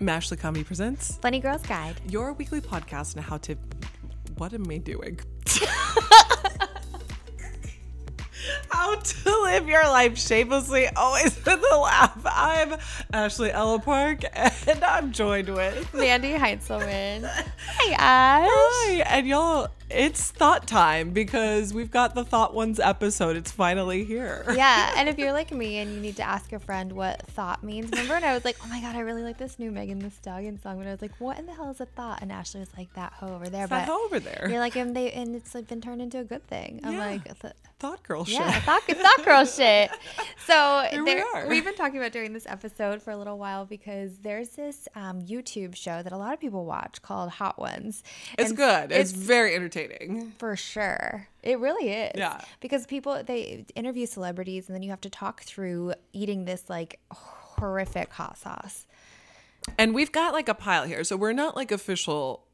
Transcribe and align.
Mashley 0.00 0.38
Comedy 0.38 0.64
presents 0.64 1.16
Funny 1.18 1.40
Girls 1.40 1.62
Guide. 1.62 1.96
your 2.08 2.32
weekly 2.32 2.60
podcast 2.60 3.16
on 3.16 3.22
how 3.22 3.36
to. 3.38 3.56
What 4.38 4.54
am 4.54 4.64
I 4.70 4.78
doing? 4.78 5.20
how 8.70 8.94
to 8.94 9.42
live 9.42 9.68
your 9.68 9.82
life 9.84 10.16
shamelessly, 10.16 10.86
always 10.96 11.36
with 11.44 11.62
a 11.70 11.76
laugh. 11.76 12.18
I'm 12.24 12.76
Ashley 13.12 13.52
Ella 13.52 13.78
Park, 13.78 14.20
and 14.34 14.82
I'm 14.82 15.12
joined 15.12 15.50
with. 15.50 15.92
Mandy 15.92 16.32
Heintzelman. 16.32 17.24
Hi, 17.66 17.92
Ash. 17.92 18.48
Hi, 18.50 18.92
and 19.06 19.26
y'all, 19.26 19.68
it's 19.90 20.30
thought 20.30 20.66
time 20.66 21.10
because 21.10 21.74
we've 21.74 21.90
got 21.90 22.14
the 22.14 22.24
Thought 22.24 22.54
Ones 22.54 22.78
episode. 22.80 23.36
It's 23.36 23.50
finally 23.50 24.04
here. 24.04 24.44
Yeah, 24.54 24.94
and 24.96 25.08
if 25.08 25.18
you're 25.18 25.32
like 25.32 25.50
me 25.52 25.78
and 25.78 25.92
you 25.94 26.00
need 26.00 26.16
to 26.16 26.22
ask 26.22 26.52
a 26.52 26.58
friend 26.58 26.92
what 26.92 27.22
thought 27.28 27.62
means, 27.64 27.90
remember? 27.90 28.14
And 28.14 28.24
I 28.24 28.34
was 28.34 28.44
like, 28.44 28.56
oh 28.64 28.68
my 28.68 28.80
god, 28.80 28.96
I 28.96 29.00
really 29.00 29.22
like 29.22 29.38
this 29.38 29.58
new 29.58 29.70
Megan 29.70 29.98
Thee 29.98 30.10
Stallion 30.10 30.60
song. 30.60 30.78
But 30.78 30.86
I 30.86 30.90
was 30.92 31.02
like, 31.02 31.12
what 31.18 31.38
in 31.38 31.46
the 31.46 31.52
hell 31.52 31.70
is 31.70 31.80
a 31.80 31.86
thought? 31.86 32.20
And 32.22 32.30
Ashley 32.30 32.60
was 32.60 32.70
like, 32.76 32.92
that 32.94 33.12
hoe 33.14 33.34
over 33.34 33.48
there. 33.48 33.62
It's 33.64 33.70
that 33.70 33.88
hoe 33.88 34.04
over 34.04 34.20
there. 34.20 34.46
you're 34.50 34.60
like, 34.60 34.76
and 34.76 34.94
they 34.96 35.10
and 35.12 35.34
it's 35.34 35.54
like 35.54 35.66
been 35.68 35.80
turned 35.80 36.00
into 36.02 36.18
a 36.18 36.24
good 36.24 36.46
thing. 36.46 36.80
I'm 36.84 36.92
Yeah. 36.94 36.98
like, 37.06 37.40
th- 37.40 37.54
Thought 37.78 38.02
girl 38.02 38.26
shit. 38.26 38.34
yeah, 38.38 38.60
thought, 38.60 38.82
thought 38.82 39.24
girl 39.24 39.44
shit. 39.46 39.90
So 40.46 40.86
Here 40.90 41.02
we 41.02 41.18
are. 41.34 41.48
we've 41.48 41.64
been 41.64 41.74
talking 41.76 41.98
about 41.98 42.12
doing 42.12 42.34
this 42.34 42.44
episode 42.46 43.00
for 43.00 43.10
a 43.10 43.16
little 43.16 43.38
while 43.38 43.64
because 43.64 44.18
there's 44.18 44.50
this 44.50 44.86
um, 44.94 45.22
YouTube 45.22 45.74
show 45.74 46.02
that 46.02 46.12
a 46.12 46.16
lot 46.18 46.34
of 46.34 46.40
people 46.40 46.66
watch 46.66 47.00
called 47.00 47.30
Hot 47.30 47.58
Ones. 47.58 48.02
It's 48.38 48.50
And 48.50 48.56
good. 48.58 48.92
It's, 48.92 49.12
It's 49.12 49.18
very 49.18 49.54
entertaining. 49.54 49.79
For 50.38 50.56
sure. 50.56 51.28
It 51.42 51.58
really 51.58 51.90
is. 51.92 52.12
Yeah. 52.14 52.40
Because 52.60 52.86
people 52.86 53.22
they 53.24 53.64
interview 53.74 54.06
celebrities 54.06 54.68
and 54.68 54.74
then 54.74 54.82
you 54.82 54.90
have 54.90 55.00
to 55.02 55.10
talk 55.10 55.42
through 55.42 55.94
eating 56.12 56.44
this 56.44 56.64
like 56.68 56.98
horrific 57.12 58.12
hot 58.12 58.38
sauce. 58.38 58.86
And 59.78 59.94
we've 59.94 60.12
got 60.12 60.32
like 60.32 60.48
a 60.48 60.54
pile 60.54 60.84
here. 60.84 61.04
So 61.04 61.16
we're 61.16 61.32
not 61.32 61.54
like 61.56 61.70
official 61.70 62.46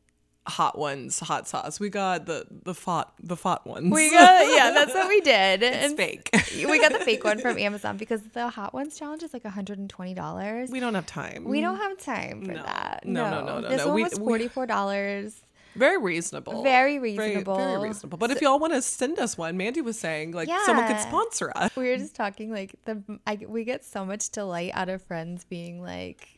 hot 0.48 0.78
ones 0.78 1.19
hot 1.19 1.48
sauce. 1.48 1.81
We 1.81 1.89
got 1.89 2.27
the 2.27 2.47
the 2.62 2.73
fought 2.75 3.12
the 3.20 3.36
fought 3.36 3.67
ones. 3.67 3.92
We 3.92 4.11
got 4.11 4.47
yeah, 4.47 4.70
that's 4.75 4.95
what 4.95 5.08
we 5.08 5.20
did. 5.20 5.62
it's 5.62 5.86
And 5.89 5.97
fake. 5.97 6.31
we 6.55 6.79
got 6.81 6.92
the 6.92 7.01
fake 7.01 7.25
one 7.25 7.41
from 7.41 7.58
Amazon 7.69 7.97
because 7.97 8.23
the 8.23 8.48
hot 8.51 8.73
ones 8.73 8.97
challenge 8.98 9.23
is 9.25 9.33
like 9.33 9.42
$120. 9.42 10.70
we 10.70 10.79
don't 10.81 10.95
have 10.95 11.06
time. 11.06 11.45
We 11.45 11.61
don't 11.61 11.77
have 11.79 11.98
time 11.98 12.45
for 12.45 12.53
No. 12.53 12.62
that. 12.62 13.03
No, 13.05 13.29
no, 13.31 13.45
no, 13.45 13.61
no, 13.61 13.69
This 13.69 13.79
no. 13.79 13.86
one 13.89 13.95
We- 13.97 14.03
was 14.05 14.19
forty-four 14.19 14.67
dollars. 14.67 15.42
Very 15.77 15.99
reasonable. 15.99 16.63
Very 16.63 16.99
Very, 16.99 17.09
reasonable. 17.09 17.57
very 17.57 17.79
reasonable. 17.89 18.19
But 18.19 18.31
if 18.31 18.41
y'all 18.41 18.59
want 18.59 18.73
to 18.73 18.83
send 18.83 19.19
us 19.19 19.37
one, 19.39 19.57
Mandy 19.57 19.81
was 19.81 19.99
saying 19.99 20.33
like 20.33 20.49
someone 20.65 20.87
could 20.87 21.01
sponsor 21.01 21.53
us. 21.55 21.75
We 21.77 21.89
were 21.89 21.97
just 21.97 22.15
talking 22.17 22.51
like 22.51 22.75
the 22.85 23.03
I, 23.27 23.39
we 23.47 23.65
get 23.65 23.85
so 23.85 24.05
much 24.05 24.31
delight 24.31 24.71
out 24.75 24.89
of 24.89 25.03
friends 25.03 25.45
being 25.45 25.83
like. 25.83 26.29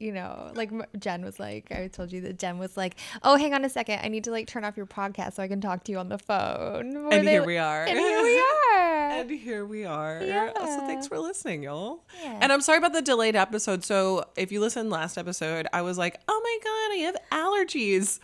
You 0.00 0.10
know, 0.10 0.50
like 0.56 0.72
Jen 0.98 1.24
was 1.24 1.38
like, 1.38 1.70
I 1.70 1.86
told 1.86 2.10
you 2.10 2.22
that 2.22 2.36
Jen 2.36 2.58
was 2.58 2.76
like, 2.76 2.96
"Oh, 3.22 3.36
hang 3.36 3.54
on 3.54 3.64
a 3.64 3.68
second, 3.68 4.00
I 4.02 4.08
need 4.08 4.24
to 4.24 4.32
like 4.32 4.48
turn 4.48 4.64
off 4.64 4.76
your 4.76 4.86
podcast 4.86 5.34
so 5.34 5.44
I 5.44 5.48
can 5.48 5.60
talk 5.60 5.84
to 5.84 5.92
you 5.92 5.98
on 5.98 6.08
the 6.08 6.18
phone." 6.18 7.04
Where 7.04 7.18
And 7.20 7.28
here 7.28 7.44
we 7.44 7.56
are. 7.56 7.84
And 7.84 7.96
here 7.96 8.22
we 8.22 8.38
are. 8.74 9.10
And 9.10 9.30
here 9.30 9.64
we 9.64 9.84
are. 9.84 10.20
Yeah. 10.20 10.52
So 10.56 10.86
thanks 10.88 11.06
for 11.06 11.20
listening, 11.20 11.62
y'all. 11.62 12.02
Yeah. 12.20 12.36
And 12.40 12.52
I'm 12.52 12.62
sorry 12.62 12.78
about 12.78 12.94
the 12.94 13.02
delayed 13.02 13.36
episode. 13.36 13.84
So 13.84 14.24
if 14.34 14.50
you 14.50 14.58
listened 14.60 14.90
last 14.90 15.16
episode, 15.18 15.68
I 15.72 15.82
was 15.82 15.98
like, 15.98 16.18
oh 16.26 16.40
my 16.42 16.58
God, 16.64 16.94
I 16.96 16.96
have 17.06 17.16
allergies. 17.30 18.18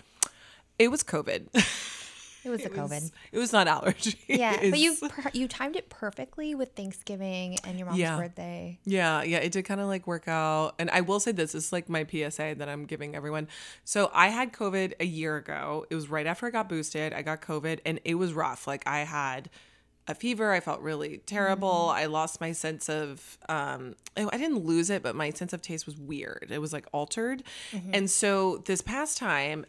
It 0.79 0.91
was 0.91 1.03
COVID. 1.03 1.49
it 2.45 2.51
was 2.51 2.63
the 2.63 2.69
was- 2.71 2.79
COVID. 2.91 3.11
It 3.33 3.39
was 3.39 3.53
not 3.53 3.67
allergy. 3.69 4.15
Yeah, 4.29 4.57
but 4.71 4.79
you 4.79 4.97
per- 4.97 5.31
you 5.33 5.49
timed 5.49 5.77
it 5.77 5.89
perfectly 5.91 6.55
with 6.55 6.73
Thanksgiving 6.75 7.59
and 7.65 7.77
your 7.79 7.87
mom's 7.87 7.99
Yeah. 7.99 8.17
birthday. 8.17 8.79
Yeah, 8.85 9.23
yeah, 9.23 9.39
it 9.39 9.53
did 9.53 9.65
kind 9.65 9.81
of 9.81 9.89
like 9.89 10.07
work 10.07 10.29
out. 10.29 10.75
And 10.79 10.89
I 10.91 11.01
will 11.03 11.21
say 11.21 11.33
this, 11.33 11.53
this 11.53 11.67
is 11.67 11.73
like 11.73 11.89
my 11.89 12.05
PSA 12.05 12.55
that 12.59 12.69
I'm 12.69 12.85
giving 12.85 13.15
everyone. 13.17 13.49
So 13.85 14.11
I 14.15 14.29
had 14.29 14.53
COVID 14.53 14.95
a 15.01 15.05
year 15.07 15.37
ago. 15.37 15.87
It 15.91 15.95
was 15.95 16.09
right 16.09 16.27
after 16.27 16.47
I 16.47 16.51
got 16.51 16.69
boosted. 16.69 17.13
I 17.13 17.23
got 17.23 17.41
COVID 17.43 17.81
and 17.85 18.01
it 18.05 18.15
was 18.15 18.33
rough. 18.33 18.67
Like 18.67 18.87
I 18.87 19.01
had 19.01 19.51
a 20.07 20.15
fever. 20.15 20.53
I 20.53 20.61
felt 20.61 20.81
really 20.81 21.19
terrible. 21.27 21.91
I 21.91 22.07
lost 22.07 22.41
my 22.41 22.53
sense 22.53 22.89
of 22.89 23.37
um 23.51 23.95
I 24.17 24.27
I 24.33 24.39
didn't 24.39 24.65
lose 24.65 24.89
it, 24.89 25.03
but 25.03 25.15
my 25.15 25.29
sense 25.31 25.53
of 25.53 25.61
taste 25.61 25.85
was 25.85 25.99
weird. 25.99 26.47
It 26.51 26.61
was 26.61 26.73
like 26.73 26.87
altered. 26.93 27.43
And 27.93 28.09
so 28.11 28.59
this 28.65 28.81
past 28.81 29.19
time 29.19 29.67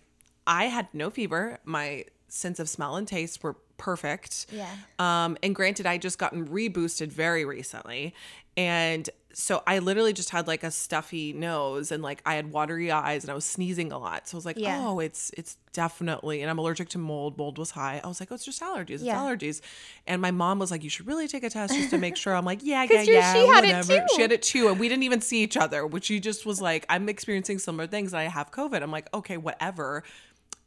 I 0.50 0.66
had 0.66 0.88
no 0.94 1.10
fever. 1.10 1.60
My 1.64 2.06
sense 2.28 2.60
of 2.60 2.68
smell 2.68 2.96
and 2.98 3.08
taste 3.08 3.42
were 3.44 3.56
perfect. 3.78 4.48
Yeah. 4.52 4.70
Um, 5.00 5.38
and 5.42 5.56
granted, 5.56 5.86
I 5.86 5.98
just 5.98 6.18
gotten 6.20 6.48
reboosted 6.48 7.08
very 7.08 7.46
recently. 7.46 8.14
And 8.58 9.10
so 9.32 9.64
I 9.66 9.80
literally 9.80 10.12
just 10.12 10.32
had 10.32 10.48
like 10.48 10.64
a 10.64 10.72
stuffy 10.72 11.32
nose 11.34 11.92
and 11.94 12.04
like 12.04 12.22
I 12.26 12.34
had 12.36 12.52
watery 12.52 12.92
eyes 12.92 13.24
and 13.24 13.32
I 13.32 13.36
was 13.36 13.46
sneezing 13.46 13.92
a 13.92 13.98
lot. 13.98 14.28
So 14.28 14.36
I 14.36 14.38
was 14.40 14.46
like, 14.46 14.58
Yeah. 14.58 14.80
oh, 14.86 15.00
it's 15.00 15.32
it's 15.38 15.56
definitely 15.72 16.42
and 16.42 16.50
I'm 16.50 16.58
allergic 16.58 16.90
to 16.90 16.98
mold. 16.98 17.38
Mold 17.38 17.58
was 17.58 17.72
high. 17.72 18.02
I 18.04 18.08
was 18.08 18.20
like, 18.20 18.32
oh, 18.32 18.36
it's 18.36 18.44
just 18.44 18.60
allergies. 18.62 18.96
It's 18.96 19.04
Yeah. 19.04 19.18
allergies. 19.18 19.62
And 20.08 20.22
my 20.22 20.32
mom 20.32 20.60
was 20.60 20.72
like, 20.72 20.84
you 20.84 20.90
should 20.90 21.08
really 21.08 21.28
take 21.28 21.44
a 21.44 21.50
test 21.50 21.74
just 21.74 21.92
to 21.92 21.98
make 21.98 22.18
sure. 22.18 22.36
I'm 22.36 22.44
like, 22.44 22.60
yeah, 22.64 22.84
yeah, 22.90 23.02
yeah. 23.04 23.34
she 23.34 23.40
had 23.48 23.64
it 23.64 23.68
whatever. 23.68 24.08
She 24.10 24.16
too. 24.18 24.22
had 24.24 24.32
it 24.34 24.42
too. 24.42 24.68
And 24.68 24.80
we 24.80 24.90
didn't 24.90 25.04
even 25.04 25.22
see 25.22 25.42
each 25.44 25.56
other, 25.56 25.86
which 25.88 26.06
she 26.06 26.20
just 26.20 26.46
was 26.46 26.60
like, 26.60 26.86
I'm 26.90 27.08
experiencing 27.08 27.60
similar 27.60 27.88
things 27.88 28.12
and 28.12 28.20
I 28.20 28.24
have 28.24 28.52
COVID. 28.52 28.82
I'm 28.82 28.92
like, 28.92 29.08
okay, 29.14 29.38
whatever 29.38 30.04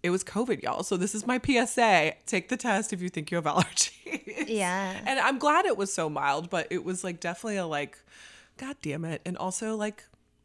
it 0.02 0.10
was 0.10 0.24
COVID, 0.24 0.62
y'all. 0.62 0.82
So 0.82 0.96
this 0.96 1.14
is 1.14 1.26
my 1.26 1.38
PSA. 1.44 2.14
Take 2.26 2.48
the 2.48 2.56
test 2.56 2.92
if 2.92 3.00
you 3.00 3.08
think 3.08 3.30
you 3.30 3.36
have 3.36 3.44
allergies. 3.44 4.48
Yeah. 4.48 5.00
And 5.06 5.18
I'm 5.20 5.38
glad 5.38 5.64
it 5.66 5.76
was 5.76 5.92
so 5.92 6.08
mild, 6.10 6.50
but 6.50 6.66
it 6.70 6.84
was 6.84 7.04
like 7.04 7.20
definitely 7.20 7.56
a 7.56 7.66
like, 7.66 7.98
God 8.58 8.76
damn 8.82 9.04
it. 9.04 9.22
And 9.24 9.36
also 9.36 9.76
like 9.76 10.04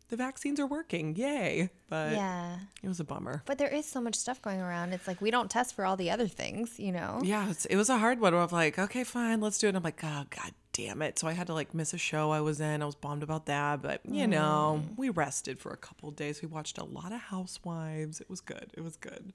the 0.09 0.15
vaccines 0.15 0.59
are 0.59 0.65
working. 0.67 1.15
Yay. 1.15 1.69
But 1.89 2.11
Yeah. 2.13 2.59
it 2.83 2.87
was 2.87 2.99
a 2.99 3.03
bummer. 3.03 3.43
But 3.45 3.57
there 3.57 3.67
is 3.67 3.85
so 3.85 3.99
much 3.99 4.15
stuff 4.15 4.41
going 4.41 4.61
around. 4.61 4.93
It's 4.93 5.07
like 5.07 5.19
we 5.21 5.31
don't 5.31 5.49
test 5.49 5.75
for 5.75 5.85
all 5.85 5.97
the 5.97 6.11
other 6.11 6.27
things, 6.27 6.79
you 6.79 6.91
know? 6.91 7.19
Yeah, 7.23 7.51
it 7.69 7.75
was 7.75 7.89
a 7.89 7.97
hard 7.97 8.19
one 8.19 8.33
where 8.33 8.41
I'm 8.43 8.49
like, 8.49 8.77
okay, 8.79 9.03
fine, 9.03 9.41
let's 9.41 9.57
do 9.57 9.67
it. 9.67 9.69
And 9.69 9.77
I'm 9.77 9.83
like, 9.83 9.99
oh, 10.03 10.23
God 10.29 10.51
damn 10.77 11.01
it. 11.01 11.17
So 11.17 11.27
I 11.27 11.33
had 11.33 11.47
to 11.47 11.53
like 11.53 11.73
miss 11.73 11.93
a 11.93 11.97
show 11.97 12.29
I 12.29 12.41
was 12.41 12.61
in. 12.61 12.83
I 12.83 12.85
was 12.85 12.95
bummed 12.95 13.23
about 13.23 13.47
that. 13.47 13.81
But, 13.81 14.01
you 14.05 14.27
know, 14.27 14.83
we 14.95 15.09
rested 15.09 15.59
for 15.59 15.71
a 15.71 15.77
couple 15.77 16.11
days. 16.11 16.41
We 16.41 16.47
watched 16.47 16.77
a 16.77 16.85
lot 16.85 17.11
of 17.11 17.19
Housewives. 17.19 18.21
It 18.21 18.29
was 18.29 18.41
good. 18.41 18.71
It 18.75 18.81
was 18.81 18.95
good. 18.95 19.33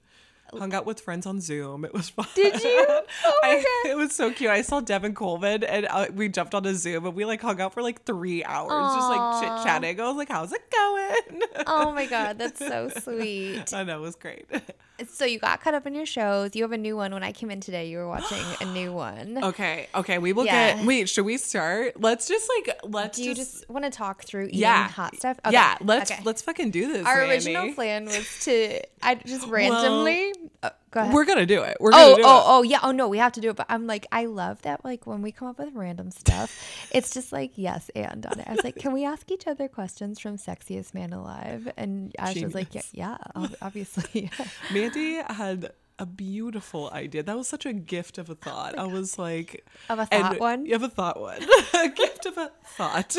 Hung 0.57 0.73
out 0.73 0.85
with 0.85 0.99
friends 0.99 1.25
on 1.25 1.41
Zoom. 1.41 1.83
It 1.83 1.93
was 1.93 2.09
fun. 2.09 2.27
Did 2.35 2.61
you? 2.63 2.87
Oh 3.25 3.39
my 3.41 3.63
I, 3.85 3.89
it 3.89 3.97
was 3.97 4.13
so 4.13 4.31
cute. 4.31 4.49
I 4.49 4.61
saw 4.61 4.79
Devin 4.81 5.13
Colvin 5.13 5.63
and 5.63 5.85
uh, 5.89 6.07
we 6.13 6.29
jumped 6.29 6.53
on 6.53 6.65
a 6.65 6.75
Zoom 6.75 7.05
and 7.05 7.15
we 7.15 7.25
like 7.25 7.41
hung 7.41 7.59
out 7.59 7.73
for 7.73 7.81
like 7.81 8.03
three 8.03 8.43
hours, 8.43 8.95
just 8.95 9.09
like 9.09 9.41
chit 9.41 9.65
chatting. 9.65 9.99
I 9.99 10.07
was 10.07 10.17
like, 10.17 10.29
how's 10.29 10.51
it 10.51 10.61
going? 10.71 11.41
Oh 11.67 11.91
my 11.93 12.05
god, 12.09 12.37
that's 12.37 12.59
so 12.59 12.89
sweet. 12.89 13.73
I 13.73 13.83
know, 13.83 13.99
it 13.99 14.01
was 14.01 14.15
great. 14.15 14.45
So 15.07 15.25
you 15.25 15.39
got 15.39 15.59
caught 15.61 15.73
up 15.73 15.87
in 15.87 15.95
your 15.95 16.05
shows. 16.05 16.55
You 16.55 16.63
have 16.63 16.71
a 16.71 16.77
new 16.77 16.95
one. 16.95 17.13
When 17.13 17.23
I 17.23 17.31
came 17.31 17.49
in 17.49 17.59
today, 17.61 17.89
you 17.89 17.97
were 17.97 18.07
watching 18.07 18.43
a 18.61 18.65
new 18.65 18.93
one. 18.93 19.43
Okay, 19.43 19.87
okay, 19.95 20.19
we 20.19 20.33
will 20.33 20.45
Yeah. 20.45 20.75
get. 20.77 20.85
Wait, 20.85 21.09
should 21.09 21.25
we 21.25 21.37
start? 21.37 21.99
Let's 21.99 22.27
just 22.27 22.49
like 22.57 22.77
let's 22.83 23.17
Do 23.17 23.23
you 23.23 23.33
just, 23.33 23.53
just 23.61 23.69
want 23.69 23.85
to 23.85 23.91
talk 23.91 24.23
through 24.23 24.45
eating 24.47 24.59
yeah 24.59 24.87
hot 24.87 25.15
stuff? 25.15 25.39
yeah. 25.49 25.77
Let's 25.81 26.11
okay. 26.11 26.21
let's 26.23 26.41
fucking 26.43 26.71
do 26.71 26.91
this. 26.93 27.05
Our 27.07 27.21
original 27.23 27.73
plan 27.73 28.05
was 28.05 28.27
to 28.45 28.81
I 29.01 29.15
just 29.15 29.47
randomly. 29.47 30.31
uh, 30.61 30.69
go 30.93 31.01
ahead. 31.01 31.13
We're 31.13 31.25
gonna 31.25 31.45
do 31.45 31.63
it. 31.63 31.75
We're 31.79 31.91
gonna 31.91 32.03
Oh, 32.13 32.15
do 32.15 32.21
oh, 32.23 32.37
it. 32.37 32.43
oh, 32.45 32.61
yeah. 32.63 32.79
Oh, 32.83 32.91
no, 32.91 33.07
we 33.09 33.17
have 33.17 33.33
to 33.33 33.41
do 33.41 33.49
it. 33.49 33.55
But 33.55 33.65
I'm 33.69 33.87
like, 33.87 34.05
I 34.11 34.25
love 34.25 34.61
that. 34.61 34.85
Like, 34.85 35.05
when 35.05 35.21
we 35.21 35.31
come 35.31 35.47
up 35.47 35.59
with 35.59 35.73
random 35.73 36.11
stuff, 36.23 36.55
it's 36.91 37.11
just 37.13 37.31
like, 37.33 37.51
yes, 37.55 37.89
and 37.95 38.25
on 38.25 38.39
it. 38.39 38.47
I 38.47 38.51
was 38.53 38.63
like, 38.63 38.75
can 38.77 38.93
we 38.93 39.03
ask 39.03 39.29
each 39.31 39.47
other 39.47 39.67
questions 39.67 40.19
from 40.19 40.37
Sexiest 40.37 40.93
Man 40.93 41.11
Alive? 41.11 41.71
And 41.75 42.15
Ash 42.19 42.41
was 42.41 42.53
like, 42.55 42.73
yeah, 42.75 42.81
yeah, 42.93 43.17
obviously. 43.61 44.29
Mandy 44.73 45.15
had 45.27 45.71
a 46.03 46.05
beautiful 46.05 46.91
idea. 46.93 47.23
That 47.23 47.37
was 47.37 47.47
such 47.47 47.65
a 47.65 47.73
gift 47.73 48.17
of 48.17 48.29
a 48.29 48.35
thought. 48.35 48.77
I 48.77 48.85
was 48.85 49.17
like, 49.17 49.65
Of 49.89 49.99
a 49.99 50.07
and- 50.11 50.23
thought 50.23 50.39
one? 50.39 50.65
You 50.65 50.75
of 50.75 50.83
a 50.83 50.89
thought 50.89 51.19
one. 51.19 51.41
a 51.73 51.89
gift 51.89 52.25
of 52.25 52.37
a 52.37 52.51
thought. 52.65 53.15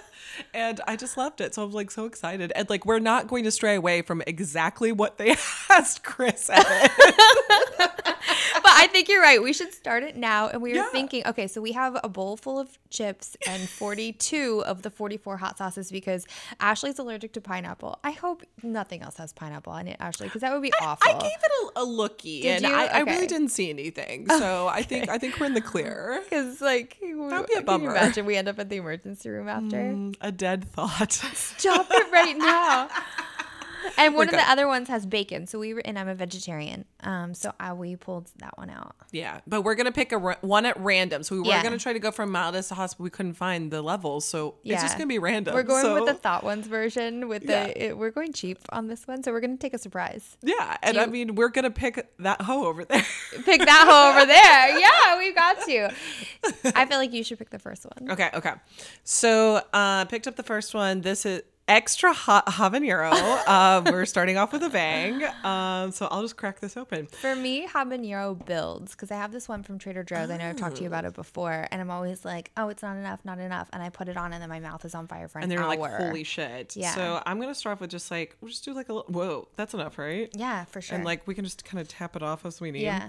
and 0.54 0.80
I 0.86 0.96
just 0.96 1.16
loved 1.16 1.40
it. 1.40 1.54
So 1.54 1.64
I'm 1.64 1.72
like 1.72 1.90
so 1.90 2.06
excited. 2.06 2.52
And 2.54 2.70
like 2.70 2.86
we're 2.86 2.98
not 3.00 3.26
going 3.26 3.44
to 3.44 3.50
stray 3.50 3.74
away 3.74 4.02
from 4.02 4.22
exactly 4.26 4.92
what 4.92 5.18
they 5.18 5.30
asked 5.70 6.02
Chris 6.04 6.48
but 8.62 8.72
I 8.72 8.88
think 8.88 9.08
you're 9.08 9.22
right. 9.22 9.42
We 9.42 9.52
should 9.52 9.72
start 9.72 10.02
it 10.02 10.16
now. 10.16 10.48
And 10.48 10.60
we 10.62 10.70
were 10.70 10.76
Yeah. 10.76 10.88
thinking, 10.90 11.22
okay, 11.26 11.46
so 11.46 11.60
we 11.60 11.72
have 11.72 11.98
a 12.02 12.08
bowl 12.08 12.36
full 12.36 12.58
of 12.58 12.78
chips 12.90 13.36
and 13.46 13.68
42 13.68 14.62
of 14.66 14.82
the 14.82 14.90
44 14.90 15.36
hot 15.38 15.58
sauces 15.58 15.90
because 15.90 16.26
Ashley's 16.60 16.98
allergic 16.98 17.32
to 17.34 17.40
pineapple. 17.40 17.98
I 18.04 18.10
hope 18.12 18.42
nothing 18.62 19.02
else 19.02 19.16
has 19.16 19.32
pineapple 19.32 19.72
on 19.72 19.88
it, 19.88 19.96
Ashley, 20.00 20.26
because 20.26 20.42
that 20.42 20.52
would 20.52 20.62
be 20.62 20.72
awful. 20.80 21.08
I 21.10 21.12
gave 21.18 21.30
it 21.42 21.72
a, 21.76 21.80
a 21.80 21.84
Did 22.22 22.64
and 22.64 22.64
you? 22.64 22.78
I, 22.78 22.86
I 22.86 23.00
really 23.00 23.26
didn't 23.26 23.48
see 23.48 23.70
anything. 23.70 24.28
So 24.28 24.68
I 24.68 24.82
think 24.82 25.08
I 25.08 25.18
think 25.18 25.38
we're 25.38 25.46
in 25.46 25.54
the 25.54 25.60
clear. 25.60 26.22
Because, 26.30 26.60
like, 26.60 26.96
That'd 27.00 27.46
be 27.48 27.54
a 27.54 27.62
bummer. 27.62 27.90
imagine 27.90 28.24
we 28.24 28.36
end 28.36 28.46
up 28.46 28.58
at 28.58 28.68
the 28.68 28.76
emergency 28.76 29.28
room 29.30 29.48
after? 29.48 29.76
Mm, 29.78 30.14
a 30.20 30.30
dead 30.30 30.64
thought. 30.64 31.12
Stop 31.12 31.88
it 31.90 32.12
right 32.12 32.36
now. 32.38 32.88
And 33.98 34.14
one 34.14 34.28
of 34.28 34.30
good. 34.30 34.40
the 34.40 34.50
other 34.50 34.66
ones 34.66 34.88
has 34.88 35.04
bacon, 35.04 35.46
so 35.46 35.58
we 35.58 35.74
were, 35.74 35.82
and 35.84 35.98
I'm 35.98 36.08
a 36.08 36.14
vegetarian. 36.14 36.86
Um, 37.02 37.34
so 37.34 37.52
I 37.60 37.72
we 37.74 37.96
pulled 37.96 38.30
that 38.38 38.56
one 38.56 38.70
out. 38.70 38.94
Yeah, 39.12 39.40
but 39.46 39.60
we're 39.62 39.74
gonna 39.74 39.92
pick 39.92 40.12
a 40.12 40.18
ra- 40.18 40.36
one 40.40 40.64
at 40.64 40.78
random. 40.80 41.22
So 41.22 41.34
we 41.34 41.42
were 41.42 41.48
Yeah. 41.48 41.62
gonna 41.62 41.78
try 41.78 41.92
to 41.92 41.98
go 41.98 42.10
from 42.10 42.32
mildest 42.32 42.70
to 42.70 42.74
hospital. 42.76 43.04
We 43.04 43.10
couldn't 43.10 43.34
find 43.34 43.70
the 43.70 43.82
levels, 43.82 44.24
so 44.24 44.54
it's 44.64 44.80
just 44.82 44.94
Yeah. 44.94 44.98
gonna 44.98 45.08
be 45.08 45.18
random. 45.18 45.54
We're 45.54 45.62
going 45.62 45.92
with 45.92 46.00
so- 46.02 46.06
the 46.06 46.14
thought 46.14 46.44
ones 46.44 46.66
version. 46.66 47.28
With 47.28 47.46
the 47.46 47.86
it, 47.88 47.98
we're 47.98 48.10
going 48.10 48.32
cheap 48.32 48.58
on 48.70 48.86
this 48.86 49.06
one, 49.06 49.22
so 49.22 49.32
we're 49.32 49.40
gonna 49.40 49.56
take 49.58 49.74
a 49.74 49.78
surprise. 49.78 50.36
yeah, 50.42 50.76
and 50.82 50.96
I 50.98 51.06
mean 51.06 51.34
we're 51.34 51.48
gonna 51.50 51.70
pick 51.70 52.06
that 52.20 52.42
hoe 52.42 52.66
over 52.66 52.84
there. 52.84 53.04
Pick 53.44 53.60
that 53.64 53.86
hoe 53.88 54.10
over 54.16 54.26
there. 54.26 54.78
Yeah, 54.78 55.18
we 55.18 55.32
got 55.32 55.60
to. 55.66 55.90
I 56.78 56.86
feel 56.86 56.98
like 56.98 57.12
you 57.12 57.22
should 57.24 57.38
pick 57.38 57.50
the 57.50 57.58
first 57.58 57.84
one. 57.84 58.10
okay, 58.12 58.30
okay. 58.34 58.52
So 59.04 59.62
uh, 59.72 60.04
picked 60.06 60.26
up 60.26 60.36
the 60.36 60.42
first 60.42 60.74
one. 60.74 61.00
This 61.02 61.24
is 61.26 61.42
extra 61.70 62.12
hot 62.12 62.46
habanero. 62.46 63.10
uh, 63.46 63.82
we're 63.90 64.04
starting 64.04 64.36
off 64.36 64.52
with 64.52 64.62
a 64.62 64.68
bang. 64.70 65.22
Um, 65.44 65.92
so 65.92 66.06
I'll 66.10 66.22
just 66.22 66.36
crack 66.36 66.60
this 66.60 66.76
open. 66.76 67.06
For 67.06 67.34
me, 67.36 67.66
habanero 67.66 68.44
builds 68.44 68.92
because 68.92 69.10
I 69.10 69.14
have 69.16 69.32
this 69.32 69.48
one 69.48 69.62
from 69.62 69.78
Trader 69.78 70.02
Joe's. 70.02 70.30
I 70.30 70.36
know 70.36 70.48
I've 70.50 70.56
talked 70.56 70.76
to 70.76 70.82
you 70.82 70.88
Oh. 70.88 70.92
about 70.92 71.04
it 71.04 71.14
before, 71.14 71.66
and 71.70 71.80
I'm 71.80 71.90
always 71.90 72.24
like, 72.24 72.50
"Oh, 72.56 72.68
it's 72.68 72.82
not 72.82 72.96
enough, 72.96 73.20
not 73.24 73.38
enough," 73.38 73.68
and 73.72 73.82
I 73.82 73.88
put 73.88 74.08
it 74.08 74.16
on, 74.16 74.32
and 74.32 74.42
then 74.42 74.48
my 74.48 74.60
mouth 74.60 74.84
is 74.84 74.94
on 74.94 75.06
fire 75.06 75.28
for 75.28 75.38
an 75.38 75.44
And 75.44 75.52
they're 75.52 75.62
hour. 75.62 75.68
like, 75.68 75.80
holy 75.80 76.24
shit. 76.24 76.76
Yeah. 76.76 76.94
So 76.94 77.22
I'm 77.24 77.40
gonna 77.40 77.54
start 77.54 77.74
off 77.76 77.80
with 77.80 77.90
just 77.90 78.10
like 78.10 78.36
we'll 78.40 78.50
just 78.50 78.64
do 78.64 78.74
like 78.74 78.88
a 78.88 78.92
little. 78.92 79.10
Whoa, 79.12 79.48
that's 79.56 79.72
enough, 79.74 79.98
right? 79.98 80.28
Yeah, 80.34 80.64
for 80.66 80.80
sure. 80.80 80.96
And 80.96 81.04
like 81.04 81.26
we 81.26 81.34
can 81.34 81.44
just 81.44 81.64
kind 81.64 81.80
of 81.80 81.88
tap 81.88 82.16
it 82.16 82.22
off 82.22 82.44
as 82.44 82.60
we 82.60 82.70
need. 82.72 82.82
yeah, 82.82 83.08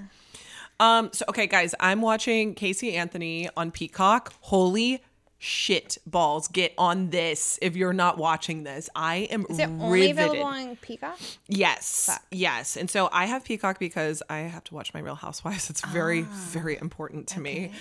Um. 0.80 1.10
So 1.14 1.26
okay, 1.30 1.48
guys, 1.48 1.74
I'm 1.80 2.02
watching 2.02 2.54
Casey 2.56 2.96
Anthony 2.96 3.50
on 3.58 3.72
Peacock. 3.72 4.34
Holy 4.42 5.02
shit 5.44 5.98
balls! 6.06 6.48
Get 6.48 6.74
on 6.78 7.10
this 7.10 7.58
if 7.62 7.76
you're 7.76 7.92
not 7.94 8.18
watching 8.18 8.64
this. 8.64 8.90
I 8.96 9.28
am 9.32 9.46
is 9.50 9.60
it 9.60 9.64
only 9.68 10.02
riveted. 10.02 10.18
available 10.18 10.44
on 10.44 10.76
Peacock? 10.78 11.20
Yes, 11.48 12.06
Fuck. 12.06 12.22
yes. 12.32 12.78
And 12.78 12.90
so 12.90 13.10
I 13.12 13.26
have 13.26 13.44
Peacock 13.44 13.80
because 13.80 14.22
I 14.30 14.38
have 14.40 14.64
to 14.66 14.76
watch 14.76 14.94
my 14.94 15.00
Real 15.02 15.16
Housewives. 15.16 15.70
It's 15.72 15.86
very, 15.88 16.22
very 16.22 16.78
important 16.78 17.28
to 17.30 17.40
me. 17.40 17.72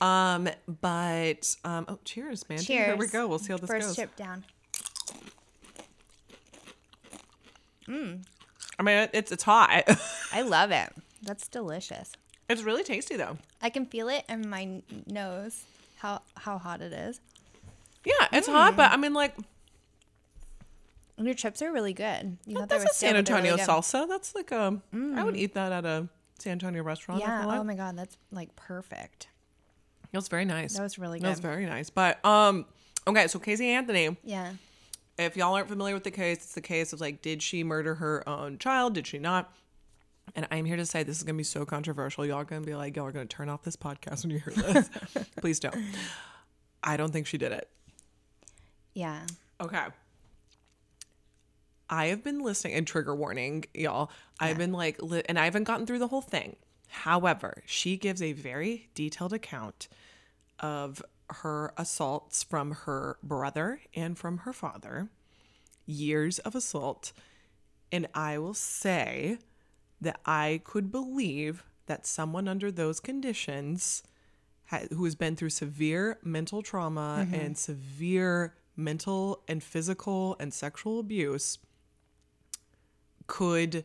Ah. 0.00 0.36
okay. 0.38 0.48
Um. 0.48 0.76
But 0.80 1.56
um. 1.64 1.84
Oh, 1.88 1.98
cheers, 2.04 2.48
man. 2.48 2.58
Cheers. 2.60 2.86
Here 2.86 2.96
we 2.96 3.08
go. 3.08 3.26
We'll 3.26 3.38
see 3.40 3.52
how 3.52 3.58
this 3.58 3.68
First 3.68 3.86
goes. 3.88 3.96
chip 3.96 4.14
down. 4.16 4.44
I 8.78 8.82
mean, 8.82 9.08
it's 9.12 9.32
it's 9.32 9.42
hot. 9.42 9.84
I 10.32 10.42
love 10.42 10.70
it. 10.70 10.92
That's 11.22 11.48
delicious. 11.48 12.12
it's 12.48 12.62
really 12.62 12.84
tasty 12.84 13.16
though. 13.16 13.38
I 13.60 13.70
can 13.70 13.86
feel 13.86 14.08
it 14.08 14.24
in 14.28 14.48
my 14.48 14.82
nose. 15.06 15.64
How 15.98 16.22
how 16.36 16.58
hot 16.58 16.80
it 16.80 16.92
is. 16.92 17.20
Yeah, 18.04 18.28
it's 18.32 18.46
hot, 18.46 18.76
but 18.76 18.92
I 18.92 18.96
mean, 18.96 19.14
like 19.14 19.36
And 21.16 21.26
your 21.26 21.34
chips 21.34 21.60
are 21.62 21.72
really 21.72 21.92
good. 21.92 22.38
You 22.46 22.56
thought 22.56 22.68
they 22.68 22.76
that's 22.76 22.84
were 22.84 22.90
a 22.90 22.94
San 22.94 23.10
stale, 23.10 23.10
but 23.10 23.26
they're 23.26 23.36
Antonio 23.36 23.52
really 23.52 23.66
good. 23.66 23.68
Mm. 23.68 23.78
salsa. 23.78 24.08
That's 24.08 24.34
like 24.34 24.52
a. 24.52 24.80
I 25.16 25.24
would 25.24 25.36
eat 25.36 25.54
that 25.54 25.72
at 25.72 25.84
a 25.84 26.08
San 26.38 26.52
Antonio 26.52 26.82
restaurant. 26.82 27.20
Yeah. 27.20 27.58
Oh 27.58 27.64
my 27.64 27.74
god, 27.74 27.98
that's 27.98 28.16
like 28.30 28.54
perfect. 28.56 29.28
It 30.12 30.16
was 30.16 30.28
very 30.28 30.44
nice. 30.44 30.74
That 30.76 30.84
was 30.84 30.98
really 30.98 31.18
good. 31.18 31.26
That 31.26 31.30
was 31.30 31.40
good. 31.40 31.48
very 31.48 31.66
nice. 31.66 31.90
But 31.90 32.24
um, 32.24 32.64
okay, 33.06 33.26
so 33.26 33.38
Casey 33.38 33.68
Anthony. 33.68 34.16
Yeah. 34.22 34.52
If 35.18 35.36
y'all 35.36 35.54
aren't 35.54 35.68
familiar 35.68 35.94
with 35.94 36.04
the 36.04 36.12
case, 36.12 36.36
it's 36.36 36.54
the 36.54 36.60
case 36.60 36.92
of 36.92 37.00
like, 37.00 37.20
did 37.22 37.42
she 37.42 37.64
murder 37.64 37.96
her 37.96 38.26
own 38.28 38.56
child? 38.58 38.94
Did 38.94 39.08
she 39.08 39.18
not? 39.18 39.52
And 40.34 40.46
I'm 40.50 40.64
here 40.64 40.76
to 40.76 40.86
say 40.86 41.02
this 41.02 41.18
is 41.18 41.22
gonna 41.22 41.36
be 41.36 41.44
so 41.44 41.64
controversial. 41.64 42.24
Y'all 42.26 42.38
are 42.38 42.44
gonna 42.44 42.66
be 42.66 42.74
like, 42.74 42.96
y'all 42.96 43.06
are 43.06 43.12
gonna 43.12 43.26
turn 43.26 43.48
off 43.48 43.62
this 43.62 43.76
podcast 43.76 44.22
when 44.24 44.30
you 44.30 44.38
hear 44.38 44.52
this. 44.54 44.90
Please 45.40 45.60
don't. 45.60 45.76
I 46.82 46.96
don't 46.96 47.12
think 47.12 47.26
she 47.26 47.38
did 47.38 47.52
it. 47.52 47.68
Yeah. 48.94 49.20
Okay. 49.60 49.86
I 51.90 52.06
have 52.06 52.22
been 52.22 52.40
listening 52.40 52.74
and 52.74 52.86
trigger 52.86 53.14
warning, 53.14 53.64
y'all. 53.72 54.10
I've 54.38 54.58
been 54.58 54.72
like, 54.72 55.02
li- 55.02 55.22
and 55.28 55.38
I 55.38 55.44
haven't 55.44 55.64
gotten 55.64 55.86
through 55.86 56.00
the 56.00 56.08
whole 56.08 56.20
thing. 56.20 56.56
However, 56.88 57.62
she 57.66 57.96
gives 57.96 58.20
a 58.20 58.32
very 58.32 58.88
detailed 58.94 59.32
account 59.32 59.88
of 60.60 61.02
her 61.30 61.72
assaults 61.76 62.42
from 62.42 62.72
her 62.72 63.18
brother 63.22 63.80
and 63.94 64.18
from 64.18 64.38
her 64.38 64.52
father, 64.52 65.08
years 65.86 66.38
of 66.40 66.54
assault. 66.54 67.12
And 67.92 68.06
I 68.14 68.38
will 68.38 68.54
say 68.54 69.38
that 70.00 70.20
I 70.24 70.60
could 70.64 70.90
believe 70.90 71.64
that 71.86 72.06
someone 72.06 72.48
under 72.48 72.70
those 72.70 73.00
conditions 73.00 74.02
ha- 74.66 74.86
who 74.90 75.04
has 75.04 75.14
been 75.14 75.36
through 75.36 75.50
severe 75.50 76.18
mental 76.22 76.62
trauma 76.62 77.24
mm-hmm. 77.24 77.34
and 77.34 77.58
severe 77.58 78.54
mental 78.76 79.42
and 79.48 79.62
physical 79.62 80.36
and 80.38 80.54
sexual 80.54 81.00
abuse 81.00 81.58
could 83.26 83.84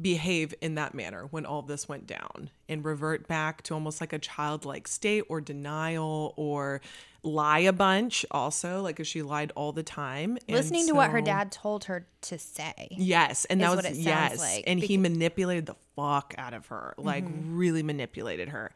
behave 0.00 0.54
in 0.60 0.76
that 0.76 0.94
manner 0.94 1.26
when 1.30 1.44
all 1.44 1.62
this 1.62 1.88
went 1.88 2.06
down 2.06 2.50
and 2.68 2.84
revert 2.84 3.26
back 3.26 3.62
to 3.62 3.74
almost 3.74 4.00
like 4.00 4.12
a 4.12 4.18
childlike 4.18 4.86
state 4.86 5.24
or 5.28 5.40
denial 5.40 6.34
or 6.36 6.80
lie 7.24 7.58
a 7.58 7.72
bunch 7.72 8.24
also 8.30 8.80
like 8.80 9.04
she 9.04 9.22
lied 9.22 9.52
all 9.56 9.72
the 9.72 9.82
time. 9.82 10.38
Listening 10.48 10.86
to 10.86 10.94
what 10.94 11.10
her 11.10 11.20
dad 11.20 11.50
told 11.50 11.84
her 11.84 12.06
to 12.22 12.38
say. 12.38 12.88
Yes, 12.92 13.44
and 13.46 13.60
that 13.60 13.70
was 13.70 13.76
what 13.76 13.84
it 13.86 13.96
yes, 13.96 14.38
like, 14.38 14.64
and 14.66 14.78
he 14.78 14.96
manipulated 14.96 15.66
the 15.66 15.76
fuck 15.96 16.34
out 16.38 16.54
of 16.54 16.66
her, 16.68 16.94
like 16.96 17.24
mm-hmm. 17.24 17.56
really 17.56 17.82
manipulated 17.82 18.50
her, 18.50 18.72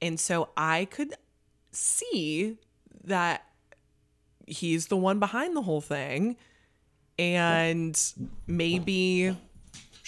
and 0.00 0.18
so 0.20 0.50
I 0.56 0.86
could 0.86 1.14
see 1.72 2.58
that 3.04 3.44
he's 4.46 4.86
the 4.86 4.96
one 4.96 5.18
behind 5.18 5.56
the 5.56 5.62
whole 5.62 5.80
thing, 5.80 6.36
and 7.18 8.00
maybe 8.46 9.36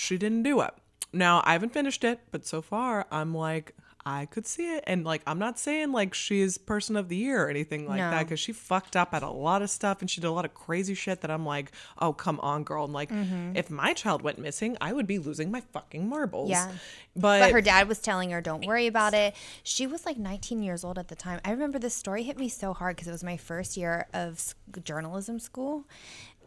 she 0.03 0.19
didn't 0.19 0.43
do 0.43 0.61
it. 0.61 0.75
Now 1.13 1.43
I 1.45 1.53
haven't 1.53 1.73
finished 1.73 2.03
it, 2.05 2.21
but 2.31 2.45
so 2.47 2.61
far 2.63 3.07
I'm 3.11 3.35
like. 3.35 3.75
I 4.05 4.27
could 4.27 4.49
see 4.49 4.65
it. 4.75 4.83
And 4.89 5.05
like, 5.05 5.23
I'm 5.29 5.39
not 5.39 5.61
saying 5.61 5.93
like 5.93 6.13
she's 6.13 6.59
person 6.59 6.97
of 6.97 7.09
the 7.09 7.15
year 7.15 7.45
or 7.47 7.49
anything 7.49 7.87
like 7.87 8.01
that 8.01 8.25
because 8.25 8.41
she 8.41 8.53
fucked 8.53 8.97
up 8.97 9.15
at 9.15 9.23
a 9.23 9.31
lot 9.31 9.63
of 9.63 9.71
stuff 9.71 10.01
and 10.01 10.11
she 10.11 10.21
did 10.21 10.27
a 10.27 10.33
lot 10.33 10.45
of 10.45 10.53
crazy 10.55 10.95
shit 10.95 11.21
that 11.21 11.31
I'm 11.31 11.47
like, 11.47 11.71
oh, 12.01 12.13
come 12.13 12.41
on, 12.41 12.65
girl. 12.65 12.83
And 12.85 12.93
like, 12.93 13.11
Mm-hmm. 13.11 13.55
if 13.55 13.71
my 13.71 13.93
child 13.93 14.23
went 14.23 14.39
missing, 14.41 14.77
I 14.81 14.93
would 14.93 15.07
be 15.07 15.21
losing 15.21 15.53
my 15.53 15.61
fucking 15.61 16.09
marbles. 16.09 16.51
Yeah. 16.51 16.73
But, 17.15 17.39
But 17.43 17.53
her 17.53 17.61
dad 17.61 17.87
was 17.87 18.01
telling 18.01 18.31
her, 18.33 18.41
"Don't 18.41 18.67
worry 18.67 18.89
about 18.89 19.15
it." 19.15 19.37
She 19.63 19.87
was 19.87 20.05
like 20.05 20.17
19 20.19 20.65
years 20.65 20.83
old 20.83 20.99
at 20.99 21.07
the 21.07 21.15
time. 21.15 21.39
I 21.45 21.53
remember 21.53 21.79
this 21.79 21.95
story 21.95 22.25
hit 22.25 22.37
me 22.37 22.49
so 22.49 22.73
hard 22.75 22.97
because 22.97 23.07
it 23.07 23.13
was 23.13 23.23
my 23.23 23.37
first 23.37 23.77
year 23.77 24.09
of 24.13 24.57
journalism 24.83 25.39
school. 25.39 25.85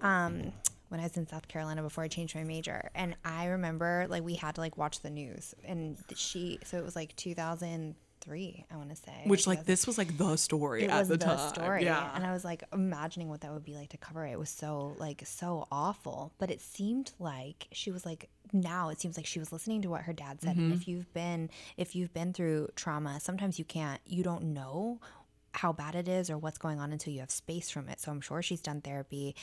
Um, 0.01 0.51
when 0.89 0.99
I 0.99 1.03
was 1.03 1.17
in 1.17 1.27
South 1.27 1.47
Carolina 1.47 1.81
before 1.81 2.03
I 2.03 2.07
changed 2.07 2.35
my 2.35 2.43
major, 2.43 2.89
and 2.95 3.15
I 3.25 3.45
remember 3.47 4.05
like 4.09 4.23
we 4.23 4.35
had 4.35 4.55
to 4.55 4.61
like 4.61 4.77
watch 4.77 5.01
the 5.01 5.09
news, 5.09 5.53
and 5.63 5.97
she 6.15 6.59
so 6.63 6.77
it 6.77 6.83
was 6.85 6.95
like 6.95 7.15
2003, 7.15 8.65
I 8.71 8.75
want 8.77 8.89
to 8.89 8.95
say, 8.95 9.11
which 9.25 9.45
like 9.47 9.65
this 9.65 9.85
was 9.87 9.97
like 9.97 10.17
the 10.17 10.35
story 10.35 10.83
it 10.83 10.89
at 10.89 10.99
was 10.99 11.07
the, 11.09 11.17
the, 11.17 11.25
time. 11.25 11.49
story 11.53 11.83
Yeah. 11.85 12.09
and 12.15 12.25
i 12.25 12.31
was 12.33 12.43
like 12.43 12.63
imagining 12.73 13.29
what 13.29 13.41
that 13.41 13.53
would 13.53 13.63
be 13.63 13.75
like 13.75 13.89
to 13.89 13.97
cover 13.97 14.25
it 14.25 14.31
it 14.31 14.39
was 14.39 14.49
so 14.49 14.95
like 14.97 15.21
so 15.25 15.67
awful 15.71 16.33
but 16.39 16.49
it 16.49 16.59
seemed 16.61 17.11
like 17.19 17.67
she 17.71 17.91
was 17.91 18.05
like 18.05 18.29
now 18.53 18.89
it 18.89 18.99
seems 18.99 19.15
like 19.17 19.25
she 19.25 19.39
was 19.39 19.51
listening 19.51 19.81
to 19.83 19.89
what 19.89 20.01
her 20.01 20.13
dad 20.13 20.41
said 20.41 20.55
and 20.57 20.65
Mm-hmm. 20.71 20.73
if 20.81 20.87
you've 20.87 21.13
been 21.13 21.49
if 21.77 21.95
you've 21.95 22.13
been 22.13 22.33
through 22.33 22.69
trauma 22.75 23.19
sometimes 23.19 23.59
you 23.59 23.65
can't 23.65 24.01
you 24.07 24.23
don't 24.23 24.43
know 24.43 24.99
how 25.55 25.71
bad 25.71 25.95
it 25.95 26.07
is 26.07 26.29
or 26.29 26.37
what's 26.37 26.57
going 26.57 26.79
on 26.79 26.91
until 26.91 27.13
you 27.13 27.21
have 27.21 27.31
space 27.31 27.69
from 27.69 27.87
it 27.89 27.99
so 27.99 28.11
i'm 28.11 28.21
sure 28.21 28.41
she's 28.41 28.61
done 28.61 28.81
therapy 28.81 29.35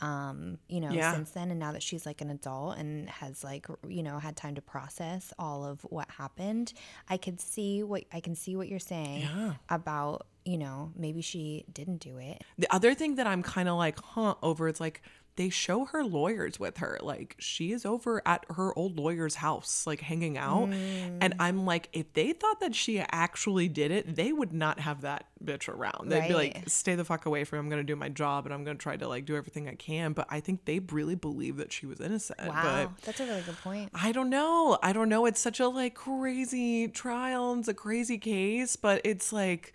um 0.00 0.58
you 0.68 0.80
know 0.80 0.90
Yeah. 0.90 1.12
since 1.12 1.30
then 1.32 1.50
and 1.50 1.60
now 1.60 1.72
that 1.72 1.82
she's 1.82 2.06
like 2.06 2.20
an 2.20 2.30
adult 2.30 2.78
and 2.78 3.08
has 3.08 3.44
like 3.44 3.66
you 3.86 4.02
know 4.02 4.18
had 4.18 4.36
time 4.36 4.54
to 4.54 4.62
process 4.62 5.32
all 5.38 5.64
of 5.64 5.82
what 5.82 6.08
happened 6.10 6.72
i 7.08 7.16
could 7.16 7.40
see 7.40 7.82
what 7.82 8.04
i 8.12 8.20
can 8.20 8.34
see 8.34 8.56
what 8.56 8.68
you're 8.68 8.78
saying 8.78 9.22
Yeah. 9.22 9.54
about 9.68 10.26
you 10.44 10.58
know 10.58 10.92
maybe 10.96 11.20
she 11.20 11.64
didn't 11.72 11.98
do 11.98 12.16
it 12.18 12.42
The 12.58 12.72
other 12.74 12.94
thing 12.94 13.16
that 13.16 13.26
I'm 13.26 13.42
kind 13.42 13.68
of 13.68 13.76
like, 13.76 13.98
huh, 14.00 14.34
over 14.42 14.66
it's 14.68 14.80
like 14.80 15.02
they 15.38 15.48
show 15.48 15.84
her 15.84 16.04
lawyers 16.04 16.58
with 16.58 16.78
her. 16.78 16.98
Like 17.00 17.36
she 17.38 17.70
is 17.70 17.86
over 17.86 18.20
at 18.26 18.44
her 18.50 18.76
old 18.76 18.98
lawyer's 18.98 19.36
house, 19.36 19.86
like 19.86 20.00
hanging 20.00 20.36
out. 20.36 20.64
And 20.64 21.32
mm. 21.32 21.36
I'm 21.38 21.64
like, 21.64 21.88
if 21.92 22.12
they 22.12 22.32
thought 22.32 22.58
that 22.58 22.74
she 22.74 22.98
actually 22.98 23.68
did 23.68 23.92
it, 23.92 24.16
they 24.16 24.32
would 24.32 24.52
not 24.52 24.80
have 24.80 25.02
that 25.02 25.26
bitch 25.42 25.68
around. 25.68 26.10
They'd 26.10 26.26
be 26.26 26.34
like, 26.34 26.64
stay 26.66 26.96
the 26.96 27.04
fuck 27.04 27.24
away 27.24 27.44
from 27.44 27.58
me. 27.58 27.60
I'm 27.60 27.68
going 27.70 27.80
to 27.80 27.86
do 27.86 27.94
my 27.94 28.08
job 28.08 28.46
and 28.46 28.52
I'm 28.52 28.64
going 28.64 28.76
to 28.76 28.82
try 28.82 28.96
to 28.96 29.06
like 29.06 29.26
do 29.26 29.36
everything 29.36 29.68
I 29.68 29.76
can. 29.76 30.12
But 30.12 30.26
I 30.28 30.40
think 30.40 30.64
they 30.64 30.80
really 30.80 31.14
believe 31.14 31.56
that 31.58 31.72
she 31.72 31.86
was 31.86 32.00
innocent. 32.00 32.40
wow 32.40 32.90
But 32.96 33.02
that's 33.04 33.20
a 33.20 33.26
really 33.26 33.42
good 33.42 33.58
point 33.58 33.90
I 33.94 34.10
don't 34.10 34.30
know. 34.30 34.76
I 34.82 34.92
don't 34.92 35.08
know. 35.08 35.24
It's 35.24 35.40
such 35.40 35.60
a 35.60 35.68
like 35.68 35.94
crazy 35.94 36.88
trial 36.88 37.52
and 37.52 37.60
it's 37.60 37.68
a 37.68 37.74
crazy 37.74 38.18
case, 38.18 38.74
but 38.74 39.00
it's 39.04 39.32
like 39.32 39.72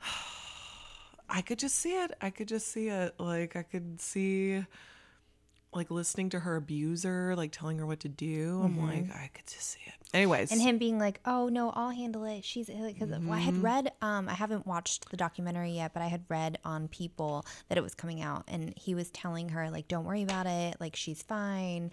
I 1.28 1.40
could 1.42 1.58
just 1.58 1.76
see 1.76 1.92
it. 1.92 2.12
I 2.20 2.30
could 2.30 2.48
just 2.48 2.68
see 2.68 2.88
it. 2.88 3.14
Like 3.18 3.56
I 3.56 3.62
could 3.62 4.00
see 4.00 4.64
like 5.72 5.90
listening 5.90 6.28
to 6.30 6.38
her 6.40 6.54
abuser, 6.56 7.34
like 7.36 7.50
telling 7.50 7.78
her 7.78 7.86
what 7.86 8.00
to 8.00 8.08
do. 8.08 8.62
I'm 8.62 8.78
like, 8.78 9.10
I 9.10 9.28
could 9.34 9.46
just 9.46 9.70
see 9.70 9.80
it. 9.86 9.94
Anyways, 10.12 10.50
Mm-hmm. 10.50 10.52
and 10.60 10.62
him 10.62 10.78
being 10.78 10.98
like, 11.00 11.18
"Oh 11.24 11.48
no, 11.48 11.70
I'll 11.70 11.90
handle 11.90 12.22
it." 12.24 12.44
She's 12.44 12.66
because 12.66 13.10
I 13.10 13.16
Mm-hmm. 13.16 13.38
had 13.38 13.56
read, 13.62 13.92
um, 14.00 14.28
I 14.28 14.34
haven't 14.34 14.64
watched 14.66 15.10
the 15.10 15.16
documentary 15.16 15.72
yet, 15.72 15.92
but 15.92 16.02
I 16.02 16.06
had 16.06 16.22
read 16.28 16.58
on 16.64 16.86
People 16.86 17.44
that 17.68 17.76
it 17.76 17.82
was 17.82 17.96
coming 17.96 18.22
out, 18.22 18.44
and 18.46 18.72
he 18.76 18.94
was 18.94 19.10
telling 19.10 19.48
her 19.48 19.70
like, 19.70 19.88
"Don't 19.88 20.04
worry 20.04 20.22
about 20.22 20.46
it. 20.46 20.76
Like 20.78 20.94
she's 20.94 21.22
fine." 21.24 21.90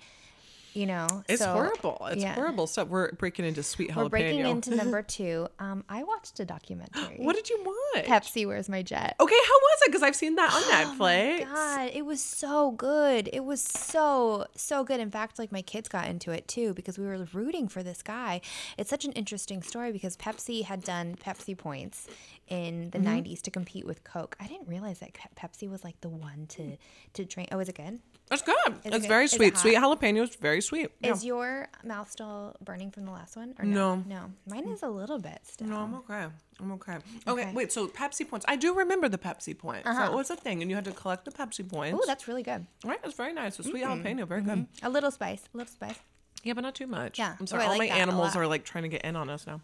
You 0.74 0.86
know, 0.86 1.08
it's 1.28 1.42
So, 1.42 1.52
horrible. 1.52 2.08
It's 2.12 2.22
yeah. 2.24 2.34
horrible 2.34 2.66
stuff. 2.66 2.88
We're 2.88 3.12
breaking 3.12 3.44
into 3.46 3.62
sweet 3.62 3.90
jalapeno. 3.90 3.96
We're 4.04 4.10
breaking 4.10 4.40
into 4.40 4.74
number 4.76 5.02
two. 5.18 5.48
Um, 5.60 5.84
I 5.90 6.04
watched 6.04 6.40
a 6.40 6.46
documentary. 6.46 7.18
what 7.18 7.36
did 7.36 7.50
you 7.50 7.62
watch 7.62 8.06
Pepsi? 8.06 8.48
Where's 8.48 8.70
my 8.70 8.82
jet? 8.82 9.16
Okay, 9.20 9.36
how 9.36 9.54
was 9.60 9.80
it? 9.82 9.88
Because 9.88 10.02
I've 10.04 10.16
seen 10.16 10.36
that 10.36 10.54
on 10.54 10.62
Netflix. 10.98 11.42
Oh 11.42 11.54
God, 11.54 11.90
it 11.94 12.06
was 12.06 12.24
so 12.24 12.72
good. 12.72 13.30
It 13.34 13.44
was 13.44 13.62
so 13.62 14.46
so 14.56 14.84
good. 14.86 15.02
In 15.02 15.12
fact, 15.12 15.38
like 15.40 15.52
my 15.52 15.62
kids 15.62 15.90
got 15.90 16.08
into 16.08 16.32
it 16.32 16.48
too 16.48 16.74
because 16.74 16.98
we 16.98 17.06
were 17.06 17.28
rooting 17.34 17.68
for 17.68 17.84
this 17.84 18.02
guy. 18.02 18.40
It's 18.78 18.90
such 18.90 19.04
an 19.04 19.12
interesting 19.12 19.62
story 19.64 19.92
because 19.92 20.16
Pepsi 20.16 20.64
had 20.64 20.84
done 20.84 21.16
Pepsi 21.16 21.58
points 21.58 22.08
in 22.48 22.90
the 22.92 23.00
Mm-hmm. 23.00 23.08
90s 23.32 23.42
to 23.44 23.52
compete 23.52 23.86
with 23.86 24.04
Coke. 24.04 24.36
I 24.40 24.46
didn't 24.48 24.68
realize 24.68 25.00
that 25.00 25.12
Pepsi 25.36 25.70
was 25.70 25.84
like 25.84 26.00
the 26.02 26.10
one 26.10 26.46
to 26.50 26.78
to 27.14 27.26
drink. 27.26 27.50
Oh, 27.52 27.60
is 27.60 27.68
it 27.68 27.76
good? 27.76 28.00
It's 28.32 28.42
good. 28.42 28.56
it 28.66 28.76
it's 28.86 28.98
good? 29.00 29.08
very 29.08 29.26
Is 29.26 29.34
it 29.34 29.38
sweet. 29.38 29.54
hot? 29.54 29.62
Sweet 29.62 29.76
jalapeno 29.78 30.24
is 30.24 30.36
very 30.36 30.62
sweet. 30.62 30.90
Yeah. 31.02 31.12
Is 31.12 31.26
your 31.26 31.68
mouth 31.84 32.10
still 32.10 32.56
burning 32.64 32.90
from 32.92 33.06
the 33.06 33.12
last 33.12 33.36
one 33.36 33.54
or 33.60 33.66
No. 33.66 33.96
no? 33.98 34.04
No. 34.08 34.32
Mine 34.48 34.68
is 34.70 34.84
a 34.84 34.88
little 34.90 35.20
bit 35.20 35.40
still. 35.44 35.68
No, 35.68 35.78
I'm 35.80 35.94
okay. 35.96 36.28
I'm 36.60 36.72
okay. 36.74 36.94
okay. 36.94 37.02
Okay. 37.28 37.42
Uh-huh. 37.44 37.52
wait. 37.54 37.72
So 37.72 37.88
Pepsi 37.88 38.28
points. 38.28 38.46
I 38.48 38.56
do 38.56 38.74
remember 38.74 39.10
the 39.10 39.18
Pepsi 39.18 39.58
points. 39.58 39.84
That 39.86 40.14
was 40.14 40.30
a 40.30 40.36
thing, 40.36 40.62
and 40.62 40.70
you 40.72 40.76
had 40.76 40.86
to 40.86 40.92
collect 40.92 41.26
the 41.26 41.32
Pepsi 41.32 41.68
points. 41.68 42.00
Oh, 42.02 42.06
that's 42.08 42.28
really 42.28 42.44
good. 42.44 42.66
right. 42.86 43.00
It's 43.04 43.16
very 43.16 43.34
nice. 43.34 43.56
Sweet 43.58 43.84
Mm-hmm. 43.84 44.06
jalapeno, 44.08 44.28
very 44.28 44.42
good. 44.42 44.68
A 44.84 44.90
little 44.90 45.12
spice. 45.12 45.44
A 45.54 45.58
little 45.58 45.72
spice. 45.72 46.00
Yeah, 46.44 46.54
but 46.54 46.62
not 46.62 46.74
too 46.76 46.88
much. 46.88 47.20
Yeah. 47.20 47.32
I'm 47.32 47.38
Oh, 47.44 47.46
sorry. 47.46 47.64
I 47.64 47.66
All 47.66 47.72
like 47.72 47.80
my 47.80 47.88
that 47.90 47.98
a 47.98 48.02
animals 48.02 48.36
lot. 48.36 48.42
are 48.42 48.48
like 48.48 48.64
trying 48.64 48.84
to 48.84 48.90
get 48.90 49.02
in 49.04 49.16
on 49.16 49.30
us 49.30 49.46
now. 49.46 49.62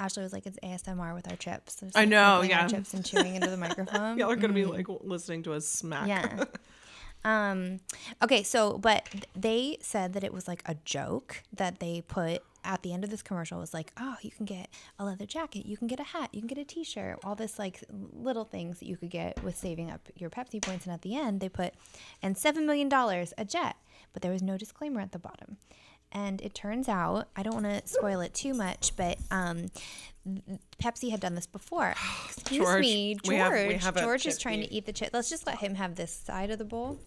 Ashley 0.00 0.22
was 0.24 0.32
like, 0.32 0.44
"It's 0.44 0.58
ASMR 0.62 1.14
with 1.14 1.30
our 1.30 1.36
chips." 1.36 1.80
I 1.94 2.00
like, 2.00 2.08
know, 2.08 2.18
our 2.38 2.44
yeah. 2.44 2.66
chips 2.66 2.94
and 2.94 3.04
chewing 3.04 3.36
into 3.36 3.48
the 3.48 3.56
microphone. 3.66 4.18
Y'all 4.18 4.30
are 4.30 4.36
gonna 4.36 4.52
be 4.52 4.64
like 4.64 4.86
listening 5.02 5.44
to 5.44 5.52
us 5.52 5.66
smack. 5.66 6.08
Mm-hmm. 6.08 6.38
Yeah. 6.38 6.44
Um, 7.24 7.80
okay, 8.22 8.42
so 8.42 8.78
but 8.78 9.08
they 9.34 9.78
said 9.80 10.12
that 10.12 10.24
it 10.24 10.32
was 10.32 10.46
like 10.46 10.62
a 10.66 10.76
joke 10.84 11.42
that 11.52 11.80
they 11.80 12.02
put 12.02 12.42
at 12.64 12.82
the 12.82 12.92
end 12.92 13.04
of 13.04 13.10
this 13.10 13.22
commercial 13.22 13.58
was 13.58 13.74
like, 13.74 13.92
oh, 13.98 14.16
you 14.22 14.30
can 14.30 14.46
get 14.46 14.68
a 14.98 15.04
leather 15.04 15.26
jacket, 15.26 15.66
you 15.66 15.76
can 15.76 15.86
get 15.86 16.00
a 16.00 16.04
hat, 16.04 16.30
you 16.32 16.40
can 16.40 16.48
get 16.48 16.58
a 16.58 16.64
T-shirt, 16.64 17.18
all 17.22 17.34
this 17.34 17.58
like 17.58 17.84
little 17.90 18.44
things 18.44 18.78
that 18.78 18.86
you 18.86 18.96
could 18.96 19.10
get 19.10 19.42
with 19.44 19.56
saving 19.56 19.90
up 19.90 20.08
your 20.16 20.30
Pepsi 20.30 20.62
points. 20.62 20.86
And 20.86 20.94
at 20.94 21.02
the 21.02 21.16
end, 21.16 21.40
they 21.40 21.48
put 21.48 21.74
and 22.22 22.36
seven 22.36 22.66
million 22.66 22.88
dollars 22.88 23.34
a 23.36 23.44
jet, 23.44 23.76
but 24.12 24.22
there 24.22 24.32
was 24.32 24.42
no 24.42 24.56
disclaimer 24.56 25.00
at 25.00 25.12
the 25.12 25.18
bottom. 25.18 25.58
And 26.14 26.40
it 26.42 26.54
turns 26.54 26.88
out, 26.88 27.26
I 27.36 27.42
don't 27.42 27.54
want 27.62 27.66
to 27.66 27.86
spoil 27.88 28.20
it 28.20 28.32
too 28.34 28.54
much, 28.54 28.92
but 28.96 29.18
um, 29.32 29.66
Pepsi 30.82 31.10
had 31.10 31.20
done 31.20 31.34
this 31.34 31.46
before. 31.46 31.94
Excuse 32.36 32.64
George, 32.64 32.80
me, 32.82 33.16
we 33.26 33.34
have- 33.36 33.52
we 33.52 33.58
George. 33.70 33.82
have 33.82 33.96
George 33.96 34.26
is 34.26 34.38
trying 34.38 34.60
to 34.60 34.72
eat. 34.72 34.86
the 34.86 34.92
chip. 34.92 35.10
Let's 35.12 35.28
just 35.28 35.46
let 35.46 35.58
him 35.58 35.74
have 35.74 35.96
this 35.96 36.12
side 36.12 36.50
of 36.50 36.58
the 36.58 36.64
bowl. 36.64 36.98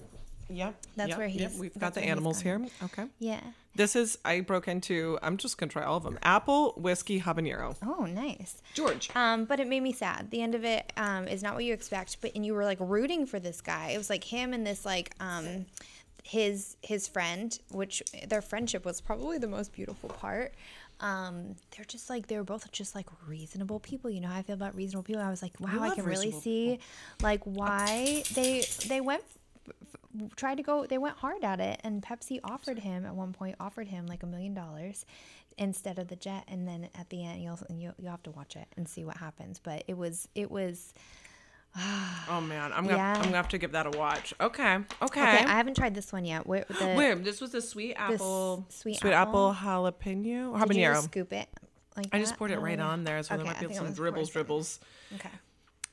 Yep. 0.50 0.76
That's 0.96 1.18
where 1.18 1.28
he's- 1.28 1.58
We've 1.58 1.78
got 1.78 1.94
the 1.94 2.02
animals 2.02 2.42
here. 2.42 2.66
Okay. 2.84 3.06
Yeah. 3.20 3.42
This 3.76 3.96
is 3.96 4.18
I 4.26 4.40
broke 4.42 4.68
into. 4.68 5.20
I'm 5.22 5.38
just 5.38 5.58
gonna 5.58 5.70
try 5.72 5.84
all 5.84 5.98
of 5.98 6.04
them. 6.04 6.18
Apple 6.24 6.74
whiskey 6.78 7.22
habanero. 7.22 7.76
Oh, 7.86 8.06
nice. 8.06 8.62
George. 8.74 9.12
Um, 9.16 9.46
but 9.46 9.60
it 9.60 9.68
made 9.68 9.82
me 9.84 9.94
sad. 9.94 10.32
The 10.32 10.42
end 10.42 10.56
of 10.56 10.64
it 10.66 10.92
um, 10.98 11.28
is 11.28 11.44
not 11.44 11.54
what 11.54 11.64
you 11.64 11.74
expect. 11.74 12.20
But 12.22 12.32
and 12.34 12.44
you 12.46 12.56
were 12.56 12.64
like 12.64 12.80
rooting 12.82 13.28
for 13.28 13.40
this 13.40 13.62
guy. 13.62 13.90
It 13.92 13.98
was 14.00 14.10
like 14.10 14.24
him 14.24 14.52
and 14.54 14.66
this 14.66 14.84
like 14.84 15.14
um, 15.20 15.68
his 16.28 16.76
his 16.82 17.08
friend, 17.08 17.58
which 17.72 18.04
their 18.28 18.42
friendship 18.42 18.84
was 18.84 19.00
probably 19.00 19.38
the 19.38 19.48
most 19.48 19.72
beautiful 19.72 20.10
part. 20.10 20.54
Um, 21.00 21.56
they're 21.72 21.86
just 21.86 22.10
like 22.10 22.28
they 22.28 22.38
were 22.38 22.44
both 22.44 22.70
just 22.72 22.96
like 22.96 23.08
reasonable 23.28 23.80
people. 23.80 24.10
You 24.10 24.20
know 24.20 24.28
how 24.28 24.38
I 24.38 24.42
feel 24.42 24.56
about 24.56 24.76
reasonable 24.76 25.04
people. 25.04 25.22
I 25.22 25.30
was 25.30 25.42
like, 25.42 25.58
wow, 25.60 25.80
I 25.80 25.96
can 25.96 26.04
really 26.04 26.32
see 26.32 26.80
like 27.22 27.42
why 27.46 28.24
they 28.34 28.66
they 28.88 29.00
went 29.00 29.24
tried 30.36 30.56
to 30.56 30.64
go 30.64 30.86
they 30.86 30.98
went 30.98 31.16
hard 31.18 31.44
at 31.44 31.60
it 31.60 31.80
and 31.84 32.02
pepsi 32.02 32.40
offered 32.44 32.80
him 32.80 33.06
at 33.06 33.14
one 33.14 33.34
point 33.34 33.56
offered 33.60 33.88
him 33.88 34.08
like 34.08 34.24
a 34.24 34.26
million 34.26 34.54
dollars 34.54 35.06
instead 35.60 36.00
of 36.00 36.08
the 36.08 36.16
jet 36.16 36.44
and 36.48 36.68
then 36.68 36.90
at 36.96 37.08
the 37.10 37.24
end 37.24 37.44
you'll 37.44 37.60
you 37.70 37.94
you'll 38.00 38.10
have 38.10 38.24
to 38.24 38.32
watch 38.32 38.56
it 38.56 38.66
and 38.78 38.88
see 38.88 39.04
what 39.04 39.18
happens 39.18 39.60
but 39.60 39.84
it 39.88 39.96
was 39.96 40.28
it 40.34 40.50
was 40.50 40.94
Oh 42.30 42.42
man, 42.42 42.74
I'm 42.74 42.86
gonna 42.86 42.98
Yeah. 42.98 43.14
I'm 43.16 43.24
gonna 43.24 43.38
have 43.38 43.48
to 43.50 43.58
give 43.58 43.72
that 43.72 43.86
a 43.86 43.98
watch. 43.98 44.34
Okay. 44.42 44.76
Okay. 44.76 44.84
okay 45.02 45.22
i 45.46 45.56
haven't 45.56 45.76
tried 45.76 45.96
this 45.96 46.12
one 46.12 46.26
yet 46.26 46.46
where 46.48 46.66
the 46.68 46.96
Wait, 46.98 47.24
this 47.24 47.40
was 47.40 47.52
the 47.52 47.62
sweet 47.62 47.94
apple, 47.96 48.66
sweet 48.70 49.02
apple, 49.06 49.56
jalapeno, 49.58 50.04
did 50.14 50.26
you 50.26 50.52
habanero. 50.54 50.94
just 50.96 51.06
scoop 51.06 51.32
it 51.34 51.48
like 51.96 52.08
I 52.12 52.20
just 52.20 52.36
poured 52.38 52.52
it 52.52 52.60
right 52.60 52.80
Oh. 52.80 52.84
on 52.88 53.04
there, 53.06 53.22
so 53.24 53.38
there 53.38 53.46
might 53.46 53.60
be 53.66 53.74
some 53.74 53.94
dribbles, 53.94 54.30
dribbles. 54.30 54.80
okay 55.16 55.30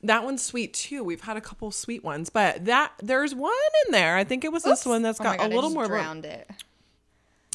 That 0.03 0.23
one's 0.23 0.43
sweet 0.43 0.73
too. 0.73 1.03
We've 1.03 1.21
had 1.21 1.37
a 1.37 1.41
couple 1.41 1.71
sweet 1.71 2.03
ones, 2.03 2.29
but 2.29 2.65
that 2.65 2.91
there's 3.01 3.33
one 3.33 3.53
in 3.85 3.91
there. 3.91 4.15
I 4.17 4.23
think 4.23 4.43
it 4.43 4.51
was 4.51 4.63
this 4.63 4.81
Oops. 4.81 4.85
one 4.87 5.01
that's 5.03 5.19
Oh 5.21 5.23
got 5.23 5.37
God, 5.39 5.45
a 5.51 5.55
little 5.55 5.69
just 5.69 5.73
more. 5.75 5.87
drowned 5.87 6.25
it 6.25 6.49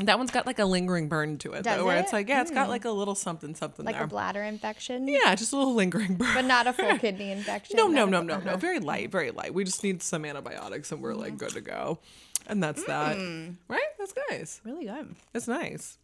That 0.07 0.19
one's 0.19 0.31
got 0.31 0.47
like 0.47 0.59
a 0.59 0.65
lingering 0.65 1.09
burn 1.09 1.39
to 1.39 1.53
it, 1.53 1.65
Does 1.65 1.77
though, 1.79 1.85
where 1.87 1.97
it's 1.99 2.13
like, 2.13 2.29
yeah, 2.29 2.43
it's 2.43 2.51
got 2.51 2.69
like 2.69 2.85
a 2.85 2.91
little 2.91 3.15
something, 3.15 3.55
something 3.55 3.85
like 3.87 3.97
there. 3.97 4.05
a 4.05 4.09
bladder 4.09 4.43
infection 4.43 5.07
yeah, 5.09 5.35
just 5.35 5.53
a 5.53 5.57
little 5.57 5.75
lingering 5.75 6.15
burn. 6.17 6.35
but 6.35 6.45
not 6.45 6.67
a 6.67 6.73
full 6.73 6.99
kidney 6.99 7.31
infection 7.33 7.77
no, 7.77 7.87
no, 7.89 8.05
no, 8.07 8.23
no, 8.23 8.39
no. 8.45 8.57
Very 8.57 8.79
light, 8.81 9.11
very 9.11 9.31
light. 9.31 9.53
We 9.55 9.65
just 9.65 9.83
need 9.85 10.03
some 10.03 10.25
antibiotics, 10.25 10.91
and 10.93 11.03
we're 11.03 11.15
like 11.15 11.37
good 11.39 11.51
to 11.51 11.61
go. 11.61 11.99
And 12.47 12.63
that's 12.63 12.83
that, 12.85 13.17
Mm. 13.17 13.57
right? 13.69 13.83
That's 13.99 14.15
nice. 14.31 14.61
really 14.65 14.87
good 14.87 15.15
It's 15.35 15.47
nice. 15.47 15.99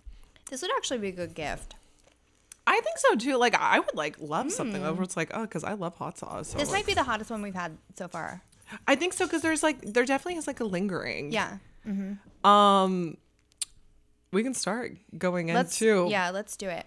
this 0.51 0.63
would 0.63 0.71
actually 0.77 0.99
be 0.99 1.09
a 1.09 1.13
good 1.13 1.35
gift 1.35 1.75
I 2.69 2.81
think 2.81 2.99
so 2.99 3.15
too. 3.17 3.37
Like 3.37 3.55
I 3.55 3.79
would 3.79 3.95
like 3.95 4.17
love 4.21 4.51
something 4.51 4.85
over. 4.85 5.03
It's 5.05 5.17
like 5.17 5.31
oh, 5.33 5.43
because 5.43 5.63
I 5.63 5.75
love 5.75 5.95
hot 5.97 6.19
sauce. 6.19 6.49
So 6.49 6.59
this 6.59 6.69
like- 6.69 6.79
might 6.81 6.87
be 6.87 6.95
the 6.95 7.05
hottest 7.05 7.31
one 7.31 7.41
we've 7.43 7.55
had 7.55 7.77
so 7.97 8.09
far 8.09 8.43
I 8.89 8.97
think 8.97 9.13
so 9.13 9.25
because 9.27 9.43
there's 9.43 9.63
like 9.63 9.81
there 9.83 10.05
definitely 10.05 10.39
is 10.39 10.47
like 10.49 10.59
a 10.61 10.65
lingering. 10.65 11.31
yeah 11.31 11.59
Um, 12.45 13.17
we 14.33 14.43
can 14.43 14.55
start 14.55 14.93
going 15.17 15.49
let's 15.53 15.81
into 15.81 16.09
yeah 16.11 16.31
let's 16.31 16.57
do 16.57 16.69
it 16.69 16.87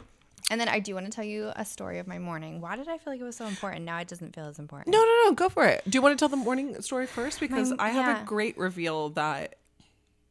and 0.51 0.60
then 0.60 0.67
i 0.67 0.79
do 0.79 0.93
want 0.93 1.05
to 1.05 1.12
tell 1.12 1.24
you 1.25 1.51
a 1.55 1.63
story 1.65 2.00
of 2.00 2.08
my 2.08 2.19
morning 2.19 2.60
why 2.62 2.75
did 2.75 2.88
i 2.88 2.98
feel 2.98 3.13
like 3.13 3.19
it 3.22 3.24
was 3.24 3.36
so 3.36 3.46
important 3.46 3.86
now 3.86 3.98
it 4.00 4.08
doesn't 4.08 4.34
feel 4.36 4.46
as 4.46 4.60
important 4.60 4.91
No, 4.91 5.00
no, 5.00 5.15
no. 5.29 5.34
Go 5.36 5.50
for 5.50 5.65
it. 5.65 5.84
Do 5.89 5.98
you 5.98 6.01
want 6.01 6.17
to 6.17 6.22
tell 6.22 6.29
the 6.29 6.38
morning 6.43 6.81
story 6.81 7.05
first? 7.08 7.39
Because 7.39 7.72
My- 7.72 7.86
I 7.86 7.89
have 7.89 8.08
yeah. 8.08 8.22
a 8.24 8.25
great 8.25 8.58
reveal 8.58 9.10
that 9.12 9.55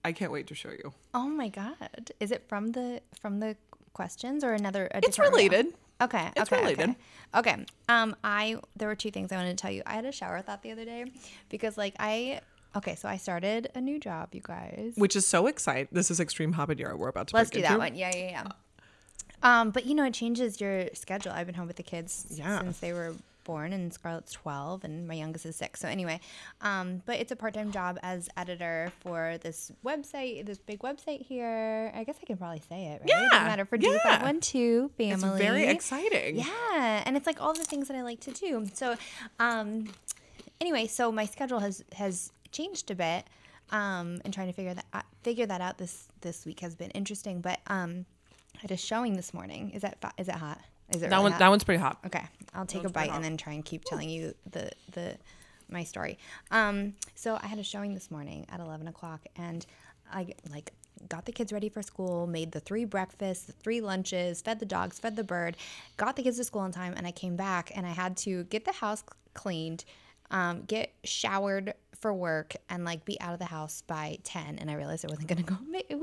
I 0.04 0.12
can't 0.12 0.32
wait 0.32 0.46
to 0.48 0.54
show 0.54 0.70
you. 0.70 0.92
oh 1.14 1.28
my 1.28 1.48
god 1.48 2.12
is 2.20 2.30
it 2.30 2.44
from 2.48 2.72
the 2.72 3.00
from 3.20 3.40
the 3.40 3.56
questions 3.92 4.44
or 4.44 4.52
another 4.52 4.88
It's 4.94 5.18
related. 5.18 5.66
okay 6.00 6.30
It's 6.36 6.50
okay, 6.52 6.60
related. 6.60 6.90
okay 6.90 6.98
okay 7.56 7.66
um 7.88 8.14
i 8.24 8.56
there 8.76 8.88
were 8.88 8.94
two 8.94 9.10
things 9.10 9.32
i 9.32 9.36
wanted 9.36 9.56
to 9.58 9.60
tell 9.62 9.70
you 9.72 9.82
i 9.86 9.94
had 9.94 10.04
a 10.04 10.12
shower 10.12 10.40
thought 10.40 10.62
the 10.62 10.70
other 10.72 10.84
day 10.84 11.04
because 11.48 11.76
like 11.76 11.94
i 11.98 12.40
okay 12.76 12.94
so 12.94 13.08
i 13.08 13.16
started 13.16 13.68
a 13.74 13.80
new 13.80 13.98
job 13.98 14.28
you 14.34 14.40
guys 14.42 14.92
Which 14.96 15.16
is 15.16 15.26
so 15.26 15.46
exciting. 15.46 15.88
This 15.92 16.10
is 16.10 16.20
Extreme 16.20 16.54
Habanero. 16.54 16.96
We're 16.96 17.08
about 17.08 17.28
to 17.28 17.36
Let's 17.36 17.50
do 17.50 17.60
that 17.62 17.68
into. 17.72 17.78
one. 17.78 17.94
Yeah, 17.94 18.10
yeah, 18.14 18.30
yeah. 18.30 18.48
Um, 19.42 19.70
but 19.70 19.86
you 19.86 19.94
know, 19.94 20.04
it 20.04 20.14
changes 20.14 20.60
your 20.60 20.88
schedule. 20.94 21.32
I've 21.32 21.46
been 21.46 21.54
home 21.54 21.68
with 21.68 21.76
the 21.76 21.82
kids 21.84 22.26
Yeah. 22.30 22.58
since 22.60 22.78
they 22.80 22.92
were 22.92 23.14
born, 23.44 23.72
and 23.72 23.92
Scarlett's 23.94 24.32
twelve, 24.32 24.82
and 24.84 25.06
my 25.06 25.14
youngest 25.14 25.46
is 25.46 25.54
six. 25.56 25.78
So 25.80 25.86
anyway, 25.88 26.18
um, 26.60 27.02
but 27.06 27.18
it's 27.20 27.30
a 27.30 27.36
part-time 27.36 27.70
job 27.70 27.98
as 28.02 28.28
editor 28.36 28.92
for 29.00 29.38
this 29.40 29.70
website, 29.84 30.44
this 30.44 30.58
big 30.58 30.80
website 30.80 31.22
here. 31.22 31.92
I 31.94 32.02
guess 32.04 32.16
I 32.20 32.26
can 32.26 32.36
probably 32.36 32.62
say 32.68 32.86
it, 32.86 33.00
right? 33.00 33.08
Yeah, 33.08 33.20
Doesn't 33.30 33.46
matter 33.46 33.64
for 33.64 33.76
yeah. 33.76 33.98
Five 34.02 34.22
one 34.22 34.40
two 34.40 34.90
family. 34.98 35.14
It's 35.14 35.38
very 35.38 35.66
exciting. 35.68 36.36
Yeah, 36.36 37.02
and 37.06 37.16
it's 37.16 37.26
like 37.26 37.40
all 37.40 37.54
the 37.54 37.64
things 37.64 37.86
that 37.88 37.96
I 37.96 38.02
like 38.02 38.20
to 38.20 38.32
do. 38.32 38.66
So, 38.74 38.96
um, 39.38 39.88
anyway, 40.60 40.86
so 40.88 41.12
my 41.12 41.24
schedule 41.26 41.60
has 41.60 41.84
has 41.94 42.32
changed 42.52 42.90
a 42.90 42.94
bit, 42.94 43.24
um, 43.70 44.20
and 44.24 44.32
trying 44.32 44.46
to 44.48 44.52
figure 44.52 44.74
that 44.74 44.86
uh, 44.92 45.02
figure 45.22 45.46
that 45.46 45.60
out 45.60 45.78
this 45.78 46.08
this 46.20 46.44
week 46.46 46.60
has 46.60 46.74
been 46.74 46.90
interesting. 46.90 47.40
But 47.40 47.60
um, 47.66 48.06
I 48.56 48.60
had 48.62 48.70
a 48.70 48.76
showing 48.76 49.14
this 49.14 49.32
morning. 49.34 49.70
Is 49.70 49.82
that 49.82 49.98
is 50.18 50.28
it 50.28 50.34
hot? 50.34 50.60
Is 50.90 51.02
it 51.02 51.10
That 51.10 51.16
really 51.16 51.24
one. 51.24 51.32
hot? 51.32 51.38
That 51.38 51.48
one's 51.50 51.64
pretty 51.64 51.80
hot. 51.80 51.98
Okay, 52.06 52.24
I'll 52.54 52.66
take 52.66 52.84
a 52.84 52.88
bite 52.88 53.10
and 53.10 53.22
then 53.22 53.36
try 53.36 53.52
and 53.52 53.64
keep 53.64 53.84
telling 53.84 54.08
you 54.08 54.34
the 54.50 54.70
the 54.92 55.16
my 55.68 55.84
story. 55.84 56.18
Um, 56.50 56.94
so 57.14 57.38
I 57.42 57.46
had 57.46 57.58
a 57.58 57.62
showing 57.62 57.94
this 57.94 58.10
morning 58.10 58.46
at 58.50 58.60
eleven 58.60 58.88
o'clock, 58.88 59.26
and 59.36 59.66
I 60.10 60.28
like 60.50 60.72
got 61.08 61.26
the 61.26 61.32
kids 61.32 61.52
ready 61.52 61.68
for 61.68 61.82
school, 61.82 62.26
made 62.26 62.52
the 62.52 62.60
three 62.60 62.84
breakfasts, 62.84 63.44
the 63.44 63.52
three 63.52 63.80
lunches, 63.80 64.40
fed 64.40 64.58
the 64.58 64.66
dogs, 64.66 64.98
fed 64.98 65.14
the 65.14 65.22
bird, 65.22 65.56
got 65.96 66.16
the 66.16 66.22
kids 66.22 66.38
to 66.38 66.44
school 66.44 66.62
on 66.62 66.72
time, 66.72 66.94
and 66.96 67.06
I 67.06 67.12
came 67.12 67.36
back 67.36 67.70
and 67.76 67.86
I 67.86 67.90
had 67.90 68.16
to 68.18 68.44
get 68.44 68.64
the 68.64 68.72
house 68.72 69.04
cleaned. 69.34 69.84
Um, 70.30 70.62
get 70.62 70.92
showered 71.04 71.74
for 72.00 72.14
work 72.14 72.54
and 72.68 72.84
like 72.84 73.04
be 73.04 73.20
out 73.20 73.32
of 73.32 73.40
the 73.40 73.44
house 73.44 73.82
by 73.82 74.18
10 74.22 74.58
and 74.60 74.70
i 74.70 74.74
realized 74.74 75.04
i 75.04 75.08
wasn't 75.08 75.26
gonna 75.26 75.42
go 75.42 75.56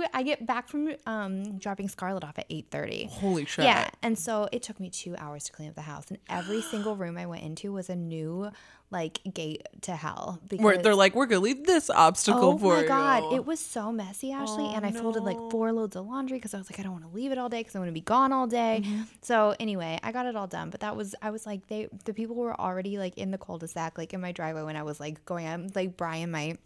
i 0.14 0.24
get 0.24 0.46
back 0.46 0.68
from 0.68 0.94
um, 1.06 1.58
dropping 1.58 1.88
scarlett 1.88 2.24
off 2.24 2.38
at 2.38 2.50
8.30 2.50 3.10
Holy 3.10 3.46
shit. 3.46 3.64
yeah 3.64 3.90
and 4.02 4.20
so 4.20 4.50
it 4.52 4.62
took 4.62 4.80
me 4.80 4.90
two 4.90 5.16
hours 5.18 5.46
to 5.46 5.54
clean 5.54 5.70
up 5.70 5.76
the 5.76 5.82
house 5.82 6.06
and 6.10 6.18
every 6.28 6.62
single 6.62 6.98
room 6.98 7.18
i 7.18 7.26
went 7.26 7.44
into 7.44 7.72
was 7.72 7.90
a 7.90 7.96
new 7.96 8.52
like 8.92 9.20
gate 9.34 9.68
to 9.82 9.96
hell 9.96 10.40
Where 10.58 10.78
they're 10.78 10.96
like, 10.96 11.16
we're 11.16 11.26
gonna 11.26 11.42
leave 11.42 11.66
this 11.66 11.90
obstacle 11.90 12.58
for 12.58 12.66
you. 12.66 12.72
Oh 12.72 12.76
for 12.76 12.76
my 12.76 12.82
you. 12.82 12.88
god, 12.88 13.34
it 13.34 13.46
was 13.46 13.60
so 13.60 13.92
messy, 13.92 14.32
Ashley. 14.32 14.66
Oh, 14.66 14.76
and 14.76 14.86
I 14.86 14.92
folded 14.92 15.24
like 15.24 15.38
four 15.52 15.72
loads 15.72 15.96
of 15.96 16.06
laundry 16.06 16.38
because 16.38 16.54
I 16.54 16.58
was 16.58 16.70
like, 16.72 16.80
I 16.80 16.84
don't 16.84 16.94
want 16.94 17.04
to 17.04 17.10
leave 17.10 17.32
it 17.32 17.38
all 17.38 17.50
day 17.50 17.60
because 17.60 17.76
I 17.76 17.80
want 17.80 17.90
to 17.90 17.94
be 17.94 18.02
gone 18.02 18.32
all 18.32 18.48
day. 18.48 18.84
Mm-hmm. 18.84 19.02
So 19.22 19.56
anyway, 19.60 20.00
I 20.04 20.12
got 20.12 20.26
it 20.28 20.36
all 20.36 20.48
done. 20.48 20.70
But 20.70 20.82
that 20.82 20.96
was, 20.96 21.16
I 21.22 21.32
was 21.32 21.46
like, 21.46 21.68
they, 21.68 21.90
the 22.06 22.14
people 22.14 22.36
were 22.36 22.60
already 22.60 22.98
like 22.98 23.18
in 23.18 23.32
the 23.32 23.38
cul-de-sac, 23.38 23.98
like 23.98 24.14
in 24.14 24.22
my 24.22 24.32
driveway 24.32 24.64
when 24.64 24.76
I 24.76 24.84
was 24.84 25.00
like 25.00 25.26
going. 25.26 25.48
I'm 25.48 25.70
like 25.76 25.98
Brian, 25.98 26.32
my 26.32 26.58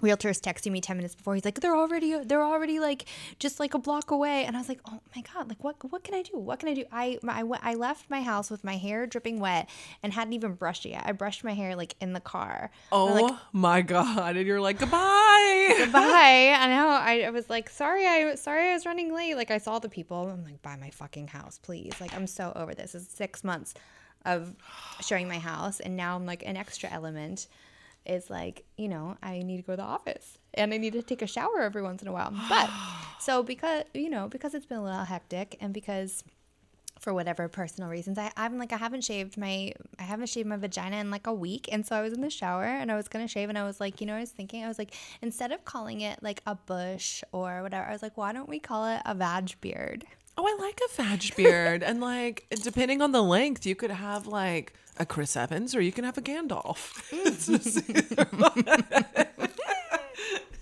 realtor's 0.00 0.40
texting 0.40 0.72
me 0.72 0.80
10 0.80 0.96
minutes 0.96 1.14
before 1.14 1.34
he's 1.34 1.44
like 1.44 1.60
they're 1.60 1.76
already 1.76 2.16
they're 2.24 2.44
already 2.44 2.78
like 2.78 3.04
just 3.38 3.58
like 3.58 3.74
a 3.74 3.78
block 3.78 4.10
away 4.10 4.44
and 4.44 4.56
i 4.56 4.60
was 4.60 4.68
like 4.68 4.80
oh 4.86 5.00
my 5.16 5.22
god 5.34 5.48
like 5.48 5.62
what 5.62 5.76
what 5.90 6.04
can 6.04 6.14
i 6.14 6.22
do 6.22 6.36
what 6.38 6.58
can 6.60 6.68
i 6.68 6.74
do 6.74 6.84
i 6.92 7.18
i, 7.26 7.42
I 7.62 7.74
left 7.74 8.08
my 8.08 8.22
house 8.22 8.50
with 8.50 8.62
my 8.62 8.76
hair 8.76 9.06
dripping 9.06 9.40
wet 9.40 9.68
and 10.02 10.12
hadn't 10.12 10.34
even 10.34 10.54
brushed 10.54 10.86
it 10.86 10.90
yet 10.90 11.02
i 11.04 11.12
brushed 11.12 11.42
my 11.42 11.54
hair 11.54 11.74
like 11.74 11.94
in 12.00 12.12
the 12.12 12.20
car 12.20 12.70
oh 12.92 13.06
like, 13.06 13.34
my 13.52 13.82
god. 13.82 14.36
And 14.36 14.46
you're 14.46 14.60
like, 14.60 14.78
goodbye. 14.78 15.88
bye. 15.92 16.56
I 16.58 16.68
know. 16.68 16.88
I, 16.88 17.22
I 17.26 17.30
was 17.30 17.48
like, 17.50 17.68
sorry, 17.68 18.06
I 18.06 18.34
sorry 18.36 18.70
I 18.70 18.74
was 18.74 18.86
running 18.86 19.12
late. 19.14 19.34
Like 19.34 19.50
I 19.50 19.58
saw 19.58 19.78
the 19.78 19.88
people. 19.88 20.28
I'm 20.28 20.44
like, 20.44 20.62
buy 20.62 20.76
my 20.76 20.90
fucking 20.90 21.28
house, 21.28 21.58
please. 21.58 21.92
Like 22.00 22.14
I'm 22.14 22.26
so 22.26 22.52
over 22.56 22.74
this. 22.74 22.94
It's 22.94 23.08
six 23.08 23.44
months 23.44 23.74
of 24.24 24.54
showing 25.00 25.28
my 25.28 25.38
house, 25.38 25.80
and 25.80 25.96
now 25.96 26.16
I'm 26.16 26.26
like 26.26 26.44
an 26.44 26.56
extra 26.56 26.90
element 26.90 27.46
is 28.08 28.30
like, 28.30 28.64
you 28.76 28.88
know, 28.88 29.16
I 29.22 29.42
need 29.42 29.58
to 29.58 29.62
go 29.62 29.72
to 29.74 29.76
the 29.76 29.82
office 29.82 30.38
and 30.54 30.72
I 30.72 30.78
need 30.78 30.94
to 30.94 31.02
take 31.02 31.22
a 31.22 31.26
shower 31.26 31.60
every 31.60 31.82
once 31.82 32.02
in 32.02 32.08
a 32.08 32.12
while. 32.12 32.34
But 32.48 32.70
so 33.20 33.42
because 33.42 33.84
you 33.94 34.10
know, 34.10 34.28
because 34.28 34.54
it's 34.54 34.66
been 34.66 34.78
a 34.78 34.84
little 34.84 35.04
hectic 35.04 35.56
and 35.60 35.72
because 35.72 36.24
for 36.98 37.14
whatever 37.14 37.48
personal 37.48 37.88
reasons. 37.88 38.18
I, 38.18 38.32
I'm 38.36 38.58
like 38.58 38.72
I 38.72 38.76
haven't 38.76 39.04
shaved 39.04 39.36
my 39.36 39.72
I 39.98 40.02
haven't 40.02 40.28
shaved 40.28 40.48
my 40.48 40.56
vagina 40.56 40.96
in 40.96 41.10
like 41.10 41.26
a 41.26 41.32
week, 41.32 41.68
and 41.70 41.86
so 41.86 41.96
I 41.96 42.00
was 42.00 42.12
in 42.12 42.20
the 42.20 42.30
shower 42.30 42.64
and 42.64 42.90
I 42.90 42.96
was 42.96 43.08
gonna 43.08 43.28
shave, 43.28 43.48
and 43.48 43.58
I 43.58 43.64
was 43.64 43.80
like, 43.80 44.00
you 44.00 44.06
know, 44.06 44.16
I 44.16 44.20
was 44.20 44.30
thinking, 44.30 44.64
I 44.64 44.68
was 44.68 44.78
like, 44.78 44.94
instead 45.22 45.52
of 45.52 45.64
calling 45.64 46.00
it 46.00 46.22
like 46.22 46.42
a 46.46 46.54
bush 46.54 47.22
or 47.32 47.62
whatever, 47.62 47.86
I 47.86 47.92
was 47.92 48.02
like, 48.02 48.16
why 48.16 48.32
don't 48.32 48.48
we 48.48 48.58
call 48.58 48.86
it 48.86 49.00
a 49.04 49.14
vag 49.14 49.60
beard? 49.60 50.04
Oh, 50.40 50.46
I 50.46 50.56
like 50.62 50.80
a 50.88 51.02
vag 51.02 51.34
beard. 51.36 51.82
and 51.82 52.00
like, 52.00 52.46
depending 52.62 53.02
on 53.02 53.10
the 53.12 53.22
length, 53.22 53.66
you 53.66 53.74
could 53.74 53.90
have 53.90 54.26
like 54.28 54.72
a 54.96 55.04
Chris 55.04 55.36
Evans 55.36 55.74
or 55.74 55.80
you 55.80 55.90
can 55.92 56.04
have 56.04 56.16
a 56.16 56.22
Gandalf. 56.22 56.94
Mm. 58.28 59.28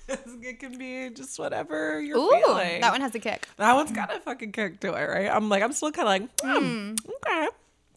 It 0.43 0.61
can 0.61 0.79
be 0.79 1.11
just 1.11 1.37
whatever 1.41 2.01
you're 2.01 2.17
Ooh, 2.17 2.31
feeling. 2.31 2.81
that 2.81 2.93
one 2.93 3.01
has 3.01 3.13
a 3.17 3.19
kick. 3.19 3.49
That 3.57 3.73
one's 3.75 3.91
got 3.91 4.15
a 4.15 4.21
fucking 4.21 4.53
kick 4.53 4.79
to 4.81 4.95
it, 4.95 5.05
right? 5.07 5.29
I'm 5.29 5.49
like, 5.49 5.61
I'm 5.61 5.73
still 5.73 5.91
kind 5.91 6.07
of 6.07 6.29
like, 6.29 6.41
hmm, 6.41 6.65
hmm, 6.65 6.95
okay. 7.27 7.49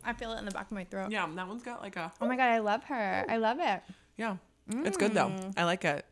I 0.03 0.13
feel 0.13 0.33
it 0.33 0.39
in 0.39 0.45
the 0.45 0.51
back 0.51 0.65
of 0.65 0.71
my 0.71 0.83
throat. 0.86 1.12
Yeah, 1.12 1.27
that 1.36 1.48
one's 1.48 1.62
got 1.62 1.81
like 1.83 1.95
a, 1.95 2.12
Oh 2.19 2.27
my 2.27 2.36
god, 2.36 2.48
I 2.50 2.57
love 2.59 2.83
her. 2.86 3.25
I 3.29 3.38
love 3.38 3.59
it. 3.59 3.81
yeah. 4.17 4.38
It's 4.67 4.98
good 4.98 5.13
though. 5.13 5.27
Mm. 5.29 5.53
I 5.57 5.65
like 5.65 5.86
it. 5.86 6.03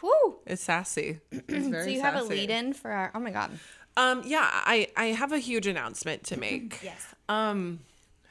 Whew. 0.00 0.36
It's 0.46 0.62
sassy. 0.62 1.18
It's 1.32 1.66
very 1.66 1.84
So 1.84 1.90
you 1.90 2.00
have 2.02 2.14
a 2.14 2.20
sassy. 2.20 2.30
lead 2.34 2.50
in 2.50 2.72
for 2.74 2.90
our. 2.92 3.10
Oh 3.14 3.18
my 3.20 3.30
god. 3.30 3.50
Um, 3.96 4.22
yeah, 4.24 4.48
I 4.50 4.88
I 4.96 5.06
have 5.06 5.32
a 5.32 5.38
huge 5.38 5.66
announcement 5.66 6.24
to 6.24 6.36
make. 6.40 6.80
Yes. 6.82 7.14
Um, 7.28 7.80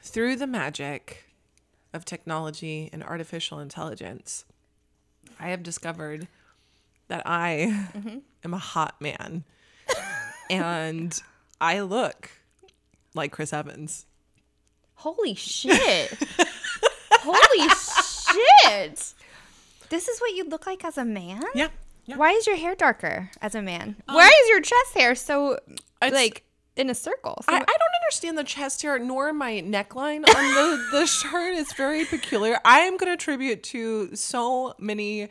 through 0.02 0.36
the 0.36 0.46
magic 0.46 1.24
of 1.92 2.04
technology 2.04 2.88
and 2.92 3.02
artificial 3.02 3.58
intelligence, 3.58 4.44
I 5.38 5.48
have 5.48 5.62
discovered 5.62 6.26
that 7.08 7.22
I 7.26 7.86
am 8.44 8.54
a 8.54 8.58
hot 8.58 9.00
man, 9.00 9.44
and 10.50 11.20
I 11.60 11.80
look 11.80 12.30
like 13.14 13.30
Chris 13.32 13.52
Evans. 13.52 14.06
Holy 14.94 15.34
shit. 15.34 16.16
Holy 17.12 17.68
shit. 18.64 19.14
This 19.90 20.08
is 20.08 20.20
what 20.20 20.34
you 20.34 20.44
look 20.48 20.66
like 20.66 20.84
as 20.84 20.96
a 20.96 21.04
man? 21.04 21.42
Yeah, 21.54 21.68
yeah. 22.04 22.16
Why 22.16 22.30
is 22.32 22.46
your 22.46 22.56
hair 22.56 22.74
darker 22.74 23.30
as 23.40 23.54
a 23.54 23.62
man? 23.62 23.96
Um, 24.08 24.16
Why 24.16 24.26
is 24.26 24.48
your 24.48 24.60
chest 24.60 24.94
hair 24.94 25.14
so 25.14 25.58
like 26.00 26.44
in 26.76 26.90
a 26.90 26.94
circle? 26.94 27.42
So 27.48 27.52
I, 27.52 27.56
I 27.56 27.58
don't 27.58 28.02
understand 28.02 28.38
the 28.38 28.44
chest 28.44 28.82
hair 28.82 28.98
nor 28.98 29.32
my 29.32 29.62
neckline 29.64 30.26
on 30.28 30.54
the, 30.54 30.88
the 30.92 31.06
shirt. 31.06 31.54
It's 31.54 31.74
very 31.74 32.04
peculiar. 32.04 32.58
I 32.64 32.80
am 32.80 32.96
going 32.96 33.08
to 33.08 33.14
attribute 33.14 33.62
to 33.64 34.14
so 34.16 34.74
many 34.78 35.28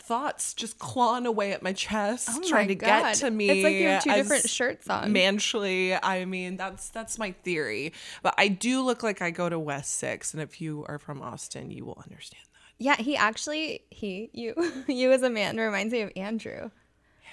thoughts 0.00 0.54
just 0.54 0.78
clawing 0.78 1.26
away 1.26 1.52
at 1.52 1.62
my 1.62 1.74
chest, 1.74 2.30
Oh 2.32 2.48
trying 2.48 2.68
my 2.68 2.68
to 2.68 2.74
get 2.74 3.14
to 3.16 3.30
me. 3.30 3.50
It's 3.50 3.64
like 3.64 3.74
you 3.74 3.88
have 3.88 4.02
two 4.02 4.12
different 4.14 4.48
shirts 4.48 4.88
on. 4.88 5.12
Manchly. 5.12 5.94
I 5.94 6.24
mean, 6.24 6.56
that's 6.56 6.88
that's 6.88 7.18
my 7.18 7.32
theory. 7.32 7.92
But 8.22 8.34
I 8.38 8.48
do 8.48 8.82
look 8.82 9.02
like 9.02 9.20
I 9.20 9.30
go 9.30 9.48
to 9.48 9.58
West 9.58 9.94
Six, 9.94 10.32
and 10.32 10.42
if 10.42 10.60
you 10.60 10.84
are 10.88 10.98
from 10.98 11.20
Austin, 11.20 11.70
you 11.70 11.84
will 11.84 12.02
understand. 12.02 12.44
Yeah, 12.78 12.96
he 12.96 13.16
actually 13.16 13.82
he 13.90 14.30
you 14.32 14.54
you 14.86 15.12
as 15.12 15.22
a 15.22 15.30
man 15.30 15.56
reminds 15.56 15.92
me 15.92 16.02
of 16.02 16.12
Andrew. 16.16 16.70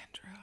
Andrew. 0.04 0.40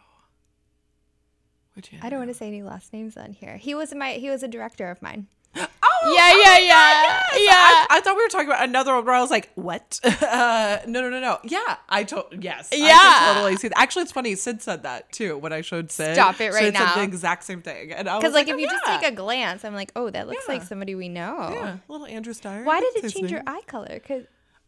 Which 1.74 1.90
I 2.02 2.10
don't 2.10 2.18
want 2.18 2.30
to 2.30 2.34
say 2.34 2.46
any 2.48 2.62
last 2.62 2.92
names 2.92 3.16
on 3.16 3.32
here. 3.32 3.56
He 3.56 3.74
was 3.74 3.94
my 3.94 4.12
he 4.12 4.30
was 4.30 4.42
a 4.42 4.48
director 4.48 4.90
of 4.90 5.00
mine. 5.02 5.26
Oh, 6.04 6.14
Yeah, 6.16 6.32
yeah, 6.32 6.58
yeah. 6.58 7.22
Yeah. 7.44 7.52
I, 7.54 7.86
I 7.90 8.00
thought 8.00 8.16
we 8.16 8.22
were 8.24 8.28
talking 8.28 8.48
about 8.48 8.64
another 8.68 8.92
one 8.92 9.04
where 9.04 9.14
I 9.14 9.20
was 9.20 9.30
like, 9.30 9.50
what? 9.54 10.00
Uh, 10.22 10.78
no, 10.86 11.00
no, 11.02 11.10
no, 11.10 11.20
no. 11.20 11.38
Yeah, 11.44 11.76
I 11.88 12.02
told, 12.04 12.42
yes. 12.42 12.70
Yeah. 12.72 12.88
could 13.28 13.34
totally 13.34 13.56
see 13.56 13.68
that. 13.68 13.78
Actually, 13.78 14.02
it's 14.02 14.12
funny. 14.12 14.34
Sid 14.34 14.62
said 14.62 14.82
that 14.82 15.12
too 15.12 15.36
when 15.38 15.52
I 15.52 15.60
showed 15.60 15.92
Sid. 15.92 16.14
Stop 16.14 16.40
it 16.40 16.52
right 16.52 16.64
Sid 16.64 16.74
said 16.74 16.84
now. 16.84 16.94
the 16.96 17.02
exact 17.02 17.44
same 17.44 17.60
thing. 17.62 17.92
And 17.92 18.08
I 18.08 18.14
was 18.14 18.22
Because 18.22 18.34
like, 18.34 18.46
like, 18.48 18.54
if 18.56 18.60
you 18.60 18.68
just 18.68 18.84
take 18.84 19.02
a 19.04 19.14
glance, 19.14 19.64
I'm 19.64 19.74
like, 19.74 19.92
oh, 19.94 20.10
that 20.10 20.26
looks 20.26 20.48
like 20.48 20.62
somebody 20.62 20.94
we 20.96 21.08
know. 21.08 21.50
Yeah, 21.52 21.76
little 21.86 22.06
Andrew 22.06 22.32
Steyer. 22.32 22.64
Why 22.64 22.80
did 22.80 23.04
it 23.04 23.10
change 23.10 23.30
your 23.30 23.42
eye 23.46 23.62
color? 23.66 23.90
Because 23.92 24.24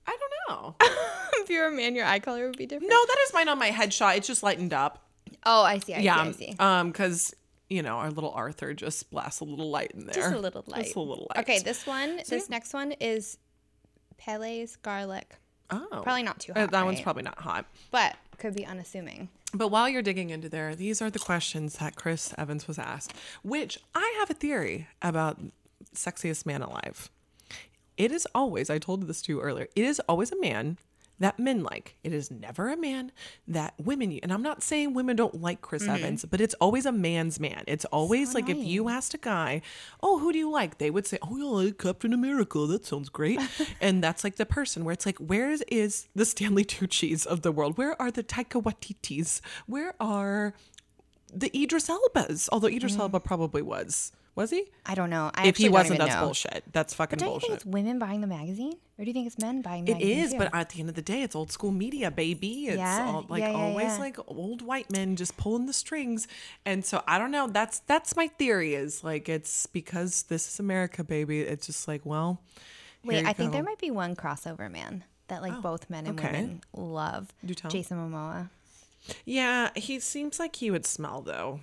I 0.06 0.16
don't 0.18 0.58
know. 0.58 0.74
if 1.42 1.50
you're 1.50 1.68
a 1.68 1.72
man, 1.72 1.94
your 1.94 2.04
eye 2.06 2.18
color 2.20 2.46
would 2.46 2.56
be 2.58 2.66
different. 2.66 2.90
no, 2.90 2.96
that 3.06 3.16
is 3.26 3.32
mine 3.34 3.48
on 3.48 3.58
my 3.58 3.70
headshot. 3.70 4.16
It's 4.16 4.26
just 4.26 4.42
lightened 4.42 4.72
up. 4.72 5.02
Oh, 5.44 5.62
I 5.62 5.78
see. 5.78 5.94
I 5.94 5.98
yeah. 6.00 6.22
see. 6.24 6.28
I 6.28 6.32
see. 6.50 6.56
Um, 6.58 6.90
because 6.90 7.34
you 7.68 7.82
know 7.82 7.96
our 7.96 8.10
little 8.10 8.30
Arthur 8.32 8.74
just 8.74 9.10
blasts 9.10 9.40
a 9.40 9.44
little 9.44 9.70
light 9.70 9.92
in 9.92 10.06
there. 10.06 10.14
Just 10.14 10.34
a 10.34 10.38
little 10.38 10.64
light. 10.66 10.84
Just 10.84 10.96
a 10.96 11.00
little 11.00 11.26
light. 11.34 11.40
Okay, 11.42 11.58
this 11.60 11.86
one, 11.86 12.16
this 12.16 12.30
yeah. 12.30 12.38
next 12.50 12.72
one 12.74 12.92
is 12.92 13.38
Pele's 14.16 14.76
garlic. 14.76 15.36
Oh, 15.70 15.86
Probably 16.02 16.22
not 16.22 16.40
too 16.40 16.52
Uh, 16.54 16.60
hot. 16.60 16.70
that 16.72 16.84
one's 16.84 17.00
probably 17.00 17.22
not 17.22 17.38
hot. 17.40 17.64
but 17.90 18.16
could 18.38 18.54
be 18.54 18.66
unassuming. 18.66 19.28
But 19.54 19.68
while 19.68 19.88
you're 19.88 20.02
digging 20.02 20.30
into 20.30 20.48
there, 20.48 20.74
these 20.74 21.00
are 21.00 21.10
the 21.10 21.18
questions 21.18 21.78
that 21.78 21.96
Chris 21.96 22.34
Evans 22.36 22.66
was 22.68 22.78
asked, 22.78 23.14
which 23.42 23.78
I 23.94 24.14
have 24.18 24.30
a 24.30 24.34
theory 24.34 24.88
about 25.00 25.38
sexiest 25.94 26.44
man 26.44 26.60
alive. 26.60 27.08
It 27.96 28.12
is 28.12 28.26
always, 28.34 28.70
I 28.70 28.78
told 28.78 29.06
this 29.06 29.22
to 29.22 29.32
you 29.32 29.40
earlier, 29.40 29.68
it 29.74 29.84
is 29.84 30.00
always 30.08 30.32
a 30.32 30.40
man 30.40 30.78
that 31.20 31.38
men 31.38 31.62
like. 31.62 31.96
It 32.02 32.12
is 32.12 32.30
never 32.30 32.68
a 32.68 32.76
man 32.76 33.12
that 33.46 33.74
women, 33.78 34.18
and 34.22 34.32
I'm 34.32 34.42
not 34.42 34.62
saying 34.62 34.94
women 34.94 35.16
don't 35.16 35.40
like 35.40 35.60
Chris 35.60 35.84
mm-hmm. 35.84 35.94
Evans, 35.94 36.24
but 36.24 36.40
it's 36.40 36.54
always 36.54 36.86
a 36.86 36.92
man's 36.92 37.38
man. 37.38 37.62
It's 37.66 37.84
always 37.86 38.34
like 38.34 38.48
if 38.48 38.58
you 38.58 38.88
asked 38.88 39.14
a 39.14 39.18
guy, 39.18 39.62
oh, 40.02 40.18
who 40.18 40.32
do 40.32 40.38
you 40.38 40.50
like? 40.50 40.78
They 40.78 40.90
would 40.90 41.06
say, 41.06 41.18
oh, 41.22 41.36
you 41.36 41.48
like 41.48 41.78
Captain 41.78 42.12
America. 42.12 42.66
That 42.66 42.84
sounds 42.84 43.08
great. 43.08 43.40
and 43.80 44.02
that's 44.02 44.24
like 44.24 44.36
the 44.36 44.46
person 44.46 44.84
where 44.84 44.92
it's 44.92 45.06
like, 45.06 45.18
where 45.18 45.50
is, 45.50 45.62
is 45.68 46.08
the 46.14 46.24
Stanley 46.24 46.64
Tucci's 46.64 47.26
of 47.26 47.42
the 47.42 47.52
world? 47.52 47.78
Where 47.78 48.00
are 48.00 48.10
the 48.10 48.24
Taika 48.24 48.62
Waititis? 48.62 49.40
Where 49.66 49.94
are 50.00 50.54
the 51.32 51.56
Idris 51.56 51.88
Elbas? 51.88 52.48
Although 52.50 52.68
Idris 52.68 52.92
mm-hmm. 52.92 53.02
Elba 53.02 53.20
probably 53.20 53.62
was. 53.62 54.12
Was 54.36 54.50
he? 54.50 54.64
I 54.84 54.94
don't 54.96 55.10
know. 55.10 55.30
I 55.34 55.46
if 55.46 55.56
he 55.56 55.68
wasn't, 55.68 56.00
that's 56.00 56.14
know. 56.16 56.22
bullshit. 56.24 56.64
That's 56.72 56.92
fucking 56.92 57.18
Don't 57.18 57.26
you 57.26 57.30
bullshit. 57.34 57.48
think 57.50 57.56
it's 57.58 57.66
women 57.66 58.00
buying 58.00 58.20
the 58.20 58.26
magazine, 58.26 58.72
or 58.98 59.04
do 59.04 59.08
you 59.08 59.12
think 59.12 59.28
it's 59.28 59.38
men 59.38 59.62
buying 59.62 59.84
the 59.84 59.92
It 59.92 59.94
magazine? 59.94 60.18
is, 60.18 60.32
too? 60.32 60.38
but 60.38 60.50
at 60.52 60.70
the 60.70 60.80
end 60.80 60.88
of 60.88 60.96
the 60.96 61.02
day, 61.02 61.22
it's 61.22 61.36
old 61.36 61.52
school 61.52 61.70
media, 61.70 62.10
baby. 62.10 62.66
It's 62.66 62.78
Yeah, 62.78 63.04
all, 63.06 63.26
like 63.28 63.42
yeah, 63.42 63.50
yeah, 63.52 63.56
always 63.56 63.98
like 64.00 64.18
old 64.26 64.60
white 64.62 64.90
men 64.90 65.14
just 65.14 65.36
pulling 65.36 65.66
the 65.66 65.72
strings. 65.72 66.26
And 66.66 66.84
so 66.84 67.02
I 67.06 67.18
don't 67.18 67.30
know. 67.30 67.46
That's 67.46 67.78
that's 67.80 68.16
my 68.16 68.26
theory. 68.26 68.74
Is 68.74 69.04
like 69.04 69.28
it's 69.28 69.66
because 69.66 70.24
this 70.24 70.48
is 70.52 70.58
America, 70.58 71.04
baby. 71.04 71.40
It's 71.42 71.66
just 71.66 71.86
like 71.86 72.04
well. 72.04 72.40
Wait, 73.04 73.22
you 73.22 73.28
I 73.28 73.34
think 73.34 73.52
there 73.52 73.62
might 73.62 73.78
be 73.78 73.90
one 73.92 74.16
crossover 74.16 74.68
man 74.70 75.04
that 75.28 75.42
like 75.42 75.52
oh, 75.54 75.60
both 75.60 75.88
men 75.90 76.06
and 76.08 76.18
okay. 76.18 76.32
women 76.32 76.60
love. 76.76 77.32
Do 77.44 77.54
tell. 77.54 77.70
Jason 77.70 77.98
Momoa 77.98 78.48
Yeah, 79.24 79.70
he 79.76 80.00
seems 80.00 80.40
like 80.40 80.56
he 80.56 80.70
would 80.72 80.86
smell 80.86 81.20
though. 81.20 81.60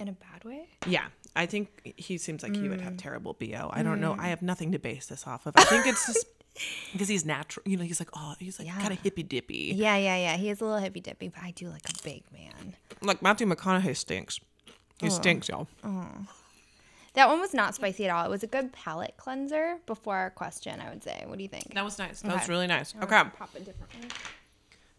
in 0.00 0.08
a 0.08 0.12
bad 0.12 0.44
way. 0.44 0.66
Yeah, 0.86 1.06
I 1.36 1.46
think 1.46 1.92
he 1.96 2.18
seems 2.18 2.42
like 2.42 2.56
he 2.56 2.68
would 2.68 2.80
Mm. 2.80 2.84
have 2.84 2.96
terrible 2.96 3.34
bo. 3.34 3.70
I 3.72 3.82
don't 3.82 4.00
know. 4.00 4.16
I 4.18 4.28
have 4.28 4.42
nothing 4.42 4.72
to 4.72 4.78
base 4.78 5.06
this 5.06 5.26
off 5.26 5.46
of. 5.46 5.54
I 5.56 5.64
think 5.64 5.86
it's 5.86 6.06
just 6.06 6.26
because 6.92 7.08
he's 7.08 7.24
natural. 7.24 7.62
You 7.68 7.76
know, 7.76 7.84
he's 7.84 8.00
like 8.00 8.08
oh, 8.14 8.34
he's 8.38 8.58
like 8.58 8.66
Yeah. 8.68 8.80
kind 8.80 8.92
of 8.92 9.00
hippy 9.00 9.22
dippy. 9.22 9.72
Yeah, 9.76 9.96
yeah, 9.96 10.16
yeah. 10.16 10.36
He 10.36 10.48
is 10.50 10.60
a 10.60 10.64
little 10.64 10.80
hippy 10.80 11.00
dippy, 11.00 11.28
but 11.28 11.42
I 11.42 11.50
do 11.52 11.68
like 11.68 11.88
a 11.88 12.02
big 12.02 12.22
man. 12.32 12.74
Like 13.02 13.20
Matthew 13.22 13.46
McConaughey 13.46 13.96
stinks. 13.96 14.40
He 15.00 15.10
stinks, 15.10 15.48
y'all. 15.48 15.68
That 17.14 17.28
one 17.28 17.40
was 17.40 17.54
not 17.54 17.74
spicy 17.74 18.04
at 18.06 18.10
all. 18.10 18.24
It 18.26 18.30
was 18.30 18.42
a 18.42 18.46
good 18.46 18.72
palate 18.72 19.14
cleanser 19.16 19.76
before 19.86 20.16
our 20.16 20.30
question, 20.30 20.80
I 20.80 20.90
would 20.90 21.02
say. 21.02 21.22
What 21.26 21.38
do 21.38 21.42
you 21.42 21.48
think? 21.48 21.72
That 21.74 21.84
was 21.84 21.98
nice. 21.98 22.20
That 22.20 22.32
was 22.32 22.42
Okay. 22.42 22.52
really 22.52 22.66
nice. 22.66 22.94
Okay. 22.94 23.22
Pop 23.38 23.54
a 23.54 23.60
different 23.60 23.92
one. 23.94 24.08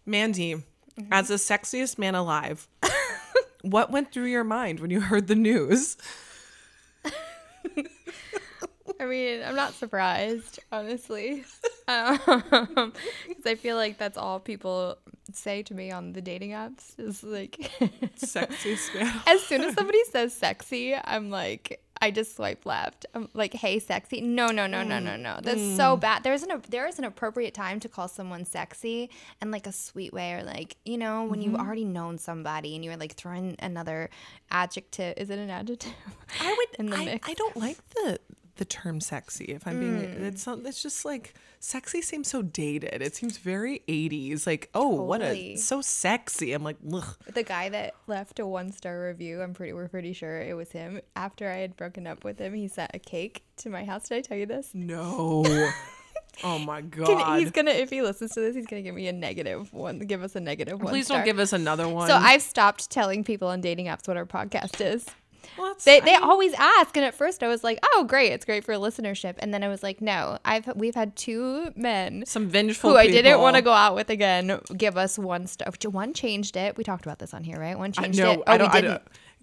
Mandy, 0.06 0.56
Mm-hmm. 1.00 1.14
as 1.14 1.28
the 1.28 1.36
sexiest 1.36 2.00
man 2.00 2.16
alive, 2.16 2.68
what 3.62 3.92
went 3.92 4.12
through 4.12 4.26
your 4.26 4.44
mind 4.44 4.80
when 4.80 4.90
you 4.90 5.00
heard 5.00 5.28
the 5.28 5.36
news? 5.36 5.96
I 9.00 9.06
mean, 9.06 9.42
I'm 9.44 9.56
not 9.56 9.74
surprised, 9.74 10.60
honestly. 10.72 11.44
Um, 11.88 12.20
because 13.28 13.46
I 13.46 13.56
feel 13.56 13.76
like 13.76 13.98
that's 13.98 14.18
all 14.18 14.40
people 14.40 14.98
say 15.34 15.62
to 15.64 15.74
me 15.74 15.92
on 15.92 16.14
the 16.14 16.22
dating 16.22 16.52
apps 16.52 16.98
is 17.00 17.24
like, 17.24 17.58
Sexiest 18.18 18.96
man. 19.00 19.22
as 19.28 19.42
soon 19.44 19.62
as 19.62 19.76
somebody 19.76 20.04
says 20.12 20.34
sexy, 20.34 20.96
I'm 20.96 21.30
like, 21.30 21.82
I 22.02 22.12
just 22.12 22.36
swipe 22.36 22.66
left. 22.66 23.06
I'm 23.14 23.30
like, 23.34 23.54
hey, 23.54 23.80
sexy. 23.80 24.22
No, 24.22 24.48
no, 24.48 24.68
no, 24.68 24.84
no, 24.84 25.00
no, 25.00 25.16
no. 25.16 25.40
That's 25.42 25.62
so 25.76 25.96
mm. 25.96 26.00
bad. 26.00 26.24
There's 26.24 26.44
an 26.44 26.62
there 26.70 26.88
is 26.88 27.00
an 27.00 27.06
appropriate 27.06 27.54
time 27.54 27.80
to 27.82 27.90
call 27.90 28.08
someone 28.08 28.46
sexy 28.46 29.10
and 29.42 29.52
like 29.52 29.68
a 29.68 29.72
sweet 29.72 30.14
way, 30.14 30.34
or 30.34 30.44
like 30.44 30.78
you 30.86 30.98
know 30.98 31.26
when 31.26 31.42
you've 31.42 31.54
mm-hmm. 31.54 31.66
already 31.66 31.86
known 31.86 32.18
somebody 32.18 32.76
and 32.76 32.84
you're 32.84 32.98
like 32.98 33.14
throwing 33.14 33.56
another 33.60 34.10
adjective. 34.52 35.14
Is 35.18 35.30
it 35.30 35.40
an 35.40 35.50
adjective? 35.50 35.94
I 36.40 36.54
would. 36.54 36.68
in 36.80 36.90
the 36.90 36.98
I, 36.98 37.06
mix. 37.06 37.30
I 37.30 37.34
don't 37.34 37.58
like 37.58 37.78
the 37.90 38.20
the 38.58 38.66
term 38.66 39.00
sexy. 39.00 39.46
If 39.46 39.68
I'm 39.68 39.80
being, 39.80 39.94
mm. 39.94 40.22
it's 40.22 40.46
not. 40.46 40.60
It's 40.66 40.82
just 40.82 41.06
like 41.06 41.34
sexy 41.60 42.02
seems 42.02 42.28
so 42.28 42.42
dated. 42.42 43.02
It 43.02 43.16
seems 43.16 43.38
very 43.38 43.82
80s. 43.88 44.46
Like, 44.46 44.70
oh, 44.74 45.02
what 45.02 45.22
a 45.22 45.56
so 45.56 45.82
sexy. 45.82 46.54
I'm 46.54 46.64
like, 46.64 46.78
ugh. 46.94 47.16
the 47.34 47.44
guy 47.44 47.70
that 47.70 47.96
left 48.08 48.40
a 48.40 48.46
one 48.46 48.72
star 48.72 49.08
review, 49.08 49.42
I'm 49.42 49.54
pretty 49.54 49.74
we're 49.74 49.88
pretty 49.88 50.14
sure 50.14 50.40
it 50.40 50.56
was 50.56 50.72
him. 50.72 51.02
After 51.16 51.50
I 51.50 51.58
had 51.58 51.76
broken 51.76 52.08
up 52.08 52.24
with 52.24 52.40
him, 52.40 52.54
he 52.54 52.68
sent 52.68 52.92
a 52.94 53.00
cake 53.00 53.44
to 53.58 53.70
my 53.70 53.86
house. 53.86 54.10
Did 54.10 54.18
I 54.18 54.22
tell 54.22 54.38
you 54.38 54.46
this? 54.46 54.72
no. 54.74 55.44
oh 56.44 56.60
my 56.60 56.82
Can- 56.82 56.90
god. 56.90 57.40
he's 57.40 57.52
gonna 57.52 57.72
if 57.72 57.90
he 57.90 58.02
listens 58.02 58.32
to 58.34 58.42
this, 58.42 58.56
he's 58.56 58.68
gonna 58.68 58.82
give 58.82 58.96
me 58.96 59.08
a 59.08 59.14
negative 59.14 59.74
one. 59.74 60.00
Give 60.00 60.24
us 60.24 60.36
a 60.36 60.40
negative 60.40 60.82
one. 60.82 60.92
Please 60.92 61.06
star. 61.06 61.18
don't 61.18 61.26
give 61.26 61.40
us 61.40 61.54
another 61.54 61.88
one. 61.88 62.08
So 62.08 62.16
I've 62.16 62.42
stopped 62.42 62.90
telling 62.90 63.24
people 63.24 63.48
on 63.48 63.62
dating 63.62 63.88
apps 63.88 64.08
what 64.08 64.18
our 64.18 64.26
podcast 64.26 64.82
is. 64.86 65.06
Well, 65.58 65.68
that's- 65.68 65.84
They 65.86 65.98
I 65.98 66.06
they 66.06 66.12
mean, 66.14 66.24
always 66.24 66.54
ask, 66.54 66.96
and 66.98 67.06
at 67.06 67.14
first 67.14 67.42
I 67.44 67.48
was 67.48 67.64
like, 67.64 67.80
"Oh, 67.84 68.04
great, 68.08 68.32
it's 68.32 68.46
great 68.46 68.64
for 68.64 68.74
listenership," 68.76 69.36
and 69.40 69.54
then 69.54 69.64
I 69.64 69.68
was 69.68 69.84
like, 69.84 70.02
"No, 70.02 70.38
I've 70.46 70.68
we've 70.76 70.96
had 70.96 71.16
two 71.16 71.72
men 71.76 72.24
some 72.26 72.48
vengeful. 72.50 72.92
who 72.92 72.98
I 72.98 73.08
didn't 73.08 73.40
want 73.42 73.56
to 73.56 73.62
go 73.62 73.72
out 73.74 73.96
with 73.96 74.10
again 74.10 74.60
give 74.76 74.98
us 74.98 75.18
one 75.18 75.48
star. 75.48 75.68
Oh, 75.86 75.90
one 75.90 76.14
changed 76.14 76.56
it. 76.58 76.78
We 76.78 76.84
talked 76.84 77.06
about 77.06 77.20
this 77.20 77.34
on 77.34 77.44
here, 77.44 77.60
right? 77.60 77.78
One 77.78 77.94
I- 77.98 78.04
changed 78.04 78.20
no, 78.20 78.32
it. 78.32 78.40
Oh, 78.40 78.44
I 78.54 78.58
don't. 78.58 78.74
we 78.74 78.82
didn't. 78.82 78.92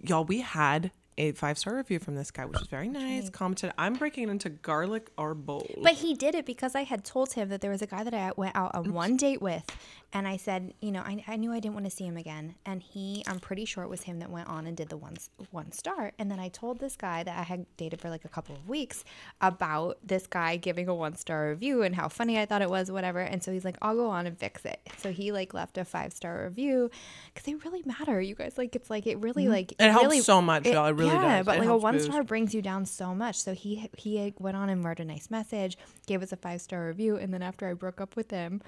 don't. 0.01 0.09
Y'all, 0.11 0.25
we 0.25 0.41
had 0.41 0.91
a 1.17 1.31
five 1.33 1.57
star 1.57 1.77
review 1.77 2.01
from 2.01 2.17
this 2.17 2.33
guy, 2.33 2.45
which 2.45 2.59
was 2.59 2.67
very 2.69 2.89
nice. 2.89 3.31
Commented, 3.31 3.73
"I'm 3.79 3.95
breaking 3.95 4.29
it 4.29 4.31
into 4.33 4.49
garlic 4.51 5.11
or 5.17 5.35
bowl." 5.35 5.67
But 5.81 5.93
he 5.95 6.15
did 6.15 6.35
it 6.35 6.45
because 6.45 6.75
I 6.75 6.83
had 6.83 7.05
told 7.05 7.33
him 7.35 7.49
that 7.51 7.61
there 7.61 7.71
was 7.71 7.83
a 7.83 7.87
guy 7.87 8.03
that 8.03 8.13
I 8.15 8.33
went 8.37 8.57
out 8.57 8.75
on 8.75 8.93
one 8.93 9.17
date 9.17 9.41
with. 9.41 9.65
And 10.15 10.29
I 10.29 10.37
said, 10.37 10.75
you 10.81 10.93
know, 10.93 11.01
I, 11.01 11.25
I 11.27 11.35
knew 11.35 11.53
I 11.53 11.59
didn't 11.59 11.75
want 11.75 11.87
to 11.87 11.91
see 11.91 12.05
him 12.05 12.17
again. 12.17 12.55
And 12.65 12.81
he, 12.81 13.25
I'm 13.27 13.41
pretty 13.41 13.65
sure 13.65 13.83
it 13.83 13.89
was 13.89 14.03
him 14.05 14.21
that 14.21 14.31
went 14.31 14.49
on 14.49 14.65
and 14.69 14.77
did 14.77 14.89
the 14.89 14.97
one, 14.97 15.17
one 15.51 15.73
star. 15.73 16.13
And 16.21 16.31
then 16.31 16.39
I 16.39 16.49
told 16.49 16.79
this 16.79 16.95
guy 16.95 17.25
that 17.25 17.37
I 17.37 17.43
had 17.43 17.67
dated 17.77 18.01
for 18.01 18.11
like 18.11 18.25
a 18.25 18.29
couple 18.29 18.55
of 18.55 18.69
weeks 18.69 19.05
about 19.41 19.99
this 20.05 20.29
guy 20.29 20.57
giving 20.57 20.89
a 20.89 20.95
one 20.95 21.17
star 21.17 21.49
review 21.49 21.83
and 21.83 21.97
how 21.97 22.09
funny 22.09 22.39
I 22.39 22.47
thought 22.47 22.63
it 22.63 22.71
was, 22.71 22.93
whatever. 22.93 23.19
And 23.19 23.43
so 23.43 23.53
he's 23.53 23.65
like, 23.65 23.77
I'll 23.83 23.97
go 23.97 24.09
on 24.09 24.29
and 24.29 24.39
fix 24.39 24.65
it. 24.65 24.81
So 24.99 25.11
he 25.11 25.33
like 25.33 25.53
left 25.53 25.79
a 25.79 25.85
five 25.85 26.13
star 26.13 26.45
review 26.45 26.93
because 27.27 27.45
they 27.45 27.57
really 27.57 27.83
matter. 27.85 28.21
You 28.21 28.37
guys, 28.37 28.57
like, 28.57 28.77
it's 28.77 28.91
like, 28.91 29.09
it 29.09 29.19
really 29.19 29.45
mm-hmm. 29.45 29.53
like, 29.53 29.73
It 29.73 29.91
helps 29.91 30.05
really, 30.05 30.21
so 30.21 30.41
much, 30.41 30.65
y'all. 30.67 30.87
It 30.87 30.93
really 30.93 31.11
yeah, 31.11 31.39
does. 31.39 31.47
but 31.47 31.57
It 31.57 31.61
like 31.63 31.69
a 31.69 31.77
one 31.77 31.95
boost. 31.95 32.07
star 32.07 32.23
brings 32.23 32.55
you 32.55 32.63
down 32.63 32.87
so 32.87 33.17
much. 33.17 33.41
So 33.41 33.53
he 33.53 33.91
he 33.97 34.33
went 34.39 34.57
on 34.57 34.69
and 34.69 34.85
wrote 34.85 35.01
a 35.01 35.05
nice 35.05 35.29
message, 35.29 35.77
gave 36.07 36.23
us 36.23 36.31
a 36.31 36.37
five 36.37 36.61
star 36.61 36.87
review, 36.87 37.17
and 37.17 37.35
then 37.35 37.43
after 37.43 37.69
I 37.69 37.73
broke 37.73 38.01
up 38.01 38.15
with 38.15 38.31
him, 38.31 38.63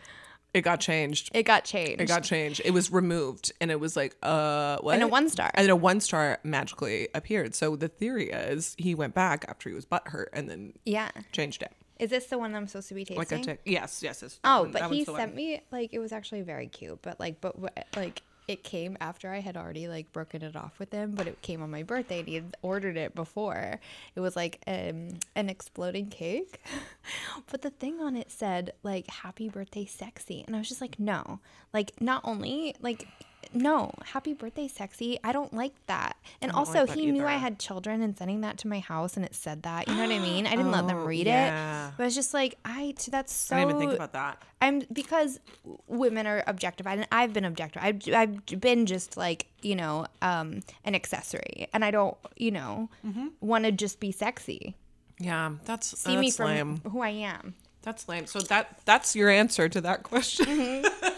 it 0.56 0.62
got 0.62 0.80
changed. 0.80 1.30
it 1.34 1.42
got 1.44 1.64
changed. 1.64 2.00
It 2.00 2.06
got 2.08 2.22
changed. 2.24 2.60
It 2.64 2.70
was 2.72 2.90
removed, 2.90 3.52
and 3.60 3.70
it 3.70 3.78
was 3.78 3.96
like, 3.96 4.16
uh, 4.22 4.78
what? 4.80 4.94
and 4.94 5.02
a 5.02 5.08
one 5.08 5.28
star. 5.28 5.50
And 5.54 5.64
then 5.64 5.70
a 5.70 5.76
one 5.76 6.00
star 6.00 6.38
magically 6.44 7.08
appeared. 7.14 7.54
So 7.54 7.76
the 7.76 7.88
theory 7.88 8.30
is 8.30 8.74
he 8.78 8.94
went 8.94 9.14
back 9.14 9.44
after 9.48 9.68
he 9.68 9.74
was 9.74 9.84
butthurt 9.86 10.26
and 10.32 10.48
then 10.48 10.72
Yeah. 10.84 11.10
changed 11.32 11.62
it. 11.62 11.72
Is 11.98 12.10
this 12.10 12.26
the 12.26 12.36
one 12.38 12.54
I'm 12.54 12.66
supposed 12.66 12.88
to 12.88 12.94
be 12.94 13.04
tasting? 13.04 13.16
Like 13.18 13.32
a 13.32 13.38
tick. 13.38 13.60
Yes, 13.64 14.02
yes. 14.02 14.20
yes. 14.22 14.38
Oh, 14.44 14.66
That 14.66 14.82
but 14.82 14.90
he 14.92 15.04
sent 15.04 15.18
one. 15.18 15.34
me 15.34 15.62
like 15.70 15.94
it 15.94 15.98
was 15.98 16.12
actually 16.12 16.42
very 16.42 16.66
cute, 16.66 17.00
but 17.02 17.18
like 17.18 17.40
but 17.40 17.56
like 17.96 18.22
it 18.48 18.62
came 18.62 18.96
after 19.00 19.30
I 19.32 19.40
had 19.40 19.56
already 19.56 19.88
like 19.88 20.12
broken 20.12 20.42
it 20.42 20.54
off 20.54 20.78
with 20.78 20.92
him, 20.92 21.12
but 21.12 21.26
it 21.26 21.42
came 21.42 21.62
on 21.62 21.70
my 21.70 21.82
birthday 21.82 22.20
and 22.20 22.28
he 22.28 22.34
had 22.34 22.56
ordered 22.62 22.96
it 22.96 23.14
before. 23.14 23.80
It 24.14 24.20
was 24.20 24.36
like 24.36 24.62
um 24.66 25.08
an 25.34 25.48
exploding 25.48 26.08
cake. 26.08 26.60
but 27.50 27.62
the 27.62 27.70
thing 27.70 28.00
on 28.00 28.16
it 28.16 28.30
said 28.30 28.72
like 28.82 29.08
happy 29.08 29.48
birthday 29.48 29.84
sexy. 29.84 30.44
And 30.46 30.54
I 30.54 30.60
was 30.60 30.68
just 30.68 30.80
like, 30.80 30.98
no. 31.00 31.40
Like 31.72 32.00
not 32.00 32.22
only 32.24 32.74
like 32.80 33.08
no, 33.54 33.92
happy 34.04 34.32
birthday 34.34 34.68
sexy. 34.68 35.18
I 35.24 35.32
don't 35.32 35.52
like 35.54 35.72
that. 35.86 36.16
And 36.40 36.50
also 36.52 36.80
like 36.80 36.88
that 36.88 36.98
he 36.98 37.10
knew 37.10 37.24
I 37.26 37.34
had 37.36 37.58
children 37.58 38.02
and 38.02 38.16
sending 38.16 38.40
that 38.42 38.58
to 38.58 38.68
my 38.68 38.78
house 38.80 39.16
and 39.16 39.24
it 39.24 39.34
said 39.34 39.62
that. 39.64 39.88
You 39.88 39.94
know 39.94 40.02
what 40.02 40.12
I 40.12 40.18
mean? 40.18 40.46
I 40.46 40.50
didn't 40.56 40.70
let 40.72 40.86
them 40.86 40.98
Oh, 40.98 41.04
read 41.04 41.26
yeah. 41.26 41.88
it. 41.88 41.92
But 41.96 42.02
I 42.04 42.06
was 42.06 42.14
just 42.14 42.32
like, 42.34 42.56
I 42.64 42.94
that's 43.10 43.32
so 43.32 43.56
I 43.56 43.60
didn't 43.60 43.70
even 43.76 43.80
think 43.80 43.92
about 43.94 44.12
that. 44.14 44.42
I'm 44.60 44.82
because 44.92 45.38
women 45.86 46.26
are 46.26 46.42
objectified, 46.46 46.98
and 46.98 47.08
I've 47.12 47.32
been 47.32 47.44
objectified. 47.44 48.08
I've, 48.08 48.14
I've 48.14 48.60
been 48.60 48.86
just 48.86 49.16
like 49.16 49.46
you 49.62 49.76
know 49.76 50.06
um, 50.22 50.60
an 50.84 50.94
accessory, 50.94 51.68
and 51.72 51.84
I 51.84 51.90
don't 51.90 52.16
you 52.36 52.50
know 52.50 52.88
Mm-hmm. 53.06 53.26
want 53.40 53.64
to 53.64 53.72
just 53.72 54.00
be 54.00 54.12
sexy. 54.12 54.74
Yeah, 55.18 55.52
that's 55.64 55.98
See 55.98 56.16
me 56.16 56.30
from 56.30 56.46
lame. 56.46 56.80
who 56.90 57.00
I 57.00 57.08
am. 57.10 57.54
That's 57.82 58.08
lame. 58.08 58.26
So 58.26 58.40
that 58.40 58.80
that's 58.84 59.14
your 59.14 59.30
answer 59.30 59.68
to 59.68 59.80
that 59.82 60.02
question. 60.02 60.46
Mm-hmm. 60.46 61.08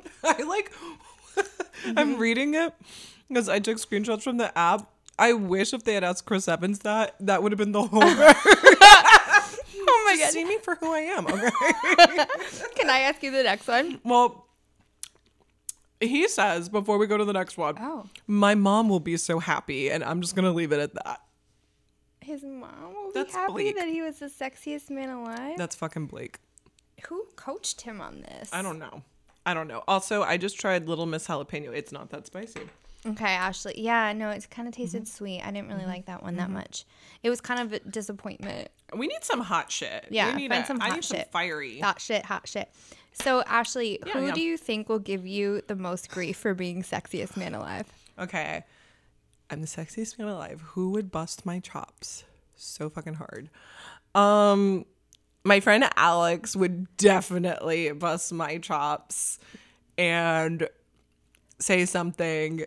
I, 0.24 0.42
like. 0.42 0.72
Mm-hmm. 1.82 1.98
I'm 1.98 2.18
reading 2.18 2.54
it 2.54 2.74
because 3.26 3.48
I 3.48 3.58
took 3.58 3.78
screenshots 3.78 4.22
from 4.22 4.36
the 4.36 4.56
app. 4.56 4.88
I 5.18 5.32
wish 5.32 5.72
if 5.72 5.82
they 5.82 5.94
had 5.94 6.04
asked 6.04 6.26
Chris 6.26 6.46
Evans 6.46 6.80
that, 6.80 7.16
that 7.20 7.42
would 7.42 7.50
have 7.50 7.58
been 7.58 7.72
the 7.72 7.82
whole. 7.86 8.02
Oh 9.84 10.02
my 10.06 10.16
god! 10.16 10.30
See 10.30 10.44
me 10.44 10.58
for 10.58 10.76
who 10.76 10.92
I 10.92 11.00
am. 11.00 11.26
Okay. 11.26 11.50
Can 12.76 12.88
I 12.90 13.00
ask 13.00 13.22
you 13.22 13.30
the 13.32 13.42
next 13.42 13.66
one? 13.66 14.00
well, 14.04 14.46
he 16.00 16.28
says 16.28 16.68
before 16.68 16.98
we 16.98 17.06
go 17.06 17.16
to 17.16 17.24
the 17.24 17.32
next 17.32 17.56
one. 17.58 17.74
Oh, 17.80 18.06
My 18.26 18.54
mom 18.54 18.88
will 18.88 19.00
be 19.00 19.16
so 19.16 19.38
happy, 19.40 19.90
and 19.90 20.04
I'm 20.04 20.20
just 20.20 20.36
gonna 20.36 20.52
leave 20.52 20.70
it 20.72 20.78
at 20.80 20.94
that. 20.94 21.20
his 22.20 22.42
mom 22.44 22.94
will 22.94 23.10
That's 23.12 23.32
be 23.32 23.38
happy 23.38 23.52
bleak. 23.52 23.76
that 23.76 23.88
he 23.88 24.02
was 24.02 24.18
the 24.20 24.26
sexiest 24.26 24.90
man 24.90 25.08
alive. 25.10 25.56
That's 25.58 25.74
fucking 25.74 26.06
Blake. 26.06 26.38
Who 27.08 27.24
coached 27.34 27.80
him 27.80 28.00
on 28.00 28.20
this? 28.20 28.50
I 28.52 28.62
don't 28.62 28.78
know. 28.78 29.02
I 29.44 29.54
don't 29.54 29.66
know. 29.68 29.82
Also, 29.88 30.22
I 30.22 30.36
just 30.36 30.58
tried 30.60 30.86
Little 30.86 31.06
Miss 31.06 31.26
Jalapeno. 31.26 31.72
It's 31.74 31.90
not 31.92 32.10
that 32.10 32.26
spicy. 32.26 32.60
Okay, 33.04 33.24
Ashley. 33.24 33.74
Yeah, 33.76 34.12
no, 34.12 34.30
it 34.30 34.46
kind 34.50 34.68
of 34.68 34.74
Mm-hmm. 34.74 34.82
tasted 34.82 35.08
sweet. 35.08 35.40
I 35.42 35.50
didn't 35.50 35.68
really 35.68 35.86
like 35.86 36.06
that 36.06 36.22
one 36.22 36.36
that 36.36 36.50
much. 36.50 36.84
It 37.24 37.30
was 37.30 37.40
kind 37.40 37.58
of 37.60 37.72
a 37.72 37.80
disappointment. 37.80 38.68
We 38.96 39.08
need 39.08 39.22
some 39.24 39.40
hot 39.40 39.72
shit. 39.72 40.06
Yeah, 40.10 40.28
we 40.34 40.42
need 40.42 40.50
find 40.50 40.62
a- 40.62 40.66
some 40.66 40.80
I 40.80 40.86
hot 40.86 40.94
need 40.94 41.04
shit. 41.04 41.16
some 41.24 41.28
fiery. 41.32 41.80
Hot 41.80 42.00
shit, 42.00 42.24
hot 42.24 42.46
shit. 42.46 42.70
So, 43.12 43.42
Ashley, 43.42 43.98
Yeah, 44.06 44.12
who 44.12 44.26
yeah. 44.26 44.32
do 44.34 44.40
you 44.40 44.56
think 44.56 44.88
will 44.88 45.00
give 45.00 45.26
you 45.26 45.62
the 45.66 45.74
most 45.74 46.10
grief 46.10 46.36
for 46.36 46.54
being 46.54 46.82
sexiest 46.84 47.36
man 47.36 47.54
alive? 47.54 47.86
Okay, 48.18 48.62
I'm 49.50 49.60
the 49.60 49.66
sexiest 49.66 50.18
man 50.20 50.28
alive. 50.28 50.60
Who 50.68 50.90
would 50.90 51.10
bust 51.10 51.44
my 51.44 51.58
chops 51.58 52.22
so 52.54 52.88
fucking 52.88 53.14
hard? 53.14 53.50
Um, 54.14 54.84
my 55.44 55.60
friend 55.60 55.88
Alex 55.96 56.54
would 56.54 56.96
definitely 56.96 57.92
bust 57.92 58.32
my 58.32 58.58
chops 58.58 59.38
and 59.98 60.68
say 61.58 61.84
something 61.84 62.64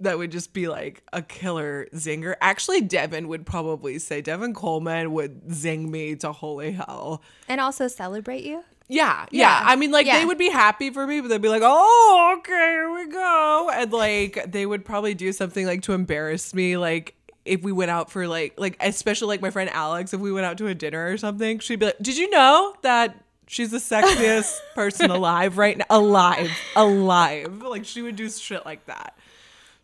that 0.00 0.18
would 0.18 0.32
just 0.32 0.52
be 0.52 0.68
like 0.68 1.02
a 1.12 1.22
killer 1.22 1.86
zinger. 1.94 2.34
Actually, 2.40 2.80
Devin 2.80 3.28
would 3.28 3.46
probably 3.46 3.98
say 3.98 4.20
Devin 4.20 4.54
Coleman 4.54 5.12
would 5.12 5.52
zing 5.52 5.90
me 5.90 6.16
to 6.16 6.32
holy 6.32 6.72
hell. 6.72 7.22
And 7.48 7.60
also 7.60 7.88
celebrate 7.88 8.44
you? 8.44 8.64
Yeah, 8.88 9.26
yeah. 9.30 9.60
Yeah, 9.60 9.60
I 9.64 9.76
mean, 9.76 9.90
like 9.90 10.06
yeah. 10.06 10.18
they 10.18 10.26
would 10.26 10.38
be 10.38 10.50
happy 10.50 10.90
for 10.90 11.06
me, 11.06 11.20
but 11.20 11.28
they'd 11.28 11.40
be 11.40 11.48
like, 11.48 11.62
"Oh, 11.64 12.36
okay, 12.38 12.52
here 12.52 12.92
we 12.92 13.08
go," 13.08 13.70
and 13.72 13.92
like 13.92 14.50
they 14.50 14.66
would 14.66 14.84
probably 14.84 15.14
do 15.14 15.32
something 15.32 15.66
like 15.66 15.82
to 15.82 15.92
embarrass 15.92 16.52
me, 16.52 16.76
like. 16.76 17.14
If 17.44 17.62
we 17.62 17.72
went 17.72 17.90
out 17.90 18.10
for 18.10 18.28
like, 18.28 18.54
like 18.58 18.76
especially 18.80 19.28
like 19.28 19.42
my 19.42 19.50
friend 19.50 19.68
Alex, 19.70 20.14
if 20.14 20.20
we 20.20 20.32
went 20.32 20.46
out 20.46 20.58
to 20.58 20.66
a 20.68 20.74
dinner 20.74 21.10
or 21.10 21.16
something, 21.16 21.58
she'd 21.58 21.80
be 21.80 21.86
like, 21.86 21.98
"Did 22.00 22.16
you 22.16 22.30
know 22.30 22.74
that 22.82 23.16
she's 23.48 23.70
the 23.70 23.78
sexiest 23.78 24.58
person 24.74 25.10
alive 25.10 25.58
right 25.58 25.76
now? 25.76 25.84
Alive, 25.90 26.50
alive!" 26.76 27.62
Like 27.62 27.84
she 27.84 28.02
would 28.02 28.16
do 28.16 28.30
shit 28.30 28.64
like 28.64 28.86
that. 28.86 29.16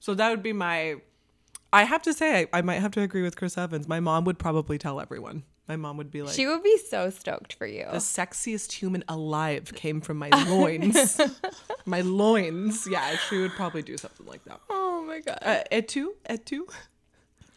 So 0.01 0.15
that 0.15 0.31
would 0.31 0.43
be 0.43 0.53
my. 0.53 0.97
I 1.73 1.85
have 1.85 2.01
to 2.03 2.15
say, 2.15 2.49
I, 2.53 2.59
I 2.59 2.63
might 2.63 2.81
have 2.81 2.93
to 2.93 3.03
agree 3.03 3.23
with 3.23 3.37
Chris 3.37 3.59
Evans. 3.59 3.87
My 3.89 4.01
mom 4.01 4.25
would 4.25 4.39
probably 4.39 4.79
tell 4.79 5.01
everyone. 5.01 5.43
My 5.67 5.77
mom 5.77 5.99
would 5.99 6.11
be 6.11 6.23
like, 6.23 6.35
She 6.35 6.47
would 6.47 6.63
be 6.63 6.79
so 6.79 7.11
stoked 7.11 7.53
for 7.53 7.67
you. 7.67 7.85
the 7.91 7.99
sexiest 7.99 8.73
human 8.73 9.05
alive 9.07 9.75
came 9.75 10.01
from 10.01 10.17
my 10.17 10.29
loins. 10.49 11.21
my 11.85 12.01
loins. 12.01 12.87
Yeah, 12.91 13.17
she 13.29 13.37
would 13.39 13.51
probably 13.53 13.83
do 13.83 13.99
something 13.99 14.25
like 14.27 14.43
that. 14.45 14.61
oh 14.71 15.05
my 15.07 15.21
God. 15.21 15.39
Uh, 15.43 15.63
et 15.71 15.87
tu? 15.89 16.15
Et 16.25 16.47
tu? 16.47 16.67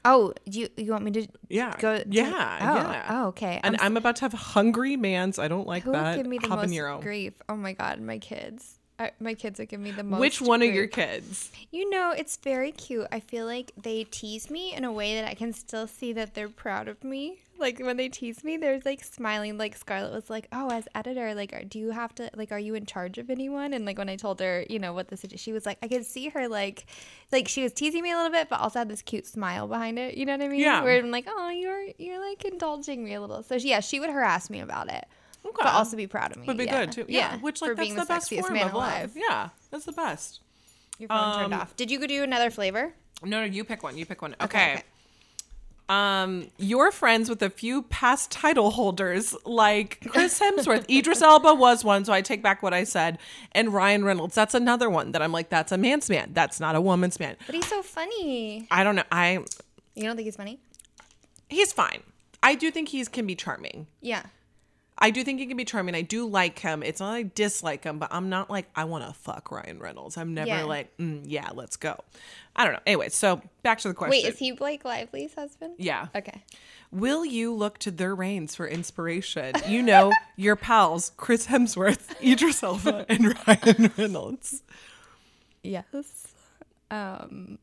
Oh, 0.04 0.34
you 0.46 0.68
you 0.78 0.92
want 0.92 1.04
me 1.04 1.12
to 1.12 1.28
Yeah. 1.50 1.76
go? 1.80 2.00
to- 2.00 2.06
yeah. 2.10 2.24
Oh, 2.62 2.92
yeah. 2.92 3.06
oh, 3.10 3.28
okay. 3.28 3.60
And 3.64 3.76
I'm 3.78 3.86
I'm 3.92 3.98
about 3.98 4.16
to 4.18 4.22
have 4.22 4.34
hungry 4.34 4.98
man's. 4.98 5.38
I 5.38 5.48
don't 5.48 5.68
like 5.68 5.84
Who 5.84 5.92
that. 5.92 6.18
give 6.18 6.26
me 6.26 6.38
the 6.40 6.48
habanero. 6.48 6.96
most 6.96 7.04
grief? 7.04 7.34
Oh 7.50 7.56
my 7.56 7.74
god, 7.74 8.02
my 8.02 8.18
kids. 8.18 8.78
I, 9.00 9.12
my 9.20 9.34
kids 9.34 9.60
would 9.60 9.70
give 9.70 9.80
me 9.80 9.90
the 9.92 10.04
most. 10.04 10.20
Which 10.20 10.42
one 10.42 10.62
of 10.62 10.68
grief. 10.68 10.76
your 10.76 10.88
kids? 10.88 11.52
You 11.72 11.90
know, 11.90 12.12
it's 12.16 12.38
very 12.38 12.72
cute. 12.72 13.08
I 13.12 13.20
feel 13.20 13.46
like 13.48 13.72
they 13.82 14.04
tease 14.04 14.50
me 14.52 14.74
in 14.76 14.84
a 14.86 14.92
way 14.92 15.16
that 15.16 15.28
I 15.28 15.34
can 15.34 15.54
still 15.54 15.88
see 15.88 16.14
that 16.14 16.36
they're 16.36 16.50
proud 16.50 16.88
of 16.88 17.04
me. 17.04 17.40
Like 17.62 17.80
when 17.80 17.95
they 17.97 18.10
tease 18.10 18.43
me, 18.43 18.58
there's 18.58 18.84
like 18.86 19.04
smiling. 19.04 19.58
Like 19.58 19.78
Scarlett 19.78 20.12
was 20.12 20.30
like, 20.30 20.47
"Oh, 20.52 20.69
as 20.69 20.88
editor, 20.95 21.34
like, 21.36 21.54
are- 21.54 21.63
do 21.63 21.80
you 21.80 21.91
have 21.91 22.13
to 22.15 22.30
like, 22.36 22.52
are 22.52 22.60
you 22.60 22.76
in 22.76 22.86
charge 22.86 23.17
of 23.17 23.30
anyone?" 23.30 23.74
And 23.74 23.86
like 23.86 23.97
when 23.97 24.10
I 24.10 24.15
told 24.17 24.39
her, 24.41 24.65
you 24.69 24.80
know, 24.80 24.91
what 24.93 25.08
the 25.08 25.38
she 25.38 25.54
was 25.54 25.65
like, 25.65 25.78
I 25.82 25.88
could 25.88 26.06
see 26.06 26.30
her 26.30 26.47
like, 26.50 26.86
like 27.32 27.47
she 27.47 27.63
was 27.63 27.71
teasing 27.71 28.04
me 28.04 28.12
a 28.12 28.17
little 28.17 28.32
bit, 28.32 28.50
but 28.50 28.60
also 28.60 28.80
had 28.80 28.89
this 28.89 29.02
cute 29.02 29.26
smile 29.28 29.67
behind 29.67 29.97
it. 30.00 30.15
You 30.17 30.26
know 30.26 30.34
what 30.34 30.41
I 30.41 30.47
mean? 30.47 30.60
Yeah. 30.60 30.84
Where 30.84 30.97
I'm 30.97 31.12
like, 31.12 31.28
"Oh, 31.30 31.50
you're 31.50 31.86
you're 31.97 32.19
like 32.30 32.43
indulging 32.43 33.04
me 33.06 33.13
a 33.13 33.21
little." 33.21 33.43
So 33.43 33.58
she, 33.60 33.69
yeah, 33.69 33.80
she 33.80 34.00
would 34.00 34.10
harass 34.10 34.50
me 34.50 34.60
about 34.60 34.91
it, 34.91 35.06
Okay. 35.45 35.56
but 35.60 35.67
also 35.67 35.95
be 35.95 36.08
proud 36.08 36.32
of 36.32 36.38
me. 36.38 36.47
would 36.47 36.58
be 36.58 36.65
yeah. 36.65 36.86
good 36.86 36.91
too. 36.91 37.06
Yeah. 37.08 37.38
Which 37.39 37.62
like 37.62 37.69
for 37.71 37.76
that's 37.76 37.86
being 37.88 37.95
the, 37.95 38.06
best 38.06 38.30
sexiest 38.32 38.41
form 38.41 38.54
man 38.54 38.67
of 38.67 38.74
love. 38.74 38.84
alive. 38.84 39.13
Yeah. 39.15 39.50
That's 39.69 39.86
the 39.86 39.91
best. 39.93 40.41
Your 41.00 41.08
phone 41.10 41.36
turned 41.39 41.54
Um, 41.54 41.62
off. 41.62 41.76
Did 41.78 41.89
you 41.91 42.00
go 42.00 42.08
do 42.08 42.24
another 42.24 42.50
flavor? 42.52 42.93
No, 43.24 43.39
no, 43.39 43.43
you 43.45 43.63
pick 43.63 43.84
one. 43.84 43.97
You 43.97 44.06
pick 44.06 44.21
one. 44.21 44.34
Okay, 44.41 44.43
Okay. 44.45 44.74
okay. 44.74 44.84
Um, 45.92 46.48
you're 46.58 46.90
friends 46.92 47.30
with 47.30 47.42
a 47.44 47.50
few 47.50 47.82
past 47.84 48.32
title 48.32 48.72
holders 48.72 49.36
like 49.46 50.00
Chris 50.10 50.40
Hemsworth. 50.40 50.90
Idris 50.90 51.22
Elba 51.22 51.54
was 51.54 51.84
one, 51.84 52.06
so 52.06 52.14
I 52.14 52.22
take 52.22 52.42
back 52.42 52.64
what 52.64 52.74
I 52.74 52.86
said. 52.86 53.18
And 53.52 53.74
Ryan 53.74 54.06
Reynolds. 54.06 54.34
That's 54.34 54.54
another 54.54 54.90
one 54.90 55.12
that 55.12 55.22
I'm 55.22 55.34
like, 55.34 55.50
that's 55.50 55.74
a 55.74 55.78
man's 55.78 56.10
man. 56.10 56.30
That's 56.32 56.62
not 56.62 56.76
a 56.78 56.82
woman's 56.82 57.20
man. 57.20 57.36
But 57.46 57.56
he's 57.56 57.68
so 57.68 57.82
funny. 57.84 58.68
I 58.72 58.86
don't 58.86 58.96
know. 58.96 59.04
I 59.12 59.40
You 59.96 60.04
don't 60.04 60.16
think 60.16 60.26
he's 60.28 60.38
funny? 60.38 60.60
he's 61.50 61.74
fine. 61.74 62.02
I 62.42 62.56
do 62.56 62.72
think 62.72 62.88
he's 62.88 63.10
can 63.10 63.28
be 63.28 63.36
charming. 63.36 63.88
Yeah. 64.00 64.24
I 65.02 65.10
do 65.10 65.24
think 65.24 65.40
he 65.40 65.48
can 65.48 65.58
be 65.58 65.66
charming. 65.66 65.96
I 65.96 66.02
do 66.04 66.28
like 66.28 66.60
him. 66.60 66.84
It's 66.84 67.00
not 67.00 67.10
like 67.10 67.26
I 67.26 67.32
dislike 67.34 67.84
him, 67.84 67.98
but 68.00 68.10
I'm 68.14 68.30
not 68.30 68.50
like 68.50 68.70
I 68.76 68.84
want 68.86 69.06
to 69.08 69.14
fuck 69.14 69.52
Ryan 69.52 69.80
Reynolds. 69.80 70.16
I'm 70.16 70.34
never 70.34 70.48
Yeah. 70.50 70.64
like, 70.64 70.96
mm, 70.98 71.24
yeah, 71.26 71.50
let's 71.54 71.76
go. 71.76 72.00
I 72.56 72.64
don't 72.66 72.74
know. 72.74 72.80
Anyway, 72.86 73.10
so 73.10 73.42
back 73.64 73.80
to 73.80 73.88
the 73.88 73.94
question. 73.94 74.12
Wait, 74.12 74.26
is 74.26 74.38
he 74.38 74.52
Blake 74.52 74.86
Lively's 74.86 75.34
husband? 75.34 75.76
Yeah. 75.78 76.08
Okay. 76.16 76.44
Will 76.92 77.26
you 77.26 77.54
look 77.54 77.78
to 77.80 77.92
their 77.92 78.14
reigns 78.14 78.56
for 78.56 78.68
inspiration? 78.68 79.54
You 79.68 79.82
know, 79.82 80.12
your 80.36 80.56
pals, 80.56 81.14
Chris 81.18 81.48
Hemsworth, 81.48 82.14
Idris 82.22 82.62
Elba, 82.62 83.06
and 83.10 83.36
Ryan 83.48 83.92
Reynolds. 83.98 84.62
Yes. 85.64 86.28
Um, 86.92 87.58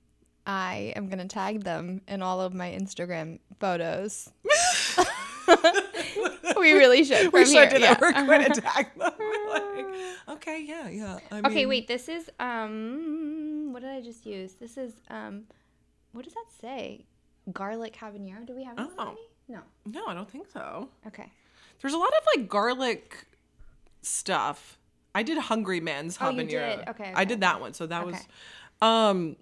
I 0.46 0.94
am 0.96 1.08
gonna 1.10 1.28
tag 1.28 1.62
them 1.64 2.00
in 2.08 2.22
all 2.22 2.40
of 2.40 2.54
my 2.54 2.70
Instagram 2.70 3.38
photos. 3.60 4.30
we 6.56 6.72
really 6.72 7.04
should. 7.04 7.32
we 7.32 7.44
should 7.44 7.54
here, 7.54 7.70
do 7.70 7.78
that. 7.80 7.98
Yeah. 8.00 8.24
We're 8.26 8.26
going 8.38 8.52
to 8.52 8.60
tag 8.60 8.86
them. 8.98 9.12
Like, 9.48 9.86
okay, 10.36 10.64
yeah, 10.66 10.88
yeah. 10.88 11.18
I 11.32 11.38
Okay, 11.40 11.54
mean, 11.54 11.68
wait. 11.68 11.88
This 11.88 12.08
is 12.08 12.30
um. 12.40 13.72
What 13.72 13.82
did 13.82 13.90
I 13.90 14.00
just 14.00 14.26
use? 14.26 14.54
This 14.54 14.76
is 14.76 14.92
um. 15.10 15.44
What 16.12 16.24
does 16.24 16.34
that 16.34 16.46
say? 16.60 17.04
Garlic 17.52 17.94
habanero. 17.96 18.46
Do 18.46 18.54
we 18.54 18.64
have 18.64 18.76
Oh. 18.78 18.90
already? 18.98 19.20
No. 19.48 19.60
No, 19.86 20.06
I 20.06 20.14
don't 20.14 20.30
think 20.30 20.48
so. 20.52 20.88
Okay. 21.06 21.30
There's 21.80 21.94
a 21.94 21.98
lot 21.98 22.08
of 22.08 22.24
like 22.36 22.48
garlic 22.48 23.26
stuff. 24.02 24.78
I 25.14 25.22
did 25.22 25.38
Hungry 25.38 25.80
Man's 25.80 26.18
Oh, 26.20 26.26
habanero. 26.26 26.40
you 26.42 26.48
did? 26.76 26.88
Okay, 26.88 27.12
I 27.14 27.24
did 27.24 27.40
that 27.40 27.60
one. 27.60 27.72
So 27.72 27.86
that 27.86 28.04
was 28.04 28.16
um 28.82 29.36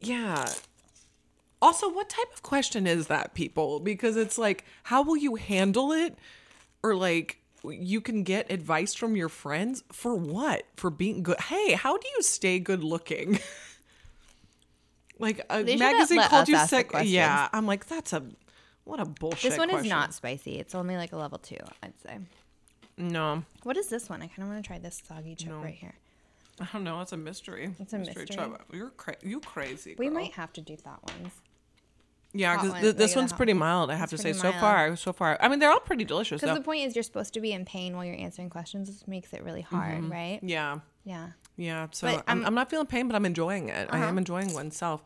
yeah. 0.00 0.46
Also, 1.60 1.88
what 1.92 2.08
type 2.08 2.32
of 2.32 2.42
question 2.42 2.86
is 2.86 3.08
that, 3.08 3.34
people? 3.34 3.80
Because 3.80 4.16
it's 4.16 4.38
like, 4.38 4.64
how 4.84 5.02
will 5.02 5.16
you 5.16 5.34
handle 5.36 5.92
it? 5.92 6.16
Or 6.82 6.94
like 6.94 7.38
you 7.64 8.00
can 8.00 8.22
get 8.22 8.50
advice 8.52 8.94
from 8.94 9.16
your 9.16 9.28
friends 9.28 9.82
for 9.90 10.14
what? 10.14 10.62
For 10.76 10.90
being 10.90 11.22
good. 11.24 11.40
Hey, 11.40 11.72
how 11.72 11.96
do 11.96 12.06
you 12.16 12.22
stay 12.22 12.58
good 12.60 12.84
looking? 12.84 13.40
like 15.18 15.44
a 15.50 15.62
They 15.62 15.76
magazine 15.76 16.22
called 16.22 16.48
you 16.48 16.58
sick. 16.66 16.90
Yeah, 17.02 17.48
I'm 17.52 17.66
like, 17.66 17.86
that's 17.86 18.12
a 18.12 18.22
what 18.84 19.00
a 19.00 19.04
bullshit. 19.04 19.50
This 19.50 19.58
one 19.58 19.70
is 19.70 19.84
not 19.84 20.14
spicy. 20.14 20.58
It's 20.58 20.74
only 20.74 20.96
like 20.96 21.12
a 21.12 21.16
level 21.16 21.38
two, 21.38 21.58
I'd 21.82 21.98
say. 22.00 22.18
No. 22.96 23.42
What 23.64 23.76
is 23.76 23.88
this 23.88 24.08
one? 24.08 24.22
I 24.22 24.26
kind 24.28 24.42
of 24.42 24.48
want 24.48 24.64
to 24.64 24.66
try 24.66 24.78
this 24.78 25.02
soggy 25.06 25.34
chip 25.34 25.50
No. 25.50 25.58
right 25.58 25.74
here. 25.74 25.94
I 26.60 26.66
don't 26.72 26.84
know. 26.84 27.00
It's 27.00 27.12
a 27.12 27.16
mystery. 27.16 27.70
It's 27.78 27.92
a 27.92 27.98
mystery. 27.98 28.26
chub. 28.26 28.60
You're 28.72 28.90
cra- 28.90 29.16
you 29.22 29.40
crazy. 29.40 29.94
We 29.98 30.08
might 30.10 30.32
have 30.32 30.52
to 30.54 30.60
do 30.60 30.76
that 30.84 31.00
ones. 31.04 31.32
Yeah, 32.38 32.56
because 32.56 32.80
th- 32.80 32.96
this 32.96 33.16
one's 33.16 33.32
pretty 33.32 33.52
mild. 33.52 33.90
I 33.90 33.94
have 33.96 34.12
It's 34.12 34.22
to 34.22 34.28
say, 34.28 34.32
so 34.32 34.50
mild. 34.50 34.60
far, 34.60 34.96
so 34.96 35.12
far. 35.12 35.36
I 35.40 35.48
mean, 35.48 35.58
they're 35.58 35.70
all 35.72 35.80
pretty 35.80 36.04
delicious. 36.04 36.40
Because 36.40 36.56
the 36.56 36.62
point 36.64 36.86
is, 36.86 36.94
you're 36.94 37.02
supposed 37.02 37.34
to 37.34 37.40
be 37.40 37.52
in 37.52 37.64
pain 37.64 37.96
while 37.96 38.04
you're 38.04 38.16
answering 38.16 38.48
questions. 38.50 38.88
This 38.88 39.08
makes 39.08 39.32
it 39.32 39.42
really 39.42 39.62
hard, 39.62 40.04
right? 40.08 40.38
yeah, 40.42 40.78
Yeah. 41.04 41.30
yeah. 41.56 41.88
So 41.90 42.06
But, 42.06 42.24
I'm, 42.28 42.40
um, 42.40 42.46
I'm 42.46 42.54
not 42.54 42.70
feeling 42.70 42.86
pain, 42.86 43.08
but 43.08 43.16
I'm 43.16 43.26
enjoying 43.26 43.68
it. 43.70 43.88
I 43.90 43.96
Uh-huh. 43.98 44.06
am 44.08 44.18
enjoying 44.18 44.52
oneself. 44.54 45.02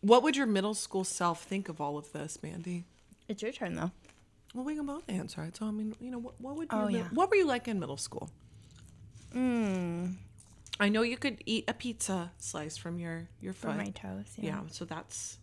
What 0.00 0.22
would 0.24 0.36
your 0.36 0.46
middle 0.46 0.74
school 0.74 1.04
self 1.04 1.42
think 1.44 1.68
of 1.68 1.80
all 1.80 1.96
of 1.98 2.10
this, 2.12 2.38
Mandy? 2.42 2.84
It's 3.28 3.42
your 3.42 3.52
turn, 3.52 3.74
though. 3.76 3.92
Well, 4.54 4.64
we 4.64 4.74
can 4.74 4.86
both 4.86 5.04
answer 5.08 5.44
it. 5.44 5.56
So 5.56 5.66
I 5.66 5.70
mean, 5.70 5.94
you 6.00 6.10
know, 6.10 6.18
what, 6.18 6.34
what 6.40 6.56
would 6.56 6.68
Oh, 6.70 6.86
mid- 6.86 6.96
yeah. 6.96 7.04
what 7.12 7.30
were 7.30 7.36
you 7.36 7.46
like 7.46 7.68
in 7.68 7.78
middle 7.78 7.96
school? 7.98 8.28
Mmm. 9.34 10.14
I 10.80 10.88
know 10.88 11.02
you 11.02 11.16
could 11.16 11.42
eat 11.46 11.64
a 11.68 11.74
pizza 11.74 12.32
slice 12.38 12.76
from 12.76 12.98
your 12.98 13.28
your 13.40 13.52
foot. 13.52 13.76
my 13.76 13.90
toes. 13.90 14.24
Yeah. 14.36 14.44
yeah. 14.46 14.60
so 14.70 14.84
that's 14.84 15.36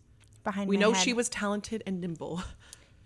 Behind 0.48 0.68
we 0.68 0.76
know 0.78 0.92
head. 0.92 1.02
she 1.04 1.12
was 1.12 1.28
talented 1.28 1.82
and 1.86 2.00
nimble. 2.00 2.42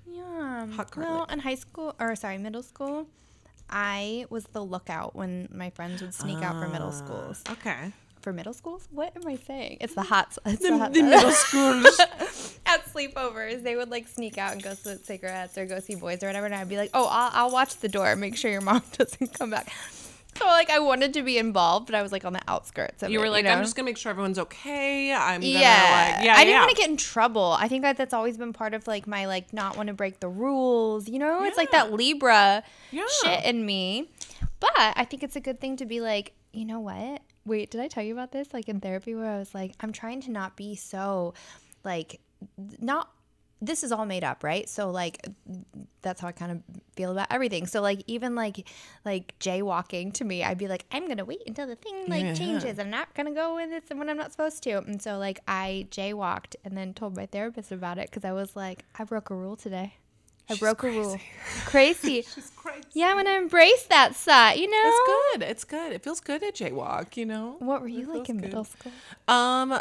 Yeah. 0.07 0.67
Hot 0.77 0.97
Well, 0.97 1.25
in 1.25 1.39
high 1.41 1.57
school, 1.57 1.95
or 1.99 2.15
sorry, 2.15 2.39
middle 2.39 2.63
school, 2.63 3.07
I 3.71 4.27
was 4.31 4.45
the 4.53 4.63
lookout 4.65 5.17
when 5.17 5.49
my 5.51 5.71
friends 5.71 6.03
would 6.03 6.15
sneak 6.15 6.43
out 6.43 6.55
for 6.61 6.69
middle 6.69 6.89
Ah. 6.89 7.03
schools. 7.03 7.43
Okay. 7.51 7.93
For 8.21 8.33
middle 8.33 8.53
schools? 8.53 8.87
What 8.93 9.17
am 9.17 9.27
I 9.27 9.37
saying? 9.37 9.79
It's 9.81 9.95
the 9.95 10.03
hot. 10.03 10.37
It's 10.47 10.63
the, 10.63 10.69
The, 10.71 10.79
hot 10.79 10.93
the 10.93 11.03
middle 11.03 11.33
schools. 11.33 11.99
at 12.67 12.85
sleepovers, 12.93 13.65
they 13.65 13.75
would 13.75 13.91
like 13.91 14.07
sneak 14.07 14.39
out 14.39 14.53
and 14.53 14.63
go 14.63 14.75
smoke 14.75 15.01
cigarettes 15.05 15.59
or 15.59 15.67
go 15.67 15.81
see 15.81 15.97
boys 15.97 16.23
or 16.23 16.27
whatever, 16.29 16.47
and 16.47 16.55
I'd 16.55 16.69
be 16.69 16.77
like, 16.77 16.91
"Oh, 16.95 17.09
I'll, 17.11 17.31
I'll 17.47 17.51
watch 17.51 17.79
the 17.79 17.89
door, 17.89 18.15
make 18.15 18.37
sure 18.37 18.51
your 18.53 18.61
mom 18.61 18.83
doesn't 18.99 19.35
come 19.37 19.51
back." 19.51 19.73
So 20.37 20.47
like, 20.47 20.71
I 20.71 20.79
wanted 20.79 21.13
to 21.15 21.23
be 21.23 21.37
involved, 21.39 21.87
but 21.87 21.95
I 21.95 22.03
was 22.03 22.11
like 22.11 22.25
on 22.25 22.33
the 22.33 22.41
outskirts. 22.49 23.03
Of 23.03 23.11
You 23.11 23.21
it, 23.21 23.23
were 23.23 23.31
like, 23.31 23.45
know? 23.45 23.51
I'm 23.53 23.63
just 23.63 23.77
gonna 23.77 23.87
make 23.87 23.99
sure 23.99 24.11
everyone's 24.11 24.39
okay. 24.39 25.13
I'm 25.13 25.41
gonna 25.41 25.47
yeah, 25.53 26.15
like, 26.17 26.25
yeah, 26.25 26.35
I 26.35 26.39
didn't 26.39 26.51
yeah. 26.55 26.61
want 26.61 26.71
to 26.71 26.77
get 26.77 26.91
in 26.91 26.97
trouble. 26.97 27.57
I 27.59 27.69
think 27.69 27.83
that 27.83 27.97
that's 27.97 28.15
always 28.15 28.39
been 28.39 28.53
part 28.53 28.73
of 28.75 28.87
like 28.87 29.07
my 29.07 29.27
like 29.27 29.53
not 29.53 29.77
want 29.77 29.89
to 29.89 29.95
break 29.95 30.21
the 30.21 30.29
rules. 30.29 31.09
You 31.09 31.19
know, 31.19 31.45
it's 31.45 31.57
like 31.59 31.71
that 31.73 31.93
Libra 31.93 32.63
Yeah. 32.91 33.05
shit 33.23 33.45
in 33.45 33.65
me. 33.67 34.11
But 34.61 34.71
I 34.77 35.05
think 35.05 35.23
it's 35.23 35.37
a 35.37 35.41
good 35.41 35.61
thing 35.61 35.77
to 35.77 35.87
be 35.87 36.01
like, 36.01 36.33
you 36.53 36.65
know 36.65 36.81
what? 36.81 37.21
Wait, 37.45 37.71
did 37.71 37.81
I 37.81 37.89
tell 37.89 38.05
you 38.05 38.13
about 38.13 38.31
this? 38.33 38.55
Like 38.55 38.69
in 38.69 38.81
therapy, 38.81 39.15
where 39.15 39.31
I 39.31 39.39
was 39.39 39.55
like, 39.55 39.73
I'm 39.81 39.93
trying 39.93 40.21
to 40.23 40.31
not 40.31 40.57
be 40.57 40.77
so, 40.77 41.35
like, 41.85 42.21
not. 42.81 43.11
This 43.65 43.85
is 43.85 43.93
all 43.93 44.05
made 44.07 44.25
up, 44.25 44.43
right? 44.43 44.69
So 44.69 44.91
like, 44.91 45.25
that's 46.03 46.21
how 46.21 46.27
I 46.27 46.33
kind 46.33 46.51
of 46.51 46.63
feel 46.97 47.13
about 47.13 47.29
everything. 47.31 47.67
So 47.69 47.81
like, 47.81 48.03
even 48.09 48.35
like, 48.35 48.69
like 49.05 49.39
jaywalking 49.39 50.13
to 50.15 50.25
me, 50.25 50.43
I'd 50.43 50.59
be 50.59 50.67
like, 50.67 50.85
I'm 50.91 51.07
gonna 51.07 51.25
wait 51.25 51.43
until 51.47 51.69
the 51.69 51.77
thing 51.77 52.07
like 52.09 52.25
Yeah. 52.25 52.35
changes. 52.35 52.79
I'm 52.81 52.91
not 52.91 53.15
gonna 53.15 53.31
go 53.33 53.55
with 53.55 53.71
this 53.71 53.85
when 53.97 54.09
I'm 54.11 54.17
not 54.17 54.33
supposed 54.33 54.65
to. 54.65 54.79
And 54.79 55.01
so 55.01 55.17
like, 55.19 55.39
I 55.47 55.87
jaywalked 55.93 56.57
and 56.65 56.77
then 56.77 56.93
told 56.93 57.17
my 57.17 57.27
therapist 57.27 57.71
about 57.71 57.99
it 57.99 58.11
because 58.11 58.25
I 58.25 58.33
was 58.33 58.57
like, 58.57 58.85
I 58.99 59.05
broke 59.05 59.31
a 59.31 59.35
rule 59.37 59.55
today. 59.57 59.95
I 60.51 60.55
She's 60.55 60.59
broke 60.61 60.83
a 60.83 60.91
rule. 60.91 61.21
crazy. 61.21 61.23
Crazy. 61.67 62.23
She's 62.35 62.51
crazy. 62.57 62.83
Yeah, 62.95 63.07
I'm 63.11 63.17
gonna 63.17 63.39
embrace 63.39 63.85
that 63.85 64.17
side. 64.17 64.59
You 64.59 64.69
know. 64.69 64.83
It's 64.85 65.39
good. 65.39 65.43
It's 65.49 65.65
good. 65.65 65.93
It 65.93 66.03
feels 66.03 66.19
good 66.21 66.41
to 66.43 66.51
jaywalk. 66.51 67.17
You 67.17 67.27
know. 67.27 67.57
What 67.61 67.81
were 67.81 67.87
you 67.87 68.13
It 68.13 68.19
like 68.19 68.29
in 68.29 68.39
good. 68.39 68.47
middle 68.47 68.65
school? 68.65 68.91
Um, 69.29 69.81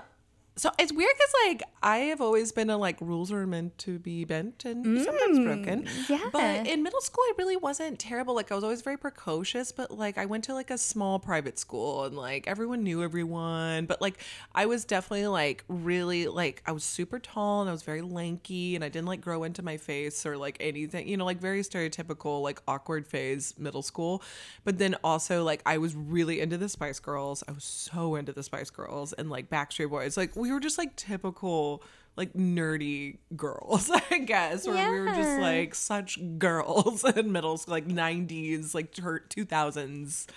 so 0.62 0.70
it's 0.78 0.94
weird 0.94 1.10
because 1.18 1.34
like 1.48 1.64
I 1.82 1.98
have 2.12 2.22
always 2.22 2.52
been 2.52 2.70
a 2.70 2.78
like 2.78 3.02
rules 3.02 3.32
are 3.32 3.48
meant 3.48 3.80
to 3.80 3.98
be 3.98 4.26
bent 4.26 4.64
and 4.64 5.02
sometimes 5.04 5.40
broken. 5.40 5.86
Mm, 5.86 6.10
yeah. 6.10 6.30
But 6.32 6.68
in 6.68 6.84
middle 6.84 7.02
school, 7.02 7.24
I 7.24 7.34
really 7.40 7.56
wasn't 7.56 7.98
terrible. 7.98 8.36
Like 8.36 8.52
I 8.52 8.56
was 8.56 8.64
always 8.64 8.84
very 8.84 8.98
precocious, 8.98 9.72
but 9.72 9.90
like 9.90 10.20
I 10.20 10.28
went 10.28 10.44
to 10.44 10.54
like 10.54 10.70
a 10.70 10.78
small 10.78 11.18
private 11.18 11.58
school 11.58 12.04
and 12.04 12.16
like 12.16 12.46
everyone 12.46 12.84
knew 12.84 13.02
everyone. 13.02 13.88
But 13.88 14.04
like 14.04 14.20
I 14.54 14.68
was 14.68 14.86
definitely 14.86 15.26
like 15.26 15.64
really 15.68 16.28
like 16.28 16.62
I 16.68 16.74
was 16.74 16.84
super 16.84 17.18
tall 17.18 17.62
and 17.62 17.70
I 17.70 17.74
was 17.74 17.82
very 17.82 18.04
lanky 18.04 18.76
and 18.76 18.84
I 18.84 18.90
didn't 18.90 19.08
like 19.08 19.22
grow 19.22 19.44
into 19.44 19.64
my 19.64 19.78
face 19.78 20.28
or 20.28 20.38
like 20.38 20.58
anything. 20.60 21.08
You 21.08 21.18
know, 21.18 21.26
like 21.26 21.40
very 21.40 21.62
stereotypical 21.62 22.44
like 22.44 22.62
awkward 22.68 23.08
phase 23.08 23.56
middle 23.58 23.82
school. 23.82 24.22
But 24.64 24.78
then 24.78 24.96
also 25.04 25.44
like 25.44 25.64
I 25.66 25.80
was 25.80 25.96
really 25.96 26.40
into 26.40 26.60
the 26.60 26.70
Spice 26.70 27.00
Girls. 27.00 27.44
I 27.48 27.52
was 27.52 27.64
so 27.64 28.14
into 28.14 28.32
the 28.32 28.44
Spice 28.44 28.70
Girls 28.70 29.12
and 29.14 29.32
like 29.32 29.50
Backstreet 29.50 29.90
Boys. 29.90 30.18
Like 30.18 30.36
we 30.36 30.51
were 30.54 30.60
just 30.60 30.78
like 30.78 30.96
typical 30.96 31.84
like 32.18 32.34
nerdy 32.34 33.18
girls, 33.36 33.90
I 34.12 34.20
guess, 34.20 34.68
where 34.68 34.92
we 34.92 35.00
were 35.00 35.16
just 35.16 35.40
like 35.40 35.76
such 35.76 36.20
girls 36.38 37.04
in 37.16 37.32
middle 37.32 37.58
school, 37.58 37.74
like 37.74 37.88
90s, 37.88 38.74
like 38.76 38.92
two 39.30 39.46
thousands 39.46 40.28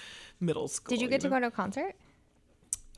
middle 0.40 0.68
school. 0.68 0.96
Did 0.96 1.02
you 1.02 1.08
get 1.08 1.20
to 1.22 1.28
go 1.28 1.40
to 1.40 1.46
a 1.46 1.50
concert? 1.50 1.94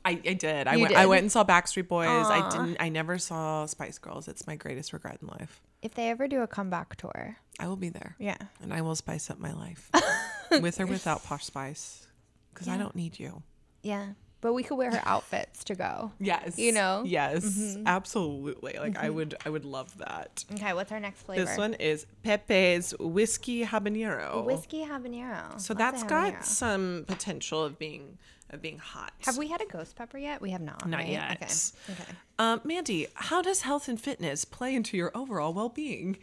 I, 0.05 0.21
I 0.25 0.33
did. 0.33 0.67
I 0.67 0.75
You 0.75 0.83
went. 0.83 0.95
I 0.95 1.05
went 1.05 1.21
and 1.23 1.31
saw 1.31 1.43
Backstreet 1.43 1.89
Boys. 1.89 2.07
I 2.07 2.47
didn't. 2.49 2.77
I 2.79 2.89
never 2.89 3.17
saw 3.17 3.65
Spice 3.65 3.97
Girls. 3.97 4.27
It's 4.27 4.47
my 4.47 4.55
greatest 4.55 4.93
regret 4.93 5.17
in 5.21 5.27
life. 5.27 5.61
If 5.81 5.95
they 5.95 6.09
ever 6.09 6.27
do 6.27 6.41
a 6.41 6.47
comeback 6.47 6.95
tour, 6.95 7.37
I 7.59 7.67
will 7.67 7.75
be 7.75 7.89
there, 7.89 8.15
yeah. 8.17 8.37
and 8.61 8.73
I 8.73 8.81
will 8.81 8.95
spice 8.95 9.29
up 9.29 9.37
my 9.37 9.53
life, 9.53 9.91
with 10.61 10.79
or 10.79 10.85
without 10.85 11.23
Posh 11.23 11.45
Spice, 11.45 12.07
because 12.53 12.67
I 12.67 12.77
don't 12.77 12.95
need 12.95 13.19
you. 13.19 13.43
Yeah. 13.83 14.13
But 14.39 14.53
we 14.53 14.61
could 14.63 14.75
wear 14.75 14.91
her 14.91 15.01
outfits 15.03 15.63
to 15.65 15.75
go. 15.75 16.11
Yes. 16.19 16.59
You 16.59 16.71
know? 16.71 17.01
Mm-hmm. 17.03 17.07
Yes. 17.07 17.77
Absolutely. 17.85 18.77
Like 18.79 18.97
I 18.97 19.09
would. 19.09 19.35
I 19.45 19.49
would 19.49 19.65
love 19.65 19.97
that. 19.97 20.45
Okay, 20.53 20.73
what's 20.73 20.91
our 20.91 20.99
next 20.99 21.23
flavor? 21.23 21.43
This 21.45 21.57
one 21.57 21.73
is 21.73 22.05
Pepe's 22.23 22.93
whiskey 22.99 23.65
habanero. 23.65 24.45
Whiskey 24.45 24.85
habanero. 24.85 25.59
So 25.59 25.73
Lots 25.73 25.77
that's 25.77 26.01
of 26.03 26.07
got 26.07 26.45
some 26.45 27.05
potential 27.07 27.63
of 27.63 27.79
being 27.79 28.17
of 28.51 28.61
being 28.61 28.77
hot. 28.77 29.11
Have 29.25 29.37
we 29.37 29.47
had 29.47 29.59
a 29.61 29.65
ghost 29.65 29.95
pepper 29.95 30.17
yet? 30.17 30.39
We 30.39 30.51
have 30.51 30.61
not. 30.61 30.87
Not 30.87 30.97
right? 30.99 31.09
yet. 31.09 31.71
Okay. 31.89 32.01
Okay. 32.01 32.13
Um, 32.39 32.61
Mandy, 32.63 33.07
how 33.15 33.41
does 33.41 33.61
health 33.63 33.87
and 33.89 33.99
fitness 33.99 34.45
play 34.45 34.73
into 34.75 34.95
your 34.95 35.11
overall 35.15 35.51
well-being 35.53 36.17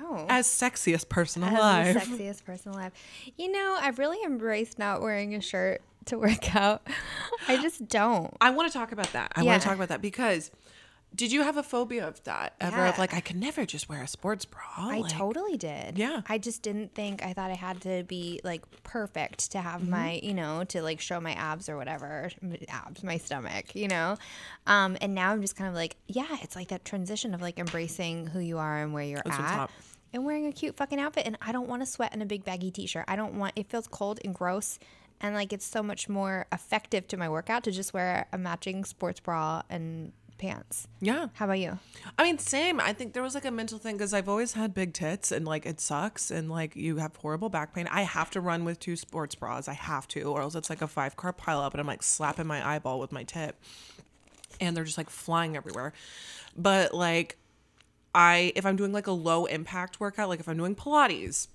Oh. 0.00 0.26
as 0.28 0.46
sexiest 0.46 1.08
person 1.10 1.44
As 1.44 1.52
alive? 1.52 1.94
the 1.94 2.00
sexiest 2.00 2.44
person 2.44 2.72
alive. 2.72 2.92
You 3.36 3.52
know, 3.52 3.76
I've 3.80 3.98
really 3.98 4.18
embraced 4.24 4.78
not 4.78 5.00
wearing 5.02 5.34
a 5.34 5.40
shirt 5.40 5.82
to 6.06 6.18
work 6.18 6.54
out. 6.56 6.86
I 7.48 7.60
just 7.60 7.88
don't. 7.88 8.34
I 8.40 8.50
want 8.50 8.70
to 8.72 8.78
talk 8.78 8.92
about 8.92 9.12
that. 9.12 9.32
I 9.36 9.42
Yeah. 9.42 9.46
want 9.50 9.62
to 9.62 9.68
talk 9.68 9.76
about 9.76 9.88
that 9.88 10.02
because 10.02 10.50
did 11.14 11.30
you 11.30 11.42
have 11.42 11.58
a 11.58 11.62
phobia 11.62 12.08
of 12.08 12.24
that 12.24 12.54
ever? 12.58 12.86
Of 12.86 12.96
like, 12.98 13.12
I 13.12 13.20
could 13.20 13.36
never 13.36 13.66
just 13.66 13.86
wear 13.86 14.02
a 14.02 14.08
sports 14.08 14.46
bra. 14.46 14.62
I 14.78 15.00
like, 15.00 15.12
totally 15.12 15.58
did. 15.58 15.98
Yeah. 15.98 16.22
I 16.26 16.38
just 16.38 16.62
didn't 16.62 16.94
think 16.94 17.22
I 17.22 17.34
thought 17.34 17.50
I 17.50 17.54
had 17.54 17.82
to 17.82 18.02
be 18.04 18.40
like 18.44 18.62
perfect 18.82 19.52
to 19.52 19.60
have 19.60 19.82
Mm-hmm. 19.82 19.90
my, 19.90 20.20
you 20.22 20.32
know, 20.32 20.64
to 20.64 20.80
like 20.80 21.00
show 21.02 21.20
my 21.20 21.32
abs 21.34 21.68
or 21.68 21.76
whatever, 21.76 22.30
abs, 22.68 23.02
my 23.04 23.18
stomach, 23.18 23.74
you 23.74 23.88
know. 23.88 24.16
Um 24.66 24.96
and 25.02 25.14
now 25.14 25.32
I'm 25.32 25.42
just 25.42 25.54
kind 25.54 25.68
of 25.68 25.74
like, 25.74 25.96
yeah, 26.08 26.38
it's 26.40 26.56
like 26.56 26.68
that 26.68 26.84
transition 26.86 27.34
of 27.34 27.42
like 27.42 27.58
embracing 27.58 28.26
who 28.28 28.40
you 28.40 28.56
are 28.56 28.78
and 28.82 28.94
where 28.94 29.04
you're 29.04 29.20
That's 29.26 29.38
at. 29.38 29.70
And 30.14 30.24
wearing 30.24 30.46
a 30.46 30.52
cute 30.52 30.76
fucking 30.78 30.98
outfit 30.98 31.26
and 31.26 31.36
I 31.42 31.52
don't 31.52 31.68
want 31.68 31.82
to 31.82 31.86
sweat 31.86 32.14
in 32.14 32.22
a 32.22 32.26
big 32.26 32.42
baggy 32.44 32.70
t-shirt. 32.70 33.04
I 33.06 33.16
don't 33.16 33.34
want 33.34 33.52
it 33.56 33.68
feels 33.68 33.86
cold 33.86 34.18
and 34.24 34.34
gross 34.34 34.78
and 35.22 35.34
like 35.34 35.52
it's 35.52 35.64
so 35.64 35.82
much 35.82 36.08
more 36.08 36.46
effective 36.52 37.06
to 37.08 37.16
my 37.16 37.28
workout 37.28 37.64
to 37.64 37.70
just 37.70 37.94
wear 37.94 38.26
a 38.32 38.38
matching 38.38 38.84
sports 38.84 39.20
bra 39.20 39.62
and 39.70 40.12
pants. 40.36 40.88
Yeah. 41.00 41.28
How 41.34 41.44
about 41.44 41.60
you? 41.60 41.78
I 42.18 42.24
mean, 42.24 42.38
same. 42.38 42.80
I 42.80 42.92
think 42.92 43.12
there 43.12 43.22
was 43.22 43.34
like 43.34 43.44
a 43.44 43.50
mental 43.52 43.78
thing 43.78 43.96
because 43.96 44.12
I've 44.12 44.28
always 44.28 44.54
had 44.54 44.74
big 44.74 44.92
tits 44.92 45.30
and 45.30 45.46
like 45.46 45.64
it 45.64 45.80
sucks 45.80 46.32
and 46.32 46.50
like 46.50 46.74
you 46.74 46.96
have 46.96 47.14
horrible 47.14 47.48
back 47.48 47.72
pain. 47.74 47.88
I 47.90 48.02
have 48.02 48.30
to 48.32 48.40
run 48.40 48.64
with 48.64 48.80
two 48.80 48.96
sports 48.96 49.36
bras. 49.36 49.68
I 49.68 49.74
have 49.74 50.08
to, 50.08 50.22
or 50.22 50.42
else 50.42 50.56
it's 50.56 50.68
like 50.68 50.82
a 50.82 50.88
five 50.88 51.16
car 51.16 51.32
pileup 51.32 51.70
and 51.70 51.80
I'm 51.80 51.86
like 51.86 52.02
slapping 52.02 52.48
my 52.48 52.66
eyeball 52.66 52.98
with 52.98 53.12
my 53.12 53.22
tip 53.22 53.56
and 54.60 54.76
they're 54.76 54.84
just 54.84 54.98
like 54.98 55.10
flying 55.10 55.56
everywhere. 55.56 55.92
But 56.56 56.92
like, 56.92 57.38
I, 58.14 58.52
if 58.56 58.66
I'm 58.66 58.76
doing 58.76 58.92
like 58.92 59.06
a 59.06 59.12
low 59.12 59.46
impact 59.46 60.00
workout, 60.00 60.28
like 60.28 60.40
if 60.40 60.48
I'm 60.48 60.56
doing 60.56 60.74
Pilates, 60.74 61.48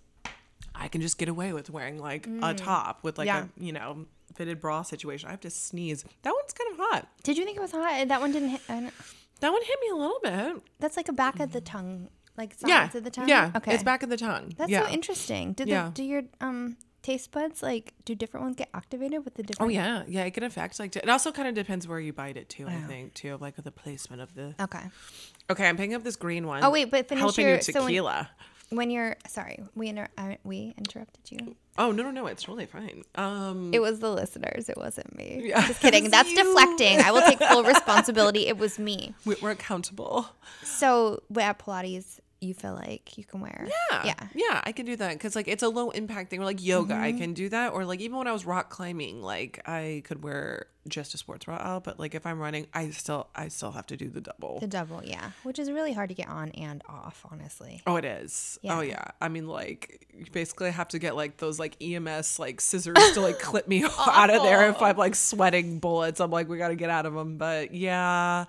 I 0.80 0.88
can 0.88 1.02
just 1.02 1.18
get 1.18 1.28
away 1.30 1.54
with 1.54 1.70
wearing 1.70 1.98
like 2.00 2.28
a 2.42 2.54
top 2.54 3.04
with 3.04 3.18
like 3.18 3.26
Yeah. 3.28 3.46
a, 3.46 3.64
you 3.64 3.72
know, 3.74 4.06
fitted 4.36 4.62
bra 4.62 4.84
situation. 4.84 5.28
I 5.28 5.32
have 5.32 5.40
to 5.42 5.50
sneeze. 5.50 6.04
That 6.22 6.34
one's 6.34 6.54
kind 6.54 6.72
of 6.72 6.78
hot. 6.80 7.08
Did 7.24 7.38
you 7.38 7.46
think 7.46 7.58
it 7.58 7.62
was 7.62 7.72
hot? 7.72 8.08
That 8.08 8.22
one 8.22 8.32
didn't 8.32 8.50
hit. 8.50 8.62
I 8.70 8.80
don't, 8.82 8.94
That 9.40 9.52
one 9.52 9.62
hit 9.64 9.78
me 9.82 9.90
a 9.90 9.96
little 9.96 10.20
bit. 10.24 10.64
That's 10.80 10.98
like 10.98 11.10
a 11.10 11.14
back 11.14 11.40
of 11.40 11.52
the 11.52 11.62
tongue, 11.62 12.10
like 12.38 12.54
sides 12.54 12.70
Yeah. 12.70 12.90
of 12.98 13.04
the 13.04 13.10
tongue. 13.10 13.28
Yeah. 13.28 13.52
Okay. 13.56 13.74
It's 13.74 13.84
back 13.84 14.04
of 14.04 14.10
the 14.10 14.18
tongue. 14.18 14.54
That's 14.58 14.70
yeah. 14.72 14.86
so 14.86 14.92
interesting. 14.92 15.54
Did 15.54 15.68
Yeah. 15.68 15.86
the, 15.86 15.92
do 15.92 16.04
your 16.04 16.24
um 16.42 16.78
taste 17.04 17.32
buds 17.32 17.64
like 17.64 17.94
do 18.04 18.14
different 18.16 18.44
ones 18.44 18.56
get 18.58 18.70
activated 18.74 19.24
with 19.24 19.36
the 19.36 19.44
different? 19.44 19.68
Oh 19.70 19.74
yeah, 19.74 20.04
yeah. 20.08 20.24
It 20.26 20.32
can 20.32 20.44
affect 20.44 20.80
like 20.80 20.96
it 20.96 21.10
also 21.10 21.32
kind 21.32 21.48
of 21.48 21.56
depends 21.56 21.88
where 21.88 22.00
you 22.00 22.14
bite 22.14 22.38
it 22.38 22.50
too. 22.50 22.68
I 22.68 22.76
think 22.82 23.14
too, 23.14 23.34
of, 23.34 23.42
like 23.42 23.56
the 23.56 23.72
placement 23.72 24.22
of 24.22 24.34
the. 24.36 24.54
Okay. 24.60 24.84
Okay, 25.50 25.68
I'm 25.68 25.78
picking 25.78 25.94
up 25.96 26.04
this 26.04 26.16
green 26.18 26.46
one. 26.46 26.64
Oh 26.64 26.70
wait, 26.70 26.92
but 26.92 27.08
finish 27.08 27.24
jalapeno 27.24 27.38
your 27.38 27.62
so 27.62 27.74
when, 27.80 27.88
tequila. 27.88 28.30
When 28.70 28.90
you're 28.90 29.16
sorry, 29.28 29.64
we 29.76 29.88
inter- 29.90 30.08
we 30.44 30.74
interrupted 30.78 31.32
you. 31.32 31.56
oh 31.78 31.92
no 31.92 32.04
no 32.04 32.12
no, 32.12 32.28
it's 32.28 32.44
totally 32.44 32.66
fine. 32.66 33.04
Um, 33.16 33.72
It 33.74 33.80
was 33.80 34.00
the 34.00 34.12
listeners. 34.12 34.68
It 34.70 34.78
wasn't 34.78 35.16
me. 35.16 35.42
Yeah. 35.46 35.66
Just 35.68 35.80
kidding. 35.80 36.10
That's 36.16 36.30
you. 36.30 36.36
deflecting. 36.44 37.00
I 37.00 37.12
will 37.12 37.22
take 37.22 37.40
full 37.40 37.64
responsibility. 37.64 38.48
It 38.48 38.58
was 38.58 38.78
me. 38.80 39.14
we- 39.26 39.36
we're 39.42 39.52
accountable. 39.52 40.28
So 40.64 41.22
we're 41.30 41.42
at 41.44 41.60
Pilates, 41.60 42.20
you 42.40 42.54
feel 42.54 42.74
like 42.74 43.18
you 43.18 43.24
can 43.24 43.42
wear. 43.42 43.68
Yeah, 43.92 44.06
Yeah. 44.06 44.14
Mm-hmm. 44.16 44.38
yeah. 44.40 44.62
I 44.64 44.72
can 44.72 44.86
do 44.86 44.96
that 44.96 45.14
because 45.14 45.36
like 45.36 45.48
it's 45.48 45.64
a 45.64 45.70
low 45.70 45.90
impact 45.92 46.30
thing. 46.30 46.40
Or 46.42 46.46
like 46.46 46.64
yoga, 46.64 46.96
I 46.96 47.12
can 47.14 47.34
do 47.34 47.50
that. 47.50 47.74
Or 47.74 47.84
like 47.86 48.00
even 48.02 48.18
when 48.18 48.28
I 48.28 48.32
was 48.32 48.46
rock 48.46 48.70
climbing, 48.70 49.22
like 49.24 49.62
I 49.68 50.04
could 50.06 50.24
wear 50.24 50.68
just 50.88 51.14
a 51.14 51.18
sports 51.18 51.46
bra 51.46 51.56
out. 51.56 51.84
But 51.84 52.00
like 52.00 52.14
if 52.16 52.26
I'm 52.26 52.40
running, 52.40 52.68
I 52.74 52.92
still 52.92 53.28
I 53.36 53.48
still 53.48 53.72
have 53.72 53.88
to 53.88 53.98
do 53.98 54.10
the 54.10 54.22
double. 54.22 54.60
The 54.60 54.68
double, 54.68 55.04
yeah, 55.04 55.32
which 55.44 55.58
is 55.60 55.72
really 55.72 55.94
hard 55.94 56.10
to 56.10 56.16
get 56.16 56.30
on 56.30 56.50
and 56.52 56.84
off, 56.88 57.26
honestly. 57.32 57.82
Oh, 57.88 57.96
it 57.96 58.06
is. 58.06 58.60
Oh, 58.64 58.82
Yeah. 58.82 58.90
yeah. 58.90 59.06
I 59.20 59.30
mean, 59.30 59.48
like, 59.48 60.08
you 60.14 60.26
basically 60.32 60.70
have 60.72 60.90
to 60.90 61.00
get 61.00 61.16
like 61.16 61.38
those 61.38 61.58
like 61.60 61.76
EMS 61.82 62.38
like 62.40 62.62
scissors 62.62 62.96
to 63.14 63.22
like 63.22 63.40
clip 63.40 63.68
me 63.68 63.84
out 64.08 64.30
of 64.30 64.44
there 64.44 64.70
if 64.70 64.82
I'm 64.82 64.96
like 64.98 65.16
sweating 65.16 65.80
bullets. 65.80 66.20
I'm 66.20 66.30
like, 66.32 66.48
we 66.48 66.58
got 66.60 66.70
to 66.70 66.76
get 66.76 66.90
out 66.92 67.06
of 67.08 67.14
them. 67.16 67.38
But 67.38 67.74
yeah, 67.74 68.46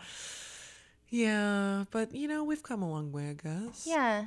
yeah. 1.11 1.85
But 1.91 2.15
you 2.15 2.29
know, 2.29 2.45
we've 2.45 2.63
come 2.63 2.83
a 2.83 2.91
long 2.91 3.13
way, 3.13 3.31
I 3.31 3.35
guess. 3.35 3.87
Yeah. 3.87 4.27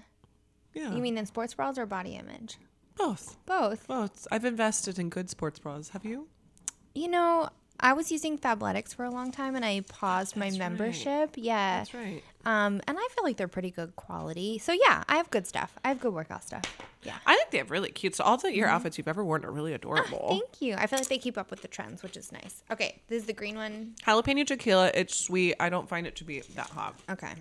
Yeah. 0.74 0.94
You 0.94 1.02
mean 1.02 1.18
in 1.18 1.26
sports 1.26 1.54
bras 1.54 1.78
or 1.78 1.86
body 1.86 2.16
image? 2.16 2.58
both? 2.98 3.38
Both. 3.46 3.88
Both. 3.88 4.28
I've 4.32 4.46
invested 4.46 5.00
in 5.00 5.10
good 5.10 5.30
sports 5.30 5.60
bras. 5.60 5.90
Have 5.90 6.06
you? 6.06 6.28
You 6.94 7.08
know, 7.08 7.50
I 7.82 7.94
was 7.94 8.12
using 8.12 8.38
Fabletics 8.38 8.94
for 8.94 9.06
a 9.06 9.10
long 9.10 9.32
time 9.32 9.56
and 9.56 9.66
I 9.66 9.82
paused 9.88 10.36
my 10.38 10.46
That's 10.46 10.60
right. 10.60 10.70
membership. 10.70 11.32
Yeah. 11.36 11.80
That's 11.80 11.94
right. 11.94 12.24
Um, 12.46 12.82
and 12.88 12.98
I 12.98 13.08
feel 13.14 13.24
like 13.24 13.38
they're 13.38 13.48
pretty 13.48 13.72
good 13.72 13.96
quality. 13.96 14.58
So 14.60 14.72
yeah, 14.74 15.04
I 15.10 15.18
have 15.18 15.30
good 15.32 15.48
stuff. 15.48 15.74
I 15.84 15.90
have 15.90 16.00
good 16.00 16.14
workout 16.14 16.44
stuff. 16.44 16.64
Yeah. 17.04 17.16
I 17.26 17.36
think 17.36 17.50
they 17.52 17.58
have 17.58 17.72
really 17.72 17.90
cute. 17.90 18.16
So 18.16 18.24
all 18.24 18.38
the 18.38 18.54
your 18.56 18.68
outfits 18.68 18.98
you've 18.98 19.08
ever 19.08 19.24
worn 19.26 19.44
are 19.46 19.52
really 19.52 19.74
adorable. 19.74 20.18
Mm-hmm. 20.20 20.26
Ah, 20.26 20.30
Thank 20.30 20.62
you. 20.62 20.76
I 20.76 20.88
feel 20.88 21.00
like 21.00 21.08
they 21.10 21.18
keep 21.18 21.38
up 21.38 21.50
with 21.50 21.62
the 21.62 21.68
trends, 21.68 22.04
which 22.04 22.16
is 22.18 22.32
nice. 22.32 22.64
Okay, 22.72 23.02
this 23.08 23.22
is 23.22 23.26
the 23.28 23.34
green 23.34 23.56
one. 23.56 23.96
Jalapeno 24.06 24.46
tequila. 24.46 24.92
It's 24.94 25.16
sweet. 25.26 25.56
I 25.60 25.70
don't 25.70 25.90
find 25.90 26.06
it 26.06 26.16
to 26.18 26.24
be 26.24 26.42
that 26.56 26.70
hot. 26.70 26.96
Okay. 27.10 27.28
I 27.28 27.36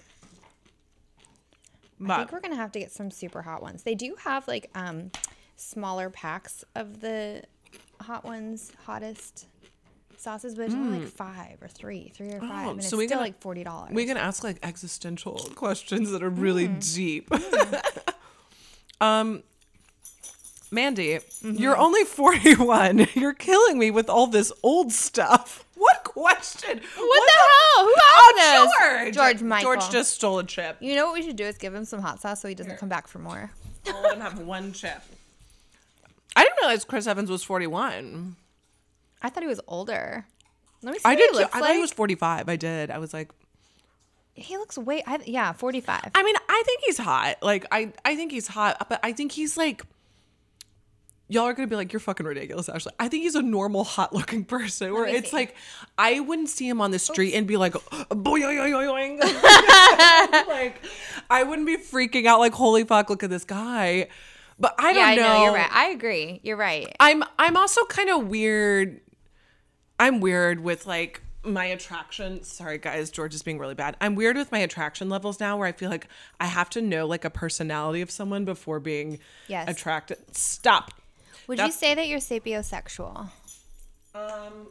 But 2.00 2.16
think 2.16 2.32
we're 2.32 2.40
gonna 2.40 2.56
have 2.56 2.72
to 2.72 2.78
get 2.78 2.90
some 2.92 3.10
super 3.10 3.42
hot 3.42 3.60
ones. 3.62 3.82
They 3.82 3.94
do 3.94 4.16
have 4.24 4.48
like 4.48 4.70
um 4.74 5.10
smaller 5.56 6.08
packs 6.08 6.64
of 6.74 7.00
the 7.00 7.42
hot 8.00 8.24
ones, 8.24 8.72
hottest 8.86 9.46
sauces, 10.20 10.54
but 10.54 10.62
it's 10.66 10.74
only 10.74 11.00
like 11.00 11.08
five 11.08 11.56
or 11.62 11.68
three, 11.68 12.10
three 12.14 12.28
or 12.32 12.40
five, 12.40 12.50
Mm. 12.50 12.66
Oh, 12.66 12.70
and 12.70 12.82
so 12.84 12.86
it's 12.88 12.96
we 12.98 13.06
still 13.06 13.16
gonna- 13.16 13.26
like 13.26 13.40
forty 13.40 13.64
dollars. 13.64 13.92
We 13.92 14.04
can 14.06 14.16
ask 14.16 14.44
like 14.44 14.58
existential 14.62 15.34
questions 15.54 16.10
that 16.10 16.22
are 16.22 16.30
really 16.30 16.68
Mm. 16.68 16.94
deep. 16.94 17.30
um, 19.00 19.42
Mandy, 20.70 21.14
Mm-hmm. 21.18 21.54
you're 21.56 21.76
only 21.76 22.04
41. 22.04 23.08
You're 23.14 23.32
killing 23.34 23.76
me 23.78 23.90
with 23.90 24.08
all 24.08 24.28
this 24.28 24.52
old 24.62 24.92
stuff. 24.92 25.64
What 25.74 26.04
question? 26.04 26.78
What, 26.96 27.22
the 27.26 27.32
hell? 27.40 27.84
Who 27.86 27.94
asked 28.14 28.36
this? 28.36 28.46
Oh, 28.46 28.70
George. 28.78 29.14
George 29.14 29.42
Michael. 29.42 29.72
George 29.74 29.90
just 29.90 30.14
stole 30.14 30.38
a 30.38 30.44
chip. 30.44 30.76
You 30.80 30.94
know 30.94 31.06
what 31.06 31.14
we 31.14 31.22
should 31.22 31.34
do 31.36 31.44
is 31.44 31.58
give 31.58 31.74
him 31.74 31.84
some 31.84 32.00
hot 32.00 32.20
sauce 32.20 32.40
so 32.42 32.46
he 32.48 32.54
doesn't 32.54 32.76
come 32.78 32.88
back 32.88 33.08
for 33.08 33.18
more. 33.18 33.50
I'll 33.88 34.00
let 34.02 34.14
him 34.14 34.20
have 34.20 34.38
one 34.38 34.72
chip. 34.72 35.00
I 36.36 36.44
didn't 36.44 36.58
realize 36.60 36.84
Chris 36.84 37.06
Evans 37.08 37.30
was 37.30 37.42
41. 37.42 38.36
I 39.22 39.28
thought 39.28 39.42
he 39.42 39.48
was 39.48 39.60
older. 39.66 40.26
Let 40.82 40.92
me 40.92 40.98
see 40.98 41.02
I 41.04 41.14
did. 41.14 41.30
he 41.30 41.36
too. 41.36 41.42
looks 41.42 41.54
I 41.54 41.58
like. 41.60 41.66
thought 41.68 41.74
he 41.74 41.80
was 41.80 41.92
45. 41.92 42.48
I 42.48 42.56
did. 42.56 42.90
I 42.90 42.98
was 42.98 43.12
like, 43.12 43.30
He 44.34 44.56
looks 44.56 44.78
way. 44.78 45.02
I, 45.06 45.18
yeah, 45.26 45.52
forty-five. 45.52 46.10
I 46.14 46.22
mean, 46.22 46.36
I 46.48 46.62
think 46.64 46.80
he's 46.84 46.96
hot. 46.98 47.36
Like, 47.42 47.66
I, 47.70 47.92
I 48.04 48.16
think 48.16 48.32
he's 48.32 48.46
hot, 48.48 48.86
but 48.88 48.98
I 49.02 49.12
think 49.12 49.32
he's 49.32 49.56
like, 49.58 49.82
y'all 51.28 51.44
are 51.44 51.52
gonna 51.52 51.68
be 51.68 51.76
like, 51.76 51.92
you're 51.92 52.00
fucking 52.00 52.24
ridiculous, 52.26 52.68
Ashley. 52.68 52.92
I 52.98 53.08
think 53.08 53.22
he's 53.24 53.34
a 53.34 53.42
normal, 53.42 53.84
hot 53.84 54.12
looking 54.14 54.44
person. 54.56 54.92
Where 54.94 55.06
it's 55.06 55.30
see. 55.30 55.36
like, 55.36 55.54
I 55.98 56.20
wouldn't 56.20 56.48
see 56.48 56.66
him 56.68 56.80
on 56.80 56.90
the 56.92 56.98
street 56.98 57.34
and 57.34 57.46
be 57.46 57.56
like, 57.58 57.72
boing, 58.10 59.20
like, 60.48 60.82
I 61.28 61.42
wouldn't 61.42 61.66
be 61.66 61.76
freaking 61.76 62.26
out 62.26 62.38
like, 62.40 62.52
holy 62.54 62.84
fuck, 62.84 63.10
look 63.10 63.22
at 63.22 63.30
this 63.30 63.44
guy. 63.44 64.08
But 64.58 64.74
I 64.78 64.92
don't 64.92 64.96
yeah, 64.96 65.06
I 65.06 65.14
know. 65.16 65.22
know. 65.22 65.44
You're 65.44 65.54
right. 65.54 65.70
I 65.72 65.86
agree. 65.88 66.40
You're 66.42 66.56
right. 66.56 66.94
I'm 67.00 67.22
I'm 67.38 67.56
also 67.56 67.84
kind 67.86 68.10
of 68.10 68.26
weird. 68.28 69.00
I'm 70.00 70.18
weird 70.20 70.60
with 70.60 70.86
like 70.86 71.22
my 71.44 71.66
attraction. 71.66 72.42
Sorry 72.42 72.78
guys, 72.78 73.10
George 73.10 73.34
is 73.34 73.42
being 73.42 73.58
really 73.58 73.74
bad. 73.74 73.96
I'm 74.00 74.14
weird 74.14 74.36
with 74.36 74.50
my 74.50 74.58
attraction 74.58 75.08
levels 75.08 75.38
now 75.40 75.56
where 75.58 75.68
I 75.68 75.72
feel 75.72 75.90
like 75.90 76.08
I 76.40 76.46
have 76.46 76.68
to 76.70 76.82
know 76.82 77.06
like 77.06 77.24
a 77.24 77.30
personality 77.30 78.00
of 78.00 78.10
someone 78.10 78.44
before 78.44 78.80
being 78.80 79.18
Yes. 79.46 79.68
attracted. 79.68 80.18
Stop. 80.36 80.92
Would 81.46 81.58
you 81.58 81.70
say 81.70 81.94
that 81.94 82.08
you're 82.08 82.18
sapiosexual? 82.18 83.30
Um 84.14 84.68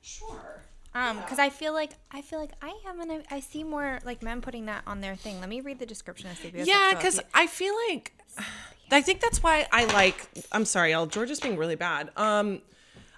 sure. 0.00 0.62
Um, 0.94 1.18
because 1.20 1.38
I 1.38 1.48
feel 1.48 1.72
like 1.72 1.92
I 2.10 2.20
feel 2.20 2.38
like 2.38 2.52
I 2.60 2.78
am, 2.86 3.00
and 3.00 3.10
I, 3.12 3.22
I 3.36 3.40
see 3.40 3.64
more 3.64 3.98
like 4.04 4.22
men 4.22 4.42
putting 4.42 4.66
that 4.66 4.82
on 4.86 5.00
their 5.00 5.16
thing. 5.16 5.40
Let 5.40 5.48
me 5.48 5.60
read 5.62 5.78
the 5.78 5.86
description 5.86 6.30
of 6.30 6.38
sapiosexual. 6.38 6.66
Yeah, 6.66 7.00
cuz 7.00 7.16
you- 7.16 7.22
I 7.34 7.46
feel 7.46 7.74
like 7.88 8.12
I 8.90 9.00
think 9.00 9.20
that's 9.20 9.42
why 9.42 9.66
I 9.72 9.86
like 9.86 10.28
I'm 10.52 10.64
sorry, 10.66 10.90
y'all. 10.92 11.06
George 11.06 11.30
is 11.30 11.40
being 11.40 11.56
really 11.56 11.76
bad. 11.76 12.10
Um 12.16 12.60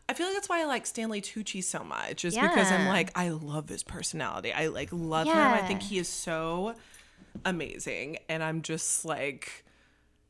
I 0.09 0.13
feel 0.15 0.27
like 0.27 0.35
that's 0.35 0.49
why 0.49 0.61
I 0.61 0.65
like 0.67 0.87
Stanley 0.87 1.23
Tucci 1.23 1.65
so 1.65 1.83
much, 1.83 2.25
is 2.25 2.35
because 2.35 2.71
I'm 2.71 2.87
like, 2.89 3.11
I 3.15 3.31
love 3.31 3.69
his 3.69 3.83
personality. 3.83 4.53
I 4.53 4.67
like 4.67 4.91
love 4.93 5.27
him. 5.27 5.37
I 5.37 5.63
think 5.67 5.83
he 5.83 5.99
is 5.99 6.09
so 6.09 6.75
amazing. 7.45 8.19
And 8.29 8.43
I'm 8.43 8.63
just 8.63 9.05
like, 9.05 9.65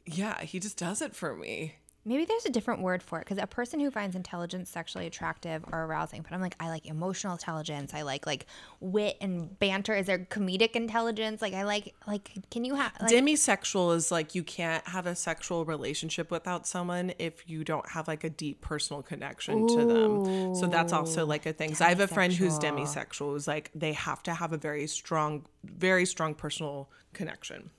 yeah, 0.07 0.41
he 0.43 0.61
just 0.61 0.79
does 0.79 1.03
it 1.03 1.15
for 1.15 1.35
me. 1.35 1.75
Maybe 2.07 2.27
there's 2.27 2.45
a 2.45 2.51
different 2.51 2.83
word 2.83 3.03
for 3.03 3.19
it 3.19 3.23
because 3.23 3.39
a 3.39 3.47
person 3.47 3.81
who 3.81 3.91
finds 3.91 4.15
intelligence 4.15 4.69
sexually 4.69 5.07
attractive 5.07 5.65
or 5.73 5.85
arousing, 5.85 6.23
but 6.23 6.33
I'm 6.33 6.41
like, 6.41 6.55
I 6.61 6.69
like 6.69 6.85
emotional 6.87 7.33
intelligence. 7.33 7.95
I 7.95 8.03
like 8.03 8.27
like 8.27 8.47
wit 8.81 9.17
and 9.21 9.59
banter. 9.59 9.95
Is 9.95 10.07
there 10.07 10.19
comedic 10.19 10.73
intelligence? 10.73 11.41
Like 11.41 11.55
I 11.55 11.63
like 11.63 11.95
like 12.07 12.31
can 12.51 12.65
you 12.65 12.75
have 12.75 12.93
like 13.01 13.11
Demisexual 13.11 13.97
is 13.97 14.13
like 14.13 14.35
you 14.35 14.43
can't 14.43 14.87
have 14.87 15.07
a 15.07 15.17
sexual 15.17 15.65
relationship 15.65 16.31
without 16.31 16.67
someone 16.67 17.13
if 17.19 17.49
you 17.49 17.65
don't 17.65 17.89
have 17.89 18.07
like 18.07 18.23
a 18.25 18.31
deep 18.31 18.61
personal 18.61 19.03
connection 19.03 19.67
to 19.69 19.85
them. 19.87 20.55
So 20.55 20.67
that's 20.67 20.93
also 20.93 21.25
like 21.25 21.47
a 21.47 21.53
thing. 21.53 21.75
So 21.75 21.87
I 21.87 21.89
have 21.89 22.01
a 22.01 22.09
friend 22.09 22.33
who's 22.33 22.59
demisexual 22.59 23.33
who's 23.33 23.49
like 23.49 23.71
they 23.75 23.95
have 23.95 24.23
to 24.25 24.35
have 24.35 24.53
a 24.53 24.59
very 24.59 24.87
strong, 24.87 25.47
very 25.65 26.05
strong 26.05 26.35
personal 26.35 26.91
connection. 27.15 27.71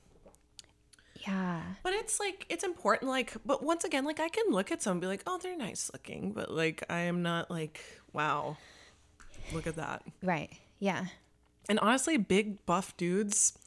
Yeah. 1.27 1.61
But 1.83 1.93
it's 1.93 2.19
like 2.19 2.45
it's 2.49 2.63
important, 2.63 3.09
like 3.09 3.33
but 3.45 3.63
once 3.63 3.83
again, 3.83 4.05
like 4.05 4.19
I 4.19 4.29
can 4.29 4.45
look 4.49 4.71
at 4.71 4.81
someone 4.81 4.97
and 4.97 5.01
be 5.01 5.07
like, 5.07 5.23
oh, 5.27 5.39
they're 5.41 5.57
nice 5.57 5.89
looking, 5.93 6.31
but 6.31 6.51
like 6.51 6.83
I 6.89 7.01
am 7.01 7.21
not 7.21 7.49
like, 7.49 7.81
wow, 8.13 8.57
look 9.53 9.67
at 9.67 9.75
that. 9.75 10.03
Right. 10.21 10.51
Yeah. 10.79 11.05
And 11.67 11.79
honestly, 11.79 12.17
big 12.17 12.65
buff 12.65 12.95
dudes 12.97 13.57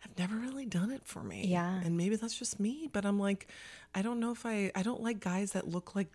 have 0.00 0.16
never 0.18 0.36
really 0.36 0.66
done 0.66 0.90
it 0.90 1.02
for 1.04 1.22
me. 1.22 1.46
Yeah. 1.46 1.80
And 1.84 1.96
maybe 1.96 2.16
that's 2.16 2.38
just 2.38 2.60
me, 2.60 2.88
but 2.92 3.04
I'm 3.04 3.18
like, 3.18 3.48
I 3.94 4.02
don't 4.02 4.20
know 4.20 4.32
if 4.32 4.46
I 4.46 4.70
I 4.74 4.82
don't 4.82 5.02
like 5.02 5.20
guys 5.20 5.52
that 5.52 5.68
look 5.68 5.94
like 5.94 6.08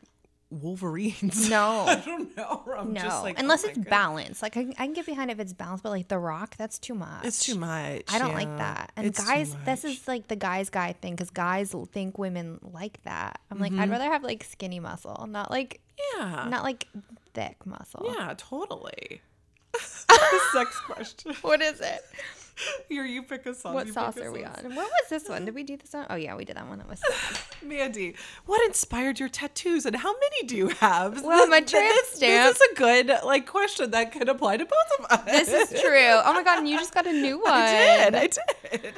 Wolverines. 0.61 1.49
No. 1.49 1.81
I 1.87 1.95
don't 2.05 2.35
know. 2.37 2.63
I'm 2.77 2.93
No, 2.93 3.01
just 3.01 3.23
like, 3.23 3.39
unless 3.39 3.63
oh 3.65 3.69
it's 3.69 3.77
God. 3.77 3.89
balanced. 3.89 4.41
Like 4.41 4.55
I, 4.57 4.63
can- 4.63 4.73
I 4.77 4.85
can 4.85 4.93
get 4.93 5.05
behind 5.05 5.31
if 5.31 5.39
it's 5.39 5.53
balanced, 5.53 5.83
but 5.83 5.89
like 5.89 6.07
The 6.07 6.17
Rock, 6.19 6.55
that's 6.57 6.79
too 6.79 6.93
much. 6.93 7.25
It's 7.25 7.43
too 7.45 7.55
much. 7.55 8.03
I 8.13 8.19
don't 8.19 8.33
like 8.33 8.57
that. 8.57 8.91
And 8.95 9.05
It's 9.07 9.23
guys, 9.23 9.55
this 9.65 9.83
is 9.85 10.07
like 10.07 10.27
the 10.27 10.35
guys 10.35 10.69
guy 10.69 10.93
thing 10.93 11.13
because 11.15 11.29
guys 11.29 11.73
think 11.91 12.17
women 12.17 12.59
like 12.61 13.01
that. 13.03 13.39
I'm 13.51 13.59
like, 13.59 13.71
Mm-hmm. 13.71 13.81
I'd 13.81 13.89
rather 13.89 14.05
have 14.05 14.23
like 14.23 14.43
skinny 14.43 14.79
muscle, 14.79 15.27
not 15.29 15.49
like 15.51 15.79
yeah. 16.15 16.47
not 16.49 16.63
like 16.63 16.87
thick 17.33 17.65
muscle. 17.65 18.05
yeah, 18.17 18.33
totally. 18.37 19.21
the 19.73 19.79
sex 20.53 20.79
question. 20.85 21.33
What 21.41 21.61
is 21.61 21.81
it? 21.81 22.01
Here, 22.89 23.03
you 23.05 23.23
pick 23.23 23.45
a 23.45 23.53
song. 23.55 23.73
What 23.73 23.87
you 23.87 23.93
sauce 23.93 24.17
are 24.17 24.31
we 24.31 24.43
sauce. 24.43 24.61
on? 24.63 24.75
What 24.75 24.89
was 24.89 25.09
this 25.09 25.27
one? 25.27 25.45
Did 25.45 25.55
we 25.55 25.63
do 25.63 25.77
this 25.77 25.93
one? 25.93 26.05
Oh 26.09 26.15
yeah, 26.15 26.35
we 26.35 26.45
did 26.45 26.55
that 26.57 26.67
one. 26.67 26.77
That 26.79 26.87
was. 26.89 27.01
Mandy, 27.63 28.15
what 28.45 28.65
inspired 28.67 29.19
your 29.19 29.29
tattoos 29.29 29.85
and 29.85 29.95
how 29.95 30.13
many 30.13 30.47
do 30.47 30.55
you 30.55 30.67
have? 30.69 31.23
Well, 31.23 31.47
my 31.47 31.59
Th- 31.59 31.71
tramp 31.71 31.89
this, 31.95 32.09
stamp. 32.15 32.53
This 32.55 32.61
is 32.61 32.71
a 32.71 32.75
good 32.75 33.11
like 33.23 33.47
question 33.47 33.91
that 33.91 34.11
could 34.11 34.29
apply 34.29 34.57
to 34.57 34.65
both 34.65 34.99
of 34.99 35.05
us. 35.19 35.25
this 35.25 35.49
is 35.71 35.81
true. 35.81 36.19
Oh 36.25 36.33
my 36.33 36.43
god, 36.43 36.59
and 36.59 36.67
you 36.69 36.77
just 36.77 36.93
got 36.93 37.07
a 37.07 37.13
new 37.13 37.39
one. 37.41 37.51
I 37.53 38.09
did. 38.09 38.15
I 38.15 38.27
did. 38.27 38.93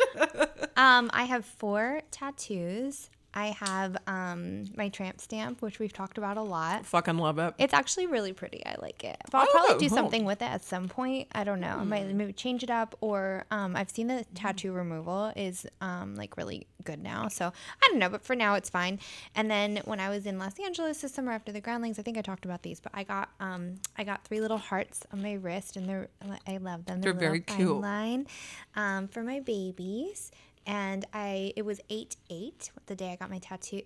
Um, 0.75 1.09
I 1.13 1.23
have 1.23 1.45
four 1.45 2.01
tattoos. 2.11 3.09
I 3.35 3.47
have 3.59 3.97
um 4.07 4.65
my 4.75 4.89
tramp 4.89 5.19
stamp, 5.19 5.61
which 5.61 5.77
we've 5.79 5.91
talked 5.93 6.17
about 6.17 6.37
a 6.37 6.41
lot. 6.41 6.85
Fucking 6.85 7.17
love 7.17 7.37
it. 7.37 7.53
It's 7.57 7.73
actually 7.73 8.07
really 8.07 8.31
pretty. 8.33 8.65
I 8.65 8.75
like 8.81 9.03
it. 9.03 9.17
But 9.31 9.39
I'll 9.39 9.47
Oh, 9.49 9.51
probably 9.51 9.87
do 9.87 9.93
something 9.93 10.23
with 10.25 10.41
it 10.41 10.45
at 10.49 10.63
some 10.63 10.87
point. 10.87 11.27
I 11.33 11.43
don't 11.43 11.59
know. 11.59 11.77
I 11.79 11.83
might 11.83 12.07
maybe 12.13 12.33
change 12.33 12.63
it 12.63 12.69
up 12.69 12.95
or 13.01 13.45
um, 13.51 13.75
I've 13.75 13.89
seen 13.89 14.07
the 14.07 14.25
tattoo 14.35 14.71
removal 14.71 15.33
is 15.35 15.67
um, 15.81 16.15
like 16.15 16.37
really 16.37 16.65
good 16.83 17.01
now. 17.03 17.27
So 17.27 17.47
I 17.47 17.87
don't 17.89 17.99
know, 17.99 18.09
but 18.09 18.23
for 18.23 18.35
now 18.35 18.53
it's 18.55 18.69
fine. 18.69 18.99
And 19.35 19.51
then 19.51 19.81
when 19.85 19.99
I 19.99 20.09
was 20.09 20.25
in 20.25 20.39
Los 20.39 20.57
Angeles 20.59 21.01
this 21.01 21.13
summer 21.13 21.31
after 21.31 21.51
the 21.51 21.59
groundlings, 21.61 21.99
I 21.99 22.03
think 22.03 22.17
I 22.17 22.21
talked 22.21 22.45
about 22.45 22.61
these, 22.63 22.79
but 22.79 22.91
I 22.95 23.03
got 23.03 23.29
um, 23.39 23.75
I 23.97 24.03
got 24.05 24.23
three 24.23 24.39
little 24.39 24.57
hearts 24.59 25.03
on 25.11 25.21
my 25.21 25.33
wrist 25.33 25.75
and 25.75 25.89
they're 25.89 26.07
I 26.47 26.57
love 26.57 26.85
them. 26.85 27.01
They're 27.01 27.11
little 27.13 27.27
very 27.27 27.41
cute. 27.41 27.81
Line 27.81 28.27
um, 28.75 29.07
for 29.09 29.23
my 29.23 29.39
babies. 29.41 30.31
And 30.65 31.05
I, 31.13 31.53
it 31.55 31.63
was 31.63 31.79
eight 31.89 32.15
eight 32.29 32.71
the 32.87 32.95
day 32.95 33.11
I 33.11 33.15
got 33.15 33.29
my 33.29 33.39
tattoo, 33.39 33.81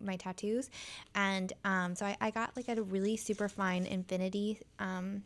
my 0.00 0.16
tattoos, 0.16 0.70
and 1.14 1.52
um, 1.64 1.94
so 1.94 2.06
I, 2.06 2.16
I 2.20 2.30
got 2.30 2.56
like 2.56 2.68
a 2.68 2.80
really 2.82 3.16
super 3.16 3.48
fine 3.48 3.84
infinity 3.84 4.58
um, 4.78 5.24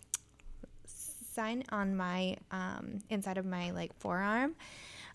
sign 0.87 1.63
on 1.71 1.97
my 1.97 2.37
um, 2.51 2.99
inside 3.09 3.39
of 3.39 3.47
my 3.47 3.71
like 3.71 3.95
forearm. 3.95 4.57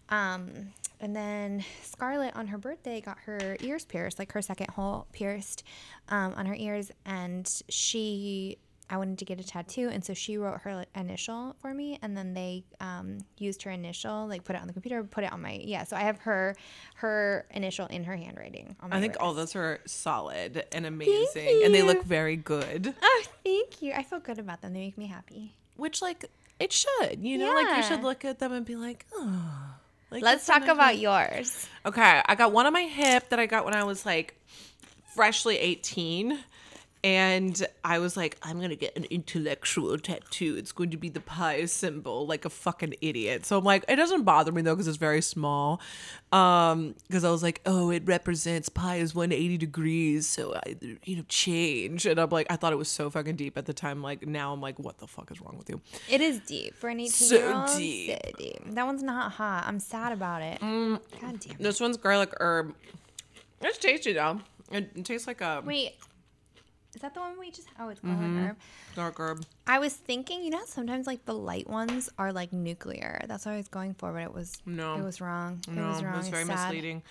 Um, 0.09 0.73
and 0.99 1.15
then 1.15 1.63
Scarlett 1.83 2.35
on 2.35 2.47
her 2.47 2.57
birthday 2.57 3.01
got 3.01 3.17
her 3.25 3.57
ears 3.59 3.85
pierced, 3.85 4.19
like 4.19 4.31
her 4.33 4.41
second 4.41 4.69
hole 4.69 5.07
pierced 5.11 5.63
um, 6.09 6.33
on 6.35 6.45
her 6.45 6.55
ears, 6.55 6.91
and 7.05 7.49
she. 7.69 8.57
I 8.91 8.97
wanted 8.97 9.19
to 9.19 9.25
get 9.25 9.39
a 9.39 9.43
tattoo, 9.43 9.89
and 9.89 10.03
so 10.03 10.13
she 10.13 10.37
wrote 10.37 10.59
her 10.61 10.85
initial 10.95 11.55
for 11.61 11.73
me, 11.73 11.97
and 12.01 12.15
then 12.15 12.33
they 12.33 12.65
um, 12.81 13.19
used 13.37 13.63
her 13.63 13.71
initial, 13.71 14.27
like 14.27 14.43
put 14.43 14.57
it 14.57 14.61
on 14.61 14.67
the 14.67 14.73
computer, 14.73 15.01
put 15.03 15.23
it 15.23 15.31
on 15.31 15.41
my 15.41 15.61
yeah. 15.63 15.85
So 15.85 15.95
I 15.95 16.01
have 16.01 16.19
her 16.19 16.57
her 16.95 17.45
initial 17.51 17.87
in 17.87 18.03
her 18.03 18.17
handwriting 18.17 18.75
on 18.81 18.89
my. 18.89 18.97
I 18.97 18.99
think 18.99 19.15
all 19.19 19.33
those 19.33 19.55
are 19.55 19.79
solid 19.85 20.65
and 20.73 20.85
amazing, 20.85 21.61
and 21.63 21.73
they 21.73 21.83
look 21.83 22.03
very 22.03 22.35
good. 22.35 22.93
Oh, 23.03 23.23
thank 23.43 23.81
you. 23.81 23.93
I 23.93 24.03
feel 24.03 24.19
good 24.19 24.39
about 24.39 24.61
them. 24.61 24.73
They 24.73 24.79
make 24.81 24.97
me 24.97 25.07
happy. 25.07 25.53
Which, 25.75 26.01
like, 26.01 26.25
it 26.59 26.71
should. 26.71 27.23
You 27.23 27.37
know, 27.37 27.53
like 27.53 27.77
you 27.77 27.83
should 27.83 28.03
look 28.03 28.25
at 28.25 28.39
them 28.39 28.51
and 28.51 28.65
be 28.65 28.75
like, 28.75 29.05
oh. 29.13 29.75
Like, 30.11 30.23
Let's 30.23 30.45
talk 30.45 30.67
about 30.67 30.97
yours. 30.97 31.67
Okay, 31.85 32.21
I 32.25 32.35
got 32.35 32.51
one 32.51 32.65
on 32.65 32.73
my 32.73 32.83
hip 32.83 33.29
that 33.29 33.39
I 33.39 33.45
got 33.45 33.63
when 33.63 33.73
I 33.73 33.83
was 33.85 34.05
like 34.05 34.35
freshly 35.15 35.57
18. 35.57 36.37
And 37.03 37.65
I 37.83 37.97
was 37.97 38.15
like, 38.15 38.37
I'm 38.43 38.57
going 38.57 38.69
to 38.69 38.75
get 38.75 38.95
an 38.95 39.05
intellectual 39.05 39.97
tattoo. 39.97 40.55
It's 40.55 40.71
going 40.71 40.91
to 40.91 40.97
be 40.97 41.09
the 41.09 41.19
pi 41.19 41.65
symbol, 41.65 42.27
like 42.27 42.45
a 42.45 42.49
fucking 42.49 42.93
idiot. 43.01 43.43
So 43.45 43.57
I'm 43.57 43.63
like, 43.63 43.83
it 43.87 43.95
doesn't 43.95 44.21
bother 44.23 44.51
me 44.51 44.61
though, 44.61 44.75
because 44.75 44.87
it's 44.87 44.97
very 44.97 45.21
small. 45.21 45.81
Um, 46.31 46.93
because 47.07 47.23
I 47.23 47.31
was 47.31 47.41
like, 47.41 47.61
oh, 47.65 47.89
it 47.89 48.03
represents 48.05 48.69
pi 48.69 48.97
is 48.97 49.15
180 49.15 49.57
degrees. 49.57 50.27
So 50.27 50.53
I, 50.55 50.75
you 51.03 51.15
know, 51.17 51.25
change. 51.27 52.05
And 52.05 52.19
I'm 52.19 52.29
like, 52.29 52.45
I 52.51 52.55
thought 52.55 52.71
it 52.71 52.77
was 52.77 52.87
so 52.89 53.09
fucking 53.09 53.35
deep 53.35 53.57
at 53.57 53.65
the 53.65 53.73
time. 53.73 54.03
Like 54.03 54.27
now 54.27 54.53
I'm 54.53 54.61
like, 54.61 54.77
what 54.77 54.99
the 54.99 55.07
fuck 55.07 55.31
is 55.31 55.41
wrong 55.41 55.57
with 55.57 55.69
you? 55.69 55.81
It 56.07 56.21
is 56.21 56.39
deep 56.41 56.75
for 56.75 56.89
an 56.89 56.99
18 56.99 57.09
So 57.09 57.35
year 57.35 57.53
old. 57.53 57.77
deep. 57.77 58.11
So 58.25 58.31
deep. 58.37 58.59
That 58.75 58.85
one's 58.85 59.01
not 59.03 59.31
hot. 59.31 59.63
I'm 59.65 59.79
sad 59.79 60.13
about 60.13 60.43
it. 60.43 60.59
Mm. 60.61 60.99
God 61.19 61.39
damn 61.39 61.51
it. 61.53 61.57
This 61.59 61.79
one's 61.79 61.97
garlic 61.97 62.31
herb. 62.39 62.75
It's 63.61 63.79
tasty 63.79 64.13
though. 64.13 64.39
It, 64.71 64.91
it 64.95 65.03
tastes 65.05 65.27
like 65.27 65.41
a 65.41 65.61
Wait, 65.65 65.95
is 66.95 67.01
that 67.01 67.13
the 67.13 67.19
one 67.21 67.39
we 67.39 67.51
just? 67.51 67.67
Oh, 67.79 67.89
it's 67.89 67.99
garlic 68.01 68.19
Mm-hmm. 68.19 68.45
herb. 68.45 68.57
dark 68.95 69.19
herb. 69.19 69.45
I 69.65 69.79
was 69.79 69.93
thinking, 69.93 70.43
you 70.43 70.49
know, 70.49 70.61
sometimes 70.65 71.07
like 71.07 71.25
the 71.25 71.33
light 71.33 71.69
ones 71.69 72.09
are 72.17 72.33
like 72.33 72.51
nuclear. 72.51 73.21
That's 73.27 73.45
what 73.45 73.53
I 73.53 73.57
was 73.57 73.67
going 73.69 73.93
for, 73.93 74.11
but 74.11 74.23
it 74.23 74.33
was 74.33 74.57
No. 74.65 74.95
it 74.97 75.03
was 75.03 75.21
wrong. 75.21 75.61
It 75.67 75.73
No, 75.73 75.87
was 75.87 76.03
wrong. 76.03 76.13
it 76.15 76.17
was 76.17 76.27
very 76.29 76.45
sad. 76.45 76.69
misleading. 76.73 77.03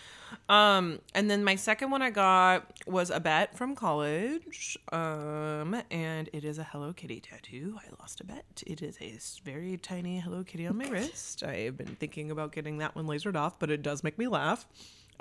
Um, 0.49 1.01
and 1.15 1.31
then 1.31 1.43
my 1.43 1.57
second 1.57 1.91
one 1.91 2.03
I 2.03 2.11
got 2.11 2.71
was 2.87 3.11
a 3.11 3.19
bet 3.21 3.57
from 3.57 3.75
college. 3.75 4.77
Um, 4.93 5.81
and 5.91 6.29
it 6.33 6.45
is 6.45 6.59
a 6.59 6.65
Hello 6.65 6.93
Kitty 6.93 7.21
tattoo. 7.21 7.79
I 7.79 7.89
lost 8.01 8.21
a 8.21 8.25
bet. 8.25 8.45
It 8.67 8.83
is 8.83 8.97
a 9.01 9.19
very 9.45 9.77
tiny 9.79 10.21
Hello 10.21 10.45
Kitty 10.45 10.67
on 10.67 10.77
my 10.79 10.89
wrist. 10.89 11.43
I 11.43 11.57
have 11.61 11.77
been 11.79 11.97
thinking 11.97 12.31
about 12.31 12.53
getting 12.53 12.79
that 12.79 12.95
one 12.95 13.07
lasered 13.07 13.37
off, 13.37 13.59
but 13.59 13.71
it 13.71 13.83
does 13.83 14.05
make 14.05 14.19
me 14.19 14.29
laugh. 14.29 14.67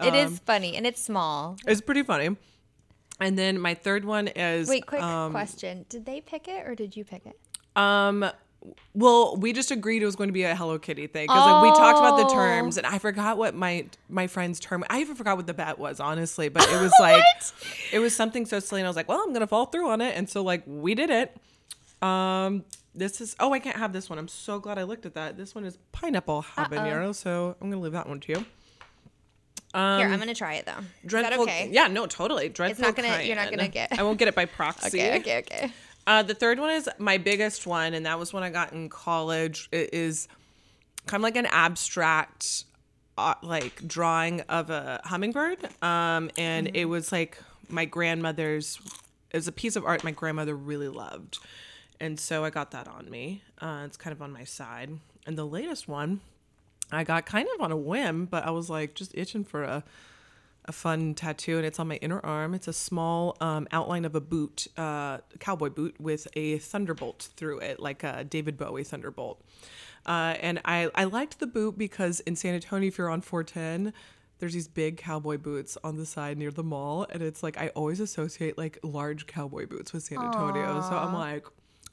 It 0.01 0.13
is 0.15 0.31
Um, 0.31 0.35
funny 0.45 0.75
and 0.77 0.85
it's 0.87 1.01
small. 1.03 1.57
It's 1.67 1.81
pretty 1.81 2.03
funny. 2.03 2.35
And 3.19 3.37
then 3.37 3.59
my 3.59 3.73
third 3.73 4.05
one 4.05 4.27
is 4.29 4.69
Wait, 4.69 4.85
quick 4.85 5.01
um, 5.01 5.31
question: 5.31 5.85
Did 5.89 6.05
they 6.05 6.21
pick 6.21 6.47
it 6.47 6.65
or 6.65 6.75
did 6.75 6.95
you 6.95 7.03
pick 7.03 7.25
it? 7.25 7.37
Um, 7.75 8.29
well, 8.93 9.37
we 9.37 9.53
just 9.53 9.71
agreed 9.71 10.01
it 10.01 10.05
was 10.05 10.15
going 10.15 10.27
to 10.27 10.33
be 10.33 10.43
a 10.43 10.55
Hello 10.55 10.77
Kitty 10.79 11.07
thing 11.07 11.27
because 11.27 11.45
like, 11.45 11.61
we 11.63 11.69
talked 11.71 11.99
about 11.99 12.17
the 12.17 12.25
Oh. 12.25 12.33
terms, 12.33 12.77
and 12.77 12.85
I 12.85 12.99
forgot 12.99 13.37
what 13.37 13.55
my 13.55 13.85
my 14.09 14.27
friend's 14.27 14.59
term. 14.59 14.83
I 14.89 14.99
even 14.99 15.15
forgot 15.15 15.37
what 15.37 15.47
the 15.47 15.53
bet 15.53 15.79
was, 15.79 15.99
honestly. 15.99 16.49
But 16.49 16.67
it 16.69 16.81
was 16.81 16.91
like 16.99 17.23
it 17.91 17.99
was 17.99 18.15
something 18.15 18.45
so 18.45 18.59
silly, 18.59 18.81
and 18.81 18.87
I 18.87 18.89
was 18.89 18.95
like, 18.95 19.07
well, 19.07 19.21
I'm 19.25 19.33
gonna 19.33 19.47
fall 19.47 19.65
through 19.67 19.89
on 19.89 20.01
it, 20.01 20.15
and 20.15 20.29
so 20.29 20.43
like 20.43 20.63
we 20.65 20.95
did 20.95 21.09
it. 21.09 21.37
Um, 22.01 22.63
this 22.95 23.21
is 23.21 23.35
oh, 23.39 23.53
I 23.53 23.59
can't 23.59 23.77
have 23.77 23.93
this 23.93 24.09
one. 24.09 24.19
I'm 24.19 24.27
so 24.27 24.59
glad 24.59 24.77
I 24.77 24.83
looked 24.83 25.05
at 25.05 25.13
that. 25.13 25.37
This 25.37 25.55
one 25.55 25.63
is 25.63 25.77
pineapple 25.91 26.43
habanero, 26.55 27.15
so 27.15 27.55
I'm 27.61 27.69
gonna 27.69 27.81
leave 27.81 27.93
that 27.93 28.07
one 28.09 28.19
to 28.21 28.33
you. 28.33 28.45
Um, 29.73 29.99
Here, 29.99 30.07
I'm 30.09 30.17
gonna 30.19 30.33
try 30.33 30.55
it 30.55 30.65
though. 30.65 30.71
Is 30.71 30.77
that 30.81 31.07
Dreadful, 31.07 31.43
okay? 31.43 31.69
yeah, 31.71 31.87
no, 31.87 32.07
totally. 32.07 32.49
Dreadful. 32.49 32.71
It's 32.71 32.79
not 32.79 32.95
gonna- 32.95 33.23
you're 33.23 33.35
not 33.35 33.49
gonna 33.51 33.67
get- 33.67 33.97
I 33.99 34.03
won't 34.03 34.17
get 34.17 34.27
it 34.27 34.35
by 34.35 34.45
proxy. 34.59 34.87
Okay, 34.99 35.19
okay, 35.19 35.37
okay. 35.39 35.73
Uh, 36.07 36.23
the 36.23 36.33
third 36.33 36.59
one 36.59 36.71
is 36.71 36.89
my 36.97 37.17
biggest 37.19 37.67
one, 37.67 37.93
and 37.93 38.05
that 38.07 38.17
was 38.17 38.33
when 38.33 38.41
I 38.41 38.49
got 38.49 38.73
in 38.73 38.89
college. 38.89 39.69
It 39.71 39.93
is 39.93 40.27
kind 41.05 41.21
of 41.21 41.23
like 41.23 41.35
an 41.35 41.45
abstract, 41.47 42.63
uh, 43.17 43.35
like 43.43 43.87
drawing 43.87 44.41
of 44.41 44.69
a 44.71 45.01
hummingbird. 45.05 45.59
Um, 45.83 46.31
and 46.37 46.71
it 46.75 46.85
was 46.85 47.11
like 47.11 47.37
my 47.67 47.85
grandmother's. 47.85 48.79
It 49.31 49.37
was 49.37 49.47
a 49.47 49.51
piece 49.51 49.75
of 49.75 49.85
art 49.85 50.03
my 50.03 50.09
grandmother 50.11 50.55
really 50.55 50.87
loved, 50.89 51.37
and 51.99 52.19
so 52.19 52.43
I 52.43 52.49
got 52.49 52.71
that 52.71 52.87
on 52.87 53.07
me. 53.11 53.43
Uh, 53.61 53.83
it's 53.85 53.97
kind 53.97 54.11
of 54.11 54.21
on 54.23 54.31
my 54.31 54.45
side. 54.45 54.89
And 55.27 55.37
the 55.37 55.45
latest 55.45 55.87
one, 55.87 56.21
I 56.91 57.03
got 57.03 57.25
kind 57.25 57.47
of 57.55 57.61
on 57.61 57.71
a 57.71 57.77
whim, 57.77 58.25
but 58.25 58.45
I 58.45 58.51
was 58.51 58.69
like 58.69 58.95
just 58.95 59.11
itching 59.15 59.43
for 59.43 59.63
a 59.63 59.83
a 60.69 60.71
fun 60.71 61.15
tattoo, 61.15 61.57
and 61.57 61.65
it's 61.65 61.79
on 61.79 61.87
my 61.87 61.95
inner 61.95 62.19
arm. 62.23 62.53
It's 62.53 62.67
a 62.67 62.73
small 62.73 63.35
um, 63.41 63.67
outline 63.71 64.05
of 64.05 64.13
a 64.13 64.21
boot, 64.21 64.67
uh, 64.77 65.17
cowboy 65.39 65.69
boot, 65.69 65.99
with 65.99 66.27
a 66.35 66.59
thunderbolt 66.59 67.29
through 67.35 67.59
it, 67.59 67.79
like 67.79 68.03
a 68.03 68.23
David 68.23 68.55
Bowie 68.55 68.83
thunderbolt. 68.83 69.41
Uh, 70.05 70.35
and 70.39 70.61
I, 70.63 70.91
I 70.93 71.05
liked 71.05 71.39
the 71.39 71.47
boot 71.47 71.77
because 71.77 72.19
in 72.21 72.35
San 72.35 72.53
Antonio, 72.53 72.87
if 72.87 72.97
you're 72.99 73.09
on 73.09 73.21
410, 73.21 73.93
there's 74.37 74.53
these 74.53 74.67
big 74.67 74.97
cowboy 74.97 75.37
boots 75.37 75.77
on 75.83 75.97
the 75.97 76.05
side 76.05 76.37
near 76.37 76.51
the 76.51 76.63
mall. 76.63 77.05
And 77.09 77.21
it's 77.21 77.43
like, 77.43 77.57
I 77.57 77.69
always 77.69 77.99
associate 77.99 78.57
like 78.57 78.77
large 78.83 79.27
cowboy 79.27 79.65
boots 79.65 79.91
with 79.91 80.03
San 80.03 80.19
Antonio. 80.19 80.81
So 80.81 80.95
I'm 80.95 81.13
like, 81.13 81.45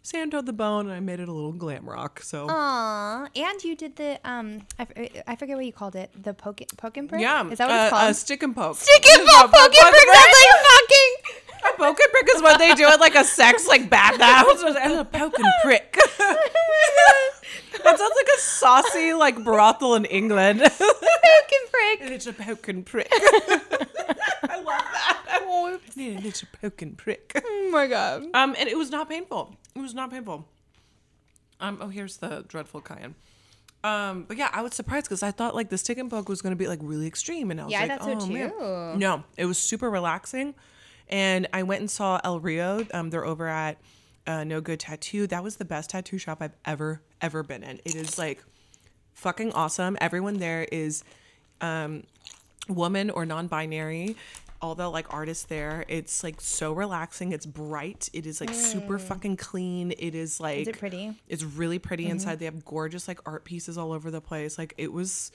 Santo 0.06 0.40
the 0.40 0.52
bone, 0.52 0.86
and 0.86 0.94
I 0.94 1.00
made 1.00 1.18
it 1.18 1.28
a 1.28 1.32
little 1.32 1.50
glam 1.50 1.84
rock. 1.88 2.20
So 2.22 2.46
Aw, 2.48 3.26
and 3.34 3.64
you 3.64 3.74
did 3.74 3.96
the 3.96 4.20
um, 4.22 4.62
I, 4.78 4.82
f- 4.82 4.92
I 5.26 5.34
forget 5.34 5.56
what 5.56 5.66
you 5.66 5.72
called 5.72 5.96
it. 5.96 6.10
The 6.22 6.32
poke 6.32 6.60
poke 6.76 6.96
and 6.96 7.08
prick. 7.08 7.20
yeah, 7.20 7.44
is 7.50 7.58
that 7.58 7.66
what 7.68 7.76
uh, 7.76 7.82
it's 7.82 7.90
called? 7.90 8.10
Uh, 8.10 8.12
stick 8.12 8.42
and 8.44 8.54
poke. 8.54 8.76
Stick 8.76 9.04
and 9.04 9.22
It's 9.24 9.32
poke, 9.34 9.50
poke 9.50 9.74
and 9.74 9.90
prick. 9.90 10.06
That's 10.12 10.38
like 10.38 10.64
fucking. 10.70 11.12
A 11.74 11.76
poke 11.76 11.98
and 12.00 12.12
prick 12.12 12.28
is 12.36 12.40
what 12.42 12.58
they 12.60 12.72
do 12.74 12.86
at 12.86 13.00
like 13.00 13.16
a 13.16 13.24
sex 13.24 13.66
like 13.66 13.90
bathhouse. 13.90 14.62
and 14.80 14.92
a 14.92 15.04
poke 15.04 15.36
and 15.40 15.52
prick. 15.64 15.94
that 15.98 17.82
sounds 17.82 18.00
like 18.00 18.28
a 18.36 18.40
saucy 18.40 19.12
like 19.12 19.42
brothel 19.42 19.96
in 19.96 20.04
England. 20.04 20.60
Poke 20.60 20.70
and 20.70 21.70
prick. 21.72 22.00
and 22.02 22.14
it's 22.14 22.28
a 22.28 22.32
poke 22.32 22.68
and 22.68 22.86
prick. 22.86 23.08
I 23.10 24.62
love 24.64 25.80
that. 25.96 25.96
And 25.96 26.24
it's 26.24 26.44
a 26.44 26.46
poke 26.46 26.80
and 26.82 26.96
prick. 26.96 27.32
Oh 27.44 27.70
my 27.72 27.88
god. 27.88 28.26
Um, 28.34 28.54
and 28.56 28.68
it 28.68 28.78
was 28.78 28.90
not 28.90 29.08
painful. 29.08 29.56
It 29.76 29.80
was 29.82 29.94
not 29.94 30.10
painful. 30.10 30.46
Um, 31.60 31.78
oh, 31.80 31.88
here's 31.88 32.16
the 32.16 32.44
dreadful 32.48 32.80
cayenne. 32.80 33.14
Um, 33.84 34.24
but 34.26 34.36
yeah, 34.36 34.48
I 34.52 34.62
was 34.62 34.74
surprised 34.74 35.06
because 35.06 35.22
I 35.22 35.30
thought 35.30 35.54
like 35.54 35.68
the 35.68 35.78
stick 35.78 35.98
and 35.98 36.10
poke 36.10 36.28
was 36.28 36.42
gonna 36.42 36.56
be 36.56 36.66
like 36.66 36.80
really 36.82 37.06
extreme, 37.06 37.50
and 37.50 37.60
I 37.60 37.64
was 37.64 37.72
Yeah, 37.72 37.82
I 37.82 37.86
like, 37.86 38.00
thought 38.00 38.22
so 38.22 38.28
oh 38.28 38.32
man, 38.90 38.98
no, 38.98 39.24
it 39.36 39.44
was 39.46 39.58
super 39.58 39.90
relaxing. 39.90 40.54
And 41.08 41.46
I 41.52 41.62
went 41.62 41.80
and 41.80 41.90
saw 41.90 42.20
El 42.24 42.40
Rio. 42.40 42.84
Um, 42.92 43.10
they're 43.10 43.24
over 43.24 43.46
at 43.46 43.78
uh, 44.26 44.42
No 44.42 44.60
Good 44.60 44.80
Tattoo. 44.80 45.28
That 45.28 45.44
was 45.44 45.56
the 45.56 45.64
best 45.64 45.90
tattoo 45.90 46.18
shop 46.18 46.38
I've 46.40 46.56
ever 46.64 47.00
ever 47.20 47.42
been 47.44 47.62
in. 47.62 47.76
It 47.84 47.94
is 47.94 48.18
like 48.18 48.42
fucking 49.14 49.52
awesome. 49.52 49.96
Everyone 50.00 50.38
there 50.38 50.66
is 50.72 51.04
um, 51.60 52.02
woman 52.68 53.10
or 53.10 53.24
non-binary. 53.24 54.16
All 54.62 54.74
the 54.74 54.88
like 54.88 55.12
artists 55.12 55.44
there. 55.44 55.84
It's 55.88 56.22
like 56.24 56.40
so 56.40 56.72
relaxing. 56.72 57.32
It's 57.32 57.46
bright. 57.46 58.08
It 58.12 58.26
is 58.26 58.40
like 58.40 58.52
super 58.54 58.98
fucking 58.98 59.36
clean. 59.36 59.92
It 59.98 60.14
is 60.14 60.40
like 60.40 60.66
Mm. 60.66 60.68
it 60.68 60.78
pretty? 60.78 60.96
Mm-hmm. 61.08 61.18
It's 61.28 61.42
really 61.44 61.78
pretty 61.78 62.06
inside. 62.06 62.38
They 62.38 62.46
have 62.46 62.64
gorgeous 62.64 63.06
like 63.08 63.20
art 63.26 63.44
pieces 63.44 63.76
all 63.78 63.92
over 63.92 64.10
the 64.10 64.20
place. 64.20 64.58
Like 64.58 64.74
it 64.78 64.92
was 64.92 65.30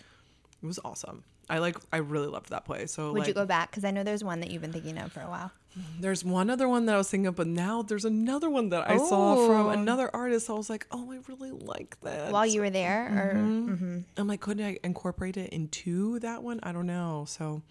it 0.62 0.66
was 0.66 0.80
awesome. 0.84 1.24
I 1.50 1.58
like 1.60 1.76
I 1.92 1.98
really 1.98 2.28
loved 2.28 2.50
that 2.52 2.66
place. 2.66 2.94
So 2.94 3.12
Would 3.12 3.20
like 3.20 3.28
you 3.28 3.34
go 3.34 3.46
back? 3.46 3.72
Because 3.72 3.84
I 3.84 3.92
know 3.92 4.04
there's 4.04 4.24
one 4.24 4.40
that 4.40 4.52
you've 4.52 4.62
been 4.62 4.72
thinking 4.74 4.98
of 4.98 5.12
for 5.12 5.20
a 5.22 5.28
while. 5.30 5.52
there's 6.00 6.24
one 6.26 6.50
other 6.50 6.68
one 6.68 6.86
that 6.86 6.96
I 6.96 6.98
was 6.98 7.10
thinking 7.10 7.28
of, 7.28 7.36
but 7.36 7.48
now 7.48 7.82
there's 7.82 8.04
another 8.06 8.50
one 8.50 8.70
that 8.70 8.90
I 8.90 8.98
saw 8.98 9.36
from 9.48 9.68
Oh. 9.68 9.70
another 9.70 10.10
artist. 10.14 10.50
I 10.50 10.54
was 10.54 10.70
like, 10.70 10.86
oh, 10.92 11.12
I 11.12 11.20
really 11.30 11.52
like 11.52 11.98
that. 12.02 12.32
While 12.32 12.46
you 12.46 12.60
were 12.62 12.70
there, 12.70 13.06
or 13.08 13.36
Mm-hmm. 13.38 14.00
I'm 14.18 14.28
like, 14.28 14.42
couldn't 14.42 14.66
I 14.66 14.78
incorporate 14.84 15.38
it 15.38 15.52
into 15.54 16.20
that 16.20 16.44
one? 16.44 16.60
I 16.64 16.72
don't 16.74 16.88
know. 16.88 17.26
So 17.28 17.62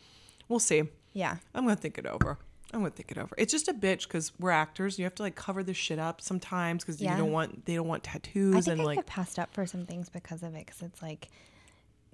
we'll 0.48 0.58
see. 0.60 0.84
Yeah, 1.12 1.36
I'm 1.54 1.64
gonna 1.64 1.76
think 1.76 1.98
it 1.98 2.06
over. 2.06 2.38
I'm 2.72 2.80
gonna 2.80 2.90
think 2.90 3.10
it 3.10 3.18
over. 3.18 3.34
It's 3.36 3.50
just 3.52 3.66
a 3.68 3.74
bitch 3.74 4.04
because 4.04 4.32
we're 4.38 4.50
actors. 4.52 4.98
You 4.98 5.04
have 5.04 5.14
to 5.16 5.22
like 5.22 5.34
cover 5.34 5.62
this 5.62 5.76
shit 5.76 5.98
up 5.98 6.20
sometimes 6.20 6.84
because 6.84 7.00
Yeah. 7.00 7.12
you 7.16 7.22
don't 7.22 7.32
want 7.32 7.66
they 7.66 7.74
don't 7.74 7.88
want 7.88 8.06
I 8.08 8.12
tattoos 8.12 8.64
think 8.66 8.68
and 8.68 8.80
I 8.82 8.84
like 8.84 8.96
get 8.98 9.06
passed 9.06 9.38
up 9.38 9.52
for 9.52 9.66
some 9.66 9.86
things 9.86 10.08
because 10.08 10.42
of 10.42 10.54
it. 10.54 10.66
Because 10.66 10.82
it's 10.82 11.02
like 11.02 11.28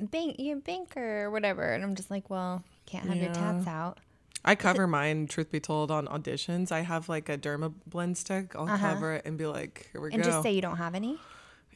bank, 0.01 0.39
you 0.39 0.57
banker 0.57 1.25
or 1.25 1.31
whatever, 1.31 1.63
and 1.73 1.85
I'm 1.85 1.95
just 1.95 2.11
like, 2.11 2.31
well, 2.31 2.63
can't 2.87 3.07
have 3.07 3.17
your 3.17 3.33
tats 3.35 3.67
out. 3.67 3.99
I 4.45 4.55
cover 4.55 4.87
mine. 4.87 5.27
Truth 5.27 5.51
be 5.51 5.59
told, 5.61 5.91
on 5.91 6.07
auditions, 6.07 6.71
I 6.71 6.81
have 6.83 7.09
like 7.09 7.29
a 7.29 7.37
derma 7.37 7.73
blend 7.87 8.17
stick. 8.17 8.55
I'll 8.55 8.67
cover 8.67 9.15
it 9.15 9.27
and 9.27 9.37
be 9.37 9.47
like, 9.47 9.89
here 9.93 10.01
we 10.01 10.09
Uh-huh. 10.09 10.15
and 10.15 10.25
just 10.25 10.43
say 10.43 10.53
you 10.53 10.61
don't 10.63 10.77
have 10.77 10.95
any. 10.95 11.19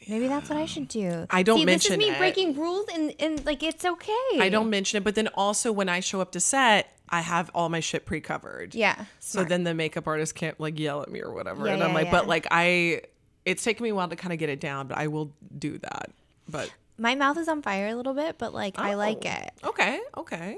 Maybe 0.08 0.28
that's 0.28 0.48
what 0.48 0.58
I 0.58 0.66
should 0.66 0.88
do. 0.88 1.26
I 1.30 1.42
don't 1.42 1.58
See, 1.58 1.64
mention 1.64 1.98
this 1.98 2.06
is 2.06 2.10
me 2.10 2.14
it. 2.14 2.18
breaking 2.18 2.56
rules, 2.58 2.86
and, 2.92 3.14
and 3.20 3.44
like 3.44 3.62
it's 3.62 3.84
okay. 3.84 4.38
I 4.40 4.48
don't 4.50 4.70
mention 4.70 4.96
it, 4.98 5.04
but 5.04 5.14
then 5.14 5.28
also 5.34 5.72
when 5.72 5.88
I 5.88 6.00
show 6.00 6.20
up 6.20 6.32
to 6.32 6.40
set, 6.40 6.96
I 7.08 7.20
have 7.20 7.50
all 7.54 7.68
my 7.68 7.80
shit 7.80 8.06
pre-covered. 8.06 8.74
Yeah. 8.74 8.96
So 9.18 9.38
smart. 9.38 9.48
then 9.50 9.64
the 9.64 9.74
makeup 9.74 10.06
artist 10.06 10.34
can't 10.34 10.58
like 10.58 10.78
yell 10.78 11.02
at 11.02 11.10
me 11.10 11.20
or 11.20 11.32
whatever. 11.32 11.66
Yeah, 11.66 11.74
and 11.74 11.82
I'm 11.82 11.90
yeah, 11.90 11.94
like, 11.94 12.10
but 12.10 12.26
like 12.26 12.46
I, 12.50 13.02
it's 13.44 13.62
taken 13.62 13.84
me 13.84 13.90
a 13.90 13.94
while 13.94 14.08
to 14.08 14.16
kind 14.16 14.32
of 14.32 14.38
get 14.38 14.48
it 14.48 14.60
down, 14.60 14.86
but 14.86 14.96
I 14.96 15.08
will 15.08 15.32
do 15.58 15.78
that. 15.78 16.10
But 16.48 16.72
my 16.98 17.14
mouth 17.14 17.36
is 17.38 17.48
on 17.48 17.62
fire 17.62 17.88
a 17.88 17.94
little 17.94 18.14
bit, 18.14 18.38
but 18.38 18.54
like 18.54 18.78
I 18.78 18.94
like 18.94 19.22
Oh, 19.24 19.30
it. 19.30 19.52
Okay, 19.64 20.00
okay. 20.16 20.56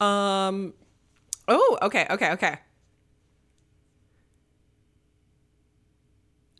Um. 0.00 0.72
Oh, 1.48 1.78
okay, 1.82 2.06
okay, 2.10 2.30
okay. 2.32 2.58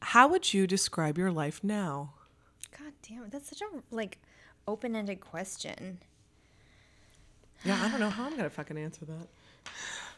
How 0.02 0.28
would 0.28 0.52
you 0.54 0.66
describe 0.66 1.18
your 1.18 1.30
life 1.30 1.62
now? 1.62 2.14
God 2.78 2.92
damn 3.08 3.24
it, 3.24 3.30
that's 3.32 3.48
such 3.48 3.60
a 3.60 3.94
like 3.94 4.18
open-ended 4.66 5.20
question. 5.20 5.98
Yeah, 7.64 7.78
I 7.82 7.88
don't 7.90 8.00
know 8.00 8.08
how 8.10 8.24
I'm 8.24 8.36
gonna 8.36 8.48
fucking 8.50 8.78
answer 8.78 9.04
that. 9.04 9.28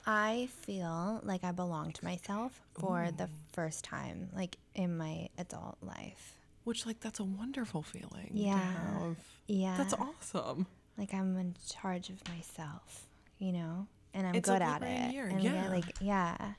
I 0.07 0.49
feel 0.63 1.21
like 1.25 1.45
I 1.45 1.53
belong 1.53 1.93
to 1.93 2.05
myself 2.05 2.61
for 2.79 3.09
the 3.17 3.29
first 3.53 3.85
time, 3.85 4.31
like 4.35 4.57
in 4.75 4.97
my 4.97 5.29
adult 5.39 5.77
life. 5.83 6.37
Which, 6.65 6.87
like, 6.87 7.01
that's 7.01 7.19
a 7.19 7.25
wonderful 7.25 7.83
feeling. 7.83 8.29
to 8.35 8.39
Yeah. 8.39 8.59
have. 8.61 9.17
Yeah. 9.49 9.77
That's 9.77 9.95
awesome. 9.95 10.67
Like 10.97 11.13
I'm 11.15 11.37
in 11.37 11.55
charge 11.69 12.09
of 12.11 12.17
myself, 12.29 13.07
you 13.39 13.51
know, 13.53 13.87
and 14.15 14.27
I'm 14.27 14.35
It's 14.37 14.49
good 14.49 14.63
at 14.63 14.83
it. 14.83 15.13
year, 15.13 15.27
And 15.27 15.43
yeah. 15.43 15.69
like 15.71 15.97
yeah. 16.01 16.53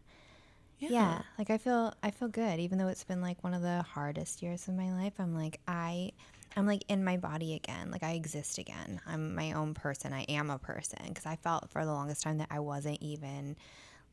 Yeah. 0.92 1.22
Like 1.38 1.50
I 1.50 1.58
feel 1.58 1.94
I 2.04 2.12
feel 2.12 2.28
good 2.28 2.60
even 2.60 2.78
though 2.78 2.88
it's 2.88 3.04
been 3.04 3.22
like 3.22 3.44
one 3.44 3.54
of 3.54 3.62
the 3.62 3.82
hardest 3.84 4.42
years 4.42 4.68
of 4.68 4.76
my 4.76 4.92
life. 4.94 5.14
I'm 5.20 5.36
like 5.36 5.60
I 5.68 6.12
I'm 6.56 6.66
like 6.66 6.84
in 6.88 7.04
my 7.04 7.18
body 7.18 7.56
again. 7.56 7.92
Like 7.92 8.04
I 8.04 8.12
exist 8.12 8.58
again. 8.58 9.02
I'm 9.08 9.36
my 9.36 9.54
own 9.54 9.74
person. 9.74 10.14
I 10.14 10.24
am 10.24 10.50
a 10.50 10.60
person 10.60 11.00
because 11.08 11.26
I 11.26 11.36
felt 11.38 11.70
for 11.70 11.84
the 11.84 11.92
longest 11.92 12.22
time 12.22 12.38
that 12.40 12.50
I 12.52 12.60
wasn't 12.60 13.02
even 13.02 13.56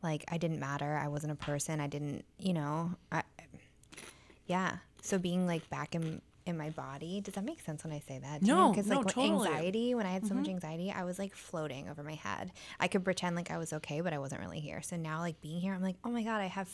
like 0.03 0.25
I 0.29 0.39
didn't 0.39 0.61
matter. 0.61 0.99
I 1.03 1.09
wasn't 1.09 1.33
a 1.33 1.37
person. 1.37 1.81
I 1.81 1.87
didn't, 1.87 2.25
you 2.39 2.53
know, 2.53 2.93
I 3.13 3.23
yeah. 4.47 4.79
So 5.03 5.19
being 5.19 5.47
like 5.47 5.69
back 5.71 5.95
in 5.95 6.21
in 6.47 6.57
my 6.57 6.71
body, 6.71 7.21
does 7.21 7.35
that 7.35 7.45
make 7.45 7.61
sense 7.61 7.85
when 7.85 7.93
I 7.93 8.01
say 8.01 8.19
that? 8.19 8.43
No, 8.43 8.71
because 8.71 8.87
no, 8.87 9.01
like 9.01 9.09
totally. 9.09 9.49
Mm-hmm. 9.49 9.57
anxiety, 9.57 9.95
when 9.95 10.07
I 10.07 10.11
had 10.11 10.27
so 10.27 10.35
much 10.35 10.49
anxiety, 10.49 10.93
I 10.95 11.05
was 11.05 11.19
like 11.19 11.35
floating 11.35 11.89
over 11.89 12.03
my 12.03 12.15
head. 12.15 12.53
I 12.79 12.89
could 12.89 13.05
pretend 13.05 13.37
like 13.37 13.51
I 13.51 13.59
was 13.59 13.73
okay, 13.75 14.01
but 14.01 14.13
I 14.13 14.19
wasn't 14.19 14.41
really 14.41 14.61
here. 14.61 14.83
So 14.83 14.97
now, 14.97 15.21
like 15.21 15.41
being 15.41 15.61
here, 15.61 15.75
I'm 15.75 15.83
like, 15.83 15.97
oh 16.05 16.11
my 16.11 16.23
god, 16.23 16.41
I 16.41 16.47
have 16.47 16.71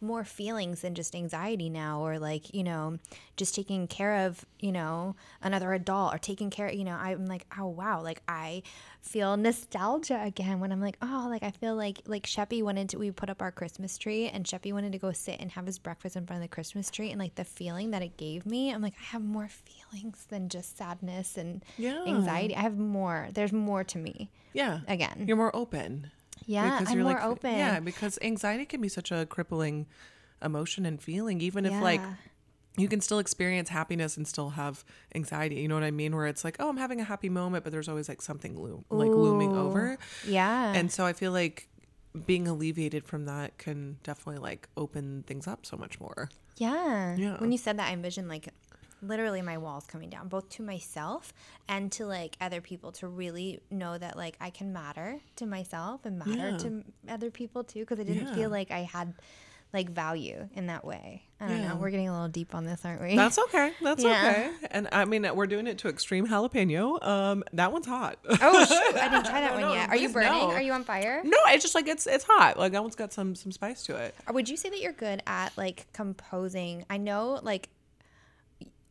more 0.00 0.24
feelings 0.24 0.80
than 0.82 0.94
just 0.94 1.14
anxiety 1.14 1.70
now, 1.70 2.00
or 2.00 2.18
like 2.18 2.52
you 2.54 2.64
know, 2.64 2.98
just 3.36 3.54
taking 3.54 3.86
care 3.86 4.26
of 4.26 4.44
you 4.60 4.72
know 4.72 5.16
another 5.42 5.72
adult 5.72 6.14
or 6.14 6.18
taking 6.18 6.50
care. 6.50 6.72
You 6.72 6.84
know, 6.84 6.94
I'm 6.94 7.26
like, 7.26 7.46
oh 7.58 7.66
wow, 7.66 8.02
like 8.02 8.22
I 8.28 8.62
feel 9.04 9.36
nostalgia 9.36 10.20
again 10.24 10.60
when 10.60 10.72
I'm 10.72 10.80
like, 10.80 10.96
oh, 11.02 11.26
like 11.28 11.42
I 11.42 11.50
feel 11.50 11.76
like 11.76 12.00
like 12.06 12.24
Sheppy 12.24 12.62
wanted 12.62 12.88
to. 12.90 12.98
We 12.98 13.10
put 13.10 13.28
up 13.30 13.42
our 13.42 13.52
Christmas 13.52 13.98
tree, 13.98 14.28
and 14.28 14.44
Sheppy 14.44 14.72
wanted 14.72 14.92
to 14.92 14.98
go 14.98 15.12
sit 15.12 15.38
and 15.40 15.52
have 15.52 15.66
his 15.66 15.78
breakfast 15.78 16.16
in 16.16 16.26
front 16.26 16.42
of 16.42 16.48
the 16.48 16.54
Christmas 16.54 16.90
tree, 16.90 17.10
and 17.10 17.20
like 17.20 17.34
the 17.34 17.44
feeling 17.44 17.90
that 17.90 18.02
it 18.02 18.16
gave 18.16 18.46
me, 18.46 18.72
I'm 18.72 18.82
like, 18.82 18.94
I 18.98 19.04
have 19.04 19.22
more 19.22 19.48
feelings 19.48 20.26
than 20.30 20.48
just 20.48 20.76
sadness 20.76 21.36
and 21.36 21.64
Yeah. 21.76 22.02
anxiety. 22.06 22.56
I 22.56 22.60
have 22.62 22.78
more. 22.78 23.28
There's 23.32 23.52
more 23.52 23.84
to 23.84 23.98
me. 23.98 24.30
Yeah. 24.52 24.80
Again. 24.88 25.24
You're 25.28 25.36
more 25.36 25.54
open. 25.54 26.10
Yeah, 26.46 26.80
I'm 26.86 27.00
more 27.00 27.14
like, 27.14 27.24
open. 27.24 27.56
Yeah, 27.56 27.80
because 27.80 28.18
anxiety 28.20 28.64
can 28.66 28.80
be 28.80 28.88
such 28.88 29.12
a 29.12 29.24
crippling 29.26 29.86
emotion 30.42 30.84
and 30.84 31.00
feeling, 31.00 31.40
even 31.40 31.64
if 31.64 31.80
like 31.80 32.00
Yeah. 32.00 32.14
You 32.76 32.88
can 32.88 33.00
still 33.00 33.18
experience 33.20 33.68
happiness 33.68 34.16
and 34.16 34.26
still 34.26 34.50
have 34.50 34.84
anxiety. 35.14 35.56
You 35.56 35.68
know 35.68 35.74
what 35.76 35.84
I 35.84 35.90
mean? 35.92 36.14
Where 36.16 36.26
it's 36.26 36.44
like, 36.44 36.56
oh, 36.58 36.68
I'm 36.68 36.76
having 36.76 37.00
a 37.00 37.04
happy 37.04 37.28
moment, 37.28 37.62
but 37.64 37.72
there's 37.72 37.88
always 37.88 38.08
like 38.08 38.20
something 38.20 38.60
loom, 38.60 38.84
like 38.90 39.10
looming 39.10 39.56
over. 39.56 39.96
Yeah. 40.26 40.72
And 40.74 40.90
so 40.90 41.06
I 41.06 41.12
feel 41.12 41.30
like 41.32 41.68
being 42.26 42.46
alleviated 42.48 43.04
from 43.06 43.26
that 43.26 43.58
can 43.58 43.98
definitely 44.02 44.40
like 44.40 44.68
open 44.76 45.24
things 45.26 45.46
up 45.46 45.64
so 45.66 45.76
much 45.76 46.00
more. 46.00 46.28
Yeah. 46.56 47.14
Yeah. 47.16 47.36
When 47.38 47.52
you 47.52 47.58
said 47.58 47.78
that, 47.78 47.90
I 47.90 47.92
envisioned 47.92 48.28
like 48.28 48.48
literally 49.02 49.42
my 49.42 49.58
walls 49.58 49.84
coming 49.86 50.08
down, 50.10 50.28
both 50.28 50.48
to 50.48 50.62
myself 50.62 51.32
and 51.68 51.92
to 51.92 52.06
like 52.06 52.36
other 52.40 52.60
people 52.60 52.90
to 52.92 53.06
really 53.06 53.60
know 53.70 53.98
that 53.98 54.16
like 54.16 54.36
I 54.40 54.50
can 54.50 54.72
matter 54.72 55.20
to 55.36 55.46
myself 55.46 56.04
and 56.06 56.18
matter 56.18 56.50
Yeah. 56.50 56.56
to 56.58 56.84
other 57.08 57.30
people 57.30 57.64
too. 57.64 57.84
Cause 57.84 58.00
I 58.00 58.04
didn't 58.04 58.28
Yeah. 58.28 58.34
feel 58.34 58.50
like 58.50 58.70
I 58.70 58.80
had 58.80 59.14
like 59.74 59.90
value 59.90 60.48
in 60.54 60.68
that 60.68 60.84
way. 60.84 61.22
I 61.40 61.48
don't 61.48 61.60
Yeah. 61.60 61.68
know. 61.68 61.76
We're 61.76 61.90
getting 61.90 62.08
a 62.08 62.12
little 62.12 62.28
deep 62.28 62.54
on 62.54 62.64
this, 62.64 62.82
aren't 62.84 63.02
we? 63.02 63.16
That's 63.16 63.38
okay. 63.38 63.72
That's 63.82 64.02
Yeah. 64.02 64.28
okay. 64.30 64.68
And 64.70 64.88
I 64.92 65.04
mean, 65.04 65.28
we're 65.34 65.48
doing 65.48 65.66
it 65.66 65.76
to 65.78 65.88
extreme 65.88 66.26
jalapeno. 66.28 67.04
Um, 67.06 67.42
that 67.52 67.72
one's 67.72 67.86
hot. 67.86 68.18
oh, 68.26 68.64
shoot. 68.64 68.96
I 68.96 69.08
didn't 69.08 69.26
try 69.26 69.40
that 69.42 69.52
one 69.52 69.60
No, 69.62 69.74
yet. 69.74 69.90
Are 69.90 69.96
you 69.96 70.08
burning? 70.08 70.30
no. 70.30 70.50
Are 70.52 70.62
you 70.62 70.72
on 70.72 70.84
fire? 70.84 71.20
no, 71.24 71.36
it's 71.48 71.62
just 71.64 71.74
like 71.74 71.88
it's 71.88 72.06
it's 72.06 72.24
hot. 72.26 72.56
Like 72.58 72.72
that 72.72 72.82
one's 72.82 72.94
got 72.94 73.12
some 73.12 73.34
some 73.34 73.52
spice 73.52 73.82
to 73.84 73.96
it. 73.96 74.14
Would 74.32 74.48
you 74.48 74.56
say 74.56 74.70
that 74.70 74.80
you're 74.80 74.92
good 74.92 75.22
at 75.26 75.52
like 75.58 75.86
composing? 75.92 76.86
I 76.88 76.96
know 76.96 77.40
like 77.42 77.68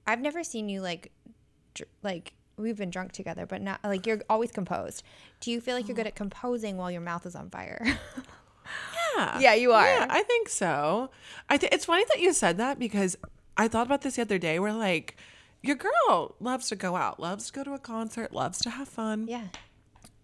I've 0.06 0.20
never 0.20 0.44
seen 0.44 0.68
you 0.70 0.82
like 0.82 1.12
dr- 1.74 1.90
like 2.04 2.34
we've 2.58 2.78
been 2.78 2.90
drunk 2.92 3.14
together, 3.14 3.46
but 3.46 3.62
not 3.62 3.80
like 3.84 4.06
you're 4.06 4.22
always 4.30 4.52
composed. 4.52 5.02
Do 5.40 5.50
you 5.50 5.60
feel 5.62 5.76
like 5.76 5.88
you're 5.88 5.96
good 5.96 6.08
at 6.08 6.16
composing 6.16 6.78
while 6.78 6.92
your 6.92 7.02
mouth 7.02 7.26
is 7.26 7.36
on 7.36 7.50
fire? 7.50 7.84
Yeah. 9.16 9.40
Yeah, 9.40 9.54
you 9.54 9.72
are. 9.72 9.86
Yeah, 9.86 10.08
I 10.10 10.24
think 10.24 10.50
so. 10.50 11.10
I 11.50 11.58
think 11.58 11.74
it's 11.74 11.86
funny 11.86 12.04
that 12.10 12.20
you 12.20 12.34
said 12.34 12.58
that 12.58 12.80
because 12.80 13.18
I 13.58 13.68
thought 13.68 13.86
about 13.86 14.02
this 14.02 14.16
the 14.16 14.22
other 14.24 14.38
day 14.38 14.60
where 14.60 14.74
like 14.74 15.16
your 15.62 15.76
girl 15.76 16.36
loves 16.40 16.70
to 16.70 16.76
go 16.76 16.96
out, 16.96 17.20
loves 17.20 17.48
to 17.48 17.54
go 17.54 17.64
to 17.64 17.74
a 17.74 17.80
concert, 17.80 18.34
loves 18.34 18.60
to 18.60 18.70
have 18.70 18.88
fun. 18.88 19.28
yeah. 19.28 19.48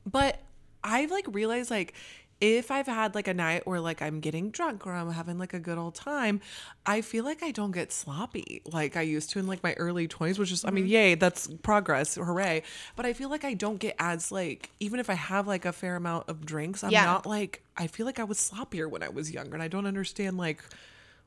But 0.06 0.42
I've 0.84 1.12
like 1.12 1.26
realized 1.30 1.70
like 1.70 1.94
if 2.42 2.72
I've 2.72 2.88
had 2.88 3.16
like 3.16 3.28
a 3.28 3.34
night 3.34 3.68
where 3.68 3.82
like 3.82 4.02
I'm 4.02 4.20
getting 4.22 4.50
drunk 4.50 4.88
or 4.88 4.94
I'm 4.94 5.12
having 5.12 5.38
like 5.38 5.54
a 5.54 5.60
good 5.60 5.78
old 5.78 5.96
time, 5.96 6.40
I 6.86 7.02
feel 7.02 7.26
like 7.26 7.44
I 7.44 7.52
don't 7.52 7.72
get 7.72 7.92
sloppy 7.92 8.62
like 8.66 8.96
I 8.96 9.02
used 9.02 9.30
to 9.32 9.40
in 9.40 9.48
like 9.48 9.62
my 9.62 9.74
early 9.74 10.08
20s, 10.08 10.40
which 10.40 10.52
is, 10.52 10.64
I 10.64 10.72
mean, 10.72 10.86
mm-hmm. 10.86 10.94
yay, 10.94 11.16
that's 11.16 11.48
progress, 11.64 12.16
hooray. 12.16 12.64
But 12.96 13.06
I 13.06 13.14
feel 13.14 13.30
like 13.30 13.44
I 13.44 13.54
don't 13.54 13.78
get 13.78 13.96
as 14.00 14.32
like, 14.32 14.70
even 14.80 15.00
if 15.00 15.10
I 15.10 15.16
have 15.16 15.48
like 15.48 15.66
a 15.66 15.74
fair 15.74 15.96
amount 15.98 16.30
of 16.30 16.46
drinks, 16.46 16.84
I'm 16.84 16.92
Yeah. 16.92 17.06
not 17.06 17.26
like, 17.26 17.62
I 17.76 17.88
feel 17.88 18.06
like 18.06 18.20
I 18.20 18.24
was 18.24 18.38
sloppier 18.38 18.90
when 18.90 19.04
I 19.04 19.10
was 19.10 19.32
younger 19.32 19.54
and 19.54 19.64
I 19.64 19.68
don't 19.68 19.86
understand 19.86 20.38
like 20.38 20.64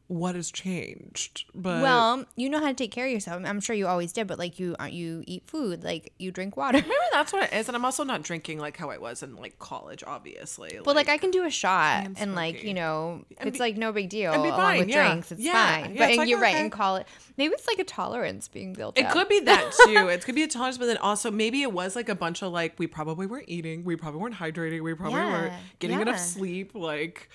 what 0.09 0.35
has 0.35 0.51
changed. 0.51 1.45
But 1.55 1.83
Well, 1.83 2.27
you 2.37 2.51
know 2.51 2.61
how 2.61 2.69
to 2.69 2.75
take 2.75 2.91
care 2.91 3.07
of 3.07 3.13
yourself. 3.13 3.43
I'm 3.47 3.61
sure 3.61 3.75
you 3.75 3.87
always 3.87 4.13
did, 4.13 4.27
but 4.27 4.39
like 4.39 4.59
you 4.59 4.77
uh, 4.79 4.85
you 4.85 5.25
eat 5.27 5.45
food, 5.47 5.83
like 5.85 6.13
you 6.19 6.31
drink 6.31 6.57
water. 6.57 6.79
maybe 6.83 6.95
that's 7.13 7.33
what 7.33 7.45
it 7.45 7.53
is. 7.57 7.69
And 7.69 7.77
I'm 7.77 7.85
also 7.85 8.05
not 8.05 8.23
drinking 8.31 8.59
like 8.59 8.77
how 8.77 8.91
I 8.91 8.99
was 8.99 9.23
in 9.23 9.37
like 9.37 9.59
college, 9.59 10.05
obviously. 10.07 10.79
But 10.85 10.97
like 10.97 11.09
I 11.09 11.17
can 11.17 11.31
do 11.31 11.45
a 11.45 11.51
shot 11.51 12.05
And 12.05 12.19
and 12.19 12.35
like 12.35 12.63
you 12.63 12.75
know 12.75 13.25
And 13.39 13.49
it's 13.49 13.57
be- 13.57 13.63
like 13.63 13.77
no 13.79 13.93
big 13.93 14.11
deal. 14.11 14.33
and 14.33 14.43
be 14.43 14.49
along 14.51 14.61
fine, 14.61 14.79
with 14.81 14.89
yeah. 14.89 15.09
drinks, 15.09 15.33
it's 15.33 15.41
Yeah, 15.41 15.53
fine. 15.83 15.95
yeah, 15.95 15.99
but 15.99 16.03
it's 16.05 16.11
and 16.11 16.17
like, 16.19 16.29
you're 16.29 16.41
right. 16.41 16.55
okay. 16.55 16.63
And 16.63 16.73
call 16.73 16.97
it 16.97 17.07
maybe 17.39 17.55
it's 17.55 17.67
like 17.67 17.79
a 17.79 17.85
tolerance 17.85 18.49
being 18.49 18.75
built 18.75 18.99
It 18.99 19.07
up. 19.07 19.13
could 19.13 19.29
be 19.29 19.41
that 19.41 19.73
too. 19.87 20.09
it 20.09 20.25
could 20.25 20.35
be 20.35 20.43
a 20.43 20.49
tolerance, 20.49 20.77
but 20.79 20.87
then 20.87 20.99
also 20.99 21.31
maybe 21.31 21.63
it 21.63 21.73
was 21.73 21.97
like 21.97 22.09
a 22.11 22.15
bunch 22.15 22.43
of 22.43 22.53
like 22.53 22.79
we 22.79 22.87
probably 22.87 23.27
weren't 23.27 23.49
eating, 23.49 23.85
we 23.85 23.97
probably 23.97 24.21
weren't 24.21 24.35
hydrating, 24.35 24.83
we 24.83 24.93
probably 24.95 25.21
weren't 25.21 25.55
getting 25.79 26.01
enough 26.01 26.19
sleep. 26.19 26.75
Like 26.75 27.31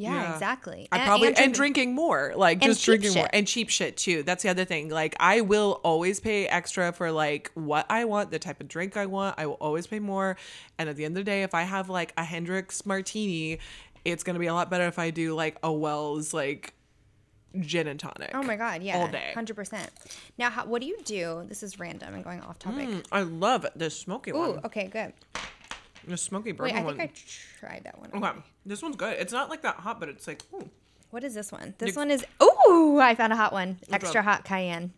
Yeah, 0.00 0.14
Yeah. 0.14 0.32
exactly. 0.34 0.88
I 0.90 0.98
And- 0.98 1.06
probably 1.06 1.26
and, 1.28 1.36
drink- 1.36 1.54
drinking 1.56 1.94
more, 1.94 2.32
like 2.36 2.60
just 2.60 2.84
drinking 2.84 3.14
more 3.14 3.28
and 3.32 3.46
cheap 3.46 3.68
shit 3.68 3.96
too. 3.96 4.22
That's 4.22 4.42
the 4.42 4.48
other 4.48 4.64
thing. 4.64 4.88
Like 4.88 5.14
I 5.20 5.40
will 5.42 5.80
always 5.84 6.20
pay 6.20 6.46
extra 6.46 6.92
for 6.92 7.12
like 7.12 7.50
what 7.54 7.86
I 7.90 8.04
want, 8.04 8.30
the 8.30 8.38
type 8.38 8.60
of 8.60 8.68
drink 8.68 8.96
I 8.96 9.06
want. 9.06 9.34
I 9.38 9.46
will 9.46 9.54
always 9.60 9.86
pay 9.86 9.98
more. 10.00 10.36
And 10.78 10.88
at 10.88 10.96
the 10.96 11.04
end 11.04 11.16
of 11.16 11.24
the 11.24 11.30
day, 11.30 11.42
if 11.42 11.54
I 11.54 11.62
have 11.62 11.88
like 11.88 12.12
a 12.16 12.24
Hendrick's 12.24 12.84
martini, 12.86 13.58
it's 14.04 14.22
gonna 14.22 14.38
be 14.38 14.46
a 14.46 14.54
lot 14.54 14.70
better 14.70 14.86
if 14.86 14.98
I 14.98 15.10
do 15.10 15.34
like 15.34 15.56
a 15.62 15.70
Wells 15.72 16.32
like 16.32 16.72
gin 17.60 17.88
and 17.88 17.98
tonic. 17.98 18.30
Oh 18.32 18.42
my 18.44 18.54
god, 18.56 18.82
yeah, 18.82 18.96
all 18.96 19.08
day. 19.08 19.32
hundred 19.34 19.56
percent. 19.56 19.90
Now, 20.38 20.50
how, 20.50 20.66
what 20.66 20.80
do 20.80 20.86
you 20.86 20.96
do? 21.04 21.44
This 21.48 21.62
is 21.64 21.78
random 21.80 22.14
and 22.14 22.22
going 22.22 22.40
off 22.42 22.58
topic. 22.60 22.88
Mm, 22.88 23.04
I 23.10 23.22
love 23.22 23.66
the 23.74 23.90
smoky 23.90 24.30
Ooh, 24.30 24.38
one. 24.38 24.60
okay, 24.64 24.86
good. 24.86 25.12
The 26.06 26.16
smoky 26.16 26.50
Wait, 26.52 26.56
bourbon 26.56 26.76
I 26.76 26.82
think 26.82 26.86
one. 26.86 27.00
I 27.00 27.10
tried 27.58 27.84
that 27.84 27.98
one. 27.98 28.10
Okay, 28.14 28.38
this 28.66 28.82
one's 28.82 28.96
good. 28.96 29.16
It's 29.18 29.32
not 29.32 29.50
like 29.50 29.62
that 29.62 29.76
hot, 29.76 30.00
but 30.00 30.08
it's 30.08 30.26
like, 30.26 30.42
ooh. 30.54 30.68
What 31.10 31.24
is 31.24 31.34
this 31.34 31.50
one? 31.50 31.74
This 31.78 31.96
one 31.96 32.10
is. 32.10 32.24
Ooh, 32.42 32.98
I 33.00 33.14
found 33.14 33.32
a 33.32 33.36
hot 33.36 33.52
one. 33.52 33.78
Extra 33.92 34.22
hot 34.22 34.44
cayenne. 34.44 34.92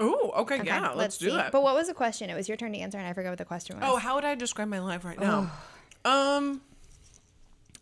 Ooh, 0.00 0.30
okay, 0.36 0.56
Okay, 0.56 0.66
yeah, 0.66 0.92
let's, 0.92 1.18
do 1.18 1.30
see. 1.30 1.36
it. 1.36 1.52
But 1.52 1.62
what 1.62 1.74
was 1.74 1.88
the 1.88 1.94
question? 1.94 2.30
It 2.30 2.34
was 2.34 2.46
your 2.48 2.56
turn 2.56 2.72
to 2.72 2.78
answer, 2.78 2.96
and 2.96 3.06
I 3.06 3.12
forgot 3.12 3.30
what 3.30 3.38
the 3.38 3.44
question 3.44 3.78
was. 3.78 3.84
oh, 3.88 3.96
how 3.96 4.14
would 4.14 4.24
I 4.24 4.34
describe 4.34 4.68
my 4.68 4.78
life 4.78 5.04
right 5.04 5.18
now? 5.18 5.50
Um, 6.04 6.60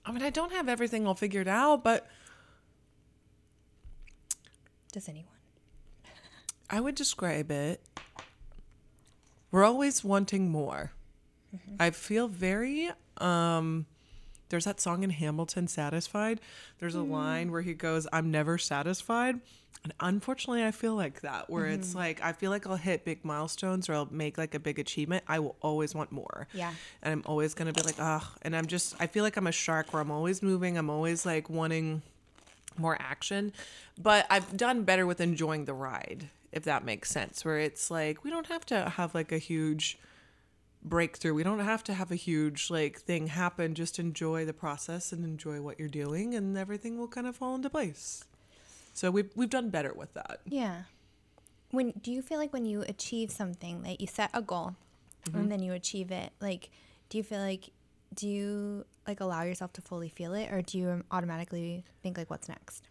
I 0.05 0.11
mean, 0.13 0.23
I 0.23 0.31
don't 0.31 0.53
have 0.53 0.69
everything 0.69 1.07
all 1.07 1.15
figured 1.15 1.47
out, 1.49 1.85
but 1.85 2.09
Does 4.93 5.09
anyone? 5.09 5.35
I 6.71 6.81
would 6.81 6.95
describe 6.95 7.51
it. 7.51 7.83
We're 9.51 9.65
always 9.65 10.03
wanting 10.03 10.51
more. 10.51 10.93
Mm-hmm. 11.55 11.77
I 11.81 11.91
feel 11.91 12.29
very 12.29 12.91
um 13.19 13.87
there's 14.49 14.65
that 14.65 14.81
song 14.81 15.03
in 15.03 15.11
Hamilton 15.11 15.69
Satisfied. 15.69 16.41
There's 16.79 16.95
a 16.95 16.99
mm-hmm. 16.99 17.13
line 17.13 17.53
where 17.53 17.63
he 17.63 17.75
goes, 17.75 18.07
"I'm 18.13 18.31
never 18.31 18.59
satisfied." 18.59 19.41
And 19.85 19.93
unfortunately, 20.01 20.65
I 20.65 20.71
feel 20.71 20.95
like 20.95 21.21
that 21.21 21.49
where 21.49 21.67
it's 21.67 21.91
mm-hmm. 21.91 21.99
like 21.99 22.23
I 22.23 22.33
feel 22.33 22.51
like 22.51 22.67
I'll 22.67 22.77
hit 22.77 23.05
big 23.05 23.25
milestones 23.25 23.89
or 23.89 23.95
I'll 23.95 24.09
make 24.11 24.39
like 24.39 24.55
a 24.55 24.59
big 24.59 24.79
achievement. 24.79 25.25
I 25.29 25.39
will 25.39 25.57
always 25.61 25.95
want 25.95 26.11
more. 26.11 26.49
Yeah. 26.53 26.73
And 27.03 27.13
I'm 27.13 27.23
always 27.27 27.55
going 27.55 27.73
to 27.73 27.79
be 27.79 27.85
like, 27.85 27.97
"Ugh." 27.99 28.25
And 28.43 28.57
I'm 28.57 28.67
just 28.67 28.97
I 28.99 29.07
feel 29.07 29.25
like 29.25 29.37
I'm 29.37 29.47
a 29.47 29.53
shark 29.53 29.93
where 29.93 30.03
I'm 30.03 30.11
always 30.11 30.43
moving. 30.43 30.79
I'm 30.79 30.91
always 30.91 31.27
like 31.27 31.49
wanting 31.51 32.03
more 32.77 32.97
action. 33.01 33.53
But 34.01 34.27
I've 34.31 34.57
done 34.57 34.85
better 34.85 35.07
with 35.07 35.21
enjoying 35.21 35.65
the 35.67 35.75
ride, 35.75 36.31
if 36.53 36.65
that 36.65 36.85
makes 36.85 37.11
sense. 37.11 37.45
Where 37.45 37.59
it's 37.59 37.91
like 37.91 38.25
we 38.25 38.31
don't 38.31 38.47
have 38.47 38.65
to 38.67 38.91
have 38.91 39.15
like 39.15 39.31
a 39.31 39.39
huge 39.39 39.99
breakthrough. 40.83 41.35
We 41.35 41.43
don't 41.43 41.59
have 41.61 41.83
to 41.85 41.95
have 41.95 42.11
a 42.11 42.17
huge 42.17 42.71
like 42.71 43.01
thing 43.01 43.29
happen. 43.29 43.75
Just 43.75 43.99
enjoy 43.99 44.45
the 44.45 44.53
process 44.53 45.13
and 45.13 45.25
enjoy 45.25 45.61
what 45.61 45.79
you're 45.79 45.89
doing 45.89 46.35
and 46.35 46.57
everything 46.57 46.99
will 46.99 47.09
kind 47.09 47.27
of 47.27 47.37
fall 47.37 47.55
into 47.55 47.71
place. 47.71 48.25
So 48.95 49.11
we've 49.11 49.31
we've 49.37 49.51
done 49.51 49.71
better 49.71 49.93
with 49.95 50.15
that. 50.15 50.41
Yeah. 50.47 50.83
When 51.71 51.93
do 52.03 52.11
you 52.11 52.23
feel 52.23 52.39
like 52.39 52.53
when 52.53 52.65
you 52.65 52.83
achieve 52.83 53.31
something 53.31 53.83
that 53.83 54.01
you 54.01 54.07
set 54.07 54.31
a 54.35 54.43
goal 54.43 54.77
Mm-hmm. 55.25 55.39
and 55.41 55.53
then 55.53 55.61
you 55.61 55.73
achieve 55.73 56.11
it, 56.11 56.33
like 56.41 56.71
do 57.11 57.19
you 57.19 57.25
feel 57.25 57.41
like 57.41 57.71
do 58.15 58.27
you 58.29 58.85
like 59.07 59.21
allow 59.21 59.43
yourself 59.43 59.73
to 59.75 59.83
fully 59.83 60.09
feel 60.09 60.33
it 60.33 60.51
or 60.51 60.63
do 60.63 60.79
you 60.79 61.05
automatically 61.11 61.85
think 62.03 62.17
like 62.17 62.31
what's 62.31 62.49
next? 62.49 62.85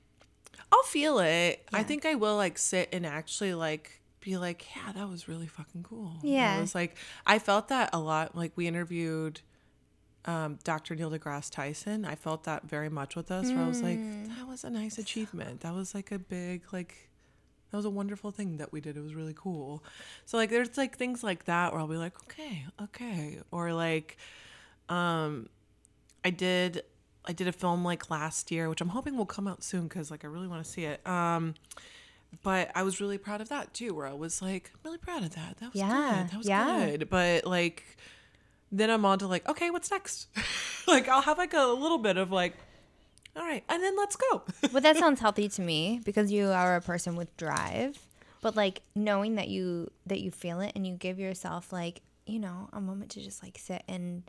I'll 0.72 0.84
feel 0.84 1.20
it. 1.20 1.66
I 1.74 1.84
think 1.84 2.06
I 2.06 2.16
will 2.16 2.36
like 2.36 2.58
sit 2.58 2.90
and 2.92 3.06
actually 3.06 3.54
like 3.54 4.02
be 4.20 4.38
like, 4.38 4.66
yeah, 4.76 4.92
that 4.94 5.10
was 5.10 5.28
really 5.28 5.48
fucking 5.48 5.84
cool. 5.84 6.14
Yeah. 6.22 6.58
It 6.58 6.62
was 6.62 6.76
like 6.76 6.96
I 7.26 7.40
felt 7.40 7.70
that 7.70 7.90
a 7.94 8.00
lot. 8.00 8.36
Like 8.36 8.52
we 8.56 8.68
interviewed 8.68 9.42
um, 10.26 10.60
Dr. 10.64 10.96
Neil 10.96 11.10
deGrasse 11.10 11.52
Tyson. 11.52 12.06
I 12.06 12.16
felt 12.16 12.44
that 12.44 12.64
very 12.64 12.90
much 12.90 13.16
with 13.16 13.32
us 13.32 13.50
where 13.50 13.64
I 13.64 13.68
was 13.68 13.82
like, 13.82 14.00
that 14.38 14.48
was 14.48 14.64
a 14.64 14.70
nice 14.70 14.98
achievement. 14.98 15.62
That 15.62 15.74
was 15.74 15.96
like 15.96 16.12
a 16.12 16.20
big 16.20 16.64
like 16.72 17.10
that 17.72 17.78
was 17.78 17.86
a 17.86 17.90
wonderful 17.90 18.32
thing 18.32 18.58
that 18.58 18.72
we 18.72 18.82
did. 18.82 18.98
It 18.98 19.02
was 19.02 19.16
really 19.16 19.36
cool. 19.36 19.84
So 20.26 20.38
like 20.38 20.50
there's 20.50 20.78
like 20.78 20.98
things 20.98 21.24
like 21.24 21.46
that 21.46 21.72
where 21.72 21.82
I'll 21.82 21.88
be 21.88 21.98
like, 21.98 22.22
okay, 22.24 22.66
okay. 22.82 23.40
Or 23.52 23.74
like 23.74 24.18
um 24.90 25.50
I 26.24 26.30
did 26.30 26.84
I 27.28 27.34
did 27.34 27.48
a 27.48 27.52
film 27.52 27.84
like 27.84 28.10
last 28.10 28.52
year, 28.52 28.70
which 28.70 28.82
I'm 28.82 28.90
hoping 28.90 29.18
will 29.18 29.26
come 29.26 29.48
out 29.48 29.64
soon 29.64 29.84
because 29.84 30.10
like 30.10 30.24
I 30.24 30.28
really 30.28 30.48
want 30.48 30.64
to 30.64 30.70
see 30.70 30.86
it. 30.86 31.06
Um, 31.06 31.56
but 32.44 32.72
I 32.76 32.84
was 32.84 33.00
really 33.02 33.18
proud 33.18 33.42
of 33.42 33.50
that 33.50 33.74
too, 33.74 33.94
where 33.94 34.08
I 34.08 34.14
was 34.14 34.42
like 34.42 34.72
really 34.84 34.98
proud 34.98 35.24
of 35.24 35.36
that. 35.36 35.58
That 35.60 35.74
was 35.74 35.80
Yeah, 35.82 36.22
good. 36.24 36.32
That 36.32 36.38
was 36.38 36.48
yeah. 36.48 36.86
good. 36.90 37.10
But 37.10 37.46
like, 37.46 37.84
then 38.72 38.90
I'm 38.90 39.06
on 39.06 39.20
to 39.20 39.28
like, 39.28 39.48
okay, 39.48 39.70
what's 39.70 39.90
next? 39.92 40.28
like 40.88 41.08
I'll 41.08 41.22
have 41.22 41.38
like 41.38 41.54
a 41.54 41.64
little 41.68 41.98
bit 41.98 42.18
of 42.18 42.32
like, 42.32 42.56
all 43.36 43.44
right, 43.44 43.64
and 43.70 43.84
then 43.84 43.96
let's 43.98 44.16
go. 44.16 44.44
Well, 44.74 44.82
that 44.82 44.98
sounds 45.04 45.20
healthy 45.20 45.48
to 45.50 45.62
me 45.62 46.02
because 46.04 46.32
you 46.32 46.48
are 46.48 46.76
a 46.76 46.82
person 46.82 47.16
with 47.16 47.36
drive. 47.38 47.98
But 48.42 48.56
like 48.56 48.82
knowing 48.96 49.36
that 49.36 49.48
you 49.48 49.92
that 50.06 50.20
you 50.22 50.32
feel 50.32 50.60
it 50.62 50.72
and 50.76 50.86
you 50.86 50.94
give 50.94 51.20
yourself 51.20 51.74
like 51.74 52.02
you 52.26 52.40
know 52.40 52.70
a 52.74 52.80
moment 52.82 53.12
to 53.12 53.22
just 53.22 53.42
like 53.44 53.58
sit 53.58 53.84
and 53.88 54.24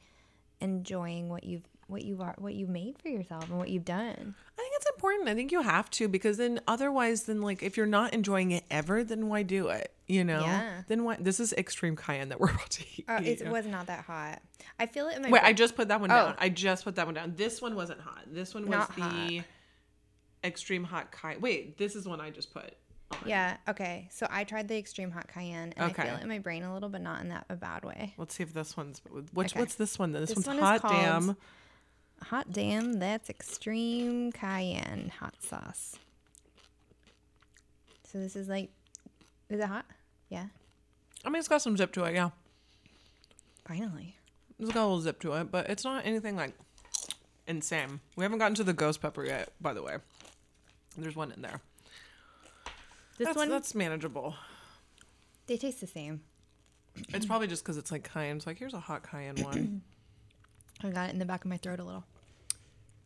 enjoying 0.61 1.28
what 1.28 1.44
you've 1.44 1.62
what 1.88 2.03
you 2.05 2.20
are 2.22 2.34
what 2.38 2.55
you 2.55 2.66
made 2.66 2.99
for 2.99 3.09
yourself 3.09 3.49
and 3.49 3.59
what 3.59 3.68
you've 3.68 3.84
done. 3.84 4.34
I 4.59 4.67
important. 4.99 5.28
I 5.28 5.34
think 5.34 5.53
you 5.53 5.62
have 5.62 5.88
to 5.92 6.09
because 6.09 6.36
then 6.38 6.61
otherwise, 6.66 7.24
then 7.24 7.40
like 7.40 7.62
if 7.62 7.76
you're 7.76 7.86
not 7.86 8.12
enjoying 8.12 8.51
it 8.51 8.64
ever, 8.70 9.05
then 9.05 9.28
why 9.28 9.42
do 9.44 9.68
it? 9.68 9.92
You 10.07 10.24
know? 10.24 10.40
Yeah. 10.40 10.82
Then 10.88 11.05
why? 11.05 11.16
This 11.20 11.38
is 11.38 11.53
extreme 11.53 11.94
cayenne 11.96 12.30
that 12.30 12.40
we're 12.40 12.51
about 12.51 12.70
to 12.70 12.84
eat. 12.96 13.05
Uh, 13.09 13.20
it 13.22 13.49
was 13.49 13.66
not 13.66 13.86
that 13.86 14.05
hot. 14.05 14.40
I 14.80 14.86
feel 14.86 15.09
it 15.09 15.16
in 15.16 15.22
my 15.22 15.28
Wait, 15.30 15.40
brain. 15.40 15.51
I 15.51 15.53
just 15.53 15.76
put 15.76 15.88
that 15.88 16.01
one 16.01 16.11
Oh. 16.11 16.14
down. 16.14 16.34
I 16.38 16.49
just 16.49 16.84
put 16.84 16.96
that 16.96 17.07
one 17.07 17.14
down. 17.14 17.34
This 17.36 17.61
one 17.62 17.74
wasn't 17.76 18.01
hot. 18.01 18.22
This 18.26 18.55
one 18.55 18.64
was 18.64 18.70
Not 18.70 18.96
the 18.96 19.42
extreme 20.44 20.84
hot 20.84 21.11
cayenne. 21.12 21.40
Wait, 21.40 21.78
this 21.78 21.94
is 21.96 22.07
one 22.07 22.20
I 22.20 22.30
just 22.30 22.53
put. 22.53 22.74
On. 23.11 23.18
Yeah. 23.26 23.57
Okay. 23.68 24.09
So 24.11 24.26
I 24.30 24.44
tried 24.44 24.68
the 24.68 24.76
extreme 24.76 25.11
hot 25.11 25.28
cayenne, 25.28 25.72
and 25.76 25.84
I 25.90 25.92
feel 25.92 26.14
it 26.16 26.22
in 26.22 26.28
my 26.28 26.38
brain 26.38 26.62
a 26.62 26.72
little, 26.74 26.88
but 26.90 27.01
not 27.01 27.20
in 27.22 27.28
that 27.30 27.46
a 27.49 27.57
bad 27.57 27.84
way. 27.84 28.14
Let's 28.18 28.34
see 28.34 28.42
if 28.42 28.53
this 28.53 28.76
one's. 28.76 29.01
Which 29.32 29.53
Okay. 29.53 29.61
what's 29.61 29.74
this 29.76 29.99
one? 29.99 30.12
Then 30.12 30.22
this, 30.22 30.30
This 30.30 30.36
one's 30.46 30.46
one 30.46 30.59
hot. 30.59 30.80
called- 30.82 30.94
Damn. 30.94 31.36
Hot 32.24 32.52
damn, 32.52 32.94
that's 32.94 33.30
extreme 33.30 34.32
cayenne 34.32 35.12
hot 35.18 35.34
sauce. 35.40 35.96
So 38.04 38.18
this 38.18 38.36
is 38.36 38.48
like, 38.48 38.70
is 39.48 39.60
it 39.60 39.66
hot? 39.66 39.86
Yeah. 40.28 40.46
I 41.24 41.28
mean, 41.30 41.38
it's 41.38 41.48
got 41.48 41.62
some 41.62 41.76
zip 41.76 41.92
to 41.92 42.04
it. 42.04 42.14
Yeah, 42.14 42.30
Finally. 43.66 44.16
it's 44.58 44.72
got 44.72 44.82
a 44.82 44.86
little 44.86 45.00
zip 45.00 45.20
to 45.20 45.32
it, 45.34 45.50
but 45.50 45.68
it's 45.68 45.84
not 45.84 46.06
anything 46.06 46.36
like 46.36 46.54
insane. 47.46 48.00
We 48.16 48.24
haven't 48.24 48.38
gotten 48.38 48.54
to 48.56 48.64
the 48.64 48.72
ghost 48.72 49.00
pepper 49.00 49.24
yet, 49.24 49.50
by 49.60 49.72
the 49.72 49.82
way. 49.82 49.96
There's 50.96 51.16
one 51.16 51.32
in 51.32 51.42
there. 51.42 51.60
This 53.18 53.26
that's, 53.26 53.36
one, 53.36 53.48
that's 53.48 53.74
manageable. 53.74 54.34
they 55.46 55.56
taste 55.56 55.80
the 55.80 55.86
same. 55.86 56.20
It's 57.08 57.26
probably 57.26 57.46
just 57.46 57.62
because 57.64 57.76
it's 57.76 57.92
like 57.92 58.10
cayenne. 58.10 58.36
It's 58.36 58.46
like 58.46 58.58
here's 58.58 58.74
a 58.74 58.80
hot 58.80 59.02
cayenne 59.08 59.36
one. 59.42 59.82
I 60.83 60.91
got 60.91 61.09
it 61.09 61.12
in 61.12 61.18
the 61.18 61.24
back 61.24 61.45
of 61.45 61.51
my 61.51 61.57
throat 61.57 61.81
a 61.81 61.85
little. 61.85 62.05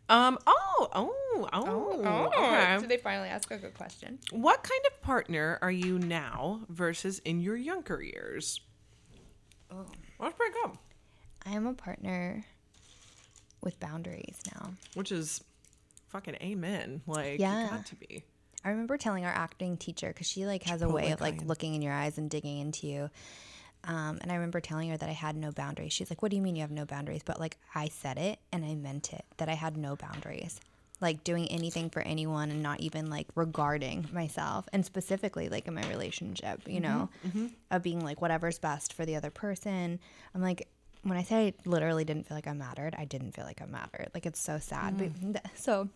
um. 0.09 0.39
Oh. 0.47 0.89
Oh. 0.95 1.49
Oh. 1.53 2.27
okay. 2.27 2.77
So 2.81 2.87
they 2.87 2.97
finally 2.99 3.29
ask 3.29 3.51
a 3.51 3.57
good 3.57 3.75
question. 3.75 4.19
What 4.31 4.63
kind 4.63 4.81
of 4.91 5.01
partner 5.03 5.59
are 5.63 5.71
you 5.71 5.99
now 5.99 6.61
versus 6.69 7.19
in 7.21 7.41
your 7.41 7.57
younger 7.57 8.03
years? 8.03 8.61
Oh. 9.71 9.87
That's 10.21 10.35
pretty 10.37 10.55
good. 10.63 10.73
I 11.47 11.51
am 11.53 11.67
a 11.67 11.73
partner 11.75 12.45
with 13.63 13.81
boundaries 13.81 14.39
now. 14.55 14.73
Which 14.95 15.11
is 15.11 15.43
fucking 16.11 16.37
amen. 16.43 17.01
Like, 17.07 17.41
Yeah. 17.41 17.65
you 17.65 17.71
got 17.71 17.87
to 17.87 17.95
be. 17.97 18.23
I 18.65 18.69
remember 18.71 18.97
telling 18.97 19.25
our 19.25 19.33
acting 19.33 19.77
teacher 19.77 20.09
because 20.09 20.29
she 20.29 20.47
like 20.47 20.63
has 20.65 20.83
a 20.83 20.89
way 20.89 21.11
of 21.11 21.21
like 21.21 21.39
kind. 21.39 21.49
looking 21.49 21.75
in 21.75 21.83
your 21.83 21.93
eyes 21.93 22.19
and 22.19 22.31
digging 22.31 22.59
into 22.61 22.87
you. 22.87 23.11
Um, 23.85 24.19
and 24.21 24.31
I 24.31 24.35
remember 24.37 24.61
telling 24.61 24.91
her 24.91 24.97
that 24.97 25.09
I 25.09 25.13
had 25.13 25.37
no 25.37 25.51
boundaries. 25.51 25.93
She's 25.93 26.11
like, 26.11 26.23
"What 26.23 26.31
do 26.31 26.37
you 26.37 26.43
mean 26.43 26.55
you 26.57 26.63
have 26.63 26.71
no 26.71 26.85
boundaries?" 26.85 27.23
But 27.25 27.41
like 27.41 27.57
I 27.75 27.89
said 27.89 28.19
it 28.19 28.39
and 28.53 28.65
I 28.65 28.75
meant 28.75 29.13
it 29.13 29.25
that 29.39 29.49
I 29.49 29.55
had 29.55 29.77
no 29.77 29.97
boundaries, 29.97 30.61
like 31.01 31.25
doing 31.25 31.49
anything 31.49 31.91
for 31.91 32.01
anyone 32.03 32.51
and 32.51 32.63
not 32.63 32.81
even 32.81 33.11
like 33.11 33.27
regarding 33.35 34.09
myself 34.13 34.69
and 34.73 34.85
specifically 34.87 35.49
like 35.49 35.67
in 35.67 35.75
my 35.75 35.87
relationship, 35.89 36.63
you 36.67 36.81
know, 36.81 37.09
of 37.71 37.83
being 37.83 38.05
like 38.05 38.21
whatever's 38.21 38.59
best 38.59 38.93
for 38.93 39.05
the 39.05 39.17
other 39.17 39.31
person. 39.31 39.99
I'm 40.35 40.43
like. 40.43 40.69
When 41.05 41.19
I 41.19 41.25
say 41.25 41.49
I 41.49 41.55
literally 41.69 42.05
didn't 42.05 42.29
feel 42.29 42.37
like 42.37 42.47
I 42.47 42.53
mattered, 42.53 42.95
I 42.97 43.05
didn't 43.07 43.33
feel 43.33 43.45
like 43.45 43.61
I 43.61 43.65
mattered. 43.67 44.11
Like 44.15 44.25
it's 44.25 44.41
so 44.41 44.61
sad. 44.61 44.97
But 45.33 45.43
so 45.57 45.89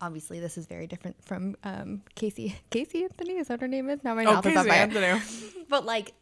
obviously 0.00 0.40
this 0.40 0.58
is 0.58 0.66
very 0.66 0.88
different 0.88 1.22
from 1.24 1.54
um, 1.62 2.02
Casey. 2.16 2.56
Casey 2.70 3.04
Anthony 3.04 3.34
is 3.34 3.46
that 3.46 3.60
her 3.60 3.68
name 3.68 3.88
is? 3.88 4.02
Now 4.02 4.16
my 4.16 4.24
Oh, 4.24 4.32
mouth 4.34 4.44
is 4.46 4.56
on 4.56 4.64
Casey 4.64 4.68
fire. 4.70 4.80
Anthony. 4.80 5.22
But 5.68 5.86
like, 5.86 6.14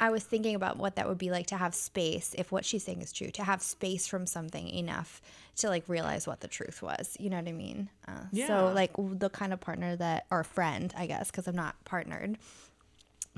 I 0.00 0.08
was 0.10 0.24
thinking 0.24 0.54
about 0.54 0.78
what 0.78 0.96
that 0.96 1.06
would 1.06 1.18
be 1.18 1.30
like 1.30 1.46
to 1.48 1.56
have 1.58 1.74
space, 1.74 2.34
if 2.38 2.50
what 2.50 2.64
she's 2.64 2.82
saying 2.82 3.02
is 3.02 3.12
true, 3.12 3.30
to 3.32 3.44
have 3.44 3.62
space 3.62 4.06
from 4.06 4.26
something 4.26 4.66
enough 4.70 5.20
to 5.56 5.68
like 5.68 5.84
realize 5.88 6.26
what 6.26 6.40
the 6.40 6.48
truth 6.48 6.80
was. 6.82 7.16
You 7.20 7.28
know 7.28 7.36
what 7.36 7.46
I 7.48 7.52
mean? 7.52 7.90
Uh, 8.08 8.22
Yeah. 8.32 8.46
So 8.46 8.72
like 8.74 8.92
the 8.96 9.28
kind 9.28 9.52
of 9.52 9.60
partner 9.60 9.94
that, 9.96 10.24
or 10.30 10.42
friend, 10.42 10.92
I 10.96 11.06
guess, 11.06 11.30
because 11.30 11.46
I'm 11.46 11.54
not 11.54 11.76
partnered. 11.84 12.38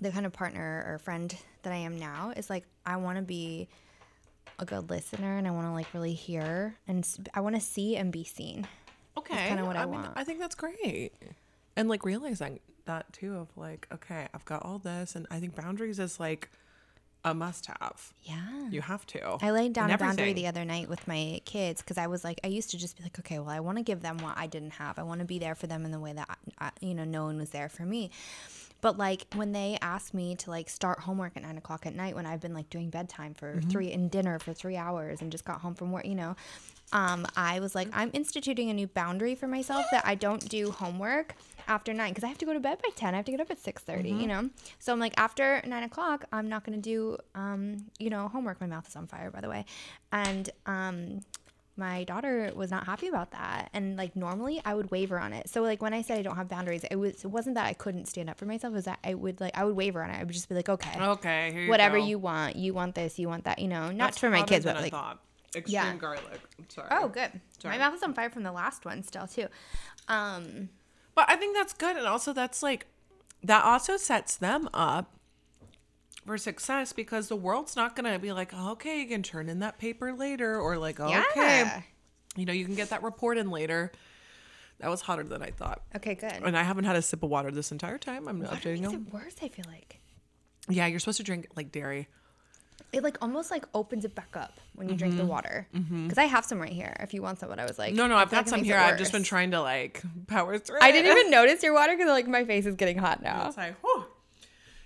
The 0.00 0.10
kind 0.12 0.24
of 0.24 0.32
partner 0.32 0.84
or 0.88 0.98
friend 0.98 1.36
that 1.62 1.72
I 1.72 1.76
am 1.76 1.98
now 1.98 2.32
is 2.36 2.48
like 2.48 2.64
I 2.86 2.96
want 2.96 3.16
to 3.18 3.22
be 3.22 3.68
a 4.58 4.64
good 4.64 4.88
listener 4.88 5.36
and 5.36 5.48
I 5.48 5.50
want 5.50 5.66
to 5.66 5.72
like 5.72 5.92
really 5.92 6.14
hear 6.14 6.76
and 6.86 7.06
I 7.34 7.40
want 7.40 7.56
to 7.56 7.60
see 7.60 7.96
and 7.96 8.12
be 8.12 8.22
seen. 8.24 8.66
Okay. 9.18 9.48
kinda 9.48 9.64
what 9.64 9.76
I 9.76 9.84
mean, 9.84 9.94
want. 9.94 10.12
I 10.14 10.24
think 10.24 10.38
that's 10.38 10.54
great. 10.54 11.10
And 11.76 11.88
like 11.88 12.04
realizing 12.04 12.60
that 12.86 13.12
too 13.12 13.36
of 13.36 13.48
like, 13.56 13.86
okay, 13.92 14.28
I've 14.34 14.44
got 14.44 14.64
all 14.64 14.78
this 14.78 15.14
and 15.14 15.26
I 15.30 15.38
think 15.40 15.54
boundaries 15.54 15.98
is 15.98 16.18
like 16.20 16.50
a 17.24 17.32
must 17.32 17.66
have. 17.66 18.12
Yeah. 18.24 18.68
You 18.70 18.80
have 18.80 19.06
to. 19.08 19.38
I 19.40 19.52
laid 19.52 19.72
down 19.74 19.90
a 19.92 19.96
boundary 19.98 20.32
the 20.32 20.48
other 20.48 20.64
night 20.64 20.88
with 20.88 21.06
my 21.06 21.40
kids 21.44 21.80
because 21.80 21.96
I 21.96 22.08
was 22.08 22.24
like, 22.24 22.40
I 22.42 22.48
used 22.48 22.70
to 22.70 22.78
just 22.78 22.96
be 22.96 23.04
like, 23.04 23.16
okay, 23.20 23.38
well, 23.38 23.50
I 23.50 23.60
want 23.60 23.78
to 23.78 23.84
give 23.84 24.02
them 24.02 24.18
what 24.18 24.36
I 24.36 24.48
didn't 24.48 24.72
have. 24.72 24.98
I 24.98 25.04
want 25.04 25.20
to 25.20 25.24
be 25.24 25.38
there 25.38 25.54
for 25.54 25.68
them 25.68 25.84
in 25.84 25.92
the 25.92 26.00
way 26.00 26.12
that, 26.14 26.28
I, 26.58 26.70
you 26.80 26.94
know, 26.94 27.04
no 27.04 27.24
one 27.26 27.38
was 27.38 27.50
there 27.50 27.68
for 27.68 27.84
me. 27.84 28.10
But 28.80 28.98
like 28.98 29.26
when 29.36 29.52
they 29.52 29.78
asked 29.80 30.12
me 30.14 30.34
to 30.34 30.50
like 30.50 30.68
start 30.68 30.98
homework 30.98 31.36
at 31.36 31.42
nine 31.44 31.56
o'clock 31.58 31.86
at 31.86 31.94
night 31.94 32.16
when 32.16 32.26
I've 32.26 32.40
been 32.40 32.54
like 32.54 32.68
doing 32.70 32.90
bedtime 32.90 33.34
for 33.34 33.52
Mm-hmm. 33.54 33.68
three 33.70 33.92
and 33.92 34.10
dinner 34.10 34.40
for 34.40 34.52
three 34.52 34.76
hours 34.76 35.22
and 35.22 35.30
just 35.30 35.44
got 35.44 35.60
home 35.60 35.74
from 35.74 35.92
work, 35.92 36.04
you 36.04 36.16
know, 36.16 36.34
um, 36.92 37.26
I 37.36 37.60
was 37.60 37.74
like, 37.74 37.88
I'm 37.92 38.10
instituting 38.12 38.70
a 38.70 38.74
new 38.74 38.86
boundary 38.86 39.34
for 39.34 39.46
myself 39.46 39.86
that 39.92 40.04
I 40.06 40.14
don't 40.14 40.46
do 40.48 40.70
homework 40.70 41.34
after 41.68 41.92
nine 41.94 42.10
because 42.10 42.24
I 42.24 42.28
have 42.28 42.38
to 42.38 42.44
go 42.44 42.52
to 42.52 42.60
bed 42.60 42.78
by 42.82 42.90
10. 42.94 43.14
I 43.14 43.16
have 43.16 43.26
to 43.26 43.30
get 43.32 43.40
up 43.40 43.50
at 43.50 43.62
6.30, 43.62 44.20
you 44.20 44.26
know? 44.26 44.50
So 44.78 44.92
I'm 44.92 44.98
like, 45.00 45.14
after 45.16 45.62
nine 45.66 45.84
o'clock, 45.84 46.24
I'm 46.32 46.48
not 46.48 46.64
going 46.64 46.80
to 46.80 46.82
do, 46.82 47.16
um, 47.34 47.84
you 47.98 48.10
know, 48.10 48.28
homework. 48.28 48.60
My 48.60 48.66
mouth 48.66 48.86
is 48.88 48.96
on 48.96 49.06
fire, 49.06 49.30
by 49.30 49.40
the 49.40 49.48
way. 49.48 49.64
And, 50.12 50.50
um, 50.66 51.20
my 51.74 52.04
daughter 52.04 52.52
was 52.54 52.70
not 52.70 52.84
happy 52.84 53.08
about 53.08 53.30
that 53.30 53.70
and 53.72 53.96
like 53.96 54.14
normally 54.14 54.60
i 54.66 54.74
would 54.74 54.90
waver 54.90 55.18
on 55.18 55.32
it 55.32 55.48
so 55.48 55.62
like 55.62 55.80
when 55.80 55.94
i 55.94 56.02
said 56.02 56.18
i 56.18 56.22
don't 56.22 56.36
have 56.36 56.46
boundaries 56.46 56.84
it 56.90 56.96
was 56.96 57.24
it 57.24 57.28
wasn't 57.28 57.54
that 57.54 57.64
i 57.64 57.72
couldn't 57.72 58.06
stand 58.06 58.28
up 58.28 58.36
for 58.38 58.44
myself 58.44 58.72
it 58.72 58.74
was 58.74 58.84
that 58.84 58.98
i 59.02 59.14
would 59.14 59.40
like 59.40 59.56
i 59.56 59.64
would 59.64 59.74
waver 59.74 60.02
on 60.02 60.10
it 60.10 60.20
i 60.20 60.22
would 60.22 60.34
just 60.34 60.50
be 60.50 60.54
like 60.54 60.68
okay 60.68 61.00
Okay. 61.00 61.50
Here 61.50 61.62
you 61.62 61.70
whatever 61.70 61.98
go. 61.98 62.04
you 62.04 62.18
want 62.18 62.56
you 62.56 62.74
want 62.74 62.94
this 62.94 63.18
you 63.18 63.26
want 63.26 63.44
that 63.44 63.58
you 63.58 63.68
know 63.68 63.86
not 63.90 64.08
That's 64.08 64.18
for 64.18 64.28
my 64.28 64.42
kids 64.42 64.66
but 64.66 64.76
I 64.76 64.80
like 64.82 64.92
thought. 64.92 65.18
Extreme 65.54 65.74
Yeah. 65.74 65.96
garlic. 65.96 66.40
I'm 66.58 66.68
sorry. 66.70 66.88
oh 66.92 67.08
good 67.08 67.40
Sorry. 67.58 67.76
my 67.76 67.84
mouth 67.84 67.94
is 67.94 68.02
on 68.02 68.14
fire 68.14 68.30
from 68.30 68.42
the 68.42 68.52
last 68.52 68.84
one 68.84 69.02
still 69.02 69.26
too 69.26 69.46
um 70.08 70.68
But 71.14 71.26
I 71.30 71.36
think 71.36 71.54
that's 71.56 71.72
good. 71.74 71.96
And 71.96 72.06
also, 72.06 72.32
that's 72.32 72.62
like, 72.62 72.86
that 73.44 73.64
also 73.64 73.96
sets 73.98 74.36
them 74.36 74.68
up 74.72 75.12
for 76.24 76.38
success 76.38 76.92
because 76.92 77.28
the 77.28 77.36
world's 77.36 77.76
not 77.76 77.94
going 77.96 78.10
to 78.12 78.18
be 78.18 78.32
like, 78.32 78.54
okay, 78.54 79.00
you 79.00 79.06
can 79.08 79.22
turn 79.22 79.48
in 79.48 79.58
that 79.58 79.78
paper 79.78 80.12
later 80.14 80.58
or 80.58 80.78
like, 80.78 80.98
okay, 81.00 81.12
yeah 81.36 81.82
you 82.34 82.46
know, 82.46 82.52
you 82.54 82.64
can 82.64 82.74
get 82.74 82.88
that 82.90 83.02
report 83.02 83.36
in 83.36 83.50
later. 83.50 83.92
That 84.78 84.88
was 84.88 85.02
hotter 85.02 85.22
than 85.22 85.42
I 85.42 85.50
thought. 85.50 85.82
okay 85.94 86.14
good 86.14 86.32
And 86.32 86.56
I 86.56 86.62
haven't 86.62 86.84
had 86.84 86.96
a 86.96 87.02
sip 87.02 87.22
of 87.22 87.28
water 87.28 87.50
this 87.50 87.70
entire 87.72 87.98
time. 87.98 88.26
I'm 88.26 88.40
Water 88.40 88.56
updating 88.56 88.80
makes 88.80 88.92
them. 88.92 89.06
it 89.08 89.12
worse 89.12 89.34
i 89.42 89.48
feel 89.48 89.66
like 89.68 90.00
Yeah, 90.68 90.86
you're 90.86 90.98
supposed 90.98 91.18
to 91.18 91.24
drink 91.24 91.46
like 91.56 91.70
dairy. 91.70 92.08
It 92.92 93.02
like 93.02 93.16
almost 93.22 93.50
like 93.50 93.64
opens 93.74 94.04
it 94.04 94.14
back 94.14 94.36
up 94.36 94.60
when 94.74 94.88
you 94.88 94.94
drink 94.94 95.16
the 95.16 95.24
water 95.24 95.66
because 95.72 96.18
i 96.18 96.24
have 96.24 96.44
some 96.44 96.58
right 96.60 96.72
here 96.72 96.94
if 97.00 97.14
you 97.14 97.22
want 97.22 97.38
some 97.38 97.48
but 97.48 97.58
i 97.58 97.64
was 97.64 97.78
like 97.78 97.90
Mm-hmm. 97.90 97.96
No, 97.96 98.06
no, 98.06 98.16
I've 98.16 98.30
got 98.30 98.48
some 98.48 98.62
here. 98.62 98.76
I've 98.76 98.98
just 98.98 99.12
been 99.12 99.22
trying 99.22 99.50
to 99.52 99.60
like 99.60 100.02
power 100.26 100.58
through. 100.58 100.78
i 100.82 100.92
didn't 100.92 101.10
even 101.16 101.30
notice 101.30 101.62
your 101.62 101.74
water 101.74 101.94
because 101.96 102.08
like 102.10 102.26
my 102.28 102.44
face 102.44 102.66
is 102.66 102.74
getting 102.76 102.98
hot 102.98 103.22
now 103.22 103.46
It's 103.48 103.56
like, 103.56 103.74
whew. 103.82 104.04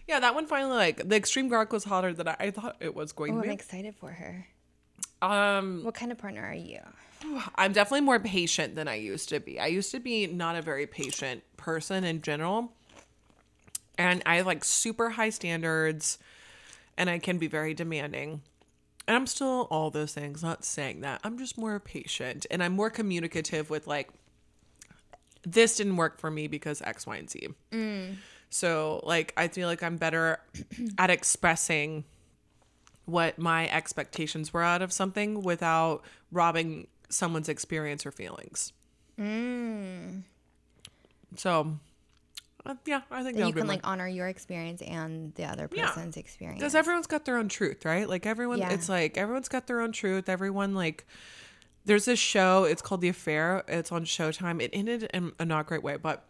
Yeah, 0.08 0.20
that 0.20 0.34
one 0.36 0.46
finally 0.46 0.76
like 0.76 1.08
the 1.08 1.16
extreme 1.16 1.48
garlic 1.48 1.72
was 1.72 1.82
hotter 1.84 2.12
than 2.12 2.28
I, 2.28 2.36
I 2.38 2.50
thought 2.52 2.76
it 2.80 2.94
was 2.94 3.12
going 3.12 3.32
oh 3.32 3.36
to 3.38 3.42
be. 3.42 3.48
i'm 3.48 3.54
excited 3.54 3.94
for 3.96 4.10
her 4.10 4.46
Um, 5.22 5.82
what 5.84 5.94
kind 5.94 6.12
of 6.12 6.18
partner 6.18 6.42
are 6.44 6.54
you 6.54 6.78
I'm 7.56 7.72
definitely 7.72 8.02
more 8.02 8.20
patient 8.20 8.74
than 8.76 8.86
I 8.88 8.96
used 8.96 9.30
to 9.30 9.40
be. 9.40 9.58
I 9.58 9.66
used 9.66 9.90
to 9.92 9.98
be 10.00 10.26
not 10.26 10.54
a 10.54 10.60
very 10.62 10.86
patient 10.86 11.42
person 11.56 12.04
in 12.04 12.20
general. 12.20 12.72
And 13.98 14.22
I 14.26 14.36
have 14.36 14.46
like 14.46 14.62
super 14.64 15.08
high 15.10 15.30
standards 15.30 16.18
and 16.96 17.08
I 17.10 17.18
can 17.18 17.38
be 17.38 17.46
very 17.46 17.74
demanding. 17.74 18.42
And 19.08 19.16
I'm 19.16 19.26
still 19.26 19.68
all 19.70 19.90
those 19.90 20.12
things, 20.14 20.42
not 20.42 20.64
saying 20.64 21.02
that. 21.02 21.20
I'm 21.22 21.38
just 21.38 21.56
more 21.56 21.78
patient 21.78 22.46
and 22.50 22.62
I'm 22.62 22.72
more 22.72 22.90
communicative 22.90 23.70
with 23.70 23.86
like 23.86 24.10
this 25.44 25.76
didn't 25.76 25.96
work 25.96 26.18
for 26.18 26.30
me 26.30 26.48
because 26.48 26.82
X, 26.82 27.06
Y, 27.06 27.16
and 27.16 27.30
Z. 27.30 27.48
So 28.50 29.00
like 29.04 29.32
I 29.36 29.48
feel 29.48 29.68
like 29.68 29.82
I'm 29.82 29.96
better 29.96 30.40
at 30.98 31.10
expressing 31.10 32.04
what 33.04 33.38
my 33.38 33.68
expectations 33.68 34.52
were 34.52 34.62
out 34.64 34.82
of 34.82 34.92
something 34.92 35.42
without 35.42 36.02
robbing 36.32 36.88
someone's 37.08 37.48
experience 37.48 38.04
or 38.04 38.10
feelings. 38.10 38.72
So, 41.36 41.50
uh, 41.60 41.64
yeah, 42.84 43.02
I 43.10 43.22
think 43.22 43.36
that 43.38 43.46
you 43.46 43.52
can 43.52 43.66
like 43.66 43.80
honor 43.84 44.08
your 44.08 44.28
experience 44.28 44.82
and 44.82 45.34
the 45.34 45.44
other 45.44 45.68
Yeah. 45.72 45.86
person's 45.86 46.16
experience. 46.16 46.58
because 46.60 46.74
everyone's 46.74 47.06
got 47.06 47.24
their 47.24 47.36
own 47.36 47.48
truth, 47.48 47.84
right? 47.84 48.08
Like 48.08 48.26
everyone, 48.26 48.58
Yeah. 48.58 48.70
it's 48.72 48.88
like 48.88 49.16
everyone's 49.16 49.48
got 49.48 49.66
their 49.66 49.80
own 49.80 49.92
truth. 49.92 50.28
Everyone 50.28 50.74
like. 50.74 51.06
There's 51.84 52.04
this 52.06 52.18
show. 52.18 52.64
It's 52.64 52.82
called 52.82 53.00
The 53.00 53.08
Affair. 53.08 53.62
It's 53.68 53.92
on 53.92 54.04
Showtime. 54.04 54.60
It 54.60 54.70
ended 54.72 55.04
in 55.14 55.30
a 55.38 55.44
not 55.44 55.66
great 55.66 55.84
way, 55.84 55.96
but 55.96 56.26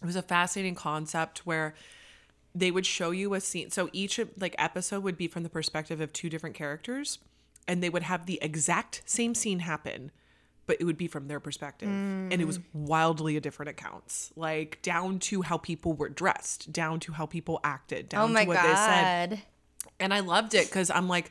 it 0.00 0.06
was 0.06 0.16
a 0.16 0.22
fascinating 0.22 0.74
concept 0.74 1.40
where 1.44 1.74
they 2.54 2.70
would 2.70 2.86
show 2.86 3.10
you 3.10 3.34
a 3.34 3.40
scene. 3.42 3.70
So 3.70 3.90
each 3.92 4.18
like 4.38 4.54
episode 4.58 5.02
would 5.02 5.18
be 5.18 5.28
from 5.28 5.42
the 5.42 5.50
perspective 5.50 6.00
of 6.00 6.14
two 6.14 6.30
different 6.30 6.56
characters, 6.56 7.18
and 7.68 7.82
they 7.82 7.90
would 7.90 8.04
have 8.04 8.24
the 8.24 8.38
exact 8.40 9.02
same 9.04 9.34
scene 9.34 9.58
happen, 9.58 10.12
but 10.66 10.78
it 10.80 10.84
would 10.84 10.98
be 10.98 11.06
from 11.06 11.28
their 11.28 11.40
perspective, 11.40 11.88
and 11.88 12.32
it 12.32 12.46
was 12.46 12.58
mm. 12.58 12.64
wildly 12.74 13.36
a 13.36 13.40
different 13.40 13.70
accounts, 13.70 14.32
like 14.36 14.80
down 14.82 15.18
to 15.20 15.42
how 15.42 15.58
people 15.58 15.92
were 15.92 16.08
dressed, 16.08 16.72
down 16.72 17.00
to 17.00 17.12
how 17.12 17.26
people 17.26 17.60
acted, 17.64 18.06
oh 18.06 18.08
down 18.08 18.36
oh 18.36 18.40
to 18.40 18.46
what 18.46 18.62
they 18.62 18.74
said 18.74 19.42
and 19.98 20.12
I 20.12 20.20
loved 20.20 20.54
it 20.54 20.66
because 20.66 20.90
I'm 20.90 21.08
like, 21.08 21.30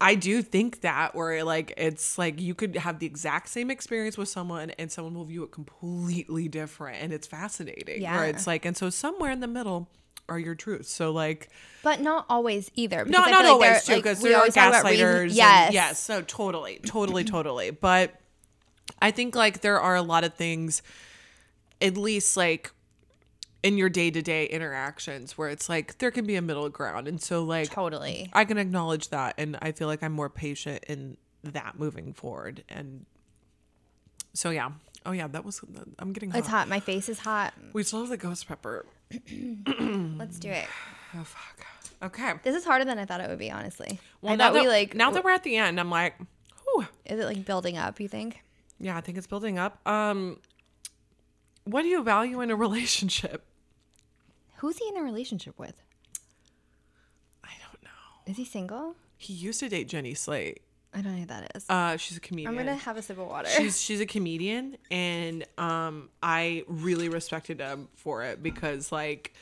I 0.00 0.14
do 0.14 0.42
think 0.42 0.80
that 0.80 1.14
where 1.14 1.44
like 1.44 1.74
it's 1.76 2.18
like 2.18 2.40
you 2.40 2.54
could 2.54 2.76
have 2.76 2.98
the 2.98 3.06
exact 3.06 3.48
same 3.48 3.70
experience 3.70 4.18
with 4.18 4.28
someone 4.28 4.70
and 4.70 4.90
someone 4.90 5.14
will 5.14 5.24
view 5.24 5.44
it 5.44 5.52
completely 5.52 6.48
different, 6.48 7.02
and 7.02 7.12
it's 7.12 7.26
fascinating. 7.26 8.02
Yeah. 8.02 8.16
Where 8.16 8.26
it's 8.26 8.46
like, 8.46 8.64
and 8.64 8.76
so 8.76 8.90
somewhere 8.90 9.30
in 9.30 9.40
the 9.40 9.46
middle 9.46 9.88
are 10.28 10.38
your 10.38 10.54
truths. 10.54 10.90
So 10.90 11.12
like, 11.12 11.50
But 11.82 12.00
not 12.00 12.26
always 12.28 12.70
either. 12.74 13.04
no, 13.04 13.18
because 13.18 13.30
not 13.30 13.44
like 13.44 13.52
always 13.52 13.84
too, 13.84 13.96
because 13.96 14.22
we 14.22 14.30
there 14.30 14.38
are 14.38 14.40
always 14.40 14.54
talk 14.54 14.68
about 14.70 14.84
reason- 14.84 15.06
gaslighters. 15.06 15.22
and- 15.22 15.32
Yes. 15.32 15.72
yes. 15.72 16.00
So 16.00 16.22
totally, 16.22 16.80
totally, 16.84 17.24
totally. 17.24 17.70
But 17.70 18.14
I 19.00 19.10
think 19.10 19.34
like 19.34 19.60
there 19.60 19.80
are 19.80 19.96
a 19.96 20.02
lot 20.02 20.24
of 20.24 20.34
things, 20.34 20.82
at 21.80 21.96
least 21.96 22.36
like 22.36 22.72
in 23.62 23.78
your 23.78 23.88
day 23.88 24.10
to 24.10 24.22
day 24.22 24.46
interactions, 24.46 25.38
where 25.38 25.48
it's 25.48 25.68
like 25.68 25.98
there 25.98 26.10
can 26.10 26.26
be 26.26 26.36
a 26.36 26.42
middle 26.42 26.68
ground, 26.68 27.08
and 27.08 27.20
so 27.20 27.42
like 27.44 27.70
Totally. 27.70 28.30
I 28.32 28.44
can 28.44 28.58
acknowledge 28.58 29.08
that, 29.08 29.34
and 29.38 29.56
I 29.62 29.72
feel 29.72 29.88
like 29.88 30.02
I'm 30.02 30.12
more 30.12 30.30
patient 30.30 30.84
in 30.88 31.16
that 31.44 31.78
moving 31.78 32.12
forward. 32.12 32.64
And 32.68 33.06
so 34.32 34.50
yeah, 34.50 34.70
oh 35.06 35.12
yeah, 35.12 35.28
that 35.28 35.44
was 35.44 35.60
I'm 35.98 36.12
getting 36.12 36.30
hot. 36.30 36.38
It's 36.38 36.48
hot. 36.48 36.68
My 36.68 36.80
face 36.80 37.08
is 37.08 37.20
hot. 37.20 37.54
We 37.72 37.82
still 37.82 38.00
have 38.00 38.08
the 38.08 38.16
ghost 38.16 38.48
pepper. 38.48 38.86
Let's 40.16 40.38
do 40.38 40.50
it. 40.50 40.66
Oh 41.14 41.24
fuck. 41.24 41.66
Okay. 42.02 42.32
This 42.42 42.56
is 42.56 42.64
harder 42.64 42.84
than 42.84 42.98
I 42.98 43.04
thought 43.04 43.20
it 43.20 43.28
would 43.28 43.38
be, 43.38 43.50
honestly. 43.50 44.00
Well, 44.20 44.32
I 44.32 44.36
now 44.36 44.46
thought 44.46 44.54
that 44.54 44.62
we 44.62 44.68
like 44.68 44.94
now 44.94 45.10
that 45.12 45.22
we're 45.22 45.30
at 45.30 45.44
the 45.44 45.56
end, 45.56 45.78
I'm 45.78 45.90
like, 45.90 46.16
whew. 46.64 46.86
is 47.04 47.20
it 47.20 47.24
like 47.24 47.44
building 47.44 47.76
up, 47.76 48.00
you 48.00 48.08
think? 48.08 48.42
Yeah, 48.82 48.96
I 48.96 49.00
think 49.00 49.16
it's 49.16 49.28
building 49.28 49.58
up. 49.58 49.86
Um, 49.88 50.38
what 51.64 51.82
do 51.82 51.88
you 51.88 52.02
value 52.02 52.40
in 52.40 52.50
a 52.50 52.56
relationship? 52.66 53.44
Who's 54.58 54.76
he 54.78 54.88
in 54.88 54.96
a 54.96 55.02
relationship 55.02 55.58
with? 55.58 55.74
I 57.44 57.50
don't 57.62 57.82
know. 57.82 57.90
Is 58.26 58.36
he 58.36 58.44
single? 58.44 58.96
He 59.16 59.32
used 59.32 59.60
to 59.60 59.68
date 59.68 59.88
Jenny 59.88 60.14
Slate. 60.14 60.62
I 60.92 61.00
don't 61.00 61.12
know 61.12 61.20
who 61.20 61.26
that 61.26 61.52
is. 61.54 61.64
Uh, 61.70 61.96
she's 61.96 62.16
a 62.18 62.20
comedian. 62.20 62.50
I'm 62.50 62.56
gonna 62.58 62.76
have 62.76 62.96
a 62.96 63.02
sip 63.02 63.18
of 63.18 63.26
water. 63.26 63.48
she's 63.48 63.80
she's 63.80 64.00
a 64.00 64.04
comedian 64.06 64.76
and 64.90 65.42
um 65.56 66.10
I 66.22 66.64
really 66.66 67.08
respected 67.08 67.60
him 67.60 67.88
for 67.94 68.24
it 68.24 68.42
because 68.42 68.92
like 68.92 69.32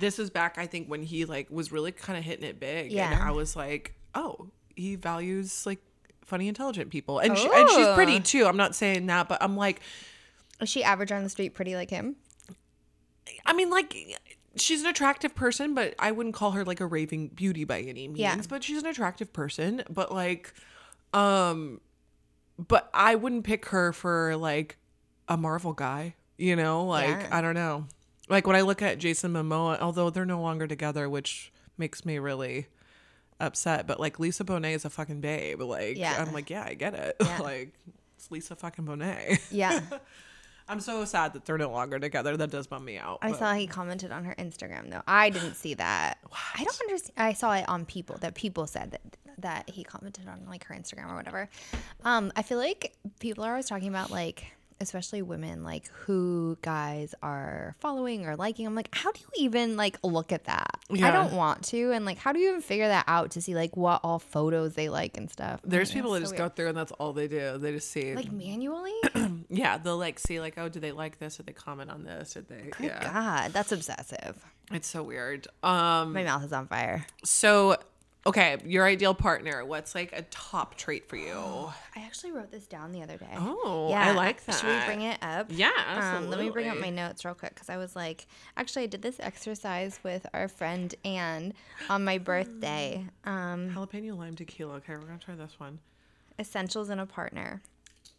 this 0.00 0.18
is 0.18 0.30
back 0.30 0.58
I 0.58 0.66
think 0.66 0.88
when 0.88 1.02
he 1.04 1.26
like 1.26 1.48
was 1.48 1.70
really 1.70 1.92
kind 1.92 2.18
of 2.18 2.24
hitting 2.24 2.44
it 2.44 2.58
big 2.58 2.92
and 2.92 3.22
I 3.22 3.30
was 3.30 3.54
like 3.54 3.94
oh 4.16 4.48
he 4.74 4.96
values 4.96 5.64
like 5.64 5.78
funny 6.26 6.48
intelligent 6.48 6.90
people 6.90 7.18
and 7.20 7.38
she, 7.38 7.48
and 7.48 7.70
she's 7.70 7.86
pretty 7.94 8.20
too 8.20 8.44
I'm 8.46 8.56
not 8.56 8.74
saying 8.74 9.06
that 9.06 9.28
but 9.28 9.42
I'm 9.42 9.56
like 9.56 9.80
Is 10.60 10.68
she 10.68 10.82
average 10.84 11.12
on 11.12 11.22
the 11.22 11.28
street, 11.28 11.54
pretty 11.54 11.74
like 11.76 11.88
him? 11.88 12.16
I 13.44 13.52
mean 13.52 13.70
like 13.70 13.94
she's 14.56 14.80
an 14.82 14.88
attractive 14.88 15.34
person 15.34 15.74
but 15.74 15.94
I 15.98 16.10
wouldn't 16.12 16.34
call 16.34 16.50
her 16.52 16.64
like 16.64 16.80
a 16.80 16.86
raving 16.86 17.28
beauty 17.28 17.64
by 17.64 17.80
any 17.80 18.08
means 18.08 18.18
Yeah. 18.18 18.40
but 18.48 18.64
she's 18.64 18.82
an 18.82 18.88
attractive 18.88 19.32
person 19.32 19.82
but 19.88 20.12
like 20.12 20.52
um 21.14 21.80
but 22.58 22.90
I 22.92 23.14
wouldn't 23.14 23.44
pick 23.44 23.66
her 23.66 23.92
for 23.92 24.34
like 24.36 24.78
a 25.28 25.36
Marvel 25.36 25.72
guy, 25.74 26.14
you 26.38 26.56
know? 26.56 26.86
Like 26.86 27.08
Yeah. 27.08 27.28
I 27.30 27.40
don't 27.40 27.54
know. 27.54 27.86
Like 28.28 28.46
when 28.46 28.56
I 28.56 28.62
look 28.62 28.80
at 28.82 28.98
Jason 28.98 29.32
Momoa, 29.32 29.78
although 29.80 30.10
they're 30.10 30.24
no 30.24 30.40
longer 30.40 30.66
together, 30.66 31.08
which 31.08 31.52
makes 31.78 32.04
me 32.04 32.18
really 32.18 32.66
upset, 33.40 33.86
but 33.86 34.00
like 34.00 34.18
Lisa 34.18 34.44
Bonet 34.44 34.74
is 34.74 34.84
a 34.84 34.90
fucking 34.90 35.20
babe. 35.20 35.60
Like 35.60 35.96
Yeah. 35.96 36.16
I'm 36.24 36.32
like, 36.32 36.50
yeah, 36.50 36.64
I 36.66 36.74
get 36.74 36.94
it. 36.94 37.16
Yeah. 37.20 37.38
like 37.42 37.72
it's 38.16 38.30
Lisa 38.30 38.56
fucking 38.56 38.84
Bonet. 38.84 39.40
Yeah. 39.50 39.80
I'm 40.68 40.80
so 40.80 41.04
sad 41.04 41.32
that 41.34 41.44
they're 41.44 41.58
no 41.58 41.70
longer 41.70 42.00
together. 42.00 42.36
That 42.36 42.50
does 42.50 42.66
bum 42.66 42.84
me 42.84 42.98
out. 42.98 43.18
I 43.22 43.30
but- 43.30 43.38
saw 43.38 43.54
he 43.54 43.66
commented 43.68 44.10
on 44.10 44.24
her 44.24 44.34
Instagram 44.36 44.90
though. 44.90 45.02
I 45.06 45.30
didn't 45.30 45.54
see 45.54 45.74
that. 45.74 46.18
I 46.56 46.64
don't 46.64 46.80
understand. 46.80 47.12
I 47.16 47.32
saw 47.34 47.52
it 47.54 47.68
on 47.68 47.84
people 47.84 48.16
that 48.20 48.34
people 48.34 48.66
said 48.66 48.90
that 48.92 49.02
that 49.38 49.68
he 49.68 49.84
commented 49.84 50.26
on 50.28 50.46
like 50.48 50.64
her 50.64 50.74
Instagram 50.74 51.10
or 51.10 51.14
whatever. 51.14 51.48
Um, 52.04 52.32
I 52.34 52.42
feel 52.42 52.56
like 52.58 52.96
people 53.20 53.44
are 53.44 53.50
always 53.50 53.66
talking 53.66 53.88
about 53.88 54.10
like, 54.10 54.46
especially 54.80 55.22
women, 55.22 55.64
like 55.64 55.88
who 55.88 56.58
guys 56.62 57.14
are 57.22 57.74
following 57.78 58.26
or 58.26 58.36
liking. 58.36 58.66
I'm 58.66 58.74
like, 58.74 58.94
how 58.94 59.10
do 59.12 59.20
you 59.20 59.44
even 59.44 59.76
like 59.76 59.98
look 60.02 60.32
at 60.32 60.44
that? 60.44 60.78
I 60.92 61.10
don't 61.10 61.32
want 61.32 61.64
to. 61.66 61.92
And 61.92 62.04
like, 62.04 62.18
how 62.18 62.32
do 62.32 62.38
you 62.38 62.50
even 62.50 62.60
figure 62.60 62.88
that 62.88 63.04
out 63.08 63.32
to 63.32 63.40
see 63.42 63.54
like 63.54 63.76
what 63.76 64.00
all 64.04 64.18
photos 64.18 64.74
they 64.74 64.88
like 64.88 65.16
and 65.16 65.30
stuff? 65.30 65.60
There's 65.64 65.88
Like, 65.90 65.94
people 65.94 66.12
that 66.12 66.22
it's 66.22 66.30
just 66.30 66.38
so 66.38 66.44
go 66.44 66.48
through 66.48 66.68
and 66.68 66.76
that's 66.76 66.92
all 66.92 67.12
they 67.12 67.28
do. 67.28 67.58
They 67.58 67.72
just 67.72 67.90
see, 67.90 68.14
like 68.14 68.30
manually. 68.30 68.92
yeah, 69.48 69.78
they'll 69.78 69.98
like 69.98 70.18
see 70.18 70.40
like, 70.40 70.58
oh, 70.58 70.68
do 70.68 70.78
they 70.80 70.92
like 70.92 71.18
this? 71.18 71.36
Did 71.38 71.46
they 71.46 71.52
comment 71.52 71.90
on 71.90 72.04
this? 72.04 72.34
Did 72.34 72.48
they? 72.48 72.70
Good 72.76 72.86
yeah, 72.86 73.12
God, 73.12 73.52
that's 73.52 73.72
obsessive. 73.72 74.44
it's 74.72 74.88
so 74.88 75.02
weird. 75.02 75.46
Um, 75.62 76.12
My 76.12 76.22
mouth 76.22 76.44
is 76.44 76.52
on 76.52 76.66
fire. 76.66 77.06
so 77.24 77.76
okay, 78.26 78.58
your 78.64 78.84
ideal 78.84 79.14
partner. 79.14 79.64
What's 79.64 79.94
like 79.94 80.12
a 80.12 80.22
top 80.30 80.74
trait 80.76 81.08
for 81.08 81.16
you? 81.16 81.32
I 81.96 82.00
actually 82.00 82.32
wrote 82.32 82.50
this 82.50 82.66
down 82.66 82.92
the 82.92 83.02
other 83.02 83.16
day. 83.16 83.28
Oh, 83.36 83.88
yeah. 83.90 84.08
I 84.08 84.12
like 84.12 84.44
that. 84.44 84.56
Should 84.56 84.68
we 84.68 84.84
bring 84.84 85.02
it 85.02 85.18
up? 85.22 85.46
Yeah, 85.50 85.70
Um, 86.16 86.28
let 86.28 86.38
me 86.40 86.50
bring 86.50 86.68
up 86.68 86.78
my 86.78 86.90
notes 86.90 87.24
real 87.24 87.34
quick 87.34 87.54
because 87.54 87.70
I 87.70 87.76
was 87.76 87.96
like, 87.96 88.26
actually, 88.56 88.82
I 88.82 88.86
did 88.86 89.02
this 89.02 89.16
exercise 89.20 89.98
with 90.02 90.26
our 90.34 90.48
friend 90.48 90.94
Anne 91.04 91.54
on 91.88 92.04
my 92.04 92.18
birthday. 92.18 93.06
Um, 93.24 93.70
Jalapeno 93.74 94.16
lime 94.16 94.34
tequila. 94.36 94.74
Okay, 94.76 94.92
we're 94.94 95.00
gonna 95.06 95.18
try 95.18 95.34
this 95.34 95.58
one. 95.58 95.78
essentials 96.38 96.90
in 96.90 96.98
a 97.00 97.06
partner. 97.06 97.62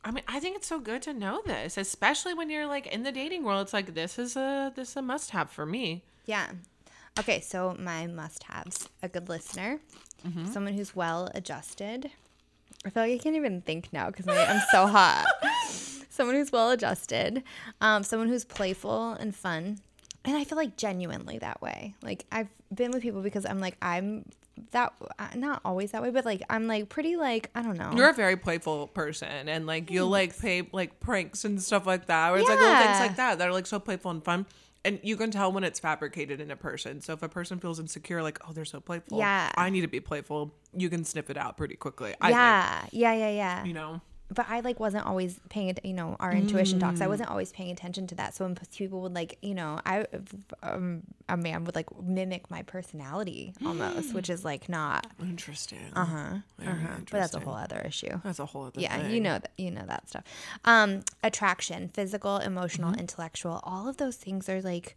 I 0.04 0.12
mean, 0.12 0.24
I 0.28 0.40
think 0.40 0.56
it's 0.58 0.68
so 0.68 0.80
good 0.80 1.02
to 1.04 1.14
know 1.14 1.42
this, 1.46 1.78
especially 1.78 2.34
when 2.34 2.50
you're 2.50 2.68
like 2.68 2.88
in 2.88 3.04
the 3.04 3.12
dating 3.12 3.44
world. 3.44 3.62
It's 3.64 3.74
like 3.74 3.94
this 3.94 4.18
is 4.20 4.36
a 4.36 4.72
this 4.76 4.90
is 4.92 4.96
a 4.98 5.02
must 5.02 5.32
have 5.32 5.50
for 5.50 5.66
me. 5.66 6.04
Yeah. 6.26 6.48
Okay, 7.20 7.42
so 7.42 7.76
my 7.80 8.08
must 8.08 8.44
haves 8.44 8.88
a 9.04 9.08
good 9.10 9.30
listener, 9.30 9.80
Mm-hmm. 10.28 10.48
someone 10.52 10.74
who's 10.74 10.96
well 10.96 11.30
adjusted. 11.36 12.10
I 12.86 12.90
feel 12.90 13.04
like 13.04 13.14
I 13.14 13.18
can't 13.20 13.36
even 13.36 13.62
think 13.62 13.94
now 13.94 14.08
because 14.08 14.28
I'm 14.28 14.62
so 14.72 14.88
hot. 14.88 15.26
someone 16.10 16.36
who's 16.36 16.52
well 16.52 16.72
adjusted, 16.72 17.44
um, 17.82 18.04
someone 18.04 18.28
who's 18.28 18.44
playful 18.44 19.12
and 19.14 19.36
fun. 19.36 19.78
And 20.26 20.36
I 20.36 20.44
feel 20.44 20.58
like 20.58 20.76
genuinely 20.76 21.38
that 21.38 21.62
way. 21.62 21.94
Like 22.02 22.26
I've 22.32 22.48
been 22.74 22.92
with 22.92 23.04
people 23.04 23.22
because 23.22 23.46
I'm 23.46 23.60
like, 23.60 23.78
I'm 23.82 24.26
that, 24.72 24.92
uh, 25.20 25.28
not 25.36 25.62
always 25.64 25.92
that 25.92 26.02
way, 26.02 26.10
but 26.10 26.26
like, 26.26 26.42
I'm 26.50 26.66
like 26.68 26.90
pretty 26.90 27.16
like, 27.16 27.52
I 27.54 27.62
don't 27.62 27.78
know. 27.78 27.92
You're 27.96 28.10
a 28.10 28.14
very 28.14 28.36
playful 28.38 28.88
person, 28.88 29.48
and 29.48 29.68
like 29.68 29.92
you'll 29.92 30.10
like 30.10 30.38
pay 30.38 30.68
like 30.72 31.00
pranks 31.00 31.46
and 31.46 31.62
stuff 31.62 31.86
like 31.86 32.08
that, 32.08 32.32
or 32.32 32.40
it's 32.40 32.50
like 32.50 32.60
little 32.60 32.76
things 32.84 33.00
like 33.00 33.16
that 33.18 33.38
that 33.38 33.48
are 33.48 33.54
like 33.54 33.68
so 33.68 33.80
playful 33.80 34.10
and 34.12 34.24
fun. 34.24 34.48
And 34.88 35.00
you 35.04 35.18
can 35.18 35.32
tell 35.32 35.52
when 35.52 35.66
it's 35.66 35.80
fabricated 35.80 36.40
in 36.40 36.50
a 36.50 36.56
person. 36.56 37.02
So 37.02 37.12
if 37.12 37.22
a 37.22 37.28
person 37.28 37.60
feels 37.60 37.78
insecure, 37.78 38.24
like 38.24 38.40
oh 38.48 38.54
they're 38.54 38.64
so 38.64 38.80
playful, 38.80 39.20
Yeah. 39.20 39.52
I 39.58 39.70
need 39.70 39.82
to 39.82 39.88
be 39.90 40.00
playful. 40.00 40.56
You 40.74 40.90
can 40.90 41.04
sniff 41.04 41.30
it 41.30 41.36
out 41.38 41.58
pretty 41.58 41.76
quickly. 41.76 42.16
I 42.22 42.30
yeah, 42.30 42.86
yeah, 42.92 43.14
yeah, 43.14 43.30
yeah. 43.30 43.66
you 43.66 43.74
know. 43.74 44.02
But 44.30 44.46
I 44.50 44.60
like 44.62 44.80
wasn't 44.80 45.06
always 45.06 45.40
paying 45.50 45.70
it. 45.70 45.80
You 45.84 45.94
know, 45.94 46.16
our 46.20 46.34
intuition 46.34 46.80
talks. 46.80 47.00
Mm. 47.00 47.04
I 47.04 47.08
wasn't 47.08 47.30
always 47.30 47.52
paying 47.52 47.72
attention 47.72 48.08
to 48.08 48.16
that. 48.16 48.36
So 48.36 48.46
when 48.46 48.56
people 48.76 49.02
would 49.02 49.14
like, 49.16 49.38
you 49.42 49.54
know, 49.56 49.80
I 49.86 50.06
um, 50.64 51.04
a 51.30 51.38
man 51.38 51.64
would 51.66 51.76
like 51.76 51.88
mimic 52.02 52.50
my 52.52 52.62
personality 52.64 53.54
almost, 53.66 54.14
which 54.14 54.30
is 54.30 54.44
like 54.46 54.68
not. 54.70 55.08
Interesting. 55.22 55.80
Uh 55.94 56.06
huh. 56.06 56.18
Uh 56.66 56.66
huh. 56.74 56.88
But 57.10 57.12
that's 57.20 57.34
a 57.36 57.40
whole 57.40 57.54
other 57.54 57.82
issue. 57.86 58.20
That's 58.24 58.40
a 58.40 58.46
whole 58.46 58.66
other 58.66 58.80
Yeah, 58.82 58.98
thing. 58.98 59.12
you 59.12 59.22
know 59.22 59.40
that 59.40 59.52
you 59.58 59.72
know 59.72 59.86
that 59.88 60.10
stuff. 60.10 60.24
Um, 60.66 61.02
attraction, 61.24 61.90
physical, 61.94 62.38
emotional, 62.38 62.92
Mm-hmm. 62.92 63.00
intellectual, 63.02 63.60
all 63.64 63.88
of 63.88 63.98
those 63.98 64.16
things 64.18 64.48
are 64.50 64.62
like 64.62 64.96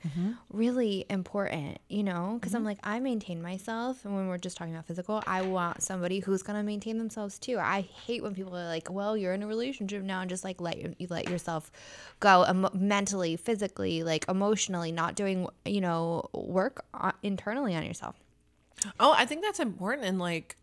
really 0.53 1.05
important, 1.09 1.79
you 1.89 2.03
know, 2.03 2.37
because 2.39 2.51
Mm-hmm. 2.53 2.57
I'm 2.57 2.65
like 2.65 2.79
I 2.83 2.99
maintain 3.01 3.41
myself, 3.43 4.05
and 4.05 4.15
when 4.15 4.27
we're 4.29 4.39
just 4.39 4.57
talking 4.57 4.73
about 4.75 4.87
physical, 4.87 5.23
I 5.27 5.43
want 5.43 5.83
somebody 5.83 6.19
who's 6.21 6.43
gonna 6.43 6.63
maintain 6.63 6.99
themselves 6.99 7.39
too. 7.39 7.59
I 7.59 7.83
hate 8.07 8.23
when 8.23 8.35
people 8.35 8.57
are 8.57 8.67
like, 8.67 8.89
"Well, 8.91 9.17
you're 9.21 9.35
in 9.35 9.43
a 9.43 9.47
relationship 9.47 10.03
now," 10.03 10.21
and 10.21 10.31
just 10.31 10.45
like 10.45 10.61
let 10.61 10.79
you, 10.79 10.95
let 11.09 11.29
yourself 11.29 11.71
go 12.19 12.71
mentally, 12.75 13.37
physically, 13.37 14.03
like 14.03 14.25
emotionally, 14.29 14.93
not 14.93 15.15
doing 15.15 15.47
you 15.65 15.81
know 15.81 16.29
work 16.33 16.85
uh, 16.95 17.13
internally 17.23 17.75
on 17.75 17.85
yourself. 17.85 18.17
Oh, 18.99 19.15
I 19.17 19.27
think 19.27 19.43
that's 19.43 19.61
important. 19.61 20.07
And 20.07 20.19
like, 20.19 20.57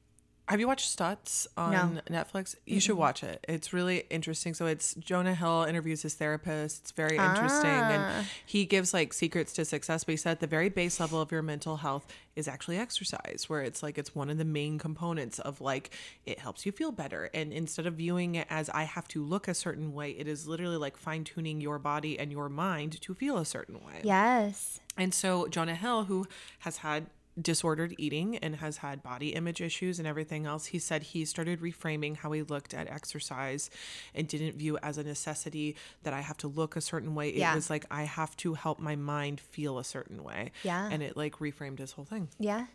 have 0.47 0.59
you 0.59 0.67
watched 0.67 0.97
Stutz 0.97 1.47
on 1.57 2.01
Netflix? 2.09 2.55
You 2.65 2.79
should 2.79 2.97
watch 2.97 3.23
it. 3.23 3.43
It's 3.47 3.73
really 3.73 4.03
interesting. 4.09 4.53
So 4.53 4.65
it's 4.65 4.93
Jonah 4.95 5.35
Hill 5.35 5.65
interviews 5.67 6.01
his 6.03 6.13
therapist. 6.15 6.81
It's 6.83 6.91
very 6.91 7.17
interesting, 7.17 7.69
Ah. 7.69 7.91
and 8.19 8.27
he 8.45 8.65
gives 8.65 8.93
like 8.93 9.13
secrets 9.13 9.53
to 9.53 9.65
success. 9.65 10.03
But 10.03 10.13
he 10.13 10.17
said 10.17 10.39
the 10.39 10.47
very 10.47 10.69
base 10.69 10.99
level 10.99 11.21
of 11.21 11.31
your 11.31 11.41
mental 11.41 11.77
health 11.77 12.07
is 12.35 12.47
actually 12.47 12.77
exercise, 12.77 13.45
where 13.47 13.61
it's 13.61 13.81
like 13.83 13.97
it's 13.97 14.13
one 14.15 14.29
of 14.29 14.37
the 14.37 14.45
main 14.45 14.77
components 14.77 15.39
of 15.39 15.59
like 15.59 15.89
it 16.25 16.39
helps 16.39 16.65
you 16.65 16.71
feel 16.71 16.91
better. 16.91 17.29
And 17.33 17.51
instead 17.51 17.85
of 17.85 17.95
viewing 17.95 18.35
it 18.35 18.47
as 18.49 18.69
I 18.69 18.83
have 18.83 19.07
to 19.09 19.23
look 19.23 19.47
a 19.47 19.53
certain 19.53 19.93
way, 19.93 20.11
it 20.11 20.27
is 20.27 20.47
literally 20.47 20.77
like 20.77 20.97
fine 20.97 21.23
tuning 21.23 21.61
your 21.61 21.79
body 21.79 22.17
and 22.19 22.31
your 22.31 22.47
mind 22.49 23.01
to 23.01 23.13
feel 23.13 23.37
a 23.37 23.45
certain 23.45 23.75
way. 23.85 24.01
Yes. 24.03 24.79
And 24.95 25.13
so 25.13 25.47
Jonah 25.47 25.75
Hill, 25.75 26.05
who 26.05 26.25
has 26.59 26.77
had 26.77 27.07
disordered 27.41 27.93
eating 27.97 28.37
and 28.37 28.55
has 28.57 28.77
had 28.77 29.03
body 29.03 29.29
image 29.29 29.61
issues 29.61 29.99
and 29.99 30.07
everything 30.07 30.45
else, 30.45 30.67
he 30.67 30.79
said 30.79 31.03
he 31.03 31.23
started 31.25 31.61
reframing 31.61 32.17
how 32.17 32.31
he 32.31 32.41
looked 32.41 32.73
at 32.73 32.87
exercise 32.87 33.69
and 34.15 34.27
didn't 34.27 34.55
view 34.57 34.77
as 34.81 34.97
a 34.97 35.03
necessity 35.03 35.75
that 36.03 36.13
I 36.13 36.21
have 36.21 36.37
to 36.37 36.47
look 36.47 36.75
a 36.75 36.81
certain 36.81 37.13
way. 37.15 37.29
It 37.29 37.35
Yeah. 37.37 37.53
was 37.55 37.69
like 37.69 37.85
I 37.91 38.03
have 38.03 38.35
to 38.37 38.55
help 38.55 38.79
my 38.79 38.95
mind 38.95 39.39
feel 39.39 39.77
a 39.77 39.83
certain 39.83 40.23
way. 40.23 40.51
Yeah. 40.63 40.89
And 40.91 41.03
it 41.03 41.15
like 41.15 41.37
reframed 41.39 41.79
his 41.79 41.91
whole 41.91 42.05
thing. 42.05 42.29
Yeah. 42.39 42.65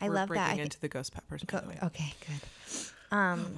I 0.00 0.08
We're 0.08 0.14
love 0.16 0.28
that. 0.30 0.34
breaking 0.34 0.60
I 0.60 0.62
into 0.64 0.80
the 0.80 0.88
ghost 0.88 1.12
peppers. 1.14 1.44
Go, 1.46 1.62
okay, 1.84 2.12
good. 2.26 2.40
Um, 3.12 3.54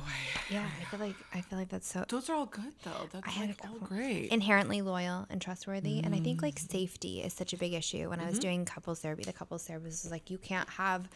yeah, 0.51 0.67
I 0.81 0.85
feel 0.85 0.99
like 1.01 1.15
I 1.33 1.41
feel 1.41 1.59
like 1.59 1.69
that's 1.69 1.87
so 1.87 2.05
Those 2.09 2.29
are 2.29 2.35
all 2.35 2.47
good 2.47 2.73
though. 2.83 3.09
That's 3.13 3.27
I 3.27 3.31
had 3.31 3.49
like 3.51 3.61
all 3.65 3.79
great. 3.79 4.31
inherently 4.31 4.83
loyal 4.83 5.27
and 5.31 5.41
trustworthy. 5.41 6.01
And 6.03 6.15
I 6.15 6.19
think 6.19 6.43
like 6.43 6.57
Mm. 6.57 6.71
safety 6.71 7.23
is 7.23 7.33
such 7.33 7.53
a 7.53 7.57
big 7.57 7.73
issue. 7.73 8.11
When 8.11 8.21
I 8.21 8.27
was 8.27 8.39
doing 8.41 8.65
couples 8.65 9.01
therapy, 9.01 9.23
the 9.25 9.33
couples 9.33 9.65
therapist 9.67 10.05
was 10.05 10.11
like, 10.11 10.29
you 10.31 10.39
can't 10.39 10.69
have 10.71 11.09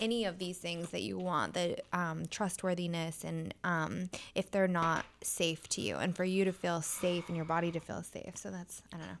any 0.00 0.24
of 0.24 0.38
these 0.38 0.56
things 0.56 0.88
that 0.90 1.02
you 1.02 1.18
want 1.18 1.52
the 1.52 1.76
um, 1.92 2.24
trustworthiness 2.26 3.24
and 3.24 3.52
um, 3.62 4.08
if 4.34 4.50
they're 4.50 4.66
not 4.66 5.04
safe 5.22 5.68
to 5.68 5.82
you 5.82 5.96
and 5.96 6.16
for 6.16 6.24
you 6.24 6.46
to 6.46 6.52
feel 6.52 6.80
safe 6.80 7.28
and 7.28 7.36
your 7.36 7.44
body 7.44 7.70
to 7.70 7.78
feel 7.78 8.02
safe 8.02 8.34
so 8.34 8.50
that's 8.50 8.80
i 8.94 8.96
don't 8.96 9.06
know 9.06 9.18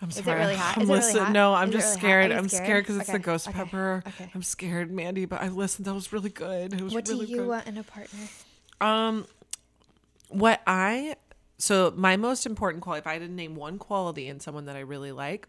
I'm 0.00 0.08
it 0.10 0.12
sorry. 0.14 0.38
really 0.40 0.54
hot? 0.54 0.76
I'm 0.76 0.82
Is 0.82 0.88
it 0.88 0.92
really 0.92 1.04
listening. 1.04 1.24
hot? 1.24 1.32
No, 1.32 1.54
I'm 1.54 1.68
Is 1.70 1.74
it 1.74 1.78
just 1.78 1.88
really 1.88 2.00
hot? 2.00 2.06
Are 2.06 2.08
scared. 2.22 2.30
you 2.30 2.36
I'm 2.38 2.48
scared? 2.48 2.84
because 2.84 2.96
it's 2.98 3.06
the 3.08 3.14
Okay, 3.14 3.22
ghost 3.22 3.48
okay, 3.48 3.58
pepper. 3.58 4.02
okay. 4.06 4.30
I'm 4.34 4.42
scared, 4.42 4.90
Mandy. 4.92 5.24
But 5.24 5.42
I 5.42 5.48
listened. 5.48 5.86
That 5.86 5.94
was 5.94 6.12
really 6.12 6.30
good. 6.30 6.72
It 6.74 6.80
was 6.82 6.94
what 6.94 7.08
really 7.08 7.26
do 7.26 7.32
you 7.32 7.38
good. 7.38 7.48
want 7.48 7.66
in 7.66 7.78
a 7.78 7.82
partner 7.82 8.18
Um, 8.80 9.26
what 10.28 10.60
I 10.66 11.16
so 11.60 11.92
my 11.96 12.16
most 12.16 12.46
important 12.46 12.82
quality, 12.84 13.00
if 13.00 13.06
I 13.08 13.14
had 13.14 13.22
to 13.22 13.28
name 13.28 13.56
one 13.56 13.78
quality 13.78 14.28
in 14.28 14.38
someone 14.38 14.66
that 14.66 14.76
I 14.76 14.80
really 14.80 15.10
like, 15.10 15.48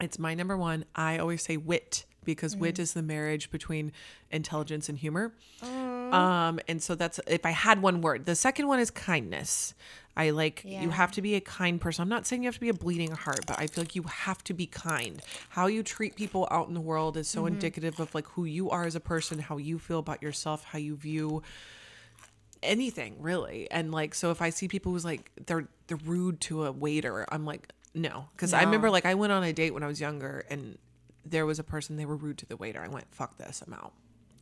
it's 0.00 0.18
my 0.18 0.34
number 0.34 0.56
one. 0.58 0.84
I 0.94 1.16
always 1.18 1.42
say 1.42 1.56
wit 1.56 2.04
because 2.24 2.54
Mm. 2.56 2.58
wit 2.58 2.78
is 2.78 2.92
the 2.92 3.02
marriage 3.02 3.50
between 3.50 3.92
intelligence 4.30 4.88
and 4.90 4.98
humor. 4.98 5.32
Um, 5.62 6.60
and 6.68 6.82
so 6.82 6.94
that's 6.94 7.18
if 7.26 7.46
I 7.46 7.50
had 7.52 7.80
one 7.80 8.00
word. 8.02 8.26
The 8.26 8.34
second 8.34 8.66
one 8.68 8.78
is 8.80 8.90
kindness. 8.90 9.72
I 10.16 10.30
like 10.30 10.62
you 10.82 10.90
have 10.90 11.12
to 11.12 11.22
be 11.22 11.34
a 11.34 11.40
kind 11.40 11.80
person. 11.80 12.02
I'm 12.02 12.08
not 12.08 12.26
saying 12.26 12.42
you 12.42 12.46
have 12.48 12.54
to 12.54 12.60
be 12.60 12.70
a 12.70 12.74
bleeding 12.74 13.10
heart, 13.10 13.44
but 13.46 13.58
I 13.58 13.66
feel 13.66 13.84
like 13.84 13.94
you 13.94 14.04
have 14.04 14.42
to 14.44 14.54
be 14.54 14.66
kind. 14.66 15.20
How 15.50 15.66
you 15.66 15.82
treat 15.82 16.16
people 16.16 16.48
out 16.50 16.68
in 16.68 16.74
the 16.74 16.80
world 16.80 17.16
is 17.16 17.28
so 17.28 17.40
Mm-hmm. 17.40 17.54
indicative 17.54 18.00
of 18.00 18.14
like 18.14 18.26
who 18.28 18.44
you 18.44 18.70
are 18.70 18.84
as 18.84 18.94
a 18.94 19.00
person, 19.00 19.38
how 19.40 19.58
you 19.58 19.78
feel 19.78 19.98
about 19.98 20.22
yourself, 20.22 20.64
how 20.64 20.78
you 20.78 20.96
view 20.96 21.42
anything 22.62 23.16
really. 23.20 23.70
And 23.70 23.92
like 23.92 24.14
so 24.14 24.30
if 24.30 24.40
I 24.42 24.50
see 24.50 24.68
people 24.68 24.92
who's 24.92 25.04
like 25.04 25.30
they're 25.46 25.68
they're 25.86 25.98
rude 25.98 26.40
to 26.42 26.64
a 26.64 26.72
waiter, 26.72 27.26
I'm 27.30 27.44
like 27.44 27.68
no, 27.94 28.28
because 28.32 28.52
I 28.52 28.62
remember 28.62 28.90
like 28.90 29.06
I 29.06 29.14
went 29.14 29.32
on 29.32 29.42
a 29.42 29.52
date 29.52 29.72
when 29.72 29.82
I 29.82 29.86
was 29.86 30.00
younger 30.00 30.44
and 30.50 30.78
there 31.24 31.46
was 31.46 31.58
a 31.58 31.64
person 31.64 31.96
they 31.96 32.06
were 32.06 32.16
rude 32.16 32.38
to 32.38 32.46
the 32.46 32.56
waiter. 32.56 32.82
I 32.82 32.88
went 32.88 33.06
fuck 33.14 33.36
this, 33.36 33.62
I'm 33.66 33.72
out. 33.74 33.92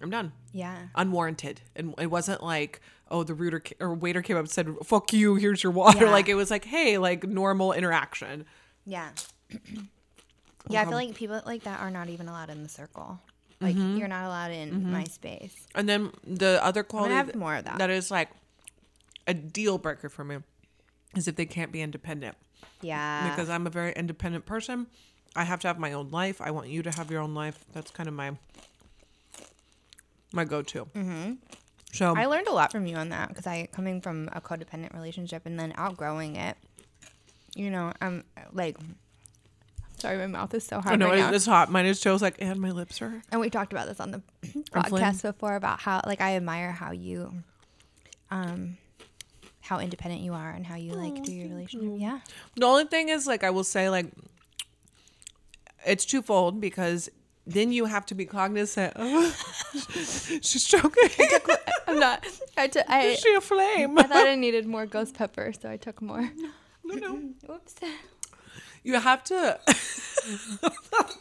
I'm 0.02 0.10
done 0.10 0.32
Yeah. 0.52 0.76
unwarranted 0.94 1.60
and 1.76 1.94
it 1.98 2.08
wasn't 2.10 2.42
like 2.42 2.80
oh 3.10 3.22
the 3.22 3.34
rooter 3.34 3.62
or 3.80 3.94
waiter 3.94 4.22
came 4.22 4.36
up 4.36 4.40
and 4.40 4.50
said 4.50 4.74
fuck 4.84 5.12
you 5.12 5.34
here's 5.36 5.62
your 5.62 5.72
water 5.72 6.06
Yeah. 6.06 6.10
like 6.10 6.28
it 6.28 6.34
was 6.34 6.50
like 6.50 6.64
hey 6.64 6.98
like 6.98 7.24
normal 7.24 7.72
interaction 7.72 8.44
Yeah. 8.84 9.10
yeah, 10.68 10.82
I 10.82 10.84
feel 10.84 10.94
like 10.94 11.14
people 11.14 11.40
like 11.46 11.64
that 11.64 11.80
are 11.80 11.90
not 11.90 12.08
even 12.08 12.28
allowed 12.28 12.50
in 12.50 12.62
the 12.62 12.68
circle. 12.68 13.20
Like 13.60 13.76
Mm-hmm. 13.76 13.96
you're 13.98 14.08
not 14.08 14.24
allowed 14.26 14.50
in 14.50 14.90
my 14.90 15.04
space. 15.04 15.54
and 15.74 15.88
then 15.88 16.10
the 16.26 16.62
other 16.64 16.82
quality 16.82 17.14
have 17.14 17.34
more 17.34 17.54
of 17.56 17.64
that. 17.64 17.78
that 17.78 17.90
is 17.90 18.10
like 18.10 18.28
a 19.26 19.32
deal 19.34 19.78
breaker 19.78 20.08
for 20.08 20.24
me 20.24 20.38
is 21.16 21.28
if 21.28 21.36
they 21.36 21.46
can't 21.46 21.72
be 21.72 21.80
independent 21.80 22.36
Yeah. 22.82 23.30
because 23.30 23.48
i'm 23.48 23.66
a 23.66 23.70
very 23.70 23.92
independent 23.92 24.44
person 24.44 24.86
i 25.36 25.44
have 25.44 25.60
to 25.60 25.68
have 25.68 25.78
my 25.78 25.92
own 25.92 26.10
life 26.10 26.40
i 26.42 26.50
want 26.50 26.68
you 26.68 26.82
to 26.82 26.90
have 26.90 27.10
your 27.10 27.22
own 27.22 27.32
life 27.34 27.64
that's 27.72 27.90
kind 27.90 28.06
of 28.08 28.14
my 28.14 28.32
my 30.34 30.44
go-to 30.44 30.86
mm-hmm. 30.86 31.32
so 31.92 32.14
I 32.16 32.26
learned 32.26 32.48
a 32.48 32.52
lot 32.52 32.72
from 32.72 32.86
you 32.86 32.96
on 32.96 33.10
that 33.10 33.28
because 33.28 33.46
I 33.46 33.68
coming 33.72 34.00
from 34.00 34.28
a 34.32 34.40
codependent 34.40 34.94
relationship 34.94 35.46
and 35.46 35.58
then 35.58 35.72
outgrowing 35.76 36.36
it. 36.36 36.56
You 37.54 37.70
know, 37.70 37.92
I'm 38.00 38.24
like, 38.52 38.76
sorry, 39.98 40.18
my 40.18 40.26
mouth 40.26 40.52
is 40.54 40.64
so 40.64 40.80
hot. 40.80 40.92
I 40.92 40.96
know 40.96 41.08
right 41.08 41.32
it's 41.32 41.46
hot 41.46 41.70
mine 41.70 41.86
is 41.86 42.00
chills 42.00 42.20
like 42.20 42.36
and 42.40 42.60
my 42.60 42.70
lips 42.70 43.00
are 43.00 43.22
and 43.30 43.40
we 43.40 43.48
talked 43.48 43.72
about 43.72 43.86
this 43.86 44.00
on 44.00 44.10
the 44.10 44.22
podcast 44.72 45.22
before 45.22 45.54
about 45.54 45.80
how 45.80 46.00
like 46.04 46.20
I 46.20 46.34
admire 46.34 46.72
how 46.72 46.90
you, 46.90 47.32
um, 48.30 48.76
how 49.64 49.80
independent 49.80 50.20
you 50.20 50.34
are 50.34 50.50
and 50.50 50.66
how 50.66 50.76
you 50.76 50.92
like 50.92 51.22
do 51.24 51.32
your 51.32 51.48
relationship. 51.48 52.00
Yeah. 52.00 52.20
The 52.56 52.66
only 52.66 52.84
thing 52.84 53.08
is, 53.08 53.26
like, 53.26 53.42
I 53.42 53.50
will 53.50 53.64
say, 53.64 53.88
like, 53.88 54.06
it's 55.86 56.04
twofold 56.04 56.60
because 56.60 57.08
then 57.46 57.72
you 57.72 57.84
have 57.84 58.06
to 58.06 58.14
be 58.14 58.24
cognizant. 58.24 58.94
Of, 58.96 59.70
she's 60.42 60.64
choking. 60.64 61.10
I'm 61.86 61.98
not. 61.98 62.24
I 62.56 62.68
took. 62.68 62.88
I, 62.88 63.02
Is 63.06 63.20
she 63.20 63.34
a 63.34 63.40
flame? 63.40 63.98
I 63.98 64.04
thought 64.04 64.26
I 64.26 64.34
needed 64.34 64.66
more 64.66 64.86
ghost 64.86 65.14
pepper, 65.14 65.52
so 65.52 65.70
I 65.70 65.76
took 65.76 66.00
more. 66.00 66.30
No, 66.84 66.94
no. 66.94 67.20
Oops. 67.54 67.74
You 68.82 69.00
have 69.00 69.24
to. 69.24 69.58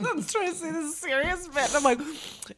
I'm 0.06 0.24
trying 0.24 0.52
to 0.52 0.56
say 0.56 0.72
this 0.72 0.98
serious 0.98 1.48
bit. 1.48 1.68
and 1.68 1.76
I'm 1.76 1.84
like, 1.84 2.00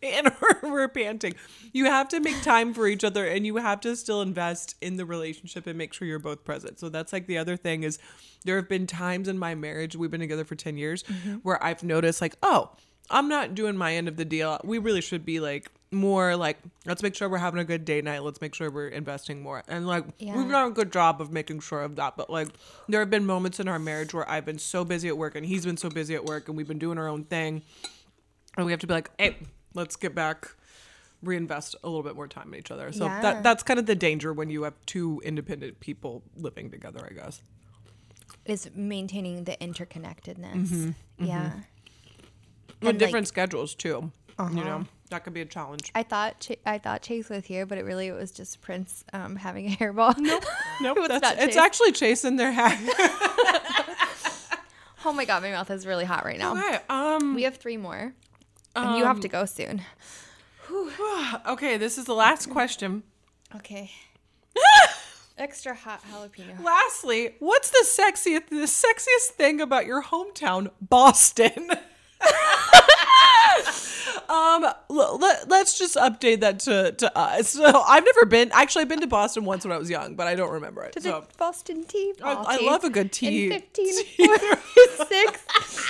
and 0.02 0.32
we're, 0.42 0.72
we're 0.72 0.88
panting. 0.88 1.36
You 1.74 1.86
have 1.86 2.08
to 2.10 2.20
make 2.20 2.42
time 2.42 2.74
for 2.74 2.88
each 2.88 3.04
other, 3.04 3.26
and 3.26 3.46
you 3.46 3.58
have 3.58 3.82
to 3.82 3.96
still 3.96 4.24
invest 4.24 4.76
in 4.82 4.98
the 4.98 5.06
relationship 5.06 5.68
and 5.68 5.78
make 5.78 5.94
sure 5.94 6.08
you're 6.08 6.18
both 6.18 6.44
present. 6.44 6.80
So 6.80 6.90
that's 6.90 7.14
like 7.14 7.28
the 7.28 7.38
other 7.38 7.56
thing 7.56 7.84
is, 7.84 8.00
there 8.46 8.56
have 8.56 8.68
been 8.68 8.88
times 8.88 9.28
in 9.28 9.38
my 9.38 9.54
marriage 9.54 9.96
we've 9.96 10.12
been 10.12 10.20
together 10.20 10.44
for 10.44 10.56
ten 10.56 10.78
years 10.78 11.04
mm-hmm. 11.04 11.36
where 11.36 11.64
I've 11.64 11.84
noticed 11.84 12.20
like, 12.20 12.36
oh, 12.42 12.72
I'm 13.10 13.28
not 13.30 13.56
doing 13.56 13.78
my 13.78 13.94
end 13.96 14.08
of 14.08 14.18
the 14.18 14.26
deal. 14.26 14.60
We 14.64 14.78
really 14.78 15.02
should 15.02 15.26
be 15.26 15.40
like 15.40 15.70
more 15.92 16.36
like 16.36 16.58
let's 16.86 17.02
make 17.02 17.16
sure 17.16 17.30
we're 17.30 17.38
having 17.38 17.60
a 17.60 17.64
good 17.64 17.86
date 17.86 18.04
night 18.04 18.22
let's 18.22 18.42
make 18.42 18.54
sure 18.54 18.70
we're 18.70 18.88
investing 18.90 19.42
more 19.42 19.64
and 19.70 19.88
like 19.88 20.04
Yeah. 20.18 20.36
we've 20.36 20.50
done 20.50 20.68
a 20.70 20.74
good 20.74 20.92
job 20.92 21.22
of 21.22 21.32
making 21.32 21.62
sure 21.62 21.84
of 21.84 21.96
that 21.96 22.18
but 22.18 22.30
like 22.30 22.50
there 22.90 23.00
have 23.00 23.10
been 23.10 23.26
moments 23.26 23.62
in 23.62 23.70
our 23.70 23.80
marriage 23.80 24.14
where 24.14 24.30
i've 24.30 24.44
been 24.44 24.58
so 24.60 24.84
busy 24.84 25.08
at 25.08 25.18
work 25.18 25.36
and 25.36 25.46
he's 25.46 25.64
been 25.66 25.78
so 25.78 25.90
busy 25.90 26.14
at 26.14 26.26
work 26.26 26.50
and 26.50 26.58
we've 26.58 26.68
been 26.68 26.80
doing 26.80 26.98
our 26.98 27.08
own 27.08 27.24
thing 27.24 27.62
and 28.58 28.66
we 28.66 28.74
have 28.74 28.82
to 28.82 28.88
be 28.88 28.94
like 28.94 29.10
hey 29.18 29.38
let's 29.74 29.96
get 29.96 30.14
back 30.14 30.56
reinvest 31.24 31.76
a 31.82 31.88
little 31.88 32.04
bit 32.04 32.16
more 32.16 32.28
time 32.28 32.54
in 32.54 32.60
each 32.60 32.72
other 32.72 32.92
so 32.92 33.06
Yeah. 33.06 33.22
that 33.22 33.44
that's 33.44 33.64
kind 33.64 33.80
of 33.80 33.86
the 33.86 33.96
danger 33.96 34.34
when 34.34 34.50
you 34.50 34.64
have 34.64 34.74
two 34.86 35.22
independent 35.24 35.80
people 35.80 36.24
living 36.36 36.72
together 36.72 37.08
i 37.10 37.14
guess 37.14 37.42
Is 38.44 38.70
maintaining 38.76 39.46
the 39.46 39.56
interconnectedness. 39.62 40.68
Mm-hmm. 40.68 41.26
Yeah. 41.26 41.52
And, 42.82 43.00
different 43.00 43.26
like, 43.26 43.28
schedules 43.28 43.76
too 43.76 43.88
you 43.90 44.12
Uh-huh. 44.38 44.64
know 44.64 44.86
that 45.10 45.24
could 45.24 45.34
be 45.34 45.42
a 45.42 45.46
challenge 45.46 45.92
I 45.96 46.04
thought 46.04 46.40
Ch- 46.40 46.60
I 46.66 46.78
thought 46.78 47.02
Chase 47.02 47.30
was 47.30 47.46
here, 47.46 47.66
but 47.66 47.78
it 47.78 47.86
really 47.86 48.12
was 48.12 48.32
just 48.32 48.62
Prince 48.62 49.04
um, 49.14 49.36
having 49.38 49.68
a 49.68 49.76
hairball. 49.76 50.18
No. 50.18 50.40
nope 50.82 50.98
It's 51.02 51.20
that's, 51.22 51.44
it's 51.44 51.58
actually 51.58 51.92
Chase. 51.92 52.22
chasing 52.22 52.36
their 52.38 52.52
hat 52.52 52.76
oh 55.06 55.14
my 55.14 55.26
god, 55.26 55.44
my 55.44 55.52
mouth 55.52 55.70
is 55.72 55.86
really 55.86 56.06
hot 56.06 56.26
right 56.26 56.40
now. 56.40 56.58
okay 56.58 56.80
um 56.90 57.36
We 57.36 57.44
have 57.44 57.58
three 57.58 57.78
more, 57.78 58.14
and 58.76 58.98
you 58.98 59.06
have 59.06 59.20
to 59.22 59.28
go 59.28 59.46
soon. 59.46 59.82
Okay, 61.48 61.78
this 61.78 61.98
is 61.98 62.06
the 62.06 62.14
last 62.16 62.50
question. 62.50 63.04
Okay. 63.56 63.92
Extra 65.38 65.76
hot 65.76 66.02
jalapeno. 66.12 66.62
Lastly, 66.64 67.36
what's 67.40 67.70
the 67.70 67.86
sexiest 67.88 68.50
the 68.50 68.66
sexiest 68.68 69.36
thing 69.36 69.62
about 69.62 69.86
your 69.86 70.04
hometown, 70.04 70.70
Boston? 70.82 71.70
Um, 74.30 74.66
l- 74.90 75.18
let, 75.20 75.52
us 75.52 75.78
just 75.78 75.96
update 75.96 76.40
that 76.42 76.60
to, 76.62 76.92
to 76.94 77.18
us. 77.18 77.50
So 77.50 77.64
I've 77.88 78.06
never 78.06 78.26
been. 78.26 78.50
Actually, 78.54 78.84
I've 78.84 78.90
been 78.90 79.02
to 79.02 79.08
Boston 79.08 79.46
once 79.46 79.64
when 79.66 79.72
I 79.72 79.78
was 79.78 79.90
young, 79.90 80.16
but 80.16 80.28
I 80.28 80.36
don't 80.36 80.52
remember 80.52 80.84
it. 80.84 80.94
To 80.94 81.02
So 81.02 81.22
the 81.22 81.38
Boston 81.38 81.84
Tea 81.86 82.14
I, 82.24 82.34
I 82.34 82.58
love 82.66 82.84
a 82.84 82.90
good 82.90 83.12
tea. 83.12 83.46
in 83.46 83.52
1546. 83.52 85.46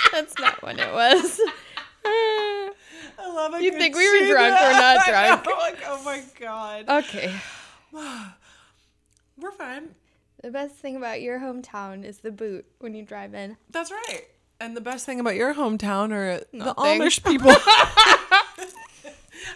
That's 0.12 0.38
not 0.38 0.62
when 0.62 0.78
it 0.78 0.92
was. 0.92 1.40
I 2.04 2.72
love 3.18 3.54
a 3.54 3.62
You 3.62 3.72
think 3.72 3.96
we 3.96 4.08
were 4.08 4.26
drunk? 4.28 4.54
We're 4.60 4.72
not 4.72 5.06
know, 5.06 5.12
drunk. 5.12 5.46
like, 5.46 5.78
oh 5.86 6.02
my 6.04 6.22
god, 6.38 6.88
Okay. 6.88 7.34
we're 9.38 9.50
fine. 9.52 9.94
The 10.42 10.50
best 10.50 10.76
thing 10.76 10.96
about 10.96 11.22
your 11.22 11.38
hometown 11.40 12.04
is 12.04 12.18
the 12.18 12.30
boot 12.30 12.66
when 12.78 12.94
you 12.94 13.02
drive 13.04 13.34
in. 13.34 13.56
That's 13.70 13.90
right. 13.90 14.22
And 14.60 14.76
the 14.76 14.80
best 14.80 15.04
thing 15.06 15.20
about 15.20 15.34
your 15.36 15.54
hometown 15.54 16.10
are 16.12 16.38
the 16.52 16.74
Amish 16.74 17.22
people. 17.30 17.52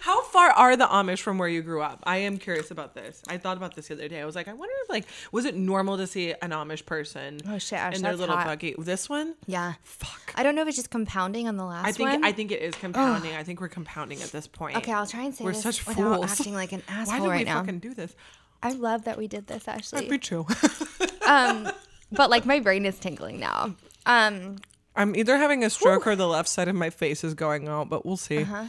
How 0.01 0.23
far 0.23 0.49
are 0.51 0.77
the 0.77 0.85
Amish 0.85 1.19
from 1.19 1.37
where 1.37 1.49
you 1.49 1.61
grew 1.61 1.81
up? 1.81 1.99
I 2.03 2.17
am 2.17 2.37
curious 2.37 2.71
about 2.71 2.93
this. 2.93 3.21
I 3.27 3.37
thought 3.37 3.57
about 3.57 3.75
this 3.75 3.87
the 3.87 3.95
other 3.95 4.07
day. 4.07 4.21
I 4.21 4.25
was 4.25 4.35
like, 4.35 4.47
I 4.47 4.53
wonder 4.53 4.73
if 4.83 4.89
like 4.89 5.05
was 5.31 5.45
it 5.45 5.55
normal 5.55 5.97
to 5.97 6.07
see 6.07 6.31
an 6.41 6.51
Amish 6.51 6.85
person 6.85 7.39
Oh, 7.47 7.57
shit, 7.57 7.79
Ash, 7.79 7.95
in 7.95 8.01
their 8.03 8.11
that's 8.11 8.19
little 8.19 8.35
hot. 8.37 8.45
buggy? 8.45 8.75
This 8.77 9.09
one? 9.09 9.35
Yeah. 9.47 9.73
Fuck. 9.83 10.33
I 10.35 10.43
don't 10.43 10.55
know 10.55 10.61
if 10.61 10.67
it's 10.67 10.77
just 10.77 10.91
compounding 10.91 11.47
on 11.47 11.57
the 11.57 11.65
last 11.65 11.85
I 11.87 11.91
think 11.91 12.09
one. 12.09 12.23
I 12.23 12.31
think 12.31 12.51
it 12.51 12.61
is 12.61 12.75
compounding. 12.75 13.33
I 13.35 13.43
think 13.43 13.59
we're 13.59 13.67
compounding 13.69 14.21
at 14.21 14.31
this 14.31 14.47
point. 14.47 14.77
okay, 14.77 14.93
I'll 14.93 15.07
try 15.07 15.23
and 15.23 15.33
say 15.35 15.43
We're 15.43 15.51
this 15.53 15.63
such 15.63 15.85
without 15.85 16.15
fools. 16.17 16.31
acting 16.31 16.53
like 16.53 16.71
an 16.71 16.83
Why 16.87 16.95
asshole 16.95 17.17
did 17.17 17.23
we 17.23 17.29
right 17.29 17.45
now. 17.45 17.59
fucking 17.61 17.79
do 17.79 17.93
this? 17.93 18.15
I 18.63 18.71
love 18.73 19.05
that 19.05 19.17
we 19.17 19.27
did 19.27 19.47
this, 19.47 19.67
Ashley. 19.67 20.07
Me 20.09 20.19
too. 20.19 20.45
um, 21.27 21.69
but 22.11 22.29
like 22.29 22.45
my 22.45 22.59
brain 22.59 22.85
is 22.85 22.97
tingling 22.99 23.39
now. 23.39 23.75
Um, 24.05 24.57
I'm 24.95 25.15
either 25.15 25.37
having 25.37 25.63
a 25.63 25.69
stroke 25.69 26.05
or 26.05 26.15
the 26.15 26.27
left 26.27 26.49
side 26.49 26.67
of 26.67 26.75
my 26.75 26.89
face 26.89 27.23
is 27.23 27.33
going 27.33 27.67
out, 27.67 27.89
but 27.89 28.05
we'll 28.05 28.17
see. 28.17 28.39
Uh-huh. 28.43 28.65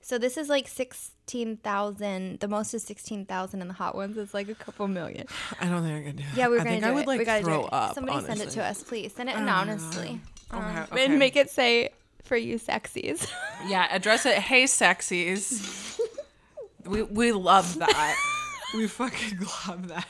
so 0.00 0.18
this 0.18 0.36
is 0.36 0.48
like 0.48 0.68
sixteen 0.68 1.56
thousand. 1.56 2.40
The 2.40 2.48
most 2.48 2.72
is 2.74 2.82
sixteen 2.84 3.24
thousand, 3.26 3.60
and 3.62 3.70
the 3.70 3.74
hot 3.74 3.94
ones 3.94 4.16
is 4.16 4.32
like 4.32 4.48
a 4.48 4.54
couple 4.54 4.86
million. 4.88 5.26
I 5.60 5.66
don't 5.68 5.82
think 5.82 5.98
I 6.06 6.08
can 6.08 6.16
do 6.16 6.22
it. 6.22 6.36
Yeah, 6.36 6.48
we're 6.48 6.56
I 6.56 6.58
gonna 6.58 6.70
think 6.70 6.84
do 6.84 6.88
I 6.90 6.92
would 6.92 7.02
it. 7.02 7.06
like 7.08 7.18
we 7.18 7.24
gotta 7.24 7.44
throw 7.44 7.60
do 7.62 7.66
it. 7.66 7.72
up. 7.72 7.94
Somebody 7.94 8.26
send 8.26 8.40
it 8.40 8.50
to 8.50 8.64
us, 8.64 8.82
please. 8.82 9.12
Send 9.14 9.28
it 9.28 9.36
anonymously. 9.36 10.20
Um, 10.50 10.62
okay, 10.64 10.80
okay. 10.92 11.04
And 11.06 11.18
make 11.18 11.34
it 11.36 11.50
say 11.50 11.90
for 12.24 12.36
you 12.36 12.58
sexies. 12.58 13.30
Yeah, 13.66 13.86
address 13.92 14.26
it. 14.26 14.34
Hey, 14.38 14.64
sexies. 14.64 16.00
we 16.84 17.02
we 17.02 17.30
love 17.32 17.78
that. 17.78 18.16
we 18.74 18.88
fucking 18.88 19.38
love 19.68 19.86
that. 19.88 20.06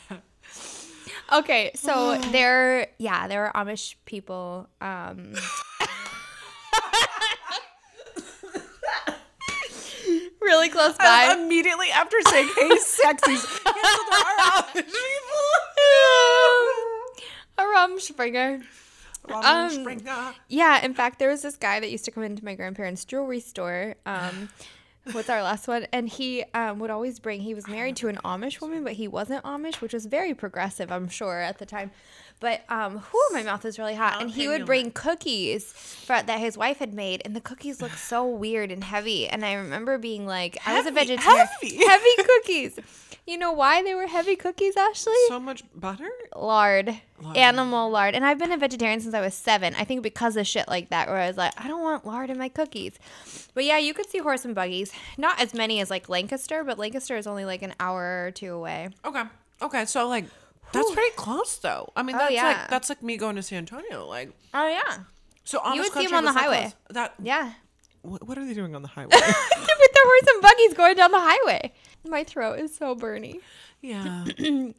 Okay, 1.32 1.70
so 1.74 2.18
there, 2.32 2.88
yeah, 2.98 3.26
there 3.28 3.54
are 3.54 3.64
Amish 3.64 3.94
people. 4.04 4.68
Um, 4.80 5.34
really 10.40 10.68
close 10.68 10.96
by. 10.96 11.34
Immediately 11.38 11.90
after 11.90 12.16
saying 12.28 12.48
"Hey, 12.56 12.68
sexies," 12.76 13.38
so 13.38 13.64
there 13.64 13.74
are 13.74 14.62
Amish 14.74 14.84
people. 14.84 14.92
a 17.58 17.62
Rumspringa. 17.62 18.62
Ron 19.28 19.44
Um, 19.44 20.32
Yeah, 20.48 20.84
in 20.84 20.94
fact, 20.94 21.18
there 21.20 21.28
was 21.28 21.42
this 21.42 21.56
guy 21.56 21.78
that 21.80 21.90
used 21.90 22.04
to 22.06 22.10
come 22.10 22.24
into 22.24 22.44
my 22.44 22.54
grandparents' 22.56 23.04
jewelry 23.04 23.40
store. 23.40 23.94
Um, 24.04 24.48
what's 25.10 25.28
our 25.28 25.42
last 25.42 25.66
one? 25.66 25.86
And 25.92 26.08
he 26.08 26.44
um, 26.54 26.78
would 26.78 26.90
always 26.90 27.18
bring. 27.18 27.40
He 27.40 27.54
was 27.54 27.66
married 27.66 27.96
to 27.96 28.08
an 28.08 28.18
Amish 28.24 28.60
woman, 28.60 28.84
but 28.84 28.92
he 28.94 29.08
wasn't 29.08 29.44
Amish, 29.44 29.80
which 29.80 29.92
was 29.92 30.06
very 30.06 30.34
progressive, 30.34 30.92
I'm 30.92 31.08
sure, 31.08 31.40
at 31.40 31.58
the 31.58 31.66
time. 31.66 31.90
But 32.40 32.62
um, 32.68 32.98
whew, 32.98 33.28
my 33.32 33.42
mouth 33.42 33.64
is 33.64 33.78
really 33.78 33.94
hot. 33.94 34.20
And 34.20 34.30
he 34.30 34.48
would 34.48 34.66
bring 34.66 34.90
cookies 34.90 35.72
for, 35.72 36.20
that 36.22 36.40
his 36.40 36.58
wife 36.58 36.78
had 36.78 36.92
made, 36.92 37.22
and 37.24 37.36
the 37.36 37.40
cookies 37.40 37.80
looked 37.80 37.98
so 37.98 38.26
weird 38.26 38.72
and 38.72 38.82
heavy. 38.82 39.28
And 39.28 39.44
I 39.44 39.54
remember 39.54 39.96
being 39.98 40.26
like, 40.26 40.58
I 40.66 40.76
was 40.76 40.86
a 40.86 40.90
vegetarian. 40.90 41.46
heavy. 41.46 41.86
heavy 41.86 42.16
cookies. 42.16 42.78
You 43.26 43.38
know 43.38 43.52
why 43.52 43.82
they 43.84 43.94
were 43.94 44.08
heavy 44.08 44.34
cookies, 44.34 44.76
Ashley? 44.76 45.14
So 45.28 45.38
much 45.38 45.62
butter? 45.74 46.08
lard, 46.34 46.96
Lard. 47.20 47.36
animal 47.36 47.88
lard. 47.88 48.16
And 48.16 48.24
I've 48.24 48.38
been 48.38 48.50
a 48.50 48.56
vegetarian 48.56 49.00
since 49.00 49.14
I 49.14 49.20
was 49.20 49.32
seven. 49.34 49.74
I 49.78 49.84
think 49.84 50.02
because 50.02 50.36
of 50.36 50.44
shit 50.46 50.66
like 50.66 50.90
that, 50.90 51.06
where 51.08 51.18
I 51.18 51.28
was 51.28 51.36
like, 51.36 51.52
I 51.56 51.68
don't 51.68 51.82
want 51.82 52.04
lard 52.04 52.30
in 52.30 52.38
my 52.38 52.48
cookies. 52.48 52.98
But 53.54 53.64
yeah, 53.64 53.78
you 53.78 53.94
could 53.94 54.08
see 54.10 54.18
horse 54.18 54.44
and 54.44 54.56
buggies. 54.56 54.92
Not 55.16 55.40
as 55.40 55.54
many 55.54 55.80
as 55.80 55.88
like 55.88 56.08
Lancaster, 56.08 56.64
but 56.64 56.78
Lancaster 56.80 57.16
is 57.16 57.28
only 57.28 57.44
like 57.44 57.62
an 57.62 57.74
hour 57.78 58.24
or 58.26 58.30
two 58.32 58.52
away. 58.54 58.88
Okay. 59.04 59.22
Okay. 59.62 59.84
So 59.84 60.08
like 60.08 60.24
that's 60.72 60.88
Whew. 60.88 60.94
pretty 60.94 61.14
close 61.14 61.56
though. 61.58 61.92
I 61.94 62.02
mean 62.02 62.16
Oh, 62.16 62.18
that's 62.18 62.32
yeah. 62.32 62.46
like 62.48 62.70
that's 62.70 62.88
like 62.88 63.02
me 63.04 63.16
going 63.18 63.36
to 63.36 63.42
San 63.42 63.58
Antonio. 63.58 64.06
Like 64.08 64.30
Oh 64.52 64.66
yeah, 64.68 65.04
so 65.44 65.60
Amish 65.60 65.78
would 65.78 65.92
see 65.92 66.06
them 66.06 66.14
on 66.14 66.24
the 66.24 66.32
highway. 66.32 66.72
That 66.90 67.14
yeah. 67.22 67.52
what, 68.02 68.26
what 68.26 68.36
are 68.38 68.44
they 68.44 68.54
doing 68.54 68.74
on 68.74 68.82
the 68.82 68.88
highway? 68.96 69.10
With 69.12 69.20
the 69.92 70.00
horse 70.04 70.34
and 70.34 70.42
buggies 70.42 70.74
going 70.74 70.96
down 70.96 71.12
the 71.12 71.20
highway. 71.20 71.72
My 72.06 72.24
throat 72.24 72.58
is 72.58 72.74
so 72.74 72.94
burny. 72.96 73.40
yeah. 73.80 74.24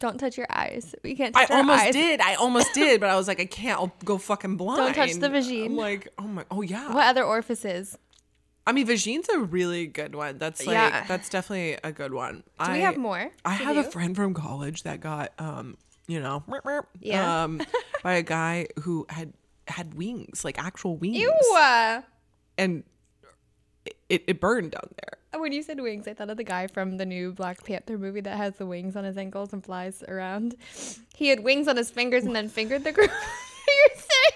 Don't 0.00 0.18
touch 0.18 0.36
your 0.38 0.46
eyes. 0.48 0.94
We 1.02 1.16
can't 1.16 1.36
I 1.36 1.46
almost 1.46 1.82
eyes. 1.82 1.92
did. 1.92 2.20
I 2.20 2.34
almost 2.36 2.72
did, 2.72 3.00
but 3.00 3.10
I 3.10 3.16
was 3.16 3.26
like, 3.26 3.40
I 3.40 3.46
can't. 3.46 3.80
I'll 3.80 3.92
go 4.04 4.16
fucking 4.16 4.56
blind. 4.56 4.78
Don't 4.78 4.94
touch 4.94 5.14
the 5.14 5.28
vagine. 5.28 5.66
I'm 5.66 5.76
like, 5.76 6.06
oh 6.18 6.22
my, 6.22 6.44
oh 6.52 6.62
yeah. 6.62 6.92
What 6.94 7.06
other 7.08 7.24
orifices? 7.24 7.98
I 8.64 8.70
mean, 8.72 8.86
vagine's 8.86 9.28
a 9.28 9.40
really 9.40 9.86
good 9.88 10.14
one. 10.14 10.38
That's 10.38 10.64
like, 10.64 10.74
Yeah. 10.74 11.04
that's 11.08 11.28
definitely 11.28 11.78
a 11.82 11.90
good 11.90 12.12
one. 12.14 12.36
Do 12.36 12.42
I, 12.60 12.74
we 12.74 12.80
have 12.82 12.96
more? 12.96 13.30
I 13.44 13.54
have 13.54 13.76
a 13.76 13.82
friend 13.82 14.14
from 14.14 14.34
college 14.34 14.84
that 14.84 15.00
got, 15.00 15.32
um, 15.38 15.76
you 16.06 16.20
know, 16.20 16.44
Yeah. 17.00 17.42
um, 17.44 17.60
by 18.04 18.14
a 18.14 18.22
guy 18.22 18.68
who 18.82 19.04
had 19.08 19.32
had 19.66 19.94
wings, 19.94 20.44
like 20.44 20.62
actual 20.62 20.96
wings, 20.96 21.16
Ew. 21.18 21.32
and 22.56 22.84
it, 24.08 24.24
it 24.28 24.40
burned 24.40 24.70
down 24.72 24.88
there. 25.02 25.17
When 25.36 25.52
you 25.52 25.62
said 25.62 25.80
wings, 25.80 26.08
I 26.08 26.14
thought 26.14 26.30
of 26.30 26.36
the 26.36 26.44
guy 26.44 26.66
from 26.66 26.96
the 26.96 27.06
new 27.06 27.32
Black 27.32 27.64
Panther 27.64 27.96
movie 27.98 28.20
that 28.22 28.36
has 28.36 28.56
the 28.56 28.66
wings 28.66 28.96
on 28.96 29.04
his 29.04 29.16
ankles 29.16 29.52
and 29.52 29.64
flies 29.64 30.02
around. 30.08 30.56
He 31.14 31.28
had 31.28 31.40
wings 31.44 31.68
on 31.68 31.76
his 31.76 31.90
fingers 31.90 32.24
and 32.24 32.34
then 32.34 32.48
fingered 32.48 32.82
the 32.84 32.92
girl. 32.92 33.06
You're 33.08 33.96
saying 33.96 34.32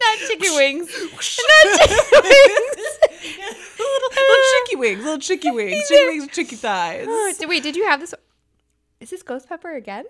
not 0.00 0.18
chicken 0.26 0.52
wings. 0.56 0.88
not 0.90 1.78
chicken 1.78 1.98
wings. 2.22 2.98
little, 3.78 4.10
little 4.10 4.44
chicky 4.54 4.76
wings, 4.76 5.04
little 5.04 5.18
chicky 5.18 5.50
wings, 5.50 5.88
chicky 5.88 6.04
wings, 6.06 6.22
with 6.24 6.32
chicky 6.32 6.56
thighs. 6.56 7.06
Oh, 7.08 7.32
did- 7.38 7.48
wait, 7.48 7.62
did 7.62 7.76
you 7.76 7.86
have 7.86 8.00
this? 8.00 8.14
Is 9.00 9.10
this 9.10 9.22
ghost 9.22 9.48
pepper 9.48 9.74
again? 9.74 10.04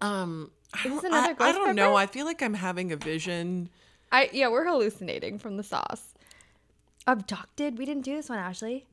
Um, 0.00 0.50
I 0.72 0.78
Is 0.78 0.84
this 0.84 0.92
don't, 1.02 1.12
another 1.12 1.34
I, 1.40 1.48
I 1.48 1.52
don't 1.52 1.74
know. 1.76 1.96
I 1.96 2.06
feel 2.06 2.24
like 2.26 2.42
I'm 2.42 2.54
having 2.54 2.92
a 2.92 2.96
vision. 2.96 3.68
I 4.10 4.30
yeah, 4.32 4.48
we're 4.48 4.66
hallucinating 4.66 5.38
from 5.38 5.56
the 5.56 5.62
sauce. 5.62 6.14
Abducted? 7.06 7.78
We 7.78 7.86
didn't 7.86 8.04
do 8.04 8.16
this 8.16 8.28
one, 8.28 8.38
Ashley. 8.38 8.86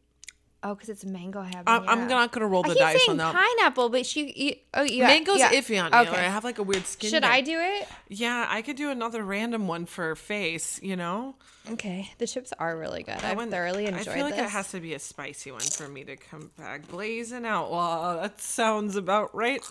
Oh, 0.63 0.74
because 0.74 0.89
it's 0.89 1.05
mango 1.05 1.43
habanero. 1.43 1.63
I'm, 1.68 1.88
I'm 1.88 2.07
not 2.07 2.32
gonna 2.32 2.47
roll 2.47 2.66
I 2.66 2.70
the 2.70 2.74
keep 2.74 2.82
dice 2.82 3.05
saying 3.05 3.20
on 3.20 3.34
that. 3.34 3.36
pineapple, 3.36 3.89
but 3.89 4.05
she. 4.05 4.32
You, 4.36 4.55
oh, 4.74 4.82
yeah. 4.82 5.07
Mango's 5.07 5.38
yeah. 5.38 5.51
iffy 5.51 5.84
on 5.84 5.91
me. 5.91 5.97
Okay. 5.99 6.09
Like, 6.09 6.20
I 6.20 6.24
have 6.24 6.43
like 6.43 6.57
a 6.57 6.63
weird 6.63 6.88
skin. 6.88 7.11
Should 7.11 7.24
there. 7.24 7.32
I 7.32 7.41
do 7.41 7.59
it? 7.59 7.88
Yeah, 8.07 8.47
I 8.49 8.63
could 8.63 8.76
do 8.76 8.89
another 8.89 9.24
random 9.24 9.68
one 9.68 9.86
for 9.86 10.16
face. 10.16 10.80
You 10.82 10.95
know, 10.95 11.36
Okay. 11.72 12.09
The 12.18 12.28
chips 12.28 12.53
are 12.57 12.78
really 12.78 13.03
good. 13.03 13.24
I've 13.24 13.38
one- 13.38 13.51
thoroughly 13.51 13.86
enjoyed 13.86 14.07
it. 14.07 14.09
I 14.09 14.13
feel 14.16 14.26
like 14.26 14.36
this. 14.36 14.47
it 14.47 14.49
has 14.49 14.72
to 14.72 14.80
be 14.80 14.93
a 14.93 14.99
spicy 14.99 15.51
one 15.51 15.61
for 15.61 15.88
me 15.88 16.03
to 16.05 16.16
come 16.16 16.51
back. 16.57 16.88
Blazing 16.88 17.45
outlaw. 17.45 18.22
That 18.22 18.41
sounds 18.41 18.95
about 18.95 19.36
right. 19.36 19.61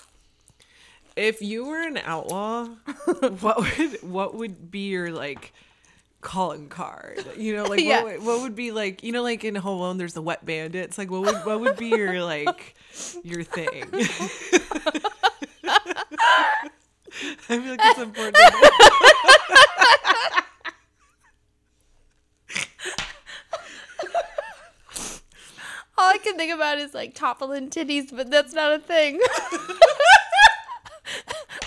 If 1.16 1.40
you 1.42 1.64
were 1.66 1.80
an 1.80 1.98
outlaw, 1.98 2.64
what 3.40 3.58
would 3.78 4.02
what 4.02 4.34
would 4.34 4.70
be 4.70 4.88
your 4.88 5.12
like 5.12 5.52
calling 6.20 6.68
card? 6.68 7.24
You 7.36 7.54
know, 7.56 7.64
like 7.64 7.80
Yeah. 7.80 8.02
what, 8.02 8.18
would, 8.18 8.26
what 8.26 8.40
would 8.42 8.56
be 8.56 8.72
like? 8.72 9.02
You 9.04 9.12
know, 9.12 9.22
like 9.22 9.44
in 9.44 9.54
Home 9.54 9.78
Alone, 9.78 9.98
there's 9.98 10.14
the 10.14 10.22
wet 10.22 10.44
bandits. 10.44 10.98
Like, 10.98 11.10
what 11.10 11.22
would 11.22 11.36
what 11.46 11.60
would 11.60 11.76
be 11.76 11.88
your 11.88 12.22
like 12.24 12.74
your 13.22 13.44
thing? 13.44 13.84
I 17.48 17.58
feel 17.58 17.70
like 17.70 17.80
it's 17.82 17.98
important. 18.00 18.36
All 25.96 26.10
I 26.10 26.18
can 26.18 26.36
think 26.36 26.52
about 26.52 26.78
is 26.78 26.92
like 26.92 27.14
toppling 27.14 27.70
titties, 27.70 28.14
but 28.14 28.28
that's 28.30 28.52
not 28.52 28.72
a 28.72 28.78
thing. 28.80 29.20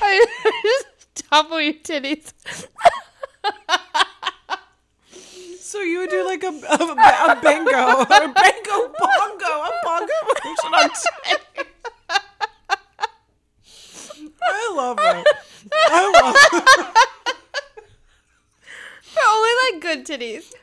I 0.01 0.25
just 0.63 1.26
topple 1.37 1.61
your 1.61 1.73
titties. 1.73 2.33
So 5.59 5.81
you 5.81 5.99
would 5.99 6.09
do 6.09 6.25
like 6.25 6.43
a, 6.43 6.47
a, 6.47 6.51
a 6.51 7.39
bingo, 7.41 8.01
a 8.01 8.05
bingo 8.07 8.93
bongo, 8.97 9.51
a 9.67 9.71
bongo 9.83 10.13
version 10.33 10.73
on 10.73 10.89
titty. 10.89 11.69
I 14.41 14.73
love 14.73 14.97
it. 15.01 15.27
I 15.73 16.11
love 16.21 16.35
it. 16.53 16.63
But 19.13 19.23
only 19.27 19.53
like 19.63 19.81
good 19.81 20.05
titties. 20.05 20.53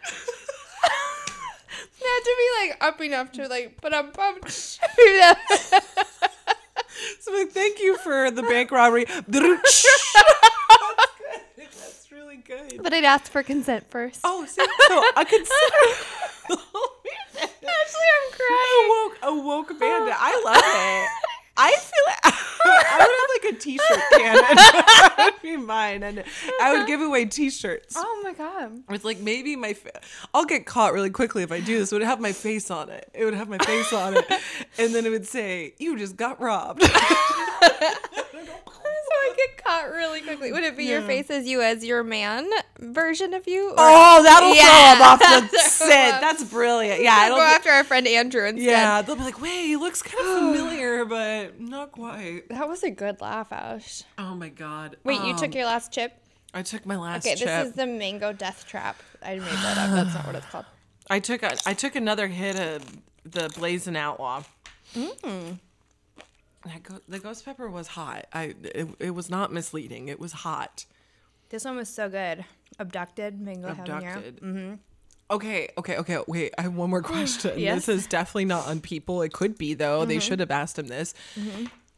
they 2.00 2.08
have 2.08 2.24
to 2.24 2.34
be 2.38 2.48
like 2.60 2.72
up 2.80 3.00
enough 3.02 3.32
to 3.32 3.46
like 3.46 3.80
put 3.80 3.92
a 3.92 4.04
bump. 4.04 4.48
So 7.24 7.32
like, 7.32 7.50
thank 7.52 7.80
you 7.80 7.96
for 7.96 8.30
the 8.30 8.42
bank 8.42 8.70
robbery. 8.70 9.04
That's 9.28 9.28
good. 9.28 9.50
That's 11.56 12.12
really 12.12 12.42
ask 13.14 13.30
for 13.30 13.42
consent 13.42 13.88
first. 13.90 14.20
Oh, 14.24 14.44
see, 14.44 14.64
so 14.88 15.02
I 15.16 15.24
could. 15.24 15.40
Actually, 17.36 18.10
I'm 18.16 18.26
crying. 18.32 18.82
a 18.82 18.88
woke, 18.90 19.16
a 19.22 19.34
woke 19.46 19.70
oh. 19.70 19.78
bandit. 19.78 20.16
I 20.18 20.42
love 20.44 20.56
it. 20.56 21.08
I 21.56 21.70
feel 21.70 22.04
like 22.08 22.18
I 22.64 22.98
would 22.98 23.14
have 23.20 23.30
like 23.44 23.54
a 23.54 23.60
t-shirt 23.60 24.02
cannon. 24.18 24.56
that 24.56 25.30
would 25.32 25.42
be 25.42 25.56
mine, 25.56 26.02
and 26.02 26.24
I 26.60 26.76
would 26.76 26.88
give 26.88 27.00
away 27.00 27.26
t-shirts 27.26 27.94
Oh 27.96 28.20
my 28.24 28.32
god. 28.32 28.82
with 28.88 29.04
like 29.04 29.20
maybe 29.20 29.54
my. 29.54 29.74
Fa- 29.74 30.00
I'll 30.32 30.46
get 30.46 30.66
caught 30.66 30.92
really 30.92 31.10
quickly 31.10 31.44
if 31.44 31.52
I 31.52 31.60
do 31.60 31.78
this. 31.78 31.92
It 31.92 31.94
would 31.94 32.02
have 32.02 32.20
my 32.20 32.32
face 32.32 32.72
on 32.72 32.88
it. 32.90 33.08
It 33.14 33.24
would 33.24 33.34
have 33.34 33.48
my 33.48 33.58
face 33.58 33.92
on 33.92 34.16
it, 34.16 34.24
and 34.78 34.92
then 34.92 35.06
it 35.06 35.10
would 35.10 35.26
say, 35.28 35.74
"You 35.78 35.96
just 35.96 36.16
got 36.16 36.40
robbed." 36.40 36.82
I 39.30 39.34
get 39.36 39.64
caught 39.64 39.90
really 39.90 40.20
quickly. 40.20 40.52
Would 40.52 40.64
it 40.64 40.76
be 40.76 40.84
your 40.84 41.02
face 41.02 41.30
as 41.30 41.46
you 41.46 41.62
as 41.62 41.84
your 41.84 42.02
man 42.02 42.48
version 42.78 43.34
of 43.34 43.46
you? 43.48 43.70
Or 43.70 43.74
oh, 43.78 44.22
that'll 44.22 44.54
Yeah, 44.54 44.94
throw 44.96 45.04
off 45.06 45.18
the 45.18 45.24
that'll 45.24 45.48
throw 45.48 45.58
'em 45.58 45.68
scent. 45.70 46.20
That's 46.20 46.44
brilliant. 46.44 47.02
Yeah, 47.02 47.14
I 47.14 47.28
go 47.28 47.36
don't. 47.36 47.44
after 47.46 47.70
our 47.70 47.84
friend 47.84 48.06
Andrew 48.06 48.44
instead. 48.46 48.64
yeah, 48.64 49.02
they'll 49.02 49.16
be 49.16 49.22
like, 49.22 49.40
"Wait, 49.40 49.66
he 49.66 49.76
looks 49.76 50.02
kind 50.02 50.18
of 50.26 50.38
familiar, 50.56 51.04
but 51.04 51.60
not 51.60 51.92
quite." 51.92 52.48
That 52.50 52.68
was 52.68 52.82
a 52.82 52.90
good 52.90 53.20
laugh, 53.20 53.52
Ash. 53.52 54.02
Oh 54.18 54.34
my 54.34 54.48
god. 54.50 54.96
Wait, 55.04 55.20
you 55.22 55.32
Um, 55.32 55.36
took 55.36 55.54
your 55.54 55.64
last 55.66 55.92
chip? 55.92 56.12
I 56.52 56.62
took 56.62 56.86
my 56.86 56.96
last 56.96 57.24
chip. 57.24 57.32
Okay, 57.32 57.38
chip. 57.40 57.48
this 57.48 57.68
is 57.68 57.72
the 57.74 57.86
mango 57.86 58.32
death 58.32 58.64
trap. 58.68 59.02
I 59.22 59.34
made 59.36 59.42
that 59.42 59.78
up. 59.78 59.90
That's 59.90 60.14
not 60.14 60.26
what 60.26 60.34
it's 60.36 60.46
called. 60.46 60.66
I 61.10 61.18
took 61.20 61.42
a, 61.42 61.56
I 61.66 61.74
took 61.74 61.96
another 61.96 62.28
hit 62.28 62.56
of 62.58 62.84
the 63.24 63.50
blazing 63.56 63.96
outlaw. 63.96 64.42
Mm. 64.94 65.58
That 66.64 66.82
go, 66.82 66.98
the 67.08 67.18
ghost 67.18 67.44
pepper 67.44 67.68
was 67.68 67.88
hot. 67.88 68.26
I 68.32 68.54
it, 68.62 68.88
it 68.98 69.10
was 69.10 69.28
not 69.28 69.52
misleading. 69.52 70.08
It 70.08 70.18
was 70.18 70.32
hot. 70.32 70.86
This 71.50 71.64
one 71.64 71.76
was 71.76 71.88
so 71.88 72.08
good. 72.08 72.44
Abducted 72.78 73.40
mango 73.40 73.68
habanero. 73.68 74.16
Abducted. 74.16 74.78
Okay, 75.30 75.70
okay, 75.78 75.96
okay. 75.98 76.18
Wait, 76.26 76.52
I 76.58 76.62
have 76.62 76.74
one 76.74 76.90
more 76.90 77.02
question. 77.02 77.58
Yes. 77.58 77.86
This 77.86 77.96
is 77.96 78.06
definitely 78.06 78.44
not 78.46 78.66
on 78.66 78.80
people. 78.80 79.22
It 79.22 79.32
could 79.32 79.56
be 79.56 79.74
though. 79.74 80.00
Mm-hmm. 80.00 80.08
They 80.08 80.18
should 80.20 80.40
have 80.40 80.50
asked 80.50 80.78
him 80.78 80.88
this. 80.88 81.14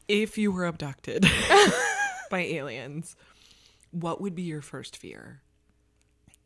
If 0.09 0.39
you 0.39 0.53
were 0.53 0.65
abducted 0.67 1.27
by 2.31 2.41
aliens, 2.41 3.17
what 3.91 4.21
would 4.21 4.35
be 4.35 4.43
your 4.43 4.63
first 4.63 4.97
fear? 4.97 5.43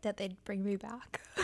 That 0.03 0.17
they'd 0.17 0.43
bring 0.45 0.65
me 0.65 0.77
back. 0.77 1.21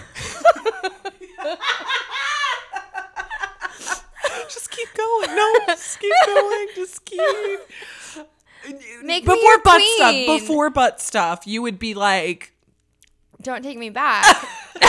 Just 4.51 4.71
keep 4.71 4.89
going. 4.95 5.37
No, 5.37 5.55
just 5.69 6.01
keep 6.01 6.13
going. 6.27 6.67
Just 6.75 7.05
keep. 7.05 7.61
Make 9.03 9.25
before 9.25 9.59
butt 9.59 9.75
queen. 9.77 9.97
stuff. 9.97 10.27
Before 10.41 10.71
butt 10.71 11.01
stuff, 11.01 11.47
you 11.47 11.63
would 11.63 11.79
be 11.79 11.95
like, 11.95 12.53
Don't 13.43 13.63
take 13.63 13.79
me 13.79 13.91
back. 13.91 14.25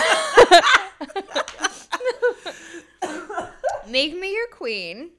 Make 3.88 4.18
me 4.20 4.34
your 4.34 4.48
queen. 4.50 5.12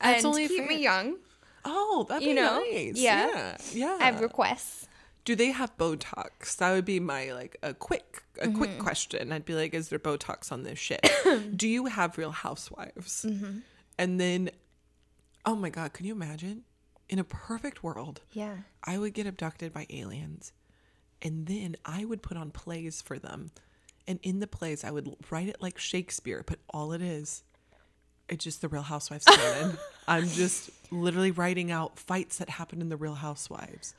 That's 0.00 0.18
and 0.18 0.26
only 0.26 0.48
keep 0.48 0.58
fair. 0.58 0.68
me 0.68 0.82
young. 0.82 1.16
"Oh, 1.64 2.06
that'd 2.08 2.22
You 2.22 2.34
be 2.34 2.40
know? 2.40 2.60
nice." 2.60 2.96
Yeah. 2.96 3.26
yeah, 3.28 3.56
yeah. 3.72 3.98
I 4.00 4.04
have 4.04 4.20
requests. 4.20 4.86
do 5.24 5.34
they 5.34 5.50
have 5.50 5.76
Botox? 5.76 6.56
That 6.58 6.72
would 6.72 6.84
be 6.84 7.00
my 7.00 7.32
like 7.32 7.56
a 7.62 7.74
quick 7.74 8.22
a 8.40 8.46
Mm-hmm. 8.46 8.56
quick 8.58 8.78
question. 8.78 9.32
I'd 9.32 9.44
be 9.44 9.54
like, 9.54 9.74
is 9.74 9.88
there 9.88 9.98
Botox 9.98 10.52
on 10.52 10.62
this 10.62 10.78
shit? 10.78 11.04
do 11.56 11.66
you 11.68 11.86
have 11.86 12.16
Real 12.18 12.30
Housewives? 12.32 13.26
Mm-hmm. 13.28 13.58
And 13.98 14.18
then, 14.20 14.50
oh 15.44 15.54
my 15.54 15.70
god, 15.70 15.92
can 15.92 16.06
you 16.06 16.12
imagine? 16.14 16.64
In 17.08 17.18
a 17.18 17.24
perfect 17.24 17.82
world, 17.82 18.22
Yeah. 18.32 18.56
I 18.82 18.98
would 18.98 19.12
get 19.14 19.26
abducted 19.26 19.72
by 19.72 19.86
aliens, 19.90 20.52
and 21.22 21.46
then 21.46 21.76
I 21.84 22.04
would 22.04 22.22
put 22.22 22.36
on 22.36 22.50
plays 22.50 23.02
for 23.02 23.18
them, 23.18 23.50
and 24.08 24.18
in 24.22 24.40
the 24.40 24.46
plays 24.46 24.84
I 24.84 24.90
would 24.90 25.14
write 25.30 25.48
it 25.48 25.60
like 25.60 25.78
Shakespeare, 25.78 26.42
but 26.46 26.58
all 26.70 26.92
it 26.92 27.02
is. 27.02 27.44
It's 28.26 28.42
just 28.42 28.62
the 28.62 28.68
Real 28.68 28.82
Housewives 28.82 29.26
canon. 29.26 29.76
I'm 30.08 30.28
just 30.28 30.70
literally 30.90 31.30
writing 31.30 31.70
out 31.70 31.98
fights 31.98 32.38
that 32.38 32.48
happened 32.48 32.80
in 32.80 32.88
the 32.88 32.96
Real 32.96 33.16
Housewives. 33.16 33.94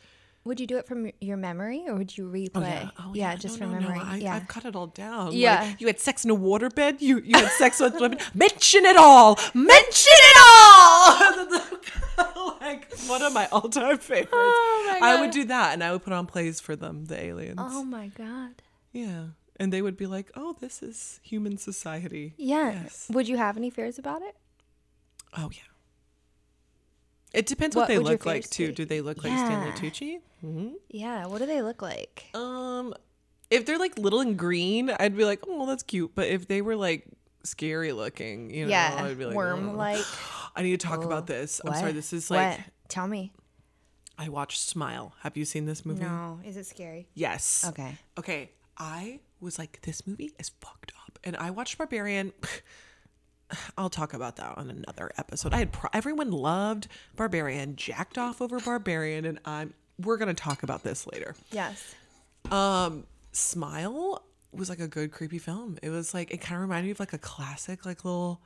Would 0.45 0.59
you 0.59 0.67
do 0.67 0.77
it 0.77 0.85
from 0.85 1.09
your 1.19 1.37
memory 1.37 1.85
or 1.87 1.95
would 1.95 2.15
you 2.15 2.29
oh, 2.29 2.31
replay? 2.31 2.91
Oh, 2.99 3.13
yeah. 3.15 3.35
just 3.35 3.59
No, 3.59 3.65
from 3.65 3.73
no, 3.73 3.79
no. 3.79 3.87
memory. 3.89 3.99
I, 4.03 4.17
yeah. 4.17 4.35
I've 4.35 4.47
got 4.47 4.63
it 4.63 4.75
all 4.75 4.85
down. 4.85 5.31
Yeah. 5.33 5.61
Like, 5.61 5.81
you 5.81 5.87
had 5.87 5.99
sex 5.99 6.23
in 6.23 6.29
a 6.29 6.35
waterbed. 6.35 7.01
You 7.01 7.19
you 7.25 7.35
had 7.35 7.49
sex 7.53 7.79
with 7.79 7.99
women. 7.99 8.19
Mention 8.35 8.85
it 8.85 8.95
all. 8.95 9.39
Mention 9.55 10.13
it 10.31 10.37
all. 10.39 12.57
like 12.61 12.95
one 13.07 13.23
of 13.23 13.33
my 13.33 13.47
all 13.51 13.67
time 13.69 13.97
favorites. 13.97 14.29
Oh 14.33 14.83
my 14.87 14.99
God. 14.99 15.07
I 15.07 15.19
would 15.19 15.31
do 15.31 15.45
that, 15.45 15.73
and 15.73 15.83
I 15.83 15.91
would 15.91 16.03
put 16.03 16.13
on 16.13 16.27
plays 16.27 16.59
for 16.59 16.75
them, 16.75 17.05
the 17.05 17.19
aliens. 17.19 17.57
oh 17.59 17.83
my 17.83 18.09
god. 18.09 18.61
Yeah, 18.93 19.25
and 19.59 19.73
they 19.73 19.81
would 19.81 19.97
be 19.97 20.05
like, 20.05 20.29
"Oh, 20.35 20.55
this 20.59 20.83
is 20.83 21.19
human 21.23 21.57
society." 21.57 22.35
Yeah. 22.37 22.83
Yes. 22.83 23.07
Would 23.09 23.27
you 23.27 23.37
have 23.37 23.57
any 23.57 23.71
fears 23.71 23.97
about 23.97 24.21
it? 24.21 24.35
Oh 25.35 25.49
yeah. 25.51 25.63
It 27.35 27.45
depends 27.45 27.75
what, 27.75 27.83
What 27.83 27.87
they 27.89 27.99
look 27.99 28.25
like 28.25 28.49
too. 28.49 28.67
be? 28.67 28.73
Do 28.73 28.85
they 28.85 29.01
look 29.01 29.23
like 29.23 29.33
Stanley 29.33 29.67
Yeah. 29.69 29.75
Tucci? 29.75 30.19
hmm 30.41 30.69
Yeah. 30.89 31.25
What 31.27 31.39
do 31.39 31.45
they 31.45 31.61
look 31.61 31.81
like? 31.81 32.25
Um, 32.33 32.93
if 33.49 33.65
they're 33.65 33.77
like 33.77 33.97
little 33.99 34.21
and 34.21 34.37
green, 34.37 34.89
I'd 34.99 35.15
be 35.15 35.25
like, 35.25 35.41
oh, 35.47 35.65
that's 35.65 35.83
cute. 35.83 36.11
But 36.15 36.27
if 36.27 36.47
they 36.47 36.61
were 36.61 36.75
like 36.75 37.07
scary 37.43 37.91
looking, 37.91 38.49
you 38.49 38.65
know, 38.65 38.71
yeah. 38.71 38.95
I'd 39.03 39.17
be 39.17 39.25
like, 39.25 39.35
Worm 39.35 39.69
"Oh." 39.69 39.73
like. 39.73 40.03
I 40.55 40.63
need 40.63 40.79
to 40.79 40.87
talk 40.87 41.03
about 41.03 41.27
this. 41.27 41.59
I'm 41.65 41.73
sorry. 41.73 41.91
This 41.91 42.13
is 42.13 42.31
like 42.31 42.57
What? 42.57 42.67
Tell 42.87 43.07
me. 43.07 43.31
I 44.17 44.29
watched 44.29 44.61
Smile. 44.61 45.13
Have 45.21 45.35
you 45.35 45.43
seen 45.43 45.65
this 45.65 45.85
movie? 45.85 46.01
No. 46.03 46.39
Is 46.45 46.55
it 46.55 46.65
scary? 46.65 47.07
Yes. 47.13 47.65
Okay. 47.67 47.97
Okay. 48.17 48.51
I 48.77 49.19
was 49.41 49.59
like, 49.59 49.81
this 49.81 50.07
movie 50.07 50.31
is 50.39 50.49
fucked 50.61 50.93
up, 51.05 51.19
and 51.23 51.35
I 51.35 51.51
watched 51.51 51.77
Barbarian. 51.77 52.31
I'll 53.77 53.89
talk 53.89 54.13
about 54.13 54.37
that 54.37 54.57
on 54.57 54.69
another 54.69 55.11
episode. 55.17 55.53
I 55.53 55.57
had 55.57 55.71
pro- 55.71 55.89
everyone 55.93 56.31
loved 56.31 56.87
Barbarian, 57.15 57.75
jacked 57.75 58.17
off 58.17 58.41
over 58.41 58.59
Barbarian, 58.59 59.25
and 59.25 59.39
I'm 59.45 59.73
we're 60.01 60.17
gonna 60.17 60.33
talk 60.33 60.63
about 60.63 60.83
this 60.83 61.07
later. 61.07 61.35
Yes. 61.51 61.95
Um, 62.51 63.05
Smile 63.31 64.23
was 64.51 64.69
like 64.69 64.79
a 64.79 64.87
good 64.87 65.11
creepy 65.11 65.39
film. 65.39 65.77
It 65.81 65.89
was 65.89 66.13
like 66.13 66.31
it 66.31 66.41
kind 66.41 66.55
of 66.55 66.61
reminded 66.61 66.85
me 66.87 66.91
of 66.91 66.99
like 66.99 67.13
a 67.13 67.17
classic, 67.17 67.85
like 67.85 68.03
little 68.05 68.41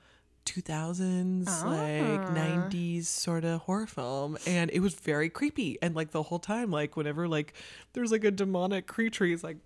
two 0.45 0.61
thousands, 0.61 1.63
like 1.63 2.33
nineties 2.33 3.07
sort 3.07 3.45
of 3.45 3.61
horror 3.61 3.87
film, 3.87 4.37
and 4.47 4.69
it 4.71 4.79
was 4.79 4.95
very 4.95 5.29
creepy. 5.29 5.77
And 5.81 5.95
like 5.95 6.11
the 6.11 6.23
whole 6.23 6.39
time, 6.39 6.71
like 6.71 6.97
whenever 6.97 7.27
like 7.27 7.53
there's 7.93 8.11
like 8.11 8.23
a 8.23 8.31
demonic 8.31 8.87
creature, 8.87 9.25
he's 9.25 9.43
like, 9.43 9.57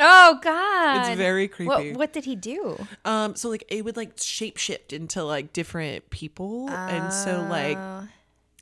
Oh 0.00 0.38
God. 0.42 1.06
it's 1.08 1.16
very 1.16 1.46
creepy. 1.48 1.92
what 1.92 2.12
did 2.12 2.24
he 2.24 2.34
do? 2.36 2.84
Um, 3.04 3.36
so 3.36 3.48
like 3.48 3.64
it 3.68 3.84
would 3.84 3.96
like 3.96 4.14
shape 4.20 4.56
shift 4.56 4.92
into 4.92 5.22
like 5.22 5.52
different 5.52 6.10
people, 6.10 6.68
and 6.70 7.12
so 7.12 7.46
like 7.48 7.76
Oh. 7.78 8.08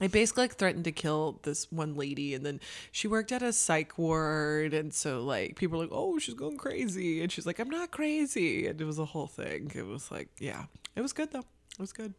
I 0.00 0.09
basically 0.09 0.44
like 0.44 0.56
threatened 0.56 0.84
to 0.84 0.92
kill 0.92 1.38
this 1.44 1.70
one 1.70 1.94
lady, 1.94 2.34
and 2.34 2.44
then 2.44 2.59
she 2.90 3.06
worked 3.06 3.30
at 3.30 3.40
a 3.40 3.52
psych 3.52 3.96
ward, 3.98 4.74
and 4.74 4.92
so 4.92 5.22
like 5.22 5.54
people 5.56 5.78
were 5.78 5.84
like, 5.84 5.92
"Oh, 5.92 6.18
she's 6.18 6.34
going 6.34 6.56
crazy," 6.56 7.22
and 7.22 7.30
she's 7.30 7.46
like, 7.46 7.60
"I'm 7.60 7.70
not 7.70 7.92
crazy," 7.92 8.66
and 8.66 8.80
it 8.80 8.84
was 8.84 8.98
a 8.98 9.04
whole 9.04 9.28
thing. 9.28 9.70
It 9.74 9.86
was 9.86 10.10
like, 10.10 10.28
yeah, 10.40 10.64
it 10.96 11.02
was 11.02 11.12
good 11.12 11.30
though. 11.30 11.38
It 11.74 11.78
was 11.78 11.92
good. 11.92 12.14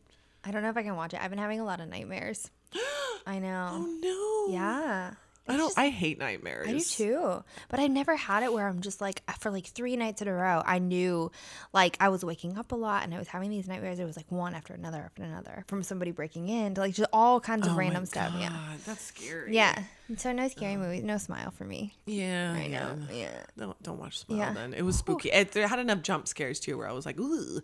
I 0.45 0.51
don't 0.51 0.61
know 0.63 0.69
if 0.69 0.77
I 0.77 0.83
can 0.83 0.95
watch 0.95 1.13
it. 1.13 1.21
I've 1.21 1.29
been 1.29 1.39
having 1.39 1.59
a 1.59 1.65
lot 1.65 1.81
of 1.81 1.89
nightmares. 1.89 2.49
I 3.27 3.39
know. 3.39 3.69
Oh 3.73 4.47
no, 4.47 4.53
Yeah. 4.53 5.11
I 5.45 5.57
don't. 5.57 5.73
I 5.77 5.89
hate 5.89 6.19
nightmares. 6.19 6.69
I 6.69 6.71
do 6.71 6.79
too. 6.79 7.43
But 7.67 7.81
I've 7.81 7.91
never 7.91 8.15
had 8.15 8.43
it 8.43 8.53
where 8.53 8.65
I'm 8.65 8.79
just 8.79 9.01
like 9.01 9.21
for 9.39 9.51
like 9.51 9.65
three 9.65 9.97
nights 9.97 10.21
in 10.21 10.29
a 10.29 10.33
row. 10.33 10.63
I 10.65 10.79
knew 10.79 11.31
like 11.73 11.97
I 11.99 12.07
was 12.07 12.23
waking 12.23 12.57
up 12.57 12.71
a 12.71 12.75
lot 12.75 13.03
and 13.03 13.13
I 13.13 13.17
was 13.19 13.27
having 13.27 13.49
these 13.49 13.67
nightmares. 13.67 13.99
It 13.99 14.05
was 14.05 14.15
like 14.15 14.31
one 14.31 14.53
after 14.55 14.73
another 14.73 15.01
after 15.01 15.21
another 15.23 15.65
from 15.67 15.83
somebody 15.83 16.11
breaking 16.11 16.47
in 16.47 16.75
to 16.75 16.81
like 16.81 16.93
just 16.93 17.09
all 17.11 17.41
kinds 17.41 17.67
of 17.67 17.73
Oh 17.73 17.77
random 17.77 18.05
stuff. 18.05 18.31
Yeah. 18.39 18.57
That's 18.85 19.03
scary. 19.03 19.53
Yeah. 19.53 19.77
So 20.15 20.31
no 20.31 20.47
scary 20.47 20.77
movies, 20.77 21.03
no 21.03 21.17
smile 21.17 21.51
for 21.51 21.65
me. 21.65 21.93
yeah, 22.05 22.53
I 22.55 22.67
know. 22.67 22.97
yeah. 23.09 23.15
Yeah. 23.15 23.43
Don't 23.57 23.83
don't 23.83 23.99
watch 23.99 24.19
Smile 24.19 24.37
Yeah. 24.37 24.53
then. 24.53 24.73
It 24.73 24.83
was 24.83 24.97
spooky. 24.97 25.29
It, 25.29 25.53
it 25.57 25.67
had 25.67 25.79
enough 25.79 26.03
jump 26.03 26.29
scares 26.29 26.61
too, 26.61 26.77
where 26.77 26.87
I 26.87 26.93
was 26.93 27.05
like, 27.05 27.19
ooh. 27.19 27.59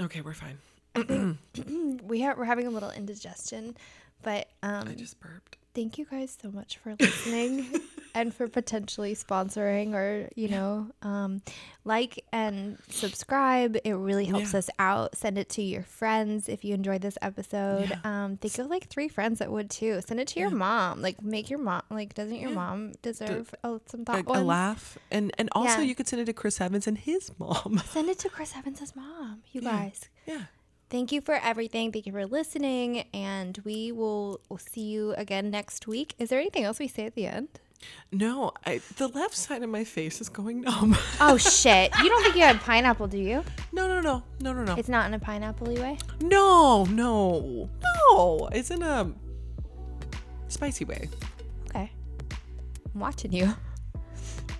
Okay, 0.00 0.22
we're 0.22 0.32
fine. 0.32 0.58
We 2.02 2.24
are 2.24 2.34
we're 2.34 2.44
having 2.46 2.66
a 2.66 2.70
little 2.70 2.90
indigestion, 2.90 3.76
but 4.22 4.48
um 4.62 4.88
I 4.88 4.94
just 4.94 5.20
burped. 5.20 5.57
Thank 5.74 5.98
you 5.98 6.04
guys 6.10 6.36
so 6.40 6.50
much 6.50 6.78
for 6.78 6.94
listening 6.98 7.66
and 8.14 8.34
for 8.34 8.48
potentially 8.48 9.14
sponsoring 9.14 9.94
or 9.94 10.28
you 10.34 10.48
know 10.48 10.86
um, 11.02 11.40
like 11.84 12.24
and 12.32 12.78
subscribe 12.88 13.76
it 13.84 13.92
really 13.94 14.24
helps 14.24 14.52
Yeah. 14.52 14.58
us 14.58 14.70
out 14.78 15.16
send 15.16 15.38
it 15.38 15.48
to 15.50 15.62
your 15.62 15.82
friends 15.82 16.48
if 16.48 16.64
you 16.64 16.74
enjoyed 16.74 17.00
this 17.02 17.18
episode 17.22 17.90
Yeah. 17.90 17.98
um, 18.24 18.36
think 18.38 18.58
of 18.58 18.66
like 18.68 18.88
three 18.88 19.08
friends 19.08 19.38
that 19.38 19.50
would 19.52 19.70
too 19.70 20.00
send 20.06 20.18
it 20.20 20.28
to 20.28 20.40
your 20.40 20.50
mom 20.50 21.00
like 21.02 21.22
make 21.22 21.48
your 21.50 21.60
mom 21.60 21.82
like 21.90 22.14
doesn't 22.14 22.40
your 22.40 22.50
Yeah. 22.50 22.56
mom 22.56 22.92
deserve 23.02 23.54
oh, 23.62 23.80
some 23.86 24.04
thought 24.04 24.20
a 24.26 24.32
ones? 24.32 24.44
laugh 24.46 24.98
and 25.10 25.32
and 25.38 25.48
also 25.52 25.78
Yeah. 25.78 25.82
you 25.82 25.94
could 25.94 26.08
send 26.08 26.22
it 26.22 26.26
to 26.26 26.32
chris 26.32 26.60
evans 26.60 26.86
and 26.86 26.98
his 26.98 27.30
mom 27.38 27.80
send 27.86 28.08
it 28.08 28.18
to 28.20 28.28
chris 28.28 28.54
evans's 28.56 28.96
mom 28.96 29.42
you 29.52 29.60
Yeah. 29.62 29.70
guys 29.70 30.08
yeah 30.26 30.42
thank 30.90 31.12
you 31.12 31.20
for 31.20 31.34
everything 31.34 31.92
thank 31.92 32.06
you 32.06 32.12
for 32.12 32.26
listening 32.26 33.04
and 33.12 33.58
we 33.64 33.92
will 33.92 34.40
see 34.58 34.80
you 34.82 35.12
again 35.16 35.50
next 35.50 35.86
week 35.86 36.14
is 36.18 36.30
there 36.30 36.38
anything 36.40 36.64
else 36.64 36.78
we 36.78 36.88
say 36.88 37.04
at 37.06 37.14
the 37.14 37.26
end 37.26 37.48
no 38.10 38.52
I, 38.66 38.80
the 38.96 39.06
left 39.08 39.36
side 39.36 39.62
of 39.62 39.68
my 39.70 39.84
face 39.84 40.20
is 40.20 40.28
going 40.28 40.62
numb 40.62 40.96
Oh 41.20 41.36
shit! 41.36 41.92
You 42.02 42.08
don't 42.08 42.22
think 42.24 42.34
you 42.34 42.42
had 42.42 42.58
pineapple, 42.60 43.06
do 43.06 43.18
you? 43.18 43.44
no 43.72 43.86
no 43.86 44.00
no 44.00 44.22
no 44.40 44.52
no 44.52 44.64
no 44.64 44.74
It's 44.74 44.88
not 44.88 45.06
in 45.06 45.14
a 45.14 45.18
pineapple 45.18 45.68
way. 45.74 45.96
no 46.20 46.84
no 46.86 47.70
no 47.84 48.48
it's 48.52 48.70
in 48.70 48.82
a 48.82 49.12
spicy 50.48 50.84
way 50.84 51.08
Okay. 51.70 51.92
I'm 52.94 53.00
watching 53.00 53.32
you. 53.32 53.54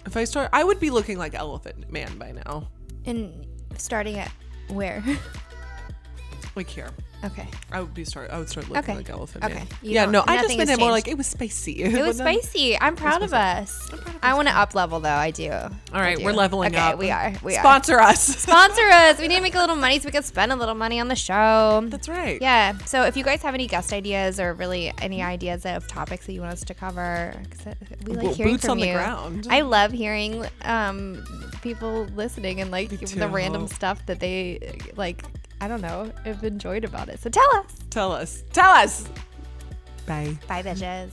if 0.06 0.16
i 0.16 0.24
start 0.24 0.50
i 0.52 0.62
would 0.62 0.78
be 0.78 0.90
looking 0.90 1.18
like 1.18 1.34
elephant 1.34 1.90
man 1.90 2.16
by 2.18 2.32
now 2.32 2.68
And 3.06 3.46
starting 3.76 4.16
at 4.18 4.30
where? 4.68 5.02
like 6.58 6.68
here 6.68 6.90
okay. 7.24 7.48
I 7.72 7.80
would 7.80 7.94
be 7.94 8.04
start. 8.04 8.30
I 8.30 8.38
would 8.38 8.48
start 8.48 8.68
looking 8.68 8.84
Okay. 8.84 8.94
like 8.94 9.10
elephant 9.10 9.44
Okay. 9.44 9.54
man. 9.54 9.66
You 9.82 9.90
Yeah, 9.90 10.04
no, 10.06 10.22
I 10.24 10.40
just 10.40 10.56
meant 10.56 10.70
it 10.70 10.78
more 10.78 10.92
like 10.92 11.08
it 11.08 11.16
was 11.18 11.26
spicy. 11.26 11.82
It 11.82 12.00
was 12.06 12.18
spicy. 12.18 12.78
I'm 12.80 12.94
proud 12.94 13.22
of 13.24 13.34
us. 13.34 13.90
I 14.22 14.34
want 14.34 14.46
to 14.46 14.56
up 14.56 14.72
level 14.76 15.00
though. 15.00 15.08
I 15.10 15.32
do. 15.32 15.50
All 15.50 15.70
right, 15.92 16.16
we're 16.22 16.30
leveling 16.32 16.76
okay, 16.76 16.92
up. 16.92 16.98
we 16.98 17.10
are. 17.10 17.32
We 17.42 17.56
are. 17.56 17.60
Sponsor 17.60 17.98
us. 17.98 18.22
Sponsor 18.46 18.82
us. 18.88 19.18
We 19.18 19.26
need 19.26 19.34
to 19.36 19.42
make 19.42 19.56
a 19.56 19.58
little 19.58 19.74
money 19.74 19.98
so 19.98 20.04
we 20.06 20.12
can 20.12 20.22
spend 20.22 20.52
a 20.52 20.56
little 20.56 20.76
money 20.76 21.00
on 21.00 21.08
the 21.08 21.16
show. 21.16 21.82
That's 21.88 22.08
right. 22.08 22.40
Yeah. 22.40 22.78
So 22.86 23.02
if 23.02 23.16
you 23.16 23.24
guys 23.24 23.42
have 23.42 23.54
any 23.54 23.66
guest 23.66 23.92
ideas 23.92 24.38
or 24.38 24.54
really 24.54 24.92
any 25.00 25.20
ideas 25.20 25.66
of 25.66 25.88
topics 25.88 26.26
that 26.26 26.34
you 26.34 26.40
want 26.42 26.52
us 26.52 26.62
to 26.66 26.74
cover, 26.74 27.34
'cause 27.50 27.74
we 28.06 28.14
like 28.14 28.26
Bo- 28.26 28.34
hearing 28.34 28.52
boots 28.52 28.64
from 28.64 28.72
on 28.72 28.78
the 28.78 28.92
ground. 28.92 29.48
I 29.50 29.62
love 29.62 29.90
hearing 29.90 30.46
um, 30.62 31.24
people 31.62 32.04
listening 32.14 32.60
and 32.60 32.70
like 32.70 32.90
the 32.90 33.28
random 33.28 33.66
stuff 33.66 34.06
that 34.06 34.20
they 34.20 34.78
like. 34.94 35.24
I 35.60 35.68
don't 35.68 35.80
know, 35.80 36.12
have 36.24 36.44
enjoyed 36.44 36.84
about 36.84 37.08
it. 37.08 37.20
So 37.20 37.30
tell 37.30 37.56
us. 37.56 37.66
Tell 37.90 38.12
us. 38.12 38.44
Tell 38.52 38.70
us. 38.70 39.08
Bye. 40.06 40.36
Bye, 40.46 40.62
bitches. 40.62 41.10